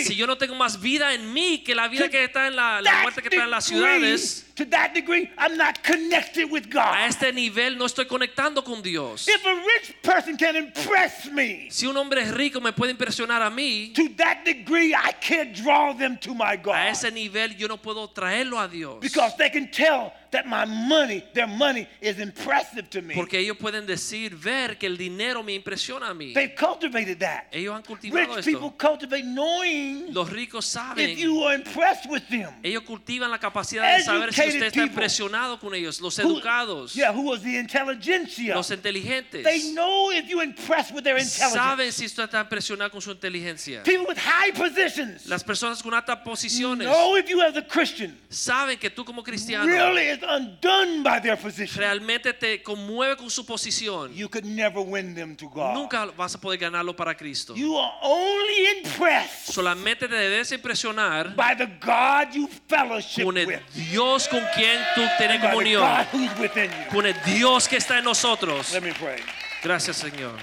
si 0.05 0.17
yo 0.17 0.27
no 0.27 0.37
tengo 0.39 0.55
más 0.55 0.81
vida 0.81 1.13
en 1.15 1.33
mí 1.33 1.59
que 1.65 1.75
la 1.75 1.89
vida 1.89 2.09
que 2.09 2.25
está 2.25 2.47
en 2.47 2.57
la, 2.57 2.81
la 2.81 3.03
muerte 3.03 3.23
que 3.23 3.29
está 3.29 3.45
en 3.45 3.51
las 3.51 3.65
ciudades, 3.65 4.46
to 4.57 4.65
that 4.67 4.95
degree, 4.95 5.31
I'm 5.39 5.57
not 5.57 5.83
connected 5.83 6.51
with 6.51 6.67
a 6.67 6.71
God. 6.71 6.97
este 7.09 7.33
nivel 7.33 7.77
no 7.77 7.85
estoy 7.85 8.07
conectando 8.07 8.65
con 8.65 8.83
Dios. 8.83 9.29
If 9.29 9.45
a 9.45 9.55
rich 9.55 9.95
person 10.03 10.37
can 10.37 10.57
impress 10.57 11.31
me, 11.31 11.69
Si 11.71 11.87
un 11.87 11.97
hombre 11.97 12.25
rico 12.33 12.61
me 12.61 12.73
puede 12.73 12.91
impresionar 12.93 13.43
a 13.43 13.51
mí, 13.51 13.93
to 13.95 14.09
that 14.17 14.45
degree, 14.45 14.95
I 14.95 15.13
can't 15.21 15.53
draw 15.55 15.93
them 15.93 16.17
to 16.19 16.35
my 16.35 16.55
a 16.55 16.57
God. 16.57 16.89
ese 16.89 17.13
nivel 17.13 17.55
yo 17.57 17.69
no 17.69 17.77
puedo 17.77 18.09
traerlo 18.11 18.59
a 18.59 18.67
Dios. 18.69 18.99
Because 19.01 19.37
they 19.37 19.51
can 19.51 19.71
tell 19.71 20.13
that 20.31 20.47
my 20.47 20.65
money, 20.65 21.23
their 21.35 21.47
money, 21.47 21.87
is 22.01 22.19
impressive 22.19 22.89
to 22.91 23.01
me. 23.03 23.15
Porque 23.15 23.35
ellos 23.39 23.57
pueden 23.59 23.87
decir, 23.87 24.35
ver 24.35 24.77
que 24.79 24.87
el 24.87 24.97
dinero 24.97 25.43
me 25.43 25.55
impresiona 25.55 26.09
a 26.11 26.15
mí. 26.15 26.33
They've 26.35 26.55
cultivated 26.57 27.19
that. 27.21 27.45
Ellos 27.53 27.75
han 27.75 27.83
cultivado 27.83 28.35
Rich 28.37 28.45
people 28.45 28.69
esto. 28.69 28.79
cultivate 28.79 29.25
knowing 29.25 30.13
Los 30.13 30.31
ricos 30.31 30.65
if 30.67 30.73
saben. 30.73 31.17
you 31.17 31.43
are 31.45 31.55
impressed 31.55 32.07
with 32.11 32.27
them. 32.29 32.53
Ellos 32.63 32.83
cultivan 32.85 33.31
la 33.31 33.39
capacidad 33.39 33.97
de 33.99 34.03
saber 34.03 34.33
si 34.33 34.46
Educated 34.47 34.55
usted 34.55 34.67
está 34.67 34.83
people. 34.83 34.89
impresionado 35.03 35.59
con 35.61 35.75
ellos. 35.75 36.01
Los 36.01 36.19
Who- 36.19 36.39
educados, 36.39 36.95
yeah, 36.95 37.13
who 37.13 37.23
was 37.23 37.43
the 37.43 37.59
intelligentsia. 37.59 38.55
los 38.55 38.71
inteligentes. 38.71 39.43
They 39.45 39.73
know 39.73 40.11
if 40.11 40.29
you're 40.29 40.43
impressed 40.45 40.93
with 40.95 41.05
their 41.05 41.17
intelligence. 41.19 41.55
Saben 41.57 41.93
si 41.93 42.05
usted 42.07 42.25
está 42.25 42.41
impresionado 42.41 42.91
con 42.91 43.01
su 43.01 43.11
inteligencia. 43.11 43.83
People 43.85 44.07
with 44.07 44.19
high 44.19 44.53
positions 44.53 45.27
Las 45.27 45.43
personas 45.45 45.83
con 45.83 45.93
altas 45.95 46.19
posiciones 46.25 46.87
know 46.87 47.17
if 47.17 47.29
you 47.29 47.41
as 47.43 47.57
a 47.57 47.63
Christian 47.63 48.17
saben 48.29 48.79
que 48.79 48.91
tú 48.91 49.05
como 49.05 49.23
cristiano 49.23 49.67
really 49.67 50.09
is 50.09 50.19
undone 50.23 51.03
by 51.03 51.21
their 51.21 51.37
position. 51.37 51.79
realmente 51.81 52.33
te 52.33 52.63
conmueve 52.63 53.17
con 53.17 53.31
su 53.31 53.45
posición. 53.45 54.15
You 54.15 54.29
could 54.29 54.45
never 54.45 54.81
win 54.81 55.15
them 55.15 55.37
to 55.37 55.49
God. 55.49 55.75
Nunca 55.75 56.07
vas 56.17 56.35
a 56.35 56.39
poder 56.41 56.59
ganarlo 56.59 56.95
para 56.97 57.15
Cristo. 57.15 57.55
You 57.55 57.77
are 57.77 57.93
only 58.03 58.79
impressed 58.79 59.53
Solamente 59.55 60.09
te 60.09 60.15
debes 60.15 60.51
impresionar 60.53 61.35
by 61.37 61.55
the 61.55 61.67
God 61.81 62.35
you 62.35 62.49
fellowship 62.69 63.25
con 63.25 63.37
el 63.39 63.47
with. 63.47 63.61
Dios 63.75 64.29
con 64.29 64.36
quien 64.55 64.81
tú 64.95 65.03
tienes 65.19 65.41
comunión. 65.41 65.85
Con 66.91 67.07
el 67.07 67.15
Dios 67.25 67.69
que 67.69 67.77
está 67.77 67.99
en 67.99 68.05
nosotros. 68.05 68.73
Let 68.73 68.83
me 68.83 68.93
pray. 68.95 69.21
Gracias, 69.63 69.97
Señor. 69.97 70.35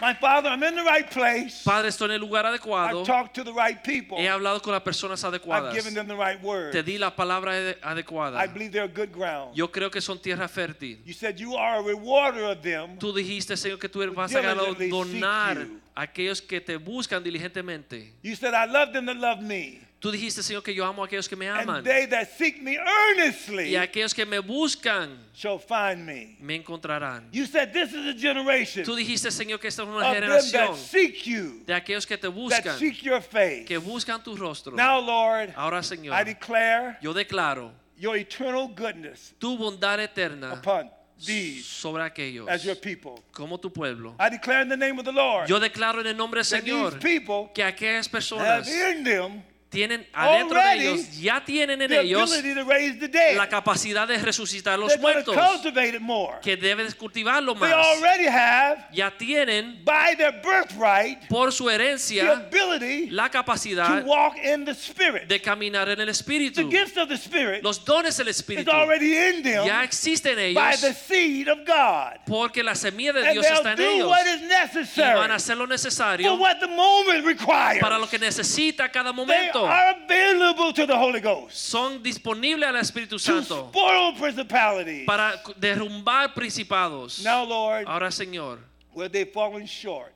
My 0.00 0.14
Father, 0.14 0.48
I'm 0.48 0.62
in 0.62 0.76
the 0.76 0.84
right 0.84 1.10
place. 1.10 1.60
Padre, 1.64 1.88
estoy 1.88 2.04
en 2.06 2.12
el 2.12 2.20
lugar 2.20 2.46
adecuado. 2.46 3.00
I've 3.00 3.04
talked 3.06 3.34
to 3.34 3.42
the 3.42 3.52
right 3.52 3.82
people. 3.82 4.16
He 4.16 4.28
hablado 4.28 4.62
con 4.62 4.72
las 4.72 4.82
personas 4.82 5.24
I've 5.24 5.30
adecuadas. 5.34 5.74
given 5.74 5.92
them 5.92 6.06
the 6.06 6.14
right 6.14 6.40
word. 6.40 6.70
Te 6.70 6.84
di 6.84 6.98
la 6.98 7.10
palabra 7.16 7.50
ade- 7.50 7.78
I 7.82 8.00
adecuada. 8.00 8.46
believe 8.46 8.70
they're 8.70 8.86
good 8.86 9.10
ground. 9.10 9.56
Yo 9.56 9.66
creo 9.72 9.90
que 9.90 10.00
son 10.00 10.20
tierra 10.20 10.46
fértil. 10.48 11.00
You 11.04 11.12
said 11.14 11.36
you 11.40 11.56
are 11.56 11.80
a 11.80 11.82
rewarder 11.82 12.44
of 12.44 12.62
them. 12.62 12.96
Tú 13.00 13.12
dijiste, 13.12 13.56
Señor, 13.56 13.80
que 13.80 13.88
tú 13.88 13.98
vas 14.14 14.32
a 14.32 14.40
donar 14.40 15.66
a 15.96 16.02
aquellos 16.02 16.40
que 16.40 16.60
te 16.60 16.76
buscan 16.76 17.20
diligentemente. 17.24 18.12
You 18.22 18.36
said, 18.36 18.54
I 18.54 18.66
love 18.70 18.92
them 18.92 19.06
that 19.06 19.16
love 19.16 19.40
me. 19.42 19.80
Tú 20.00 20.12
dijiste, 20.12 20.44
Señor, 20.44 20.62
que 20.62 20.72
yo 20.72 20.84
amo 20.84 21.02
a 21.02 21.06
aquellos 21.06 21.28
que 21.28 21.34
me 21.34 21.48
aman. 21.48 21.78
And 21.78 21.84
they 21.84 22.06
that 22.06 22.28
seek 22.38 22.62
me 22.62 22.76
earnestly 22.76 23.70
Y 23.70 23.76
aquellos 23.76 24.14
que 24.14 24.24
me 24.24 24.38
buscan 24.38 25.18
shall 25.34 25.58
find 25.58 26.06
me. 26.06 26.36
me 26.40 26.54
encontrarán. 26.54 27.28
You 27.32 27.46
said 27.46 27.72
this 27.72 27.92
is 27.92 28.06
a 28.06 28.16
generation 28.16 28.84
Tú 28.84 28.94
dijiste, 28.94 29.32
Señor, 29.32 29.58
que 29.58 29.66
esta 29.66 29.82
es 29.82 29.88
una 29.88 30.14
generación 30.14 30.76
seek 30.76 31.24
you, 31.24 31.64
de 31.66 31.74
aquellos 31.74 32.06
que 32.06 32.16
te 32.16 32.28
that 32.28 32.32
buscan, 32.34 32.78
seek 32.78 33.02
your 33.02 33.20
face. 33.20 33.64
que 33.64 33.76
buscan 33.78 34.22
tu 34.22 34.36
rostro. 34.36 34.76
Now, 34.76 35.00
Lord, 35.00 35.52
Ahora, 35.56 35.80
I 35.80 35.82
Señor, 35.82 36.24
declare 36.24 36.98
yo 37.02 37.12
declaro 37.12 37.72
your 37.96 38.16
eternal 38.16 38.68
goodness 38.68 39.34
tu 39.40 39.58
bondad 39.58 39.98
eterna 39.98 40.52
upon 40.52 40.88
sobre 41.62 42.04
aquellos 42.04 42.48
as 42.48 42.62
your 42.64 42.76
people. 42.76 43.20
como 43.32 43.58
tu 43.58 43.70
pueblo. 43.72 44.14
I 44.20 44.30
declare 44.30 44.62
in 44.62 44.68
the 44.68 44.76
name 44.76 44.98
of 45.00 45.04
the 45.04 45.12
Lord 45.12 45.48
Yo 45.48 45.58
declaro 45.58 46.00
en 46.00 46.06
el 46.06 46.16
nombre 46.16 46.38
del 46.38 46.44
Señor 46.44 47.00
people 47.00 47.50
que 47.52 47.64
aquellas 47.64 48.06
have 48.06 48.12
personas 48.12 48.68
in 48.68 49.02
them 49.02 49.42
tienen 49.70 50.06
adentro 50.14 50.58
de 50.62 50.74
ellos, 50.74 51.20
ya 51.20 51.44
tienen 51.44 51.82
en 51.82 51.92
ellos 51.92 52.32
la 53.34 53.48
capacidad 53.48 54.08
de 54.08 54.16
resucitar 54.18 54.78
los 54.78 54.98
muertos, 54.98 55.36
que 56.42 56.56
deben 56.56 56.90
cultivarlo 56.92 57.54
más. 57.54 57.70
Ya 58.92 59.10
tienen 59.10 59.84
por 61.28 61.52
su 61.52 61.68
herencia 61.68 62.48
la 63.10 63.30
capacidad 63.30 64.02
de 65.26 65.42
caminar 65.42 65.88
en 65.90 66.00
el 66.00 66.08
Espíritu. 66.08 66.70
Los 67.62 67.84
dones 67.84 68.16
del 68.16 68.28
Espíritu 68.28 68.70
ya 69.44 69.84
existen 69.84 70.38
en 70.38 70.56
ellos 70.56 70.94
porque 72.26 72.62
la 72.62 72.74
semilla 72.74 73.12
de 73.12 73.32
Dios 73.32 73.46
está 73.46 73.72
en 73.72 73.80
ellos 73.80 74.10
y 74.96 75.00
van 75.00 75.30
a 75.30 75.34
hacer 75.34 75.56
lo 75.56 75.66
necesario 75.66 76.38
para 77.80 77.98
lo 77.98 78.08
que 78.08 78.18
necesita 78.18 78.90
cada 78.90 79.12
They 79.18 79.50
momento. 79.60 79.72
are 79.72 79.94
available 80.04 80.72
to 80.72 80.86
the 80.86 80.96
Holy 80.96 81.20
Ghost 81.20 81.56
Son 81.56 82.02
disponibles 82.02 82.64
al 82.66 82.76
Espíritu 82.76 83.10
to 83.10 83.18
Santo 83.18 83.68
spoil 83.70 84.14
principalities. 84.18 85.06
para 85.06 85.40
derrumbar 85.58 86.34
principados. 86.34 87.22
Now, 87.24 87.44
Lord, 87.44 87.86
Ahora, 87.86 88.10
Señor, 88.10 88.58
where 88.92 89.08
they've 89.08 89.30
fallen 89.32 89.66
short 89.66 90.12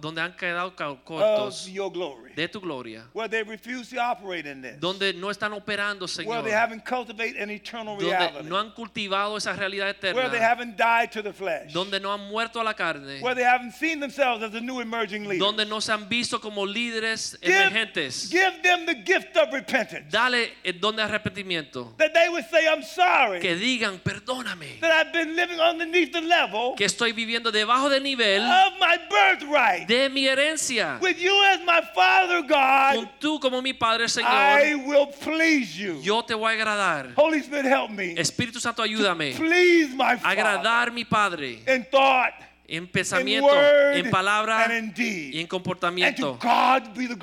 donde 0.00 0.18
han 0.20 0.32
quedado 0.32 0.74
ca- 0.74 0.96
of 1.06 1.68
your 1.68 1.90
glory, 1.92 2.23
de 2.34 2.48
tu 2.48 2.60
gloria, 2.60 3.04
where 3.12 3.28
they 3.28 3.42
refuse 3.42 3.88
to 3.90 3.98
operate 3.98 4.46
in 4.46 4.62
this, 4.62 4.78
donde 4.80 5.12
no 5.14 5.30
están 5.30 5.52
operando, 5.52 6.06
where 6.06 6.08
Señor, 6.08 6.44
they 6.44 6.52
haven't 6.52 6.84
cultivated 6.84 7.40
an 7.40 7.50
eternal 7.50 7.96
donde 7.96 8.10
reality, 8.10 8.48
no 8.48 8.56
han 8.58 8.70
cultivado 8.72 9.36
esa 9.36 9.52
realidad 9.54 9.96
where 10.02 10.28
they 10.28 10.38
eterna, 10.38 10.40
haven't 10.40 10.76
died 10.76 11.10
to 11.12 11.22
the 11.22 11.32
flesh, 11.32 11.72
donde 11.72 12.00
no 12.00 12.10
han 12.12 12.28
muerto 12.28 12.60
a 12.60 12.64
la 12.64 12.74
carne, 12.74 13.20
where 13.20 13.34
they 13.34 13.44
haven't 13.44 13.72
seen 13.72 14.00
themselves 14.00 14.42
as 14.42 14.54
a 14.54 14.60
new 14.60 14.80
emerging 14.80 15.24
leader. 15.26 15.38
donde 15.44 15.64
no 15.68 15.80
se 15.80 15.92
han 15.92 16.08
visto 16.08 16.40
como 16.40 16.64
líderes 16.66 17.36
Give, 17.40 17.54
emergentes. 17.54 18.30
give 18.30 18.62
them 18.62 18.86
the 18.86 18.94
gift 18.94 19.36
of 19.36 19.52
repentance. 19.52 20.10
Dale 20.10 20.50
el 20.64 20.78
don 20.80 20.96
de 20.96 21.02
arrepentimiento. 21.02 21.94
That 21.98 22.12
they 22.14 22.28
would 22.28 22.44
say, 22.50 22.66
I'm 22.66 22.82
sorry 22.82 23.40
Que 23.40 23.54
digan, 23.56 24.00
perdóname, 24.00 24.80
that 24.80 24.90
I've 24.90 25.12
been 25.12 25.36
living 25.36 25.60
underneath 25.60 26.12
the 26.12 26.20
level 26.20 26.74
que 26.76 26.86
estoy 26.86 27.12
viviendo 27.12 27.50
debajo 27.52 27.88
del 27.88 28.02
nivel 28.02 28.42
of 28.42 28.72
my 28.80 28.96
birthright. 29.10 29.86
de 29.88 30.08
mi 30.08 30.26
herencia. 30.26 30.98
With 31.00 31.18
you 31.20 31.32
as 31.52 31.60
my 31.64 31.80
Father 31.94 32.23
God, 32.48 32.94
Con 32.96 33.10
tú 33.20 33.40
como 33.40 33.60
mi 33.62 33.72
Padre, 33.72 34.06
I 34.22 34.74
will 34.74 35.06
please 35.22 35.76
you. 35.78 36.00
yo 36.02 36.22
te 36.24 36.34
voy 36.34 36.52
a 36.52 36.54
agradar. 36.54 37.12
Holy 37.16 37.38
Spirit, 37.40 37.66
help 37.66 37.90
me. 37.90 38.14
Espíritu 38.16 38.60
Santo, 38.60 38.82
ayúdame 38.82 39.32
Please, 39.36 39.94
my 39.94 40.16
Father. 40.16 40.26
agradar 40.38 40.92
mi 40.92 41.04
Padre 41.04 41.60
In 41.66 41.84
thought, 41.90 42.32
en 42.66 42.86
pensamiento, 42.86 43.46
word, 43.46 43.96
en 43.96 44.10
palabra 44.10 44.66
y 44.96 45.38
en 45.38 45.46
comportamiento. 45.46 46.38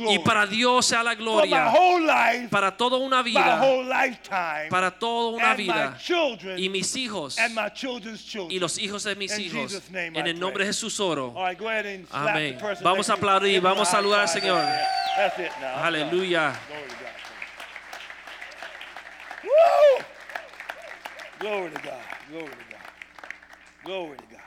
Y 0.09 0.19
para 0.19 0.45
Dios 0.45 0.85
sea 0.85 1.03
la 1.03 1.15
gloria, 1.15 1.71
life, 1.99 2.47
para 2.49 2.75
toda 2.75 2.97
una 2.97 3.21
vida, 3.23 3.61
lifetime, 3.83 4.69
para 4.69 4.91
toda 4.91 5.35
una 5.37 5.53
vida, 5.55 5.97
children, 5.99 6.59
y 6.59 6.69
mis 6.69 6.95
hijos, 6.95 7.37
y 8.49 8.59
los 8.59 8.77
hijos 8.77 9.03
de 9.03 9.15
mis 9.15 9.37
In 9.37 9.45
hijos. 9.45 9.81
En 9.91 10.27
el 10.27 10.39
nombre 10.39 10.63
de. 10.63 10.71
Jesús 10.71 10.99
oro. 10.99 11.33
Right, 11.35 11.59
Amén. 12.11 12.57
Vamos 12.81 13.09
a 13.09 13.13
aplaudir, 13.13 13.61
vamos 13.61 13.87
a 13.87 13.91
saludar 13.91 14.21
al. 14.21 14.29
Señor. 14.29 14.61
Aleluya. 15.81 16.53
Glory 21.39 21.71
to 21.71 21.81
God. 21.81 21.93
Glory 22.29 22.49
to 22.49 22.55
God. 22.69 22.79
Glory 23.83 24.17
to 24.17 24.23
God. 24.29 24.40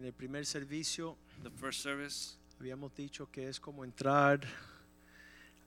En 0.00 0.06
el 0.06 0.14
primer 0.14 0.46
servicio 0.46 1.18
The 1.42 1.50
first 1.50 1.82
service, 1.82 2.38
habíamos 2.58 2.94
dicho 2.96 3.28
que 3.30 3.50
es 3.50 3.60
como 3.60 3.84
entrar 3.84 4.40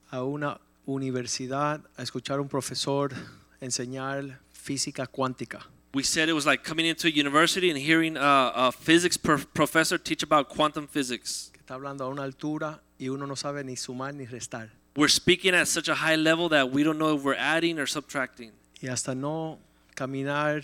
a 0.10 0.23
una 0.23 0.60
universidad 0.88 1.81
a 1.95 2.01
escuchar 2.01 2.39
a 2.39 2.41
un 2.41 2.49
profesor 2.49 3.14
enseñar 3.61 4.39
física 4.51 5.05
cuántica. 5.05 5.69
we 5.93 6.03
said 6.03 6.30
it 6.30 6.34
was 6.34 6.47
like 6.47 6.64
coming 6.68 6.88
into 6.88 7.07
a 7.07 7.11
university 7.11 7.69
and 7.69 7.77
hearing 7.77 8.18
a, 8.18 8.51
a 8.55 8.72
physics 8.72 9.19
prof- 9.19 9.45
professor 9.53 9.99
teach 9.99 10.23
about 10.23 10.49
quantum 10.49 10.88
physics. 10.88 11.51
que 11.53 11.60
está 11.60 11.76
hablando 11.76 12.03
a 12.03 12.07
una 12.10 12.23
altura 12.23 12.81
y 12.97 13.10
uno 13.10 13.27
no 13.27 13.35
sabe 13.35 13.64
ni 13.64 13.76
sumar 13.76 14.15
ni 14.15 14.26
restar. 14.26 14.72
We're 14.95 15.14
speaking 15.14 15.53
at 15.53 15.68
such 15.68 15.89
a 15.89 15.95
high 15.95 16.18
level 16.18 16.49
that 16.49 16.72
we 16.72 16.84
don't 16.84 16.97
know 16.97 17.15
if 17.15 17.23
we're 17.23 17.38
adding 17.38 17.77
or 17.77 17.85
subtracting. 17.85 18.51
Y 18.81 18.88
hasta 18.88 19.14
no 19.14 19.60
caminar 19.93 20.64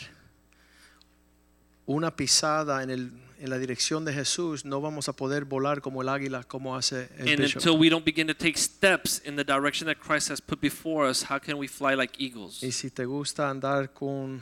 una 1.85 2.15
pisada 2.15 2.81
en, 2.81 2.89
el, 2.89 3.28
en 3.39 3.49
la 3.49 3.57
dirección 3.57 4.03
de 4.03 4.13
Jesús, 4.13 4.65
no 4.65 4.81
vamos 4.81 5.07
a 5.07 5.13
poder 5.13 5.45
volar 5.45 5.81
como 5.81 6.01
el 6.01 6.09
águila, 6.09 6.43
como 6.43 6.75
hace 6.75 7.09
el 7.17 7.29
And 7.29 7.37
bishop. 7.39 7.57
until 7.57 7.79
we 7.79 7.89
don't 7.89 8.05
begin 8.05 8.27
to 8.27 8.33
take 8.33 8.57
steps 8.57 9.21
in 9.25 9.35
the 9.37 9.43
direction 9.43 9.87
that 9.87 9.97
Christ 9.99 10.29
has 10.29 10.41
put 10.41 10.59
before 10.59 11.09
us, 11.09 11.23
how 11.29 11.39
can 11.39 11.57
we 11.57 11.67
fly 11.67 11.95
like 11.95 12.13
eagles? 12.19 12.61
Y 12.61 12.71
si 12.71 12.89
te 12.89 13.05
gusta 13.05 13.49
andar 13.49 13.93
con 13.93 14.41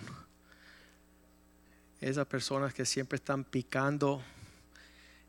esas 2.01 2.25
personas 2.27 2.73
que 2.73 2.85
siempre 2.85 3.17
están 3.17 3.43
picando 3.43 4.21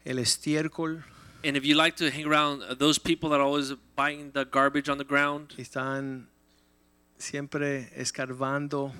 el 0.05 0.19
estiércol 0.19 1.05
And 1.45 1.57
if 1.57 1.65
you 1.65 1.77
like 1.77 1.97
to 1.99 2.11
hang 2.11 2.27
around 2.27 2.63
uh, 2.63 2.75
those 2.75 2.99
people 2.99 3.31
that 3.31 3.39
are 3.39 3.47
always 3.47 3.73
biting 3.95 4.33
the 4.33 4.45
garbage 4.45 4.89
on 4.89 4.99
the 4.99 5.05
ground 5.05 5.53
y 5.57 5.63
están 5.63 6.27
siempre 7.17 7.93
escarbando 7.95 8.93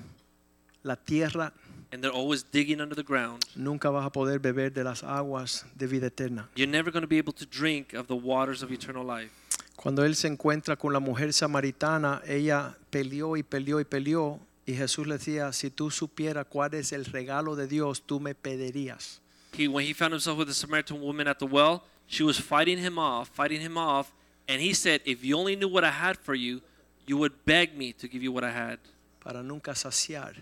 la 0.83 0.95
tierra, 0.95 1.51
and 1.91 2.03
they're 2.03 2.13
always 2.13 2.43
digging 2.51 2.79
under 2.81 2.95
the 2.95 3.03
ground, 3.03 3.43
nunca 3.55 3.89
vas 3.89 4.05
a 4.05 4.09
poder 4.11 4.39
beber 4.39 4.71
de 4.71 4.83
las 4.83 5.03
aguas 5.03 5.65
de 5.75 5.87
vida 5.87 6.07
eterna. 6.07 6.49
you're 6.55 6.69
never 6.69 6.91
going 6.91 7.03
to 7.03 7.07
be 7.07 7.17
able 7.17 7.33
to 7.33 7.45
drink 7.45 7.93
of 7.93 8.07
the 8.07 8.15
waters 8.15 8.63
of 8.63 8.71
eternal 8.71 9.05
life. 9.05 9.31
Cuando 9.75 10.03
él 10.03 10.15
se 10.15 10.27
encuentra 10.27 10.75
con 10.75 10.91
la 10.91 10.99
mujer 10.99 11.31
samaritana, 11.31 12.21
ella 12.27 12.75
peleó 12.89 13.37
y 13.37 13.43
peleó 13.43 13.79
y 13.79 13.85
peleó. 13.85 14.39
Y 14.65 14.73
Jesús 14.73 15.07
le 15.07 15.17
decía, 15.17 15.53
si 15.53 15.69
tú 15.71 15.89
supieras 15.89 16.45
cuál 16.47 16.73
es 16.73 16.91
el 16.91 17.05
regalo 17.05 17.55
de 17.55 17.65
Dios, 17.65 18.01
tú 18.05 18.19
me 18.19 18.35
pedirías. 18.35 19.21
He, 19.57 19.67
when 19.67 19.85
he 19.85 19.93
found 19.93 20.11
himself 20.13 20.37
with 20.37 20.47
the 20.47 20.53
Samaritan 20.53 21.01
woman 21.01 21.27
at 21.27 21.39
the 21.39 21.45
well, 21.45 21.83
she 22.07 22.23
was 22.23 22.37
fighting 22.37 22.77
him 22.77 22.99
off, 22.99 23.29
fighting 23.29 23.61
him 23.61 23.77
off, 23.77 24.11
and 24.47 24.61
he 24.61 24.73
said, 24.73 25.01
If 25.05 25.23
you 25.23 25.37
only 25.37 25.55
knew 25.55 25.69
what 25.69 25.85
I 25.85 25.91
had 25.91 26.17
for 26.17 26.35
you, 26.35 26.61
you 27.07 27.17
would 27.17 27.45
beg 27.45 27.77
me 27.77 27.93
to 27.93 28.07
give 28.07 28.21
you 28.21 28.31
what 28.33 28.43
I 28.43 28.51
had, 28.51 28.79
para 29.21 29.41
nunca 29.41 29.73
saciar. 29.73 30.35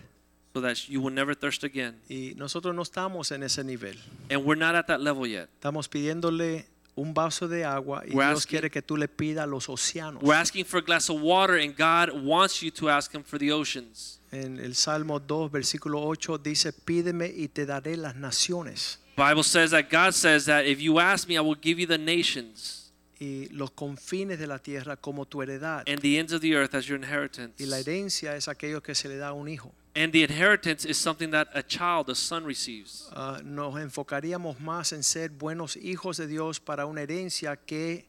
So 0.54 0.60
that 0.60 0.88
you 0.88 1.00
will 1.00 1.12
never 1.14 1.34
thirst 1.34 1.62
again. 1.64 1.96
Y 2.08 2.34
nosotros 2.36 2.74
no 2.74 2.82
estamos 2.82 3.30
en 3.32 3.42
ese 3.42 3.62
nivel. 3.64 3.96
And 4.30 4.44
we're 4.44 4.58
not 4.58 4.74
at 4.74 4.86
that 4.86 5.00
level 5.00 5.26
yet. 5.26 5.48
Estamos 5.60 5.88
pidiéndole 5.88 6.66
un 6.96 7.14
vaso 7.14 7.46
de 7.46 7.64
agua 7.64 8.02
y 8.06 8.12
We're 8.14 8.26
Dios 8.30 8.40
asking- 8.44 8.48
quiere 8.50 8.70
que 8.70 8.82
tú 8.82 8.96
le 8.96 9.06
pidas 9.08 9.48
los 9.48 9.68
océanos. 9.68 10.22
We're 10.22 10.38
asking 10.40 10.64
for 10.64 10.78
a 10.78 10.82
glass 10.82 11.08
of 11.10 11.20
water, 11.20 11.54
and 11.56 11.76
God 11.76 12.10
wants 12.24 12.60
you 12.62 12.70
to 12.72 12.88
ask 12.90 13.14
Him 13.14 13.22
for 13.22 13.38
the 13.38 13.52
oceans. 13.52 14.20
En 14.32 14.58
el 14.58 14.74
Salmo 14.74 15.20
2, 15.20 15.48
versículo 15.50 16.00
8 16.02 16.38
dice, 16.38 16.72
pídeme 16.72 17.32
y 17.34 17.48
te 17.48 17.64
daré 17.64 17.96
las 17.96 18.14
naciones 18.14 18.98
Bible 19.16 19.42
says 19.42 19.70
that 19.72 19.88
God 19.90 20.12
says 20.12 20.44
that 20.44 20.64
if 20.66 20.80
you 20.80 21.00
ask 21.00 21.26
me, 21.28 21.36
I 21.36 21.40
will 21.40 21.56
give 21.60 21.80
you 21.80 21.86
the 21.86 21.98
nations 21.98 22.92
y 23.20 23.48
los 23.50 23.70
confines 23.72 24.38
de 24.38 24.46
la 24.46 24.58
tierra 24.58 24.96
como 24.96 25.24
tu 25.24 25.40
heredad. 25.40 25.82
and 25.88 26.00
the 26.02 26.18
ends 26.18 26.32
of 26.32 26.40
the 26.40 26.54
earth 26.54 26.74
as 26.74 26.86
your 26.86 26.96
inheritance. 26.98 27.54
Y 27.58 27.66
la 27.66 27.78
herencia 27.78 28.36
es 28.36 28.46
aquello 28.48 28.80
que 28.82 28.94
se 28.94 29.08
le 29.08 29.16
da 29.16 29.28
a 29.28 29.32
un 29.32 29.48
hijo. 29.48 29.72
And 29.98 30.12
the 30.12 30.22
inheritance 30.22 30.84
is 30.84 30.96
something 30.96 31.32
that 31.32 31.48
a 31.54 31.62
child, 31.62 32.08
a 32.08 32.14
son, 32.14 32.44
receives. 32.44 33.10
Ah, 33.16 33.40
nos 33.42 33.74
enfocaríamos 33.74 34.60
más 34.60 34.92
en 34.92 35.02
ser 35.02 35.30
buenos 35.30 35.76
hijos 35.76 36.18
de 36.18 36.28
Dios 36.28 36.60
para 36.60 36.86
una 36.86 37.00
herencia 37.02 37.56
que 37.56 38.06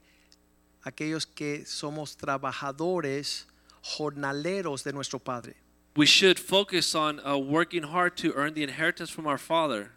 aquellos 0.83 1.25
que 1.25 1.65
somos 1.65 2.15
trabajadores, 2.15 3.47
jornaleros 3.81 4.83
de 4.83 4.93
nuestro 4.93 5.17
Padre. 5.17 5.55
We 5.95 6.05
should 6.05 6.37
focus 6.37 6.93
on 6.93 7.19
uh, 7.25 7.35
working 7.37 7.81
hard 7.81 8.15
to 8.17 8.33
earn 8.35 8.53
the 8.53 8.61
inheritance 8.61 9.09
from 9.09 9.25
our 9.25 9.39
Father 9.39 9.89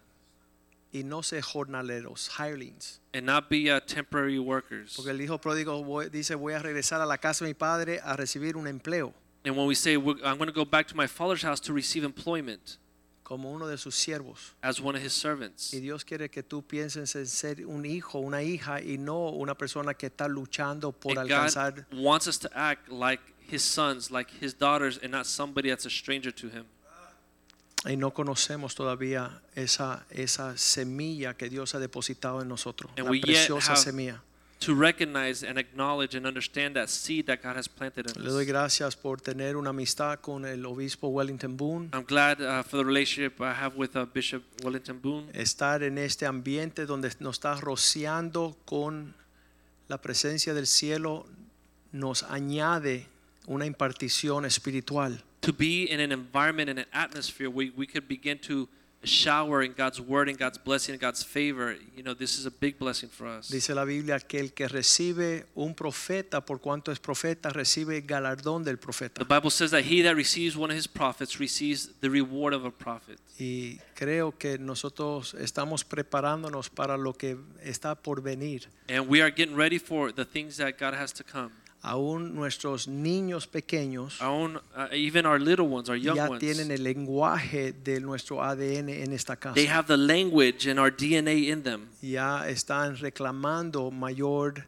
Y 0.91 1.03
no 1.03 1.21
ser 1.21 1.41
jornaleros, 1.41 2.27
hirelings. 2.39 3.01
and 3.13 3.27
not 3.27 3.49
be 3.51 3.69
uh, 3.69 3.79
temporary 3.79 4.39
workers. 4.39 4.95
Porque 4.95 5.11
el 5.11 5.21
hijo 5.21 5.39
pródigo 5.39 6.09
dice, 6.09 6.33
voy 6.33 6.53
a 6.53 6.59
regresar 6.59 7.01
a 7.01 7.05
la 7.05 7.19
casa 7.19 7.45
de 7.45 7.51
mi 7.51 7.53
padre 7.53 7.99
a 8.03 8.15
recibir 8.15 8.55
un 8.57 8.65
empleo 8.67 9.13
And 9.45 9.57
when 9.57 9.67
we 9.67 9.75
say, 9.75 9.95
I'm 9.95 10.37
going 10.37 10.47
to 10.47 10.53
go 10.53 10.65
back 10.65 10.87
to 10.87 10.95
my 10.95 11.07
father's 11.07 11.41
house 11.43 11.59
to 11.61 11.73
receive 11.73 12.03
employment 12.05 12.77
como 13.25 13.49
uno 13.53 13.67
de 13.67 13.77
sus 13.77 13.95
siervos. 13.95 14.53
as 14.61 14.79
one 14.81 14.95
of 14.95 15.01
his 15.01 15.13
servants. 15.13 15.73
Y 15.73 15.79
Dios 15.79 16.03
quiere 16.03 16.29
que 16.29 16.43
tú 16.43 16.61
pienses 16.63 17.15
en 17.15 17.25
ser 17.25 17.65
un 17.65 17.85
hijo, 17.85 18.19
una 18.19 18.41
hija 18.41 18.81
y 18.81 18.97
no 18.97 19.29
una 19.29 19.55
persona 19.55 19.93
que 19.93 20.07
está 20.09 20.27
luchando 20.27 20.91
por 20.93 21.17
And 21.17 21.27
God 21.29 21.35
alcanzar. 21.47 21.85
wants 21.93 22.27
us 22.27 22.37
to 22.39 22.49
act 22.57 22.89
like 22.89 23.21
his 23.49 23.63
sons, 23.63 24.09
like 24.11 24.29
his 24.41 24.53
daughters, 24.53 24.97
and 25.01 25.11
not 25.11 25.25
somebody 25.25 25.69
that's 25.69 25.85
a 25.85 25.89
stranger 25.89 26.31
to 26.31 26.47
him. 26.49 26.65
Y 27.85 27.95
no 27.97 28.11
conocemos 28.11 28.75
todavía 28.75 29.41
esa, 29.55 30.05
esa 30.09 30.57
semilla 30.57 31.33
que 31.35 31.49
Dios 31.49 31.75
ha 31.75 31.79
depositado 31.79 32.41
en 32.41 32.47
nosotros. 32.47 32.91
And 32.97 33.05
la 33.05 33.11
we 33.11 33.17
yet 33.17 33.25
preciosa 33.47 33.73
have- 33.73 33.77
semilla. 33.83 34.21
To 34.65 34.73
recognize 34.73 35.43
and 35.43 35.57
acknowledge 35.57 36.15
and 36.15 36.25
understand 36.25 36.75
that 36.75 36.89
seed 36.89 37.25
that 37.25 37.43
God 37.43 37.57
has 37.57 37.67
planted 37.67 38.07
in 38.07 38.23
Le 38.23 38.29
doy 38.31 38.43
us. 38.43 38.47
gracias 38.47 38.95
por 38.95 39.17
tener 39.17 39.57
una 39.57 39.71
amistad 39.71 40.21
con 40.21 40.45
el 40.45 40.65
obispo 40.65 41.09
Wellington 41.09 41.57
Boone. 41.57 41.89
I'm 41.91 42.05
glad 42.05 42.39
uh, 42.41 42.63
for 42.63 42.77
the 42.77 42.85
relationship 42.85 43.41
I 43.41 43.53
have 43.53 43.75
with 43.75 43.97
uh, 43.97 44.05
Bishop 44.05 44.41
Wellington 44.63 44.99
Boone. 45.01 45.27
Estar 45.33 45.83
en 45.83 45.97
este 45.97 46.25
ambiente 46.25 46.85
donde 46.85 47.11
nos 47.19 47.35
está 47.35 47.55
rociando 47.55 48.55
con 48.63 49.13
la 49.89 49.97
presencia 50.01 50.53
del 50.53 50.67
cielo 50.67 51.25
nos 51.91 52.23
añade 52.23 53.07
una 53.47 53.65
impartición 53.65 54.45
espiritual. 54.45 55.23
To 55.41 55.51
be 55.51 55.83
in 55.91 55.99
an 55.99 56.13
environment 56.13 56.69
and 56.69 56.79
an 56.79 56.87
atmosphere 56.93 57.49
where 57.49 57.71
we 57.75 57.85
could 57.85 58.07
begin 58.07 58.39
to 58.39 58.69
shower 59.03 59.63
in 59.63 59.73
God's 59.73 59.99
word 59.99 60.29
and 60.29 60.37
God's 60.37 60.57
blessing 60.57 60.93
and 60.93 61.01
God's 61.01 61.23
favor. 61.23 61.75
You 61.95 62.03
know, 62.03 62.13
this 62.13 62.37
is 62.37 62.45
a 62.45 62.51
big 62.51 62.77
blessing 62.77 63.09
for 63.09 63.27
us. 63.27 63.49
Dice 63.49 63.73
la 63.73 63.85
Biblia 63.85 64.19
que 64.19 64.39
el 64.39 64.53
que 64.53 64.67
recibe 64.67 65.45
un 65.55 65.75
profeta, 65.75 66.45
por 66.45 66.59
cuanto 66.59 66.91
es 66.91 66.99
profeta, 66.99 67.49
recibe 67.49 68.01
galardón 68.01 68.63
del 68.63 68.77
The. 68.77 69.25
Bible 69.25 69.51
says 69.51 69.71
that 69.71 69.83
he 69.83 70.01
that 70.03 70.15
receives 70.15 70.55
one 70.55 70.71
of 70.71 70.77
his 70.77 70.87
prophets 70.87 71.39
receives 71.39 71.89
the 72.01 72.09
reward 72.09 72.53
of 72.53 72.65
a 72.65 72.71
prophet. 72.71 73.19
Y 73.39 73.79
creo 73.95 74.37
que 74.37 74.57
nosotros 74.57 75.33
estamos 75.35 75.83
preparándonos 75.83 76.69
para 76.69 76.97
lo 76.97 77.13
que 77.13 77.37
está 77.63 77.95
por 77.95 78.21
venir. 78.21 78.67
And 78.87 79.07
we 79.07 79.21
are 79.21 79.31
getting 79.31 79.55
ready 79.55 79.79
for 79.79 80.13
the 80.13 80.25
things 80.25 80.57
that 80.57 80.77
God 80.79 80.93
has 80.93 81.13
to 81.13 81.23
come. 81.23 81.51
Aún 81.83 82.33
nuestros 82.33 82.87
niños 82.87 83.45
pequeños 83.45 84.21
own, 84.21 84.55
uh, 84.73 84.87
even 84.93 85.25
our 85.25 85.37
little 85.37 85.67
ones, 85.67 85.89
our 85.89 85.97
young 85.97 86.15
ya 86.15 86.29
ones, 86.29 86.39
tienen 86.39 86.71
el 86.71 86.81
lenguaje 86.81 87.73
de 87.73 87.99
nuestro 87.99 88.41
ADN 88.41 88.87
en 88.87 89.11
esta 89.11 89.35
casa. 89.35 89.53
they 89.53 89.67
have 89.67 89.85
the 89.87 89.97
language 89.97 90.65
and 90.65 90.79
our 90.79 90.89
DNA 90.89 91.49
in 91.49 91.63
them. 91.63 91.89
ya 92.01 92.47
están 92.47 92.97
reclamando 92.97 93.91
mayor 93.91 94.65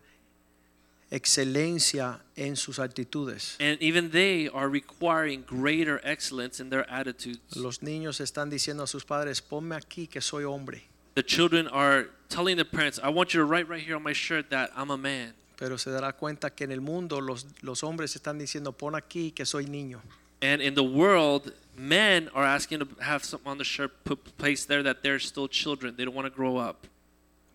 excelencia 1.10 2.20
en 2.36 2.58
sus 2.58 2.80
actitudes. 2.80 3.56
And 3.62 3.82
even 3.82 4.12
they 4.12 4.50
are 4.50 4.68
requiring 4.68 5.46
greater 5.48 6.02
excellence 6.04 6.60
in 6.60 6.70
their 6.70 6.86
attitudes. 6.90 7.56
Los 7.56 7.82
niños 7.82 8.20
están 8.20 8.50
diciendo 8.50 8.84
a 8.84 8.88
sus 8.88 9.06
padres, 9.06 9.42
ponme 9.42 9.76
aquí 9.76 10.08
que 10.08 10.20
soy 10.20 10.44
hombre. 10.44 10.84
The 11.16 11.24
children 11.24 11.70
are 11.70 12.10
telling 12.28 12.58
the 12.58 12.66
parents, 12.66 13.00
I 13.02 13.08
want 13.08 13.34
you 13.34 13.40
to 13.40 13.46
write 13.46 13.70
right 13.70 13.82
here 13.82 13.96
on 13.96 14.04
my 14.04 14.12
shirt 14.12 14.50
that 14.50 14.72
I'm 14.76 14.92
a 14.92 14.98
man. 14.98 15.34
Pero 15.58 15.78
se 15.78 15.90
dará 15.90 16.14
cuenta 16.14 16.50
que 16.50 16.66
en 16.66 16.72
el 16.72 16.82
mundo 16.82 17.22
los, 17.22 17.46
los 17.62 17.84
hombres 17.84 18.16
están 18.16 18.38
diciendo, 18.38 18.74
pon 18.74 18.96
aquí 18.96 19.32
que 19.32 19.46
soy 19.46 19.66
niño. 19.66 20.02
And 20.42 20.62
in 20.62 20.76
the 20.76 20.84
world, 20.84 21.54
men 21.78 22.30
are 22.34 22.46
asking 22.46 22.80
to 22.80 22.88
have 23.02 23.24
something 23.24 23.50
on 23.50 23.58
the 23.58 23.64
shirt 23.64 23.92
put 24.04 24.20
placed 24.38 24.68
there 24.68 24.84
that 24.84 25.02
they're 25.02 25.20
still 25.20 25.48
children. 25.48 25.96
They 25.96 26.04
don't 26.04 26.16
want 26.16 26.28
to 26.28 26.36
grow 26.36 26.58
up. 26.58 26.86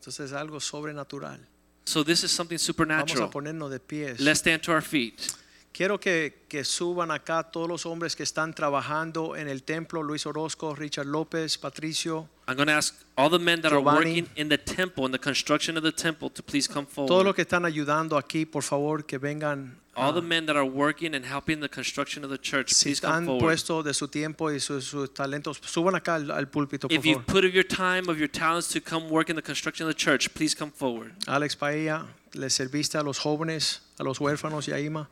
Entonces 0.01 0.27
es 0.27 0.33
algo 0.33 0.61
sobrenatural. 0.61 1.39
So 1.85 2.03
this 2.03 2.25
is 2.25 2.31
something 2.31 2.57
Vamos 2.57 2.63
a 2.63 2.73
supernatural. 2.73 3.31
ponernos 3.31 3.71
de 3.71 3.81
pies. 3.81 4.19
Let's 4.21 4.41
stand 4.41 4.63
to 4.63 4.73
our 4.73 4.83
feet. 4.83 5.31
Quiero 5.73 5.99
que, 6.01 6.45
que 6.49 6.65
suban 6.65 7.11
acá 7.11 7.45
todos 7.45 7.69
los 7.69 7.87
hombres 7.87 8.17
que 8.17 8.25
están 8.25 8.55
trabajando 8.55 9.37
en 9.37 9.49
el 9.49 9.63
templo, 9.63 10.03
Luis 10.03 10.27
Orozco, 10.27 10.75
Richard 10.75 11.07
López, 11.07 11.57
Patricio, 11.59 12.29
I'm 12.49 12.57
going 12.57 12.67
to 12.67 12.73
ask 12.75 12.95
all 13.17 13.31
the 13.31 13.39
men 13.39 13.61
that 13.63 13.73
are 13.73 13.79
Giovanni. 13.81 14.21
working 14.21 14.29
in 14.35 14.49
the 14.49 14.59
temple, 14.59 15.07
in 15.07 15.13
the 15.13 15.19
construction 15.19 15.77
of 15.77 15.85
the 15.85 15.93
temple, 15.93 16.29
to 16.31 16.43
please 16.43 16.67
come 16.67 16.85
todos 16.87 17.09
los 17.09 17.09
forward. 17.09 17.35
que 17.37 17.43
están 17.43 17.65
ayudando 17.65 18.19
aquí, 18.19 18.45
por 18.45 18.63
favor, 18.63 19.05
que 19.07 19.19
vengan. 19.19 19.77
All 19.97 20.13
the 20.13 20.21
men 20.23 20.47
that 20.47 20.57
are 20.57 20.65
working 20.65 21.15
and 21.15 21.25
helping 21.25 21.61
the 21.61 21.69
construction 21.69 22.25
of 22.25 22.31
the 22.31 22.39
church, 22.39 22.73
si 22.73 22.91
please 22.91 23.01
come 23.01 23.27
forward. 23.27 23.41
puestos 23.41 23.85
de 23.85 23.95
su 23.95 24.09
tiempo 24.09 24.51
y 24.51 24.59
sus, 24.59 24.87
sus 24.87 25.13
talentos, 25.15 25.61
suban 25.65 25.95
acá 25.95 26.17
al, 26.17 26.31
al 26.33 26.47
púlpito, 26.49 26.89
por 26.89 26.93
If 26.97 27.05
you've 27.05 27.27
put 27.27 27.45
of 27.45 27.53
your 27.55 27.65
time, 27.67 28.09
of 28.09 28.19
your 28.19 28.29
talents 28.29 28.69
to 28.73 28.81
come 28.81 29.09
work 29.09 29.31
in 29.31 29.37
the 29.37 29.43
construction 29.43 29.87
of 29.87 29.95
the 29.95 29.99
church, 29.99 30.33
please 30.35 30.55
come 30.57 30.73
forward. 30.73 31.13
Alex 31.29 31.55
Paella, 31.57 32.07
le 32.35 32.51
serviste 32.51 32.99
a 32.99 33.03
los 33.03 33.19
jóvenes, 33.21 33.81
a 33.99 34.03
los 34.03 34.19
huérfanos 34.19 34.67
y 34.69 34.73
a 34.73 34.81
Ima. 34.81 35.09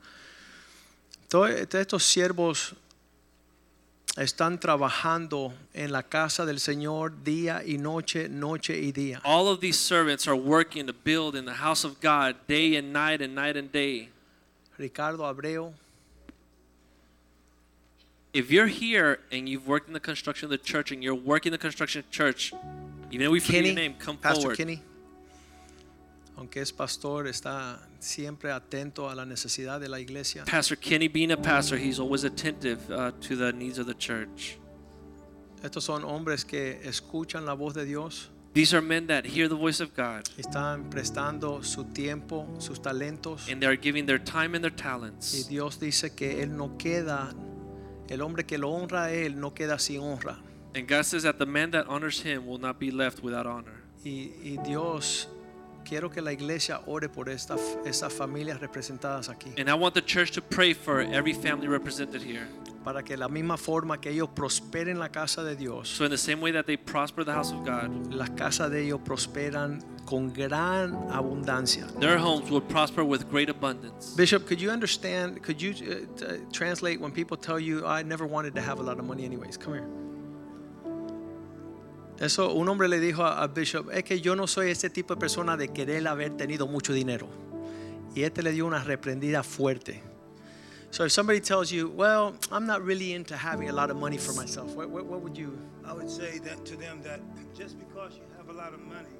Todos 1.29 1.51
estos 1.51 2.03
siervos 2.03 2.73
están 4.17 4.59
trabajando 4.59 5.53
en 5.75 5.91
la 5.91 6.01
casa 6.01 6.43
del 6.43 6.59
Señor 6.59 7.23
día 7.23 7.63
y 7.63 7.77
noche, 7.77 8.27
noche 8.27 8.79
y 8.79 8.91
día. 8.91 9.21
All 9.23 9.47
of 9.47 9.59
these 9.59 9.77
servants 9.77 10.27
are 10.27 10.35
working 10.35 10.87
to 10.87 10.93
build 10.93 11.35
in 11.35 11.45
the 11.45 11.53
house 11.53 11.85
of 11.85 12.01
God 12.01 12.35
day 12.47 12.75
and 12.75 12.91
night 12.91 13.21
and 13.21 13.35
night 13.35 13.55
and 13.55 13.71
day. 13.71 14.09
Ricardo 14.79 15.23
Abreu, 15.23 15.71
If 18.33 18.51
you're 18.51 18.67
here 18.67 19.19
and 19.31 19.47
you've 19.47 19.67
worked 19.67 19.87
in 19.87 19.93
the 19.93 19.99
construction 19.99 20.45
of 20.45 20.51
the 20.51 20.57
church 20.57 20.91
and 20.91 21.03
you're 21.03 21.13
working 21.13 21.51
the 21.51 21.57
construction 21.59 21.99
of 21.99 22.09
church, 22.09 22.53
even 23.11 23.27
if 23.27 23.31
we 23.31 23.39
forget 23.39 23.65
your 23.65 23.75
name, 23.75 23.95
come 23.99 24.17
Pastor 24.17 24.41
forward. 24.41 24.57
Kenny, 24.57 24.81
aunque 26.39 26.61
es 26.61 26.71
pastor, 26.71 27.27
está 27.27 27.85
siempre 27.99 28.49
atento 28.51 29.09
a 29.09 29.15
la 29.15 29.25
necesidad 29.25 29.79
de 29.81 29.89
la 29.89 29.99
iglesia. 29.99 30.45
Pastor 30.45 30.77
Kenny, 30.77 31.09
being 31.09 31.31
a 31.31 31.37
pastor, 31.37 31.77
he's 31.77 31.99
always 31.99 32.23
attentive 32.23 32.79
uh, 32.89 33.11
to 33.19 33.35
the 33.35 33.51
needs 33.51 33.77
of 33.77 33.87
the 33.87 33.93
church. 33.93 34.57
Estos 35.61 35.83
son 35.83 36.03
hombres 36.03 36.45
que 36.45 36.79
escuchan 36.85 37.45
la 37.45 37.53
voz 37.53 37.73
de 37.73 37.83
Dios, 37.85 38.29
These 38.53 38.73
are 38.73 38.81
men 38.81 39.05
that 39.07 39.25
hear 39.25 39.47
the 39.49 39.55
voice 39.55 39.79
of 39.81 39.93
God 39.95 40.27
están 40.37 40.89
prestando 40.89 41.61
su 41.63 41.83
tiempo, 41.93 42.47
sus 42.57 42.81
talentos. 42.81 43.47
and 43.49 43.61
they 43.61 43.67
are 43.67 43.75
giving 43.75 44.05
their 44.05 44.17
time 44.17 44.55
and 44.55 44.63
their 44.63 44.71
Y 44.71 44.77
talents. 44.81 45.47
Dios 45.49 45.77
dice 45.77 46.15
que 46.15 46.41
Él 46.41 46.55
no 46.55 46.77
queda, 46.77 47.35
el 48.09 48.21
hombre 48.21 48.45
que 48.45 48.57
lo 48.57 48.71
honra 48.71 49.03
a 49.03 49.11
Él 49.11 49.35
no 49.39 49.53
queda 49.53 49.77
sin 49.77 49.99
honra. 50.01 50.39
And 50.73 50.87
God 50.87 51.03
says 51.03 51.23
that 51.23 51.37
the 51.37 51.45
man 51.45 51.71
that 51.71 51.85
honors 51.87 52.21
him 52.21 52.47
will 52.47 52.59
not 52.59 52.79
be 52.79 52.91
left 52.91 53.21
without 53.21 53.45
honor. 53.45 53.83
Y, 54.05 54.31
y 54.41 54.57
Dios, 54.63 55.27
quiero 55.89 56.09
que 56.11 56.21
la 56.21 56.31
iglesia 56.31 56.81
ore 56.85 57.09
por 57.09 57.27
esta, 57.29 57.55
estas 57.83 58.13
familias 58.13 58.59
representadas 58.59 59.27
aquí, 59.27 59.49
And 59.59 59.67
I 59.69 59.73
want 59.73 59.95
the 59.95 60.01
church 60.03 60.31
to 60.33 60.41
pray 60.41 60.73
for 60.75 61.01
every 61.01 61.33
family 61.33 61.67
represented 61.67 62.21
here. 62.21 62.47
para 62.83 63.03
que 63.03 63.17
la 63.17 63.27
misma 63.27 63.57
forma 63.57 63.99
que 63.99 64.09
ellos 64.11 64.29
prosperen 64.33 64.99
la 64.99 65.09
casa 65.09 65.43
de 65.43 65.55
Dios, 65.55 65.89
So, 65.89 66.05
in 66.05 66.11
the 66.11 66.17
same 66.17 66.39
way 66.41 66.51
that 66.51 66.65
they 66.65 66.77
prosper 66.77 67.23
the 67.25 67.33
house 67.33 67.51
of 67.51 67.65
God, 67.65 68.13
las 68.13 68.29
casas 68.29 68.69
de 68.71 68.83
ellos 68.85 69.01
prosperan 69.03 69.83
con 70.05 70.31
gran 70.31 70.93
abundancia. 71.11 71.87
their 71.99 72.17
homes 72.17 72.49
will 72.49 72.61
prosper 72.61 73.03
with 73.03 73.29
great 73.29 73.49
abundance. 73.49 74.15
Bishop, 74.15 74.47
could 74.47 74.61
you 74.61 74.69
understand? 74.71 75.41
Could 75.43 75.61
you 75.61 75.73
uh, 75.73 76.37
translate 76.53 77.01
when 77.01 77.11
people 77.11 77.35
tell 77.35 77.59
you, 77.59 77.85
I 77.85 78.03
never 78.03 78.25
wanted 78.25 78.53
to 78.55 78.61
have 78.61 78.79
a 78.79 78.83
lot 78.83 78.97
of 78.99 79.05
money 79.05 79.25
anyways? 79.25 79.57
Come 79.57 79.73
here. 79.73 79.87
Eso, 82.19 82.53
un 82.53 82.67
hombre 82.67 82.89
le 82.89 82.99
dijo 82.99 83.23
a, 83.23 83.47
Bishop, 83.47 83.89
es 83.91 84.03
que 84.03 84.19
yo 84.19 84.35
no 84.35 84.45
soy 84.45 84.71
ese 84.71 84.89
tipo 84.89 85.15
de 85.15 85.19
persona 85.19 85.55
de 85.55 85.69
querer 85.69 86.05
haber 86.07 86.35
tenido 86.35 86.67
mucho 86.67 86.91
dinero. 86.91 87.29
Y 88.13 88.23
este 88.23 88.43
le 88.43 88.51
dio 88.51 88.65
una 88.65 88.83
reprendida 88.83 89.41
fuerte. 89.43 90.01
So 90.91 91.05
if 91.05 91.11
somebody 91.11 91.39
tells 91.39 91.71
you, 91.71 91.87
well, 91.89 92.35
I'm 92.51 92.65
not 92.65 92.83
really 92.83 93.13
into 93.13 93.37
having 93.37 93.69
a 93.69 93.73
lot 93.73 93.91
of 93.91 93.97
money 93.97 94.17
for 94.17 94.33
myself, 94.33 94.75
what, 94.75 94.89
what, 94.89 95.05
what 95.05 95.21
would 95.21 95.37
you? 95.37 95.57
I 95.85 95.93
would 95.93 96.09
say 96.09 96.39
that 96.39 96.65
to 96.65 96.75
them 96.75 97.01
that 97.03 97.21
just 97.55 97.77
because 97.77 98.13
you 98.15 98.23
have 98.37 98.49
a 98.49 98.53
lot 98.53 98.73
of 98.73 98.81
money 98.81 99.18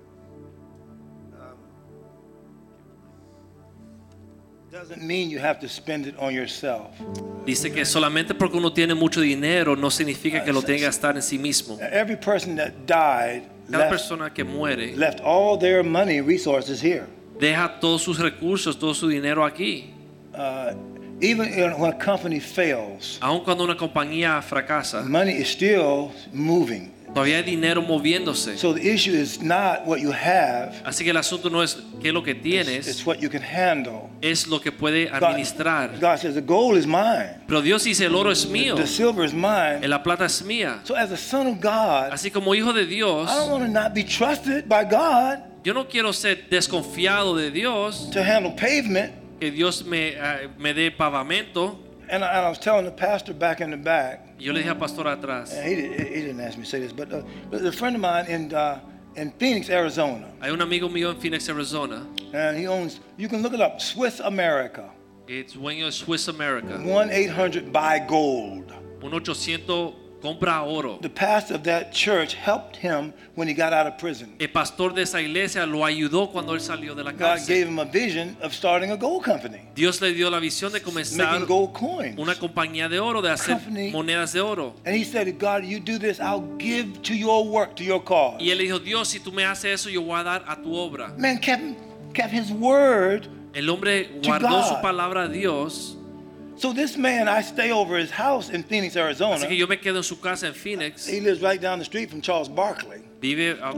Dice 7.45 7.71
que 7.71 7.85
solamente 7.85 8.35
porque 8.35 8.57
uno 8.57 8.71
tiene 8.71 8.93
mucho 8.93 9.21
dinero 9.21 9.75
no 9.75 9.89
significa 9.89 10.43
que 10.43 10.53
lo 10.53 10.61
tenga 10.61 10.79
que 10.79 10.85
gastar 10.85 11.15
en 11.15 11.21
sí 11.23 11.39
mismo. 11.39 11.77
Every 11.81 12.15
person 12.15 12.55
that 12.55 12.71
died 12.85 13.43
Cada 13.71 13.85
left, 13.85 13.89
persona 13.89 14.33
que 14.33 14.43
muere 14.43 14.95
all 15.23 15.57
their 15.57 15.83
money 15.83 16.21
resources 16.21 16.81
here. 16.83 17.05
deja 17.39 17.79
todos 17.79 18.01
sus 18.03 18.19
recursos, 18.19 18.77
todo 18.77 18.93
su 18.93 19.07
dinero 19.07 19.43
aquí. 19.45 19.93
Uh, 20.33 20.73
even 21.21 21.51
when 21.79 21.91
a 21.91 21.97
company 21.97 22.39
fails, 22.39 23.17
Aun 23.21 23.43
cuando 23.43 23.63
una 23.63 23.75
compañía 23.75 24.41
fracasa, 24.41 25.01
money 25.03 25.33
is 25.33 25.47
still 25.49 26.11
moving. 26.31 26.91
Todavía 27.13 27.37
hay 27.37 27.43
dinero 27.43 27.81
moviéndose. 27.81 28.57
So 28.57 28.73
the 28.73 28.81
issue 28.81 29.13
is 29.13 29.41
not 29.41 29.85
what 29.85 29.99
you 29.99 30.11
have, 30.11 30.73
Así 30.83 31.03
que 31.03 31.11
el 31.11 31.17
asunto 31.17 31.49
no 31.49 31.61
es 31.63 31.77
qué 32.01 32.09
es 32.09 32.13
lo 32.13 32.23
que 32.23 32.31
it's 32.31 32.41
tienes, 32.43 33.05
what 33.05 33.19
you 33.19 33.29
can 33.29 33.41
handle. 33.43 34.09
es 34.21 34.47
lo 34.47 34.59
que 34.59 34.71
puede 34.71 35.05
God, 35.05 35.23
administrar. 35.23 35.99
God 35.99 36.17
says 36.19 36.35
the 36.35 36.41
gold 36.41 36.77
is 36.77 36.85
mine, 36.85 37.41
Pero 37.47 37.61
Dios 37.61 37.83
dice 37.83 38.05
el 38.05 38.15
oro 38.15 38.31
es 38.31 38.45
mío, 38.47 38.75
the 38.75 38.87
silver 38.87 39.25
is 39.25 39.33
mine. 39.33 39.87
la 39.87 40.01
plata 40.03 40.25
es 40.25 40.41
mía. 40.43 40.79
So 40.83 40.95
as 40.95 41.11
a 41.11 41.17
son 41.17 41.47
of 41.47 41.59
God, 41.61 42.11
Así 42.11 42.31
como 42.31 42.53
hijo 42.55 42.73
de 42.73 42.85
Dios, 42.85 43.29
I 43.29 43.35
don't 43.35 43.51
want 43.51 43.65
to 43.65 43.71
not 43.71 43.93
be 43.93 44.03
trusted 44.03 44.67
by 44.67 44.83
God 44.85 45.43
yo 45.63 45.73
no 45.73 45.87
quiero 45.89 46.13
ser 46.13 46.47
desconfiado 46.49 47.35
de 47.35 47.51
Dios, 47.51 48.09
to 48.11 48.23
handle 48.23 48.51
pavement. 48.55 49.11
que 49.39 49.51
Dios 49.51 49.83
me, 49.85 50.09
eh, 50.09 50.47
me 50.57 50.73
dé 50.73 50.89
pavamento. 50.91 51.77
And 52.09 52.23
I, 52.23 52.27
and 52.27 52.45
I 52.45 52.49
was 52.49 52.57
telling 52.57 52.85
the 52.85 52.91
pastor 52.91 53.33
back 53.33 53.61
in 53.61 53.69
the 53.69 53.77
back, 53.77 54.27
Yo 54.39 54.51
le 54.51 54.61
dije 54.61 54.69
al 54.69 54.75
pastor 54.75 55.03
atrás, 55.03 55.53
he, 55.63 55.75
he 55.75 56.21
didn't 56.21 56.39
ask 56.39 56.57
me 56.57 56.63
to 56.63 56.69
say 56.69 56.79
this, 56.79 56.91
but, 56.91 57.13
uh, 57.13 57.21
but 57.51 57.63
a 57.63 57.71
friend 57.71 57.95
of 57.95 58.01
mine 58.01 58.25
in, 58.25 58.53
uh, 58.53 58.79
in 59.15 59.31
Phoenix, 59.33 59.69
Arizona, 59.69 60.31
hay 60.41 60.49
un 60.49 60.59
amigo 60.61 60.89
mío 60.89 61.11
en 61.11 61.19
Phoenix, 61.19 61.47
Arizona, 61.47 62.07
and 62.33 62.57
he 62.57 62.65
owns, 62.67 62.99
you 63.17 63.27
can 63.27 63.43
look 63.43 63.53
it 63.53 63.61
up, 63.61 63.79
Swiss 63.79 64.19
America, 64.21 64.89
It's 65.29 65.53
dueño 65.53 65.85
de 65.85 65.91
Swiss 65.91 66.27
America. 66.27 66.81
1 66.83 67.11
800 67.11 67.71
buy 67.71 67.99
gold. 67.99 68.73
Un 69.03 69.13
800 69.13 69.93
compra 70.21 70.61
oro. 70.63 70.97
The 71.01 71.09
pastor 71.09 71.55
of 71.55 71.63
that 71.63 71.91
church 71.93 72.33
helped 72.35 72.75
him 72.77 73.13
when 73.35 73.47
he 73.47 73.53
got 73.53 73.73
out 73.73 73.87
of 73.87 73.97
prison. 73.97 74.35
El 74.39 74.49
pastor 74.49 74.93
de 74.93 75.03
esa 75.03 75.21
iglesia 75.21 75.65
lo 75.65 75.85
ayudó 75.85 76.31
cuando 76.31 76.53
él 76.53 76.61
salió 76.61 76.93
de 76.95 77.03
la 77.03 77.11
God 77.11 77.19
cárcel. 77.19 77.47
gave 77.47 77.67
him 77.67 77.79
a 77.79 77.85
vision 77.85 78.35
of 78.41 78.53
starting 78.53 78.91
a 78.91 78.97
gold 78.97 79.23
company, 79.23 79.61
Dios 79.75 80.01
le 80.01 80.13
dio 80.13 80.29
la 80.29 80.39
visión 80.39 80.71
de 80.71 80.81
comenzar 80.81 81.45
gold 81.45 81.73
coins. 81.73 82.17
una 82.17 82.35
compañía 82.35 82.89
de 82.89 82.99
oro, 82.99 83.21
de 83.21 83.31
hacer 83.31 83.55
Company. 83.55 83.91
monedas 83.91 84.33
de 84.33 84.41
oro. 84.41 84.75
And 84.85 84.95
he 84.95 85.03
said, 85.03 85.27
God, 85.39 85.63
you 85.63 85.79
do 85.79 85.97
this, 85.97 86.19
I'll 86.19 86.47
give 86.57 87.01
to 87.03 87.13
your 87.15 87.45
work, 87.47 87.75
to 87.77 87.83
your 87.83 88.03
cause. 88.03 88.37
Y 88.41 88.49
él 88.51 88.57
le 88.57 88.63
dijo, 88.65 88.79
Dios, 88.79 89.07
si 89.07 89.19
tú 89.19 89.31
me 89.31 89.43
haces 89.45 89.81
eso, 89.81 89.89
yo 89.89 90.01
voy 90.01 90.19
a 90.19 90.23
dar 90.23 90.43
a 90.47 90.55
tu 90.61 90.73
obra. 90.75 91.13
Man 91.17 91.39
kept, 91.39 91.63
kept 92.13 92.31
his 92.33 92.51
word. 92.51 93.27
El 93.53 93.67
hombre 93.69 94.09
guardó 94.23 94.49
God. 94.49 94.67
su 94.67 94.81
palabra 94.81 95.23
a 95.23 95.27
Dios. 95.27 95.95
So 96.59 96.73
this 96.73 96.97
man, 96.97 97.29
I 97.29 97.41
stay 97.41 97.71
over 97.71 97.97
his 97.97 98.11
house 98.11 98.49
in 98.49 98.63
Phoenix, 98.63 98.97
Arizona. 98.97 99.35
Así 99.35 99.47
que 99.47 99.55
yo 99.55 99.65
me 99.65 99.77
quedo 99.77 99.97
en 99.97 100.03
su 100.03 100.17
casa 100.17 100.47
en 100.47 100.53
Phoenix. 100.53 101.07
He 101.07 101.21
lives 101.21 101.41
right 101.41 101.61
down 101.61 101.79
the 101.79 101.85
street 101.85 102.09
from 102.09 102.19
Charles 102.19 102.49
Barkley 102.49 103.01
Vive 103.21 103.57
ah, 103.61 103.71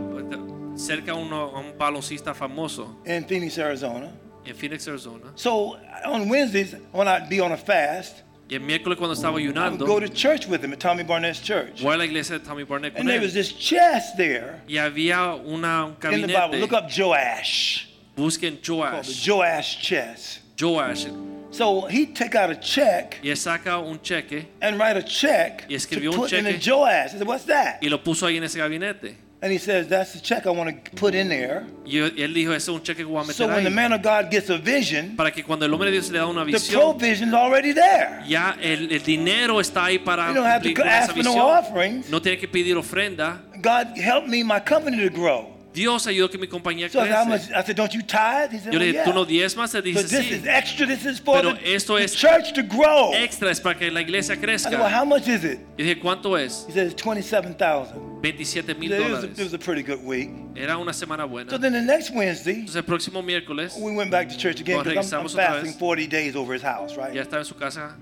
cerca 0.75 1.11
a, 1.11 1.15
uno, 1.15 1.51
a 1.55 1.59
un 1.59 1.77
baloncista 1.77 2.33
famoso 2.33 2.95
in 3.05 3.25
Phoenix, 3.25 3.59
Arizona. 3.59 4.11
en 4.47 4.55
Phoenix, 4.55 4.87
Arizona. 4.87 5.31
So 5.35 5.77
on 6.05 6.27
Wednesdays, 6.27 6.75
when 6.91 7.07
I'd 7.07 7.29
be 7.29 7.39
on 7.39 7.51
a 7.51 7.57
fast, 7.57 8.23
Y 8.49 8.55
el 8.55 8.61
miércoles 8.61 8.97
cuando 8.97 9.13
estaba 9.13 9.39
I 9.39 9.47
would 9.47 9.55
ayunando, 9.55 9.85
go 9.85 9.99
to 9.99 10.09
church 10.09 10.47
with 10.47 10.63
him 10.63 10.73
at 10.73 10.79
Tommy 10.79 11.03
Barnett's 11.03 11.39
church. 11.39 11.83
voy 11.83 11.93
a 11.93 11.97
la 11.97 12.03
iglesia 12.05 12.39
de 12.39 12.45
Tommy 12.45 12.63
Barnett 12.63 12.93
con 12.93 13.01
And 13.01 13.09
there 13.09 13.21
was 13.21 13.33
this 13.33 13.53
chest 13.53 14.17
there 14.17 14.59
Y 14.67 14.77
había 14.77 15.35
una, 15.45 15.95
un 16.03 16.13
in 16.13 16.21
the 16.23 16.27
Bible. 16.27 16.57
Look 16.57 16.73
up 16.73 16.89
Joash. 16.89 17.87
Busquen 18.17 18.57
Called 18.61 19.05
the 19.05 19.13
Joash. 19.13 19.27
Joash 19.27 19.81
chest. 19.81 20.39
Joash. 20.59 21.05
So 21.51 21.81
he'd 21.87 22.15
take 22.15 22.35
out 22.35 22.49
a 22.49 22.55
check 22.55 23.19
Y 23.21 23.29
él 23.29 23.37
saca 23.37 23.77
un 23.77 23.99
cheque 24.01 24.47
and 24.61 24.79
write 24.79 24.97
a 24.97 25.03
check 25.03 25.65
Y 25.67 25.71
to 25.71 25.75
escribió 25.75 26.11
un 26.11 26.17
put 26.17 26.31
in 26.33 26.45
a 26.47 26.53
cheque. 26.53 26.63
Joash. 26.71 27.13
I 27.13 27.17
said, 27.17 27.27
what's 27.27 27.45
that? 27.45 27.79
y 27.81 27.89
lo 27.89 28.01
puso 28.01 28.25
ahí 28.25 28.37
en 28.37 28.43
ese 28.43 28.57
gabinete. 28.57 29.15
And 29.43 29.51
he 29.51 29.57
says, 29.57 29.87
that's 29.87 30.13
the 30.13 30.19
check 30.19 30.45
I 30.45 30.51
want 30.51 30.85
to 30.85 30.91
put 30.95 31.15
in 31.15 31.27
there. 31.27 31.65
Y 31.83 31.97
él 31.97 32.33
dijo, 32.33 32.53
ese 32.53 32.69
es 32.69 32.69
un 32.69 32.83
cheque 32.83 32.97
que 32.97 33.05
voy 33.05 33.21
a 33.21 33.33
So 33.33 33.47
meter 33.47 33.55
when 33.55 33.63
the 33.63 33.71
man 33.71 33.91
of 33.91 34.03
God 34.03 34.29
gets 34.31 34.49
a 34.51 34.57
vision, 34.57 35.15
Para 35.17 35.31
que 35.31 35.43
cuando 35.43 35.65
el 35.65 35.73
hombre 35.73 35.87
de 35.89 35.93
Dios 35.93 36.11
le 36.11 36.19
da 36.19 36.27
una 36.27 36.43
visión, 36.43 36.93
the 36.93 36.99
provision's 36.99 37.33
already 37.33 37.73
there. 37.73 38.23
ya 38.27 38.55
el, 38.61 38.91
el 38.91 39.01
dinero 39.03 39.59
está 39.59 39.85
ahí 39.85 39.97
para 39.97 40.27
You 40.29 40.35
don't 40.35 40.45
have 40.45 40.61
to 40.61 40.69
esa 40.69 40.83
ask 40.83 41.15
for 41.15 41.23
no 41.23 41.35
offerings. 41.37 42.09
No 42.09 42.21
tiene 42.21 42.37
que 42.37 42.47
pedir 42.47 42.77
ofrenda. 42.77 43.41
God 43.61 43.97
help 43.97 44.27
me, 44.27 44.43
my 44.43 44.59
company 44.59 44.97
to 44.97 45.09
grow. 45.09 45.57
Dios 45.73 46.05
ayudó 46.05 46.29
que 46.29 46.37
mi 46.37 46.47
compañía 46.47 46.89
So 46.89 46.99
I 46.99 47.07
said, 47.07 47.15
how 47.15 47.25
much? 47.25 47.41
crece. 47.43 47.55
I 47.55 47.63
said, 47.63 47.75
don't 47.77 47.93
you 47.93 48.01
tithe? 48.01 48.51
He 48.51 48.59
said, 48.59 48.73
Yo 48.73 48.79
well, 48.79 48.87
le 48.87 48.93
dije, 48.93 49.03
¿tú 49.05 49.13
no 49.13 49.25
yeah. 49.25 49.47
diezmas? 49.47 49.73
Él 49.73 49.83
dice, 49.83 50.01
But 50.01 50.09
this 50.09 50.25
sí. 50.25 50.31
is 50.31 50.45
extra. 50.45 50.85
This 50.85 51.05
is 51.05 51.19
for 51.19 51.35
Pero 51.35 51.53
the, 51.53 51.73
esto 51.73 51.95
the 51.95 52.03
es 52.03 52.13
church 52.13 52.53
to 52.53 52.63
grow. 52.63 53.13
Extra 53.13 53.49
es 53.49 53.59
para 53.59 53.75
que 53.79 53.89
la 53.89 54.01
iglesia 54.01 54.35
crezca. 54.35 54.69
said, 54.69 54.79
well, 54.79 54.89
how 54.89 55.05
much 55.05 55.27
is 55.27 55.45
it? 55.45 55.59
Yo 55.77 55.85
dije, 55.85 56.01
¿cuánto 56.01 56.35
es? 56.37 56.65
He 56.67 56.73
says, 56.73 56.93
27000 56.93 58.19
27 58.21 58.77
mil 58.77 58.91
It 58.91 58.99
was, 58.99 59.23
a, 59.23 59.27
it 59.27 59.37
was 59.37 59.39
dólares. 59.39 59.53
a 59.53 59.57
pretty 59.59 59.81
good 59.81 60.03
week. 60.03 60.29
Era 60.55 60.77
una 60.77 60.91
semana 60.91 61.27
buena. 61.27 61.49
So 61.49 61.57
then 61.57 61.73
the 61.73 61.81
next 61.81 62.11
Wednesday, 62.13 62.55
Entonces 62.65 62.75
el 62.75 62.83
próximo 62.83 63.23
miércoles 63.23 63.79
we 63.79 63.95
went 63.95 64.11
back 64.11 64.27
to 64.29 64.37
church 64.37 64.59
again 64.59 64.83
because 64.83 65.11
I'm, 65.13 65.21
I'm 65.21 65.29
fasting 65.29 65.71
vez. 65.71 65.75
40 65.79 66.07
days 66.07 66.35
over 66.35 66.53
his 66.53 66.61
house, 66.61 66.97
right? 66.97 67.13
ya 67.13 67.21
estaba 67.23 67.39
en 67.39 67.45
su 67.45 67.55
casa. 67.55 67.95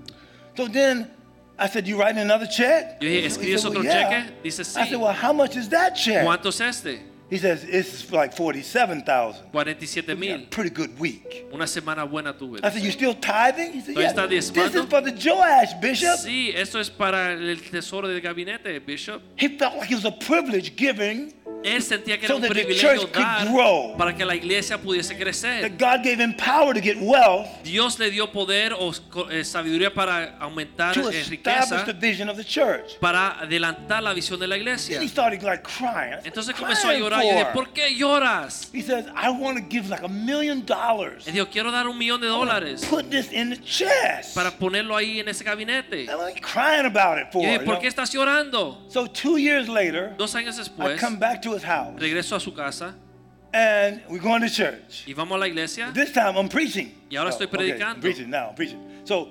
So 0.56 0.66
then 0.66 1.08
I 1.58 1.68
said, 1.68 1.86
you 1.86 1.96
writing 1.98 2.20
another 2.20 2.46
check? 2.46 3.00
Yo 3.00 3.08
dije, 3.08 3.26
¿escribes 3.26 3.60
said, 3.62 3.68
otro 3.70 3.82
well, 3.82 3.84
yeah. 3.84 4.10
cheque? 4.24 4.42
Dice, 4.42 4.76
I 4.76 4.88
said, 4.88 4.98
well, 4.98 5.12
how 5.12 5.32
much 5.32 5.56
is 5.56 5.68
that 5.68 5.94
check? 5.94 6.24
¿Cuánto 6.26 6.48
es 6.48 6.60
este? 6.60 7.00
He 7.30 7.38
says, 7.38 7.62
it's 7.62 8.10
like 8.10 8.34
47,000. 8.34 9.52
47 9.52 10.22
Yeah, 10.22 10.36
mil. 10.36 10.46
pretty 10.50 10.70
good 10.70 10.98
week. 10.98 11.46
Una 11.52 11.64
semana 11.66 12.04
buena 12.04 12.32
tuve. 12.32 12.58
I 12.64 12.70
said, 12.70 12.82
you 12.82 12.90
still 12.90 13.14
tithing? 13.14 13.72
He 13.72 13.80
said, 13.80 13.94
¿Todavía 13.94 14.30
yeah. 14.30 14.38
está 14.38 14.54
This 14.54 14.74
is 14.74 14.84
for 14.86 15.00
the 15.00 15.12
Joash, 15.12 15.74
Bishop. 15.80 16.18
Sí, 16.18 16.52
esto 16.54 16.80
es 16.80 16.90
para 16.90 17.32
el 17.32 17.60
tesoro 17.60 18.08
del 18.08 18.20
gabinete, 18.20 18.80
Bishop. 18.84 19.22
He 19.36 19.56
felt 19.56 19.76
like 19.76 19.92
it 19.92 19.94
was 19.94 20.04
a 20.04 20.10
privilege 20.10 20.74
giving 20.74 21.32
Él 21.62 21.82
sentía 21.82 22.18
que 22.18 22.26
So 22.26 22.36
era 22.36 22.42
un 22.46 22.48
privilegio 22.48 22.90
church 22.90 23.12
could 23.12 23.22
dar 23.22 23.46
grow. 23.48 23.94
para 23.96 24.14
que 24.16 24.24
la 24.24 24.34
iglesia 24.34 24.78
pudiese 24.78 25.16
crecer. 25.16 25.60
that 25.60 25.78
God 25.78 26.02
gave 26.02 26.18
him 26.18 26.34
power 26.34 26.72
to 26.72 26.80
get 26.80 26.96
wealth 26.98 27.46
Dios 27.62 27.98
le 27.98 28.10
dio 28.10 28.32
poder 28.32 28.72
o 28.72 28.92
eh, 29.30 29.44
sabiduría 29.44 29.92
para 29.92 30.38
aumentar 30.38 30.94
to 30.94 31.10
eh, 31.10 31.22
riqueza, 31.28 31.84
the 31.84 31.92
vision 31.92 32.30
of 32.30 32.36
the 32.36 32.44
church. 32.44 32.98
para 32.98 33.40
adelantar 33.40 34.02
la 34.02 34.14
visión 34.14 34.38
de 34.40 34.46
la 34.46 34.56
iglesia. 34.56 35.00
he 35.02 35.08
started 35.08 35.42
like 35.42 35.62
crying. 35.62 36.18
Entonces 36.24 36.54
comenzó 36.54 36.88
a 36.88 36.92
Crying 36.92 37.04
y 37.24 37.30
dije. 37.30 37.46
¿por 37.52 37.68
qué 37.72 37.94
lloras? 37.96 38.70
He 38.72 38.82
says, 38.82 39.06
I 39.14 39.30
want 39.30 39.58
to 39.58 39.64
give 39.68 39.88
like 39.88 40.02
a 40.04 40.08
million 40.08 40.64
dollars. 40.64 41.26
Y 41.26 41.32
dijo, 41.32 41.48
quiero 41.50 41.70
dar 41.70 41.86
un 41.88 41.96
millón 41.98 42.20
de 42.20 42.26
dólares 42.28 42.84
Put 42.86 43.10
this 43.10 43.32
in 43.32 43.50
the 43.50 43.56
chest. 43.58 44.34
para 44.34 44.50
ponerlo 44.50 44.96
ahí 44.96 45.20
en 45.20 45.28
ese 45.28 45.44
gabinete. 45.44 46.06
I'm 46.08 46.18
like 46.18 46.40
crying 46.40 46.86
about 46.86 47.18
it 47.18 47.32
for. 47.32 47.42
Y 47.42 47.46
dije, 47.46 47.60
you 47.60 47.64
¿por 47.66 47.78
qué 47.80 47.86
estás 47.88 48.12
llorando? 48.12 48.78
So 48.88 49.06
two 49.06 49.36
years 49.38 49.68
later, 49.68 50.14
Dos 50.16 50.34
años 50.34 50.56
I 50.56 50.62
después, 50.62 51.00
come 51.00 51.16
back 51.18 51.42
to 51.42 51.54
his 51.54 51.62
house 51.64 51.98
regreso 52.00 52.36
a 52.36 52.40
su 52.40 52.52
casa 52.52 52.94
and 53.52 54.00
we're 54.08 54.20
going 54.22 54.40
to 54.42 54.48
church. 54.48 55.04
y 55.06 55.12
vamos 55.12 55.36
a 55.36 55.38
la 55.38 55.46
iglesia. 55.46 55.90
This 55.92 56.12
time 56.12 56.36
I'm 56.36 56.48
preaching. 56.48 56.94
Y 57.10 57.16
ahora 57.16 57.30
Oh, 57.30 57.32
estoy 57.32 57.46
okay, 57.46 57.58
predicando. 57.72 57.96
I'm 57.96 58.00
preaching 58.00 58.30
now, 58.30 58.48
I'm 58.50 58.54
preaching. 58.54 58.80
So 59.04 59.28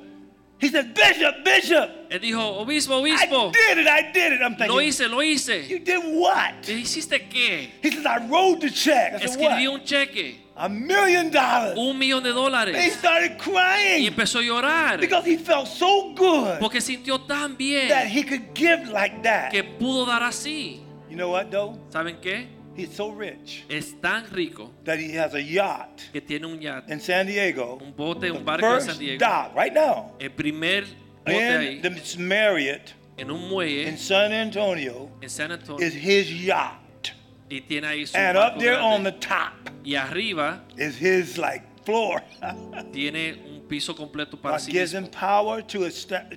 he 0.60 0.68
said, 0.68 0.94
Bishop, 0.94 1.44
Bishop, 1.46 1.90
Él 2.12 2.20
dijo, 2.20 2.58
obispo, 2.60 2.96
obispo. 3.02 3.48
I 3.50 3.52
did 3.52 3.78
it, 3.80 3.88
I 3.88 4.12
did 4.12 4.34
it. 4.34 4.42
I'm 4.42 4.56
thinking, 4.56 4.76
lo 4.76 4.82
hice, 4.82 5.08
lo 5.08 5.20
hice. 5.22 5.68
you 5.70 5.80
did 5.80 6.00
what? 6.16 6.68
¿Y 6.68 6.82
¿Hiciste 6.82 7.30
qué? 7.30 7.70
He 7.82 7.92
says, 7.92 8.06
I 8.06 8.18
wrote 8.28 8.60
the 8.62 8.70
check. 8.70 9.14
I 9.14 9.20
said, 9.20 9.30
Escribí 9.30 9.68
what? 9.68 9.80
un 9.80 9.86
cheque, 9.86 10.36
A 10.58 10.68
million 10.68 11.30
dollars. 11.32 11.78
un 11.78 11.98
millón 11.98 12.22
de 12.24 12.32
He 12.32 12.34
dólares. 12.34 12.94
started 12.98 13.32
Y 13.32 13.38
crying 13.38 14.06
empezó 14.08 14.40
a 14.40 14.42
llorar 14.44 15.00
because 15.00 15.26
he 15.26 15.38
felt 15.38 15.68
so 15.68 16.14
good 16.14 16.60
porque 16.60 16.82
sintió 16.82 17.22
tan 17.26 17.56
bien. 17.56 17.88
that 17.88 18.08
he 18.08 18.24
could 18.24 18.54
give 18.54 18.90
like 18.90 19.22
that. 19.24 19.52
que 19.52 19.64
pudo 19.64 20.06
dar 20.06 20.22
así. 20.24 20.82
You 21.10 21.16
know 21.16 21.30
what, 21.32 21.50
though? 21.50 21.80
¿Saben 21.90 22.18
qué? 22.22 22.48
He's 22.80 22.96
so 22.96 23.12
rich 23.12 23.66
Es 23.70 23.94
tan 24.02 24.26
rico 24.32 24.72
that 24.86 25.00
he 25.00 25.12
has 25.18 25.34
a 25.34 25.42
yacht 25.42 26.10
que 26.14 26.22
tiene 26.22 26.46
un 26.46 26.62
yate, 26.62 26.90
in 26.90 27.02
San 27.02 27.26
Diego, 27.26 27.78
un 27.82 27.92
bote, 27.92 28.32
un 28.32 28.46
barco 28.46 28.76
en 28.76 28.82
San 28.82 28.98
Diego. 28.98 29.20
dock 29.20 29.54
right 29.54 29.74
now, 29.74 30.14
El 30.20 30.30
primer 30.30 30.86
bote 31.26 31.36
and 31.36 31.64
ahí, 31.64 31.82
the 31.82 32.18
Marriott 32.20 32.94
en 33.18 33.30
un 33.30 33.62
in 33.64 33.98
San 33.98 34.32
Antonio 34.32 35.12
en 35.22 35.30
San 35.30 35.52
Antonio. 35.52 35.86
is 35.86 35.94
his 35.94 36.32
yacht, 36.32 37.12
Y 37.50 37.62
tiene 37.62 37.86
ahí 37.86 38.08
su 38.08 38.16
and 38.18 38.38
up 38.38 38.58
there 38.58 38.80
on 38.80 39.04
the 39.04 39.12
top 39.12 39.54
Y 39.84 39.96
arriba 39.96 40.62
is 40.78 40.98
his 40.98 41.38
like 41.38 41.64
floor. 41.84 42.22
tiene 42.94 43.34
un 43.46 43.62
piso 43.68 43.94
completo 43.96 44.40
para 44.40 44.58
God 44.58 44.62
sí 44.62 44.72
gives 44.72 44.94
him 44.94 45.08
power 45.08 45.62
to 45.62 45.90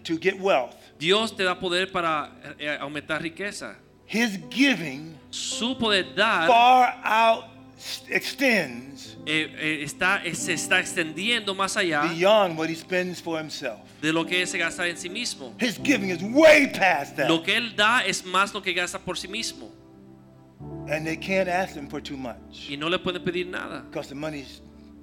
to 0.02 0.18
get 0.18 0.40
wealth. 0.40 0.74
Dios 0.98 1.36
te 1.36 1.44
da 1.44 1.58
poder 1.58 1.92
para 1.92 2.32
eh, 2.58 2.76
aumentar 2.80 3.22
riqueza. 3.22 3.76
His 4.12 4.38
giving 4.50 5.18
Su 5.30 5.76
poder 5.78 6.14
dar 6.14 6.46
far 6.46 7.00
out 7.04 7.44
extends 8.08 9.16
eh, 9.26 9.54
eh, 9.58 9.82
está, 9.82 10.20
se 10.34 10.52
está 10.52 10.78
extendiendo 10.80 11.54
más 11.54 11.76
allá 11.76 12.02
beyond 12.02 12.58
what 12.58 12.68
he 12.68 12.74
spends 12.74 13.20
for 13.20 13.38
himself. 13.40 13.80
de 14.00 14.12
lo 14.12 14.24
que 14.26 14.46
se 14.46 14.58
gasta 14.58 14.86
en 14.86 14.96
sí 14.96 15.08
mismo. 15.08 15.54
His 15.60 15.78
giving 15.82 16.10
is 16.10 16.22
way 16.22 16.66
past 16.68 17.16
that. 17.16 17.28
Lo 17.28 17.42
que 17.42 17.56
él 17.56 17.74
da 17.76 18.00
es 18.04 18.24
más 18.24 18.52
lo 18.52 18.60
que 18.62 18.72
gasta 18.72 18.98
por 18.98 19.16
sí 19.16 19.28
mismo. 19.28 19.70
And 20.88 21.06
they 21.06 21.16
can't 21.16 21.48
ask 21.48 21.74
him 21.74 21.88
for 21.88 22.00
too 22.02 22.16
much 22.16 22.68
Y 22.68 22.76
no 22.76 22.88
le 22.88 22.98
pueden 22.98 23.22
pedir 23.22 23.46
nada. 23.46 23.82
because 23.90 24.08
the 24.08 24.14
money 24.14 24.44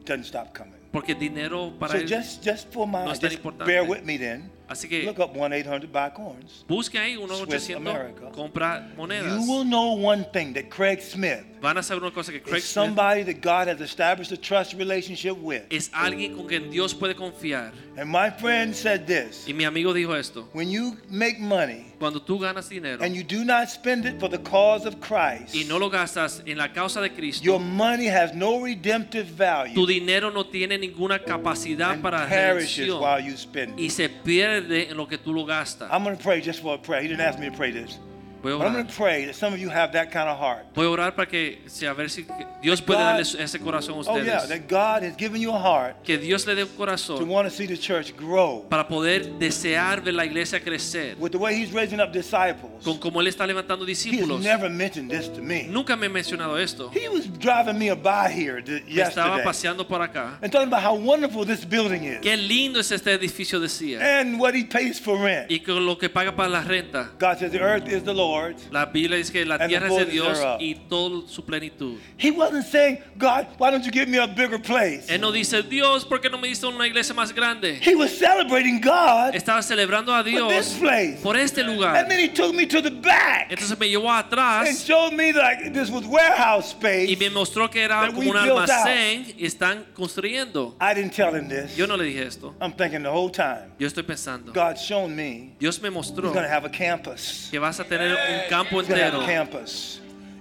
doesn't 0.06 0.26
stop 0.26 0.53
coming. 0.53 0.76
Porque 0.91 1.14
el 1.14 1.19
dinero 1.19 1.72
para 1.80 1.94
So 1.94 1.98
él. 1.99 2.07
just, 2.07 2.44
just 2.44 2.72
for 2.73 2.86
my, 2.88 3.06
no 3.06 3.11
es 3.11 3.19
tan 3.19 3.31
importante. 3.31 3.65
bear 3.65 3.84
with 3.84 4.03
me 4.03 4.18
then. 4.18 4.52
Así 4.69 4.87
que 4.87 5.03
Look 5.03 5.19
up 5.19 5.33
1-800 5.33 5.91
buy 5.91 6.11
coins. 6.11 6.63
busque 6.67 6.99
ahí 6.99 7.17
unos 7.17 7.39
Swiss 7.39 7.69
800 7.71 8.31
compra 8.31 8.93
monedas. 8.95 9.33
You 9.33 9.51
will 9.51 9.65
know 9.65 9.93
one 9.93 10.23
thing 10.31 10.53
that 10.53 10.69
Craig 10.69 11.01
Smith 11.01 11.43
Van 11.61 11.77
a 11.77 11.83
saber 11.83 12.01
una 12.03 12.11
cosa 12.13 12.31
que 12.31 12.39
Craig 12.41 12.59
is 12.59 12.63
Smith 12.65 12.85
somebody 12.85 13.23
that 13.23 13.41
God 13.41 13.67
has 13.67 13.81
established 13.81 14.31
a 14.31 14.37
trust 14.37 14.73
relationship 14.75 15.37
with. 15.41 15.63
es 15.69 15.89
alguien 15.91 16.35
con 16.35 16.47
quien 16.47 16.69
Dios 16.69 16.93
puede 16.93 17.15
confiar. 17.15 17.73
And 17.97 18.09
my 18.09 18.29
friend 18.29 18.73
said 18.73 19.05
this 19.07 19.45
Y 19.47 19.53
mi 19.53 19.65
amigo 19.65 19.93
dijo 19.93 20.15
esto. 20.15 20.47
when 20.53 20.69
you 20.69 20.97
make 21.09 21.39
money 21.39 21.87
Cuando 21.99 22.21
tú 22.21 22.39
ganas 22.39 22.69
dinero 22.69 23.03
and 23.03 23.13
you 23.13 23.23
do 23.23 23.43
not 23.43 23.69
spend 23.69 24.05
it 24.05 24.19
for 24.19 24.29
the 24.29 24.37
cause 24.37 24.85
of 24.85 25.01
Christ, 25.01 25.53
y 25.53 25.65
no 25.67 25.77
lo 25.77 25.89
gastas 25.89 26.41
en 26.45 26.57
la 26.57 26.71
causa 26.71 27.01
de 27.01 27.09
Cristo, 27.09 27.43
your 27.43 27.59
money 27.59 28.05
has 28.05 28.33
no 28.33 28.61
redemptive 28.61 29.25
value. 29.25 29.73
tu 29.73 29.85
dinero 29.85 30.31
no 30.31 30.45
tiene 30.45 30.77
ninguna 30.77 31.19
capacidad 31.19 31.93
and 31.93 32.01
para 32.01 32.25
perishes 32.25 32.87
redención 32.87 33.01
while 33.01 33.19
you 33.19 33.35
spend 33.35 33.77
it. 33.77 33.79
y 33.79 33.89
se 33.89 34.07
pierde 34.07 34.59
en 34.60 34.98
lo 34.98 35.07
que 35.07 35.18
tú 35.18 35.34
lo 35.34 35.45
gastas. 35.45 35.90
I'm 35.91 36.03
going 36.03 36.18
to 36.18 36.23
pray 36.23 36.41
just 36.41 36.61
for 36.61 36.76
a 36.76 36.77
prayer. 36.77 37.02
He 37.02 37.07
didn't 37.07 37.22
ask 37.22 37.40
me 37.40 37.49
to 37.49 37.56
pray 37.56 37.72
this. 37.72 37.98
Voy 38.41 38.53
a 38.53 38.57
But 38.57 38.68
I'm 38.68 38.72
orar. 38.72 38.74
going 38.76 38.88
to 38.88 38.94
pray 38.94 39.26
that 39.26 39.36
some 39.36 39.53
of 39.53 39.60
you 39.60 39.70
have 39.70 39.91
that 39.94 40.11
kind 40.11 40.30
of 40.30 40.38
heart. 40.40 40.66
Voy 40.74 40.86
a 40.86 40.90
orar 40.90 41.14
para 41.16 41.28
que 41.28 41.60
si 41.68 41.86
a 41.86 41.94
ver 41.94 42.10
si 42.10 42.26
Dios 42.61 42.82
puede 42.82 42.99
God- 42.99 43.06
darles 43.06 43.36
ese 43.36 43.60
corazón 43.60 43.95
a 43.95 44.10
Oh, 44.11 44.18
yeah, 44.18 44.38
ustedes. 44.38 44.49
that 44.49 44.68
God 44.68 45.03
has 45.03 45.16
given 45.18 45.41
you 45.41 45.52
a 45.53 45.60
heart 45.60 46.03
Que 46.03 46.18
Dios 46.18 46.45
le 46.48 46.56
dé 46.56 46.64
un 46.64 46.70
to 46.70 46.76
corazón 46.78 47.28
want 47.28 47.48
to 47.49 47.53
see 47.53 47.66
the 47.68 47.78
church 47.78 48.16
grow. 48.16 48.66
para 48.70 48.88
poder 48.88 49.38
desear 49.40 50.02
ver 50.02 50.14
la 50.14 50.24
iglesia 50.26 50.60
crecer. 50.61 51.16
With 51.20 51.32
the 51.32 51.38
way 51.38 51.53
He's 51.56 51.72
raising 51.74 51.99
up 51.99 52.11
disciples, 52.14 52.84
Con 52.84 52.98
como 52.98 53.20
él 53.20 53.28
está 53.28 53.45
levantando 53.45 53.84
He 53.84 53.88
discípulos. 53.88 54.41
never 54.41 54.70
mentioned 54.70 55.10
this 55.11 55.28
to 55.34 55.41
me. 55.41 55.64
Nunca 55.70 55.95
me 55.98 56.06
he 56.06 56.10
mencionado 56.10 56.57
esto. 56.57 56.90
He 56.94 57.10
was 57.10 57.28
driving 57.40 57.78
me 57.78 57.91
by 57.94 58.30
here 58.32 58.61
Me 58.61 58.78
estaba 59.02 59.36
yesterday 59.38 59.44
paseando 59.44 59.86
por 59.88 60.02
acá. 60.02 60.38
and 60.41 60.52
talking 60.52 60.68
about 60.68 60.82
how 60.84 60.95
wonderful 60.95 61.45
this 61.45 61.66
building 61.66 62.03
is 62.06 62.20
Qué 62.22 62.38
lindo 62.38 62.80
es 62.80 62.91
este 62.91 63.11
edificio, 63.11 63.60
decía. 63.60 63.99
and 64.02 64.40
what 64.40 64.56
He 64.56 64.64
pays 64.64 64.98
for 64.99 65.18
rent. 65.20 65.52
Y 65.52 65.60
con 65.60 65.86
lo 65.86 65.98
que 65.98 66.07
paga 66.10 66.34
para 66.36 66.48
la 66.49 66.61
renta. 66.64 67.10
God 67.20 67.38
says 67.40 67.52
the 67.52 67.60
earth 67.60 67.88
is 67.90 68.03
the 68.03 68.14
Lord's. 68.30 68.68
La 68.72 68.85
Biblia 68.85 69.18
dice 69.18 69.31
que 69.31 69.45
la 69.45 69.57
tierra 69.68 69.88
es 69.88 69.95
de 69.95 70.06
Dios 70.06 70.38
thereof. 70.38 70.61
y 70.61 70.76
toda 70.88 71.27
su 71.27 71.43
plenitud. 71.43 71.97
He 72.18 72.31
wasn't 72.31 72.65
saying, 72.65 72.99
God, 73.18 73.47
why 73.57 73.72
don't 73.72 73.84
you 73.84 73.91
give 73.91 74.07
me 74.07 74.18
a 74.18 74.27
bigger 74.27 74.60
place? 74.61 75.07
Él 75.10 75.19
no 75.22 75.31
dice, 75.31 75.64
Dios, 75.64 76.06
¿por 76.06 76.19
qué 76.22 76.30
no 76.30 76.38
me 76.38 76.47
diste 76.47 76.65
una 76.68 76.85
iglesia 76.88 77.14
más 77.15 77.34
grande? 77.34 77.80
He 77.81 77.95
was 77.95 78.11
celebrating 78.18 78.80
God 78.81 79.34
Estaba 79.35 79.61
celebrando 79.64 80.14
a 80.14 80.23
for 80.23 80.23
this 80.23 80.34
Dios 80.34 80.77
place. 80.80 81.19
por 81.23 81.35
este 81.38 81.64
lugar. 81.64 81.95
And 81.95 82.10
then 82.10 82.19
He 82.19 82.27
took 82.30 82.53
me 82.53 82.65
to 82.68 82.81
the 82.81 82.91
back 82.91 83.47
Entonces 83.51 83.77
me 83.80 83.88
llevó 83.89 84.11
atrás. 84.11 84.68
and 84.68 84.77
showed 84.77 85.14
me 85.14 85.31
like 85.34 85.72
this 85.73 85.89
was 85.89 86.06
warehouse 86.06 86.72
space. 86.72 87.10
y 87.10 87.15
me 87.15 87.30
mostró 87.30 87.69
que 87.69 87.81
era 87.84 88.07
como 88.14 88.30
un 88.30 88.38
almacén 88.38 89.26
y 89.38 89.45
están 89.45 89.85
construyendo. 89.93 90.76
I 90.80 90.93
didn't 90.93 91.14
tell 91.14 91.34
him 91.35 91.47
this. 91.47 91.76
Yo 91.76 91.88
no 91.88 91.95
le 91.95 92.06
dije 92.06 92.23
esto. 92.26 92.53
I'm 92.61 92.73
thinking 92.73 93.03
the 93.03 93.10
whole 93.11 93.30
time. 93.31 93.72
Yo 93.80 93.88
estoy 93.88 94.03
pensando. 94.03 94.51
God's 94.53 94.81
shown 94.81 95.15
me 95.15 95.56
Dios 95.60 95.81
me 95.81 95.89
mostró. 95.89 96.26
He's 96.26 96.34
going 96.34 96.45
to 96.45 96.51
have 96.53 96.65
a 96.65 96.69
campus. 96.69 97.47
que 97.51 97.60
vas 97.60 97.80
a 97.80 97.84
tener 97.84 98.18
un 98.27 98.49
campo 98.49 98.81
entero. 98.81 99.21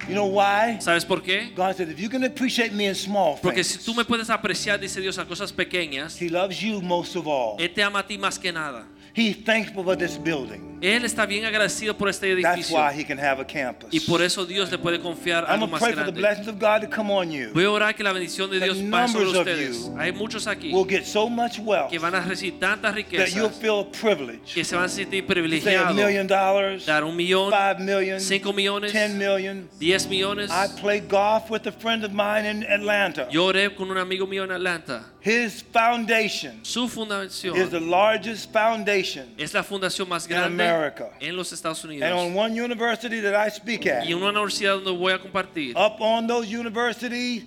You 0.08 0.14
know 0.14 0.26
why? 0.26 0.78
¿Sabes 0.80 1.04
por 1.04 1.22
qué? 1.22 1.54
God 1.54 1.76
said, 1.76 1.90
if 1.90 2.00
you 2.00 2.08
can 2.08 2.24
appreciate 2.24 2.72
me 2.72 2.86
in 2.86 2.94
small 2.94 3.38
Porque 3.42 3.62
things, 3.62 3.66
si 3.66 3.78
tú 3.78 3.94
me 3.94 4.04
puedes 4.04 4.30
apreciar, 4.30 4.80
dice 4.80 5.02
Dios, 5.02 5.18
a 5.18 5.26
cosas 5.26 5.52
pequeñas, 5.52 6.18
He 6.20 6.30
loves 6.30 6.62
you 6.62 6.80
most 6.80 7.14
of 7.14 7.26
all. 7.26 7.58
Él 7.58 7.74
te 7.74 7.82
ama 7.82 7.98
a 7.98 8.06
ti 8.06 8.16
más 8.16 8.38
que 8.38 8.50
nada. 8.50 8.86
He's 9.14 9.36
thankful 9.44 9.82
for 9.84 9.96
this 9.96 10.16
building. 10.18 10.66
Él 10.80 11.04
está 11.04 11.26
bien 11.26 11.44
agradecido 11.44 11.98
por 11.98 12.08
este 12.08 12.36
That's 12.36 12.54
edificio. 12.56 12.76
why 12.78 12.92
He 12.92 13.04
can 13.04 13.18
have 13.18 13.40
a 13.40 13.44
campus. 13.44 13.88
Y 13.92 13.98
por 13.98 14.22
eso 14.22 14.46
Dios 14.46 14.70
le 14.70 14.78
puede 14.78 15.00
confiar 15.00 15.42
I'm 15.48 15.54
algo 15.54 15.66
going 15.66 15.70
to 15.70 15.72
más 15.72 15.80
pray 15.82 15.92
for 15.92 16.04
the 16.04 16.12
grande. 16.12 16.20
blessings 16.20 16.46
of 16.46 16.58
God 16.60 16.82
to 16.82 16.86
come 16.88 17.10
on 17.10 17.32
you. 17.32 17.50
Voy 17.52 17.64
a 17.64 17.70
orar 17.70 17.96
que 17.96 18.04
la 18.04 18.12
bendición 18.12 18.48
de 18.48 18.60
That 18.60 18.66
Dios 18.66 18.76
vaya 18.88 19.08
sobre 19.08 19.24
numbers 19.24 19.40
of 19.40 19.46
ustedes. 19.48 19.86
you 19.88 19.96
Hay 19.98 20.12
muchos 20.12 20.46
aquí 20.46 20.70
We'll 20.72 20.84
get 20.88 21.04
so 21.04 21.28
much 21.28 21.58
wealth 21.58 21.90
que 21.90 21.98
van 21.98 22.14
a 22.14 22.20
recibir 22.20 22.60
tantas 22.60 22.94
that 22.94 23.00
you'll 23.34 23.48
riquezas 23.48 23.58
feel 23.60 23.86
privileged. 23.90 24.54
que 24.54 24.62
se 24.64 24.76
van 24.76 24.84
a 24.84 24.88
sentir 24.88 25.18
Say 25.18 25.18
a 25.18 25.26
privilegiados. 25.26 25.96
million 25.96 26.28
dollars, 26.28 26.86
Dar 26.86 27.02
un 27.02 27.16
millón, 27.16 27.50
five 27.50 27.80
million, 27.80 28.20
cinco 28.20 28.52
millones, 28.52 28.92
ten 28.92 29.18
million. 29.18 29.68
diez 29.80 30.06
millones. 30.08 30.48
I 30.52 30.68
played 30.80 31.08
golf 31.08 31.50
with 31.50 31.66
a 31.66 31.72
friend 31.72 32.04
of 32.04 32.12
mine 32.12 32.46
in 32.46 32.62
Atlanta. 32.62 33.26
Yo 33.32 33.46
oré 33.46 33.74
con 33.74 33.90
un 33.90 33.98
amigo 33.98 34.28
mío 34.28 34.44
en 34.44 34.52
Atlanta. 34.52 35.04
His 35.28 35.60
foundation 35.62 36.60
Su 36.64 36.86
is 36.86 37.70
the 37.70 37.80
largest 37.80 38.50
foundation. 38.50 39.34
es 39.38 39.52
la 39.52 39.62
fundación 39.62 40.08
más 40.08 40.24
In 40.26 40.30
grande 40.36 40.62
America. 40.64 41.10
en 41.20 41.36
los 41.36 41.52
Estados 41.52 41.84
And 41.84 42.02
on 42.02 42.32
one 42.34 42.54
university 42.54 43.20
that 43.20 43.34
I 43.34 43.50
speak 43.50 43.86
at, 43.86 44.06
Y 44.06 44.14
una 44.14 44.28
universidad 44.30 44.82
donde 44.82 44.98
voy 44.98 45.12
a 45.12 45.18
compartir 45.18 45.74
up 45.76 46.00
on 46.00 46.26
those 46.26 46.48
university 46.50 47.44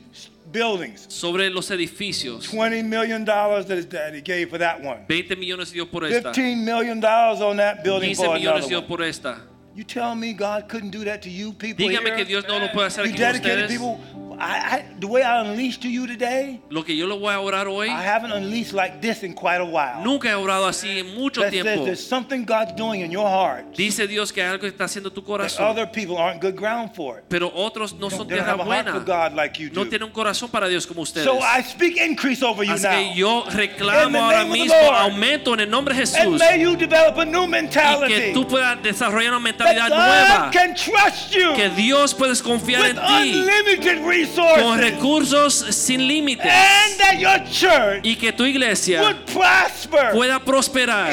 buildings, 0.51 1.05
sobre 1.09 1.49
los 1.49 1.69
edificios. 1.71 2.47
$20 2.49 2.83
million 2.85 3.25
that 3.25 3.67
his 3.69 3.85
daddy 3.85 4.21
gave 4.21 4.49
for 4.49 4.57
that 4.59 4.81
one. 4.81 5.05
20 5.07 5.35
millones 5.37 5.71
dio 5.71 5.85
por 5.85 6.03
esta. 6.05 6.31
$15 6.31 6.63
million 6.63 7.03
on 7.03 7.57
that 7.57 7.83
building 7.83 8.09
15 8.13 8.25
for 8.25 8.33
millones 8.35 8.65
another 8.65 8.67
dio 8.69 8.79
one. 8.79 8.87
por 8.87 9.01
esta. 9.01 9.41
You 9.73 9.84
tell 9.85 10.15
me 10.15 10.34
God 10.34 10.68
couldn't 10.68 10.91
do 10.91 11.06
that 11.06 11.22
to 11.22 11.30
you 11.30 11.53
people 11.53 11.85
Dígame 11.88 12.07
here? 12.07 12.18
que 12.18 12.26
Dios 12.26 12.43
no 12.48 12.60
lo 12.60 12.68
puede 12.73 12.88
hacer 12.88 13.06
You 13.06 13.11
aquí 13.14 13.18
dedicated 13.19 13.69
ustedes. 13.69 13.77
people. 13.80 13.99
I, 14.43 14.77
I, 14.80 14.85
the 14.99 15.06
way 15.06 15.22
I 15.22 15.39
unleash 15.41 15.77
to 15.81 15.88
you 15.88 16.07
today, 16.07 16.60
Lo 16.72 16.81
que 16.84 16.95
yo 16.95 17.06
le 17.06 17.15
voy 17.15 17.31
a 17.31 17.39
orar 17.39 17.68
hoy, 17.68 17.88
I 17.89 18.02
haven't 18.02 18.31
unleashed 18.31 18.73
like 18.73 18.99
this 18.99 19.22
in 19.22 19.35
quite 19.35 19.61
a 19.61 19.65
while. 19.65 20.03
nunca 20.03 20.30
he 20.30 20.34
orado 20.34 20.65
así 20.68 20.98
en 20.98 21.14
mucho 21.14 21.41
that 21.41 21.52
says 21.53 21.61
tiempo. 21.64 21.85
there's 21.85 22.03
something 22.03 22.43
God's 22.43 22.73
doing 22.76 23.02
in 23.02 23.11
your 23.11 23.27
heart 23.30 23.76
Dice 23.77 24.07
Dios 24.07 24.31
que 24.34 24.41
algo 24.41 24.65
está 24.65 24.85
haciendo 24.85 25.11
tu 25.14 25.22
that 25.22 25.27
corazón, 25.27 25.68
other 25.69 25.85
people 25.85 26.18
aren't 26.18 26.41
good 26.41 26.56
ground 26.56 26.89
for 26.95 27.19
it. 27.19 27.26
pero 27.30 27.52
otros 27.53 27.93
no 27.93 28.10
son 28.10 28.27
They 28.27 28.38
don't 28.38 28.45
tierra 28.48 28.52
have 28.57 28.60
a 28.61 28.64
heart 28.65 28.88
for 28.88 28.93
buena. 29.03 29.06
God 29.06 29.35
like 29.35 29.60
you 29.61 29.69
No 29.69 29.84
do. 29.84 29.89
tienen 29.91 30.07
un 30.07 30.11
corazón 30.11 30.49
para 30.49 30.68
Dios 30.68 30.88
como 30.88 31.03
ustedes. 31.03 31.23
So 31.23 31.38
I 31.39 31.61
speak 31.61 31.98
increase 31.98 32.41
over 32.41 32.64
you 32.65 32.73
Así 32.73 32.88
que 32.89 33.10
now. 33.10 33.14
yo 33.15 33.43
In 33.45 33.57
reclamo 33.57 34.11
the 34.11 34.18
ahora 34.18 34.38
name 34.39 34.49
of 34.49 34.57
the 34.57 34.64
mismo 34.64 34.81
Lord. 34.81 34.95
aumento 35.11 35.53
en 35.53 35.60
el 35.60 35.69
nombre 35.69 35.93
de 35.93 36.02
And 36.02 36.10
Jesús 36.10 36.39
may 36.39 36.60
you 36.60 36.76
develop 36.76 37.15
a 37.19 37.26
new 37.26 37.41
y 37.43 37.45
que 37.45 37.48
mentality. 37.48 38.34
tú 38.34 38.48
puedas 38.48 38.81
desarrollar 38.81 39.34
una 39.34 39.39
mentalidad 39.63 39.89
nueva, 39.89 40.51
que 41.55 41.69
Dios 41.69 42.13
puedes 42.13 42.41
confiar 42.41 42.85
en 42.85 42.97
ti 42.97 43.45
con 44.59 44.79
recursos 44.79 45.53
sin 45.53 46.07
límites. 46.07 46.51
And 46.51 46.97
that 46.99 47.19
your 47.19 47.39
church 47.49 48.01
y 48.03 48.15
que 48.15 48.31
tu 48.31 48.45
iglesia 48.45 49.15
pueda 50.11 50.39
in 50.39 50.39
prosperar 50.39 51.11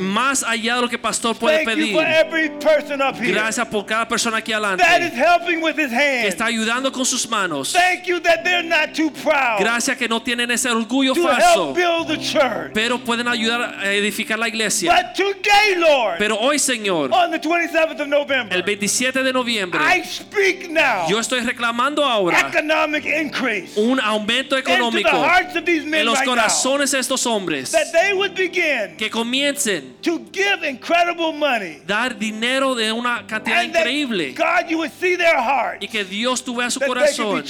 más 0.00 0.42
allá 0.42 0.76
de 0.76 0.82
lo 0.82 0.88
que 0.88 0.98
pastor 0.98 1.36
puede 1.36 1.64
Thank 1.64 1.76
you 1.78 1.86
pedir. 1.86 1.94
for 1.94 2.04
every 2.04 2.48
person 2.60 3.00
up 3.00 3.16
here 3.16 3.32
Gracias 3.32 3.66
por 3.68 3.84
cada 3.84 4.06
persona 4.08 4.38
aquí 4.38 4.52
that 4.52 4.60
is 5.02 5.12
adelante 5.12 5.16
helping 5.16 5.62
with 5.62 5.76
his 5.78 5.90
que 5.90 6.28
está 6.28 6.46
ayudando 6.46 6.92
con 6.92 7.04
sus 7.04 7.28
manos. 7.28 7.72
Thank 7.72 8.06
you 8.06 8.20
that 8.20 8.42
they're 8.44 8.62
not 8.62 8.94
too 8.94 9.10
proud 9.10 9.60
Gracias 9.60 9.96
que 9.96 10.08
no 10.08 10.20
tienen 10.20 10.50
ese 10.50 10.68
orgullo 10.70 11.14
to 11.14 11.22
falso, 11.22 11.74
help 11.74 11.76
build 11.76 12.08
the 12.08 12.18
church. 12.18 12.72
pero 12.72 12.98
pueden 12.98 13.28
ayudar 13.28 13.78
a 13.78 13.92
edificar 13.92 14.38
la 14.38 14.48
iglesia. 14.48 14.92
But 14.92 15.14
today, 15.14 15.76
Lord, 15.76 16.18
Pero 16.18 16.36
hoy, 16.38 16.58
Señor, 16.58 17.12
on 17.12 17.30
the 17.30 17.38
27th 17.38 18.00
of 18.00 18.08
November, 18.08 18.54
el 18.56 18.62
27 18.62 19.22
de 19.22 19.32
noviembre, 19.32 19.80
I 19.80 20.02
speak 20.04 20.70
now 20.70 21.06
yo 21.08 21.18
estoy 21.18 21.40
reclamando 21.40 22.04
ahora 22.04 22.38
economic 22.40 23.04
increase 23.06 23.78
un 23.78 24.00
aumento 24.00 24.56
into 24.56 24.68
the 24.68 24.74
económico 24.74 25.10
hearts 25.10 25.56
of 25.56 25.64
these 25.64 25.84
men 25.84 26.00
en 26.00 26.06
los 26.06 26.20
corazones 26.22 26.90
de 26.90 26.98
estos 26.98 27.24
hombres 27.26 27.70
That 27.72 27.92
they 27.92 28.12
would 28.12 28.34
begin 28.64 28.96
que 28.96 29.10
comiencen 29.10 29.96
to 30.02 30.20
give 30.32 30.64
incredible 30.68 31.32
money. 31.32 31.80
dar 31.86 32.18
dinero 32.18 32.74
de 32.74 32.90
una 32.92 33.26
cantidad 33.26 33.60
And 33.60 33.74
increíble 33.74 34.34
God, 34.34 34.68
you 34.68 34.78
would 34.78 34.92
see 34.92 35.16
their 35.16 35.36
heart. 35.36 35.82
y 35.82 35.88
que 35.88 36.04
Dios 36.04 36.42
tú 36.44 36.56
veas 36.56 36.74
su 36.74 36.80
corazón, 36.80 37.42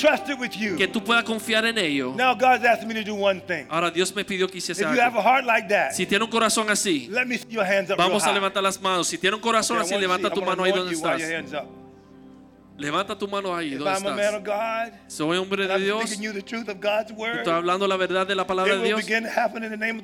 que 0.77 0.89
tú 0.89 1.03
puedas 1.03 1.25
confiar 1.25 1.65
en 1.67 1.79
ello. 1.79 2.15
Now 2.17 2.35
God's 2.35 2.65
asking 2.65 2.89
me 2.89 2.95
to 2.95 3.05
do 3.05 3.15
one 3.15 3.41
thing. 3.41 3.67
Ahora 3.69 3.91
Dios 3.91 4.15
me 4.15 4.25
pidió 4.25 4.49
que 4.49 4.59
If 4.59 4.65
hiciese 4.65 4.81
you 4.83 4.89
have 5.01 5.15
a 5.17 5.21
algo. 5.21 5.23
heart 5.23 5.45
like 5.45 5.69
that, 5.69 5.93
Si 5.93 6.07
tiene 6.07 6.25
un 6.25 6.31
corazón 6.31 6.71
así, 6.71 7.09
let 7.11 7.27
me 7.27 7.39
see 7.39 7.47
your 7.51 7.65
hands 7.65 7.91
up 7.91 7.99
real 7.99 8.09
vamos 8.09 8.25
a 8.25 8.33
levantar 8.33 8.63
las 8.63 8.81
manos. 8.81 9.07
Si 9.09 9.19
tiene 9.19 9.37
un 9.37 9.43
corazón 9.43 9.79
Okay, 9.79 9.93
así, 9.93 10.01
levanta 10.01 10.31
tu 10.31 10.43
mano 10.43 10.65
ahí 10.65 10.73
donde 10.73 10.95
estás. 10.95 11.21
Levanta 12.77 13.17
tu 13.17 13.29
mano 13.29 13.55
ahí 13.55 13.75
donde 13.75 13.93
estás. 13.93 14.43
God, 14.43 14.99
Soy 15.07 15.39
hombre 15.39 15.67
de 15.69 15.79
Dios. 15.79 16.19
word, 17.17 17.37
Estoy 17.39 17.53
hablando 17.53 17.87
la 17.87 17.97
verdad 17.97 18.27
de 18.27 18.35
la 18.35 18.45
palabra 18.45 18.77
de 18.77 18.85
Dios. 18.85 19.05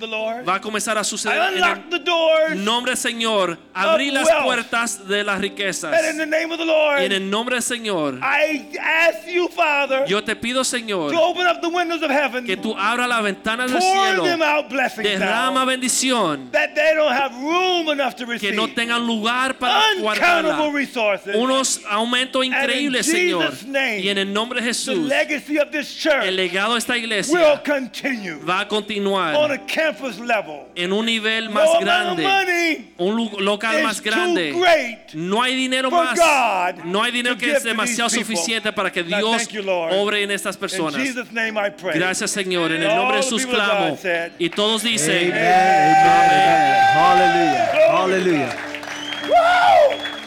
Lord. 0.07 0.49
Va 0.49 0.55
a 0.55 0.61
comenzar 0.61 0.97
a 0.97 1.03
suceder 1.03 1.53
en 1.53 1.65
el 2.53 2.65
nombre 2.65 2.93
del 2.93 2.99
Señor. 2.99 3.59
Abrí 3.75 4.13
las 4.13 4.25
wealth. 4.29 4.45
puertas 4.45 5.09
de 5.09 5.25
las 5.25 5.41
riquezas. 5.41 5.91
the 5.91 6.27
Y 6.63 6.67
Lord, 6.67 7.03
en 7.03 7.13
el 7.13 7.29
nombre 7.29 7.57
del 7.57 7.63
Señor, 7.63 8.21
I 8.23 8.79
ask 8.79 9.27
you, 9.27 9.49
Father, 9.49 10.05
yo 10.07 10.23
te 10.23 10.37
pido, 10.37 10.63
Señor, 10.63 11.13
heaven, 11.13 12.47
que 12.47 12.57
tú 12.57 12.77
abras 12.79 13.09
las 13.09 13.23
ventanas 13.23 13.73
del 13.73 13.83
cielo, 13.83 14.25
derrama 15.03 15.65
bendición, 15.65 16.51
que 18.39 18.53
no 18.53 18.69
tengan 18.73 19.05
lugar 19.05 19.59
para 19.59 19.83
guardarla. 19.99 20.61
Unos 21.35 21.81
aumentos 21.89 22.45
increíbles, 22.45 22.60
And 22.62 22.70
in 22.70 23.03
Señor. 23.03 23.53
Y 23.99 24.09
en 24.09 24.19
el 24.19 24.32
nombre 24.32 24.61
de 24.61 24.66
the 24.66 24.69
Jesús, 24.69 25.11
el 26.23 26.37
legado 26.37 26.74
de 26.74 26.78
esta 26.78 26.95
will 26.95 27.05
iglesia 27.05 27.62
continue 27.65 28.39
va 28.45 28.61
a 28.61 28.62
on 28.62 28.69
continuar 28.69 29.35
a 29.35 29.66
campus 29.66 30.19
level. 30.19 30.66
en 30.74 30.93
un 30.93 31.07
nivel 31.07 31.51
más 31.51 31.69
grande, 31.81 32.93
un 32.99 33.45
local 33.45 33.82
más 33.82 34.01
grande. 34.01 34.55
No 35.15 35.43
hay 35.43 35.55
dinero 35.57 35.91
más. 35.91 36.19
No 36.85 37.03
hay 37.03 37.12
dinero 37.12 37.37
que 37.37 37.53
es 37.53 37.62
demasiado 37.62 38.11
suficiente 38.11 38.73
para 38.73 38.91
que 38.91 39.03
Dios 39.03 39.39
thank 39.39 39.51
you, 39.51 39.62
Lord. 39.62 39.93
obre 39.95 40.23
en 40.23 40.31
estas 40.31 40.57
In 40.57 40.61
personas. 40.61 41.03
Jesus' 41.03 41.32
name 41.32 41.59
I 41.59 41.70
pray. 41.70 41.99
Gracias, 41.99 42.31
Señor. 42.31 42.73
En 42.73 42.82
el 42.82 42.95
nombre 42.95 43.19
de 43.19 43.23
Jesús 43.23 43.47
clamo. 43.47 43.99
Y 44.39 44.51
todos 44.51 44.82
dicen, 44.82 45.32
Hallelujah. 46.93 47.70
Hallelujah. 47.91 48.57
Woo! 49.28 50.20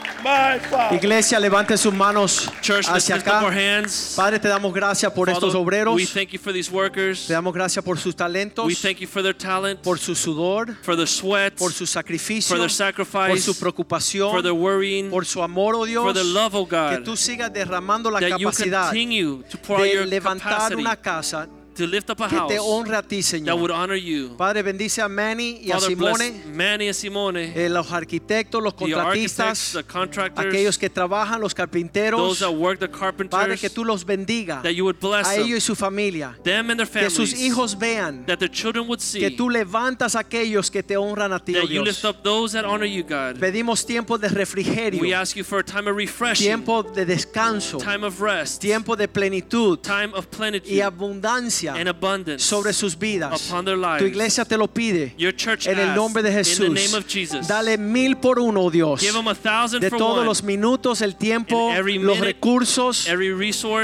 Iglesia, 0.92 1.40
levante 1.40 1.78
sus 1.78 1.94
manos 1.94 2.50
Church, 2.62 2.88
hacia 2.88 3.16
acá. 3.16 3.42
hands. 3.48 4.14
Padre, 4.16 4.40
te 4.40 4.48
damos 4.48 4.74
gracias 4.74 5.12
por 5.12 5.30
estos 5.30 5.54
obreros. 5.56 5.96
we 5.96 6.06
thank 6.06 6.30
you 6.32 6.40
for 6.40 6.54
these 6.54 6.72
workers. 6.72 7.28
Te 7.28 7.34
damos 7.34 7.54
gracias 7.54 7.84
por 7.84 7.98
sus 8.00 8.16
talentos, 8.16 8.66
We 8.66 8.76
thank 8.76 9.00
you 9.00 9.08
for 9.08 9.22
their 9.22 9.36
talent, 9.36 9.82
por 9.82 10.00
su 10.00 10.16
sudor, 10.16 10.76
for 10.82 10.96
their 10.96 11.08
sweat, 11.08 11.54
por 11.56 11.72
su 11.72 11.86
sacrificio, 11.86 12.50
for 12.50 12.58
their 12.58 12.70
por 12.70 13.06
sacrifice, 13.06 13.42
su 13.42 13.56
preocupación, 13.60 14.32
for 14.32 14.42
their 14.42 14.54
worrying, 14.54 15.10
por 15.10 15.26
su 15.26 15.42
amor, 15.44 15.76
oh 15.76 15.86
Dios. 15.86 16.04
for 16.04 16.14
their 16.14 16.26
love, 16.26 16.56
oh 16.56 16.68
Que 16.68 16.76
God. 16.98 17.04
tú 17.04 17.18
sigas 17.18 17.52
derramando 17.52 18.10
la 18.10 18.20
That 18.20 18.38
you 18.40 18.50
capacidad 18.50 18.92
to 18.92 19.58
pour 19.60 19.82
de 19.82 19.94
your 19.94 20.06
levantar 20.08 20.54
capacity 20.54 20.82
una 20.82 20.96
casa 20.96 21.48
to 21.74 21.88
lift 21.88 22.10
up 22.10 22.22
a 22.22 22.28
que 22.28 22.38
te 22.48 22.56
house 22.58 22.66
honre 22.66 22.96
a 22.98 23.02
ti, 23.04 23.22
that 23.22 23.54
would 23.58 23.72
Señor. 23.72 23.72
honor 23.72 23.96
you. 23.96 24.36
Padre, 24.38 24.62
bendice 24.64 25.02
a 25.02 25.08
Manny 25.10 25.60
y 25.64 25.72
a 25.72 25.80
Father, 25.80 25.96
bless 25.96 26.18
Simone, 26.18 26.44
Manny 26.56 26.88
and 26.88 26.96
Simone, 26.96 27.54
eh, 27.56 27.70
los 27.70 27.92
arquitectos, 27.92 28.62
los 28.62 28.76
the 28.76 28.94
architects, 28.94 29.34
contratistas, 29.40 29.72
the 29.74 29.84
contractors, 29.84 30.46
aquellos 30.48 30.78
que 30.78 30.90
trabajan, 30.90 31.40
los 31.42 31.54
those 31.54 31.56
carpinteros. 31.56 32.40
that 32.40 32.52
work, 32.54 32.80
the 32.80 32.88
Padre, 32.88 33.00
carpenters, 33.00 33.62
que 33.62 33.70
tú 33.70 33.84
los 33.86 34.06
bendiga 34.06 34.62
that 34.62 34.74
you 34.74 34.84
would 34.86 35.00
bless 35.00 35.28
a 35.28 35.36
ellos 35.36 35.48
y 35.48 35.52
them, 35.54 35.62
su 35.62 35.76
familia. 35.76 36.36
them 36.44 36.70
and 36.70 36.80
their 36.80 36.88
Que 36.90 37.10
sus 37.10 37.34
hijos 37.34 37.78
vean 37.78 38.26
that 38.26 38.38
their 38.40 38.50
children 38.52 38.88
would 38.88 39.00
see 39.02 39.20
que 39.20 39.32
tú 39.32 39.50
levantas 39.50 40.16
a 40.16 40.20
aquellos 40.20 40.70
que 40.72 40.84
te 40.84 40.96
honran 40.98 41.34
a 41.34 41.40
ti, 41.40 41.56
oh 41.56 41.62
that 41.62 41.70
you 41.70 41.84
Dios. 41.84 41.88
lift 41.88 42.06
up 42.06 42.24
those 42.24 42.54
that 42.54 42.66
honor 42.66 42.86
you, 42.88 43.04
God. 43.04 43.40
Pedimos 43.40 43.86
tiempo 43.86 44.18
de 44.18 44.30
refrigerio, 44.30 45.02
We 45.02 45.14
ask 45.14 45.36
you 45.36 45.44
for 45.44 45.60
a 45.60 45.64
time 45.64 45.90
of 45.90 45.96
refreshing, 45.98 46.46
tiempo 46.48 46.84
de 46.84 47.06
descanso, 47.06 47.78
time 47.80 48.06
of 48.06 48.20
rest, 48.22 48.62
tiempo 48.62 48.96
de 48.96 49.08
plenitud 49.08 49.80
time 49.82 50.14
of 50.14 50.26
y 50.32 50.36
plenitude 50.38 50.82
abundancia 51.70 52.40
sobre 52.40 52.74
sus 52.74 52.98
vidas. 52.98 53.50
upon 53.50 53.66
their 53.66 53.78
lives. 53.78 54.00
Tu 54.00 54.06
iglesia 54.06 54.46
te 54.46 54.58
lo 54.58 54.68
pide 54.68 55.16
en 55.18 55.80
el 55.80 55.96
nombre 55.96 56.24
de 56.24 56.32
Jesús. 56.32 57.48
Dale 57.48 57.78
mil 57.78 58.18
por 58.18 58.40
uno, 58.40 58.62
oh 58.62 58.72
Dios, 58.72 59.02
Give 59.02 59.14
them 59.14 59.28
a 59.28 59.36
thousand 59.36 59.82
de 59.82 59.90
for 59.90 60.00
todos 60.00 60.26
los 60.26 60.44
minutos, 60.44 61.02
el 61.02 61.16
tiempo, 61.16 61.72
los 61.74 62.20
recursos 62.20 63.08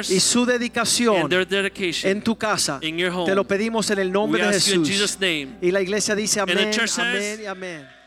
y 0.10 0.20
su 0.20 0.46
dedicación 0.46 1.30
en 1.32 2.22
tu 2.22 2.36
casa. 2.38 2.80
Te 2.80 3.36
lo 3.36 3.46
pedimos 3.46 3.90
en 3.92 4.00
el 4.00 4.12
nombre 4.12 4.46
de 4.46 4.54
Jesús. 4.54 5.18
Y 5.62 5.72
la 5.72 5.82
iglesia 5.82 6.16
dice 6.16 6.40
amén 6.40 6.72
y 7.42 7.46
amén. 7.46 7.99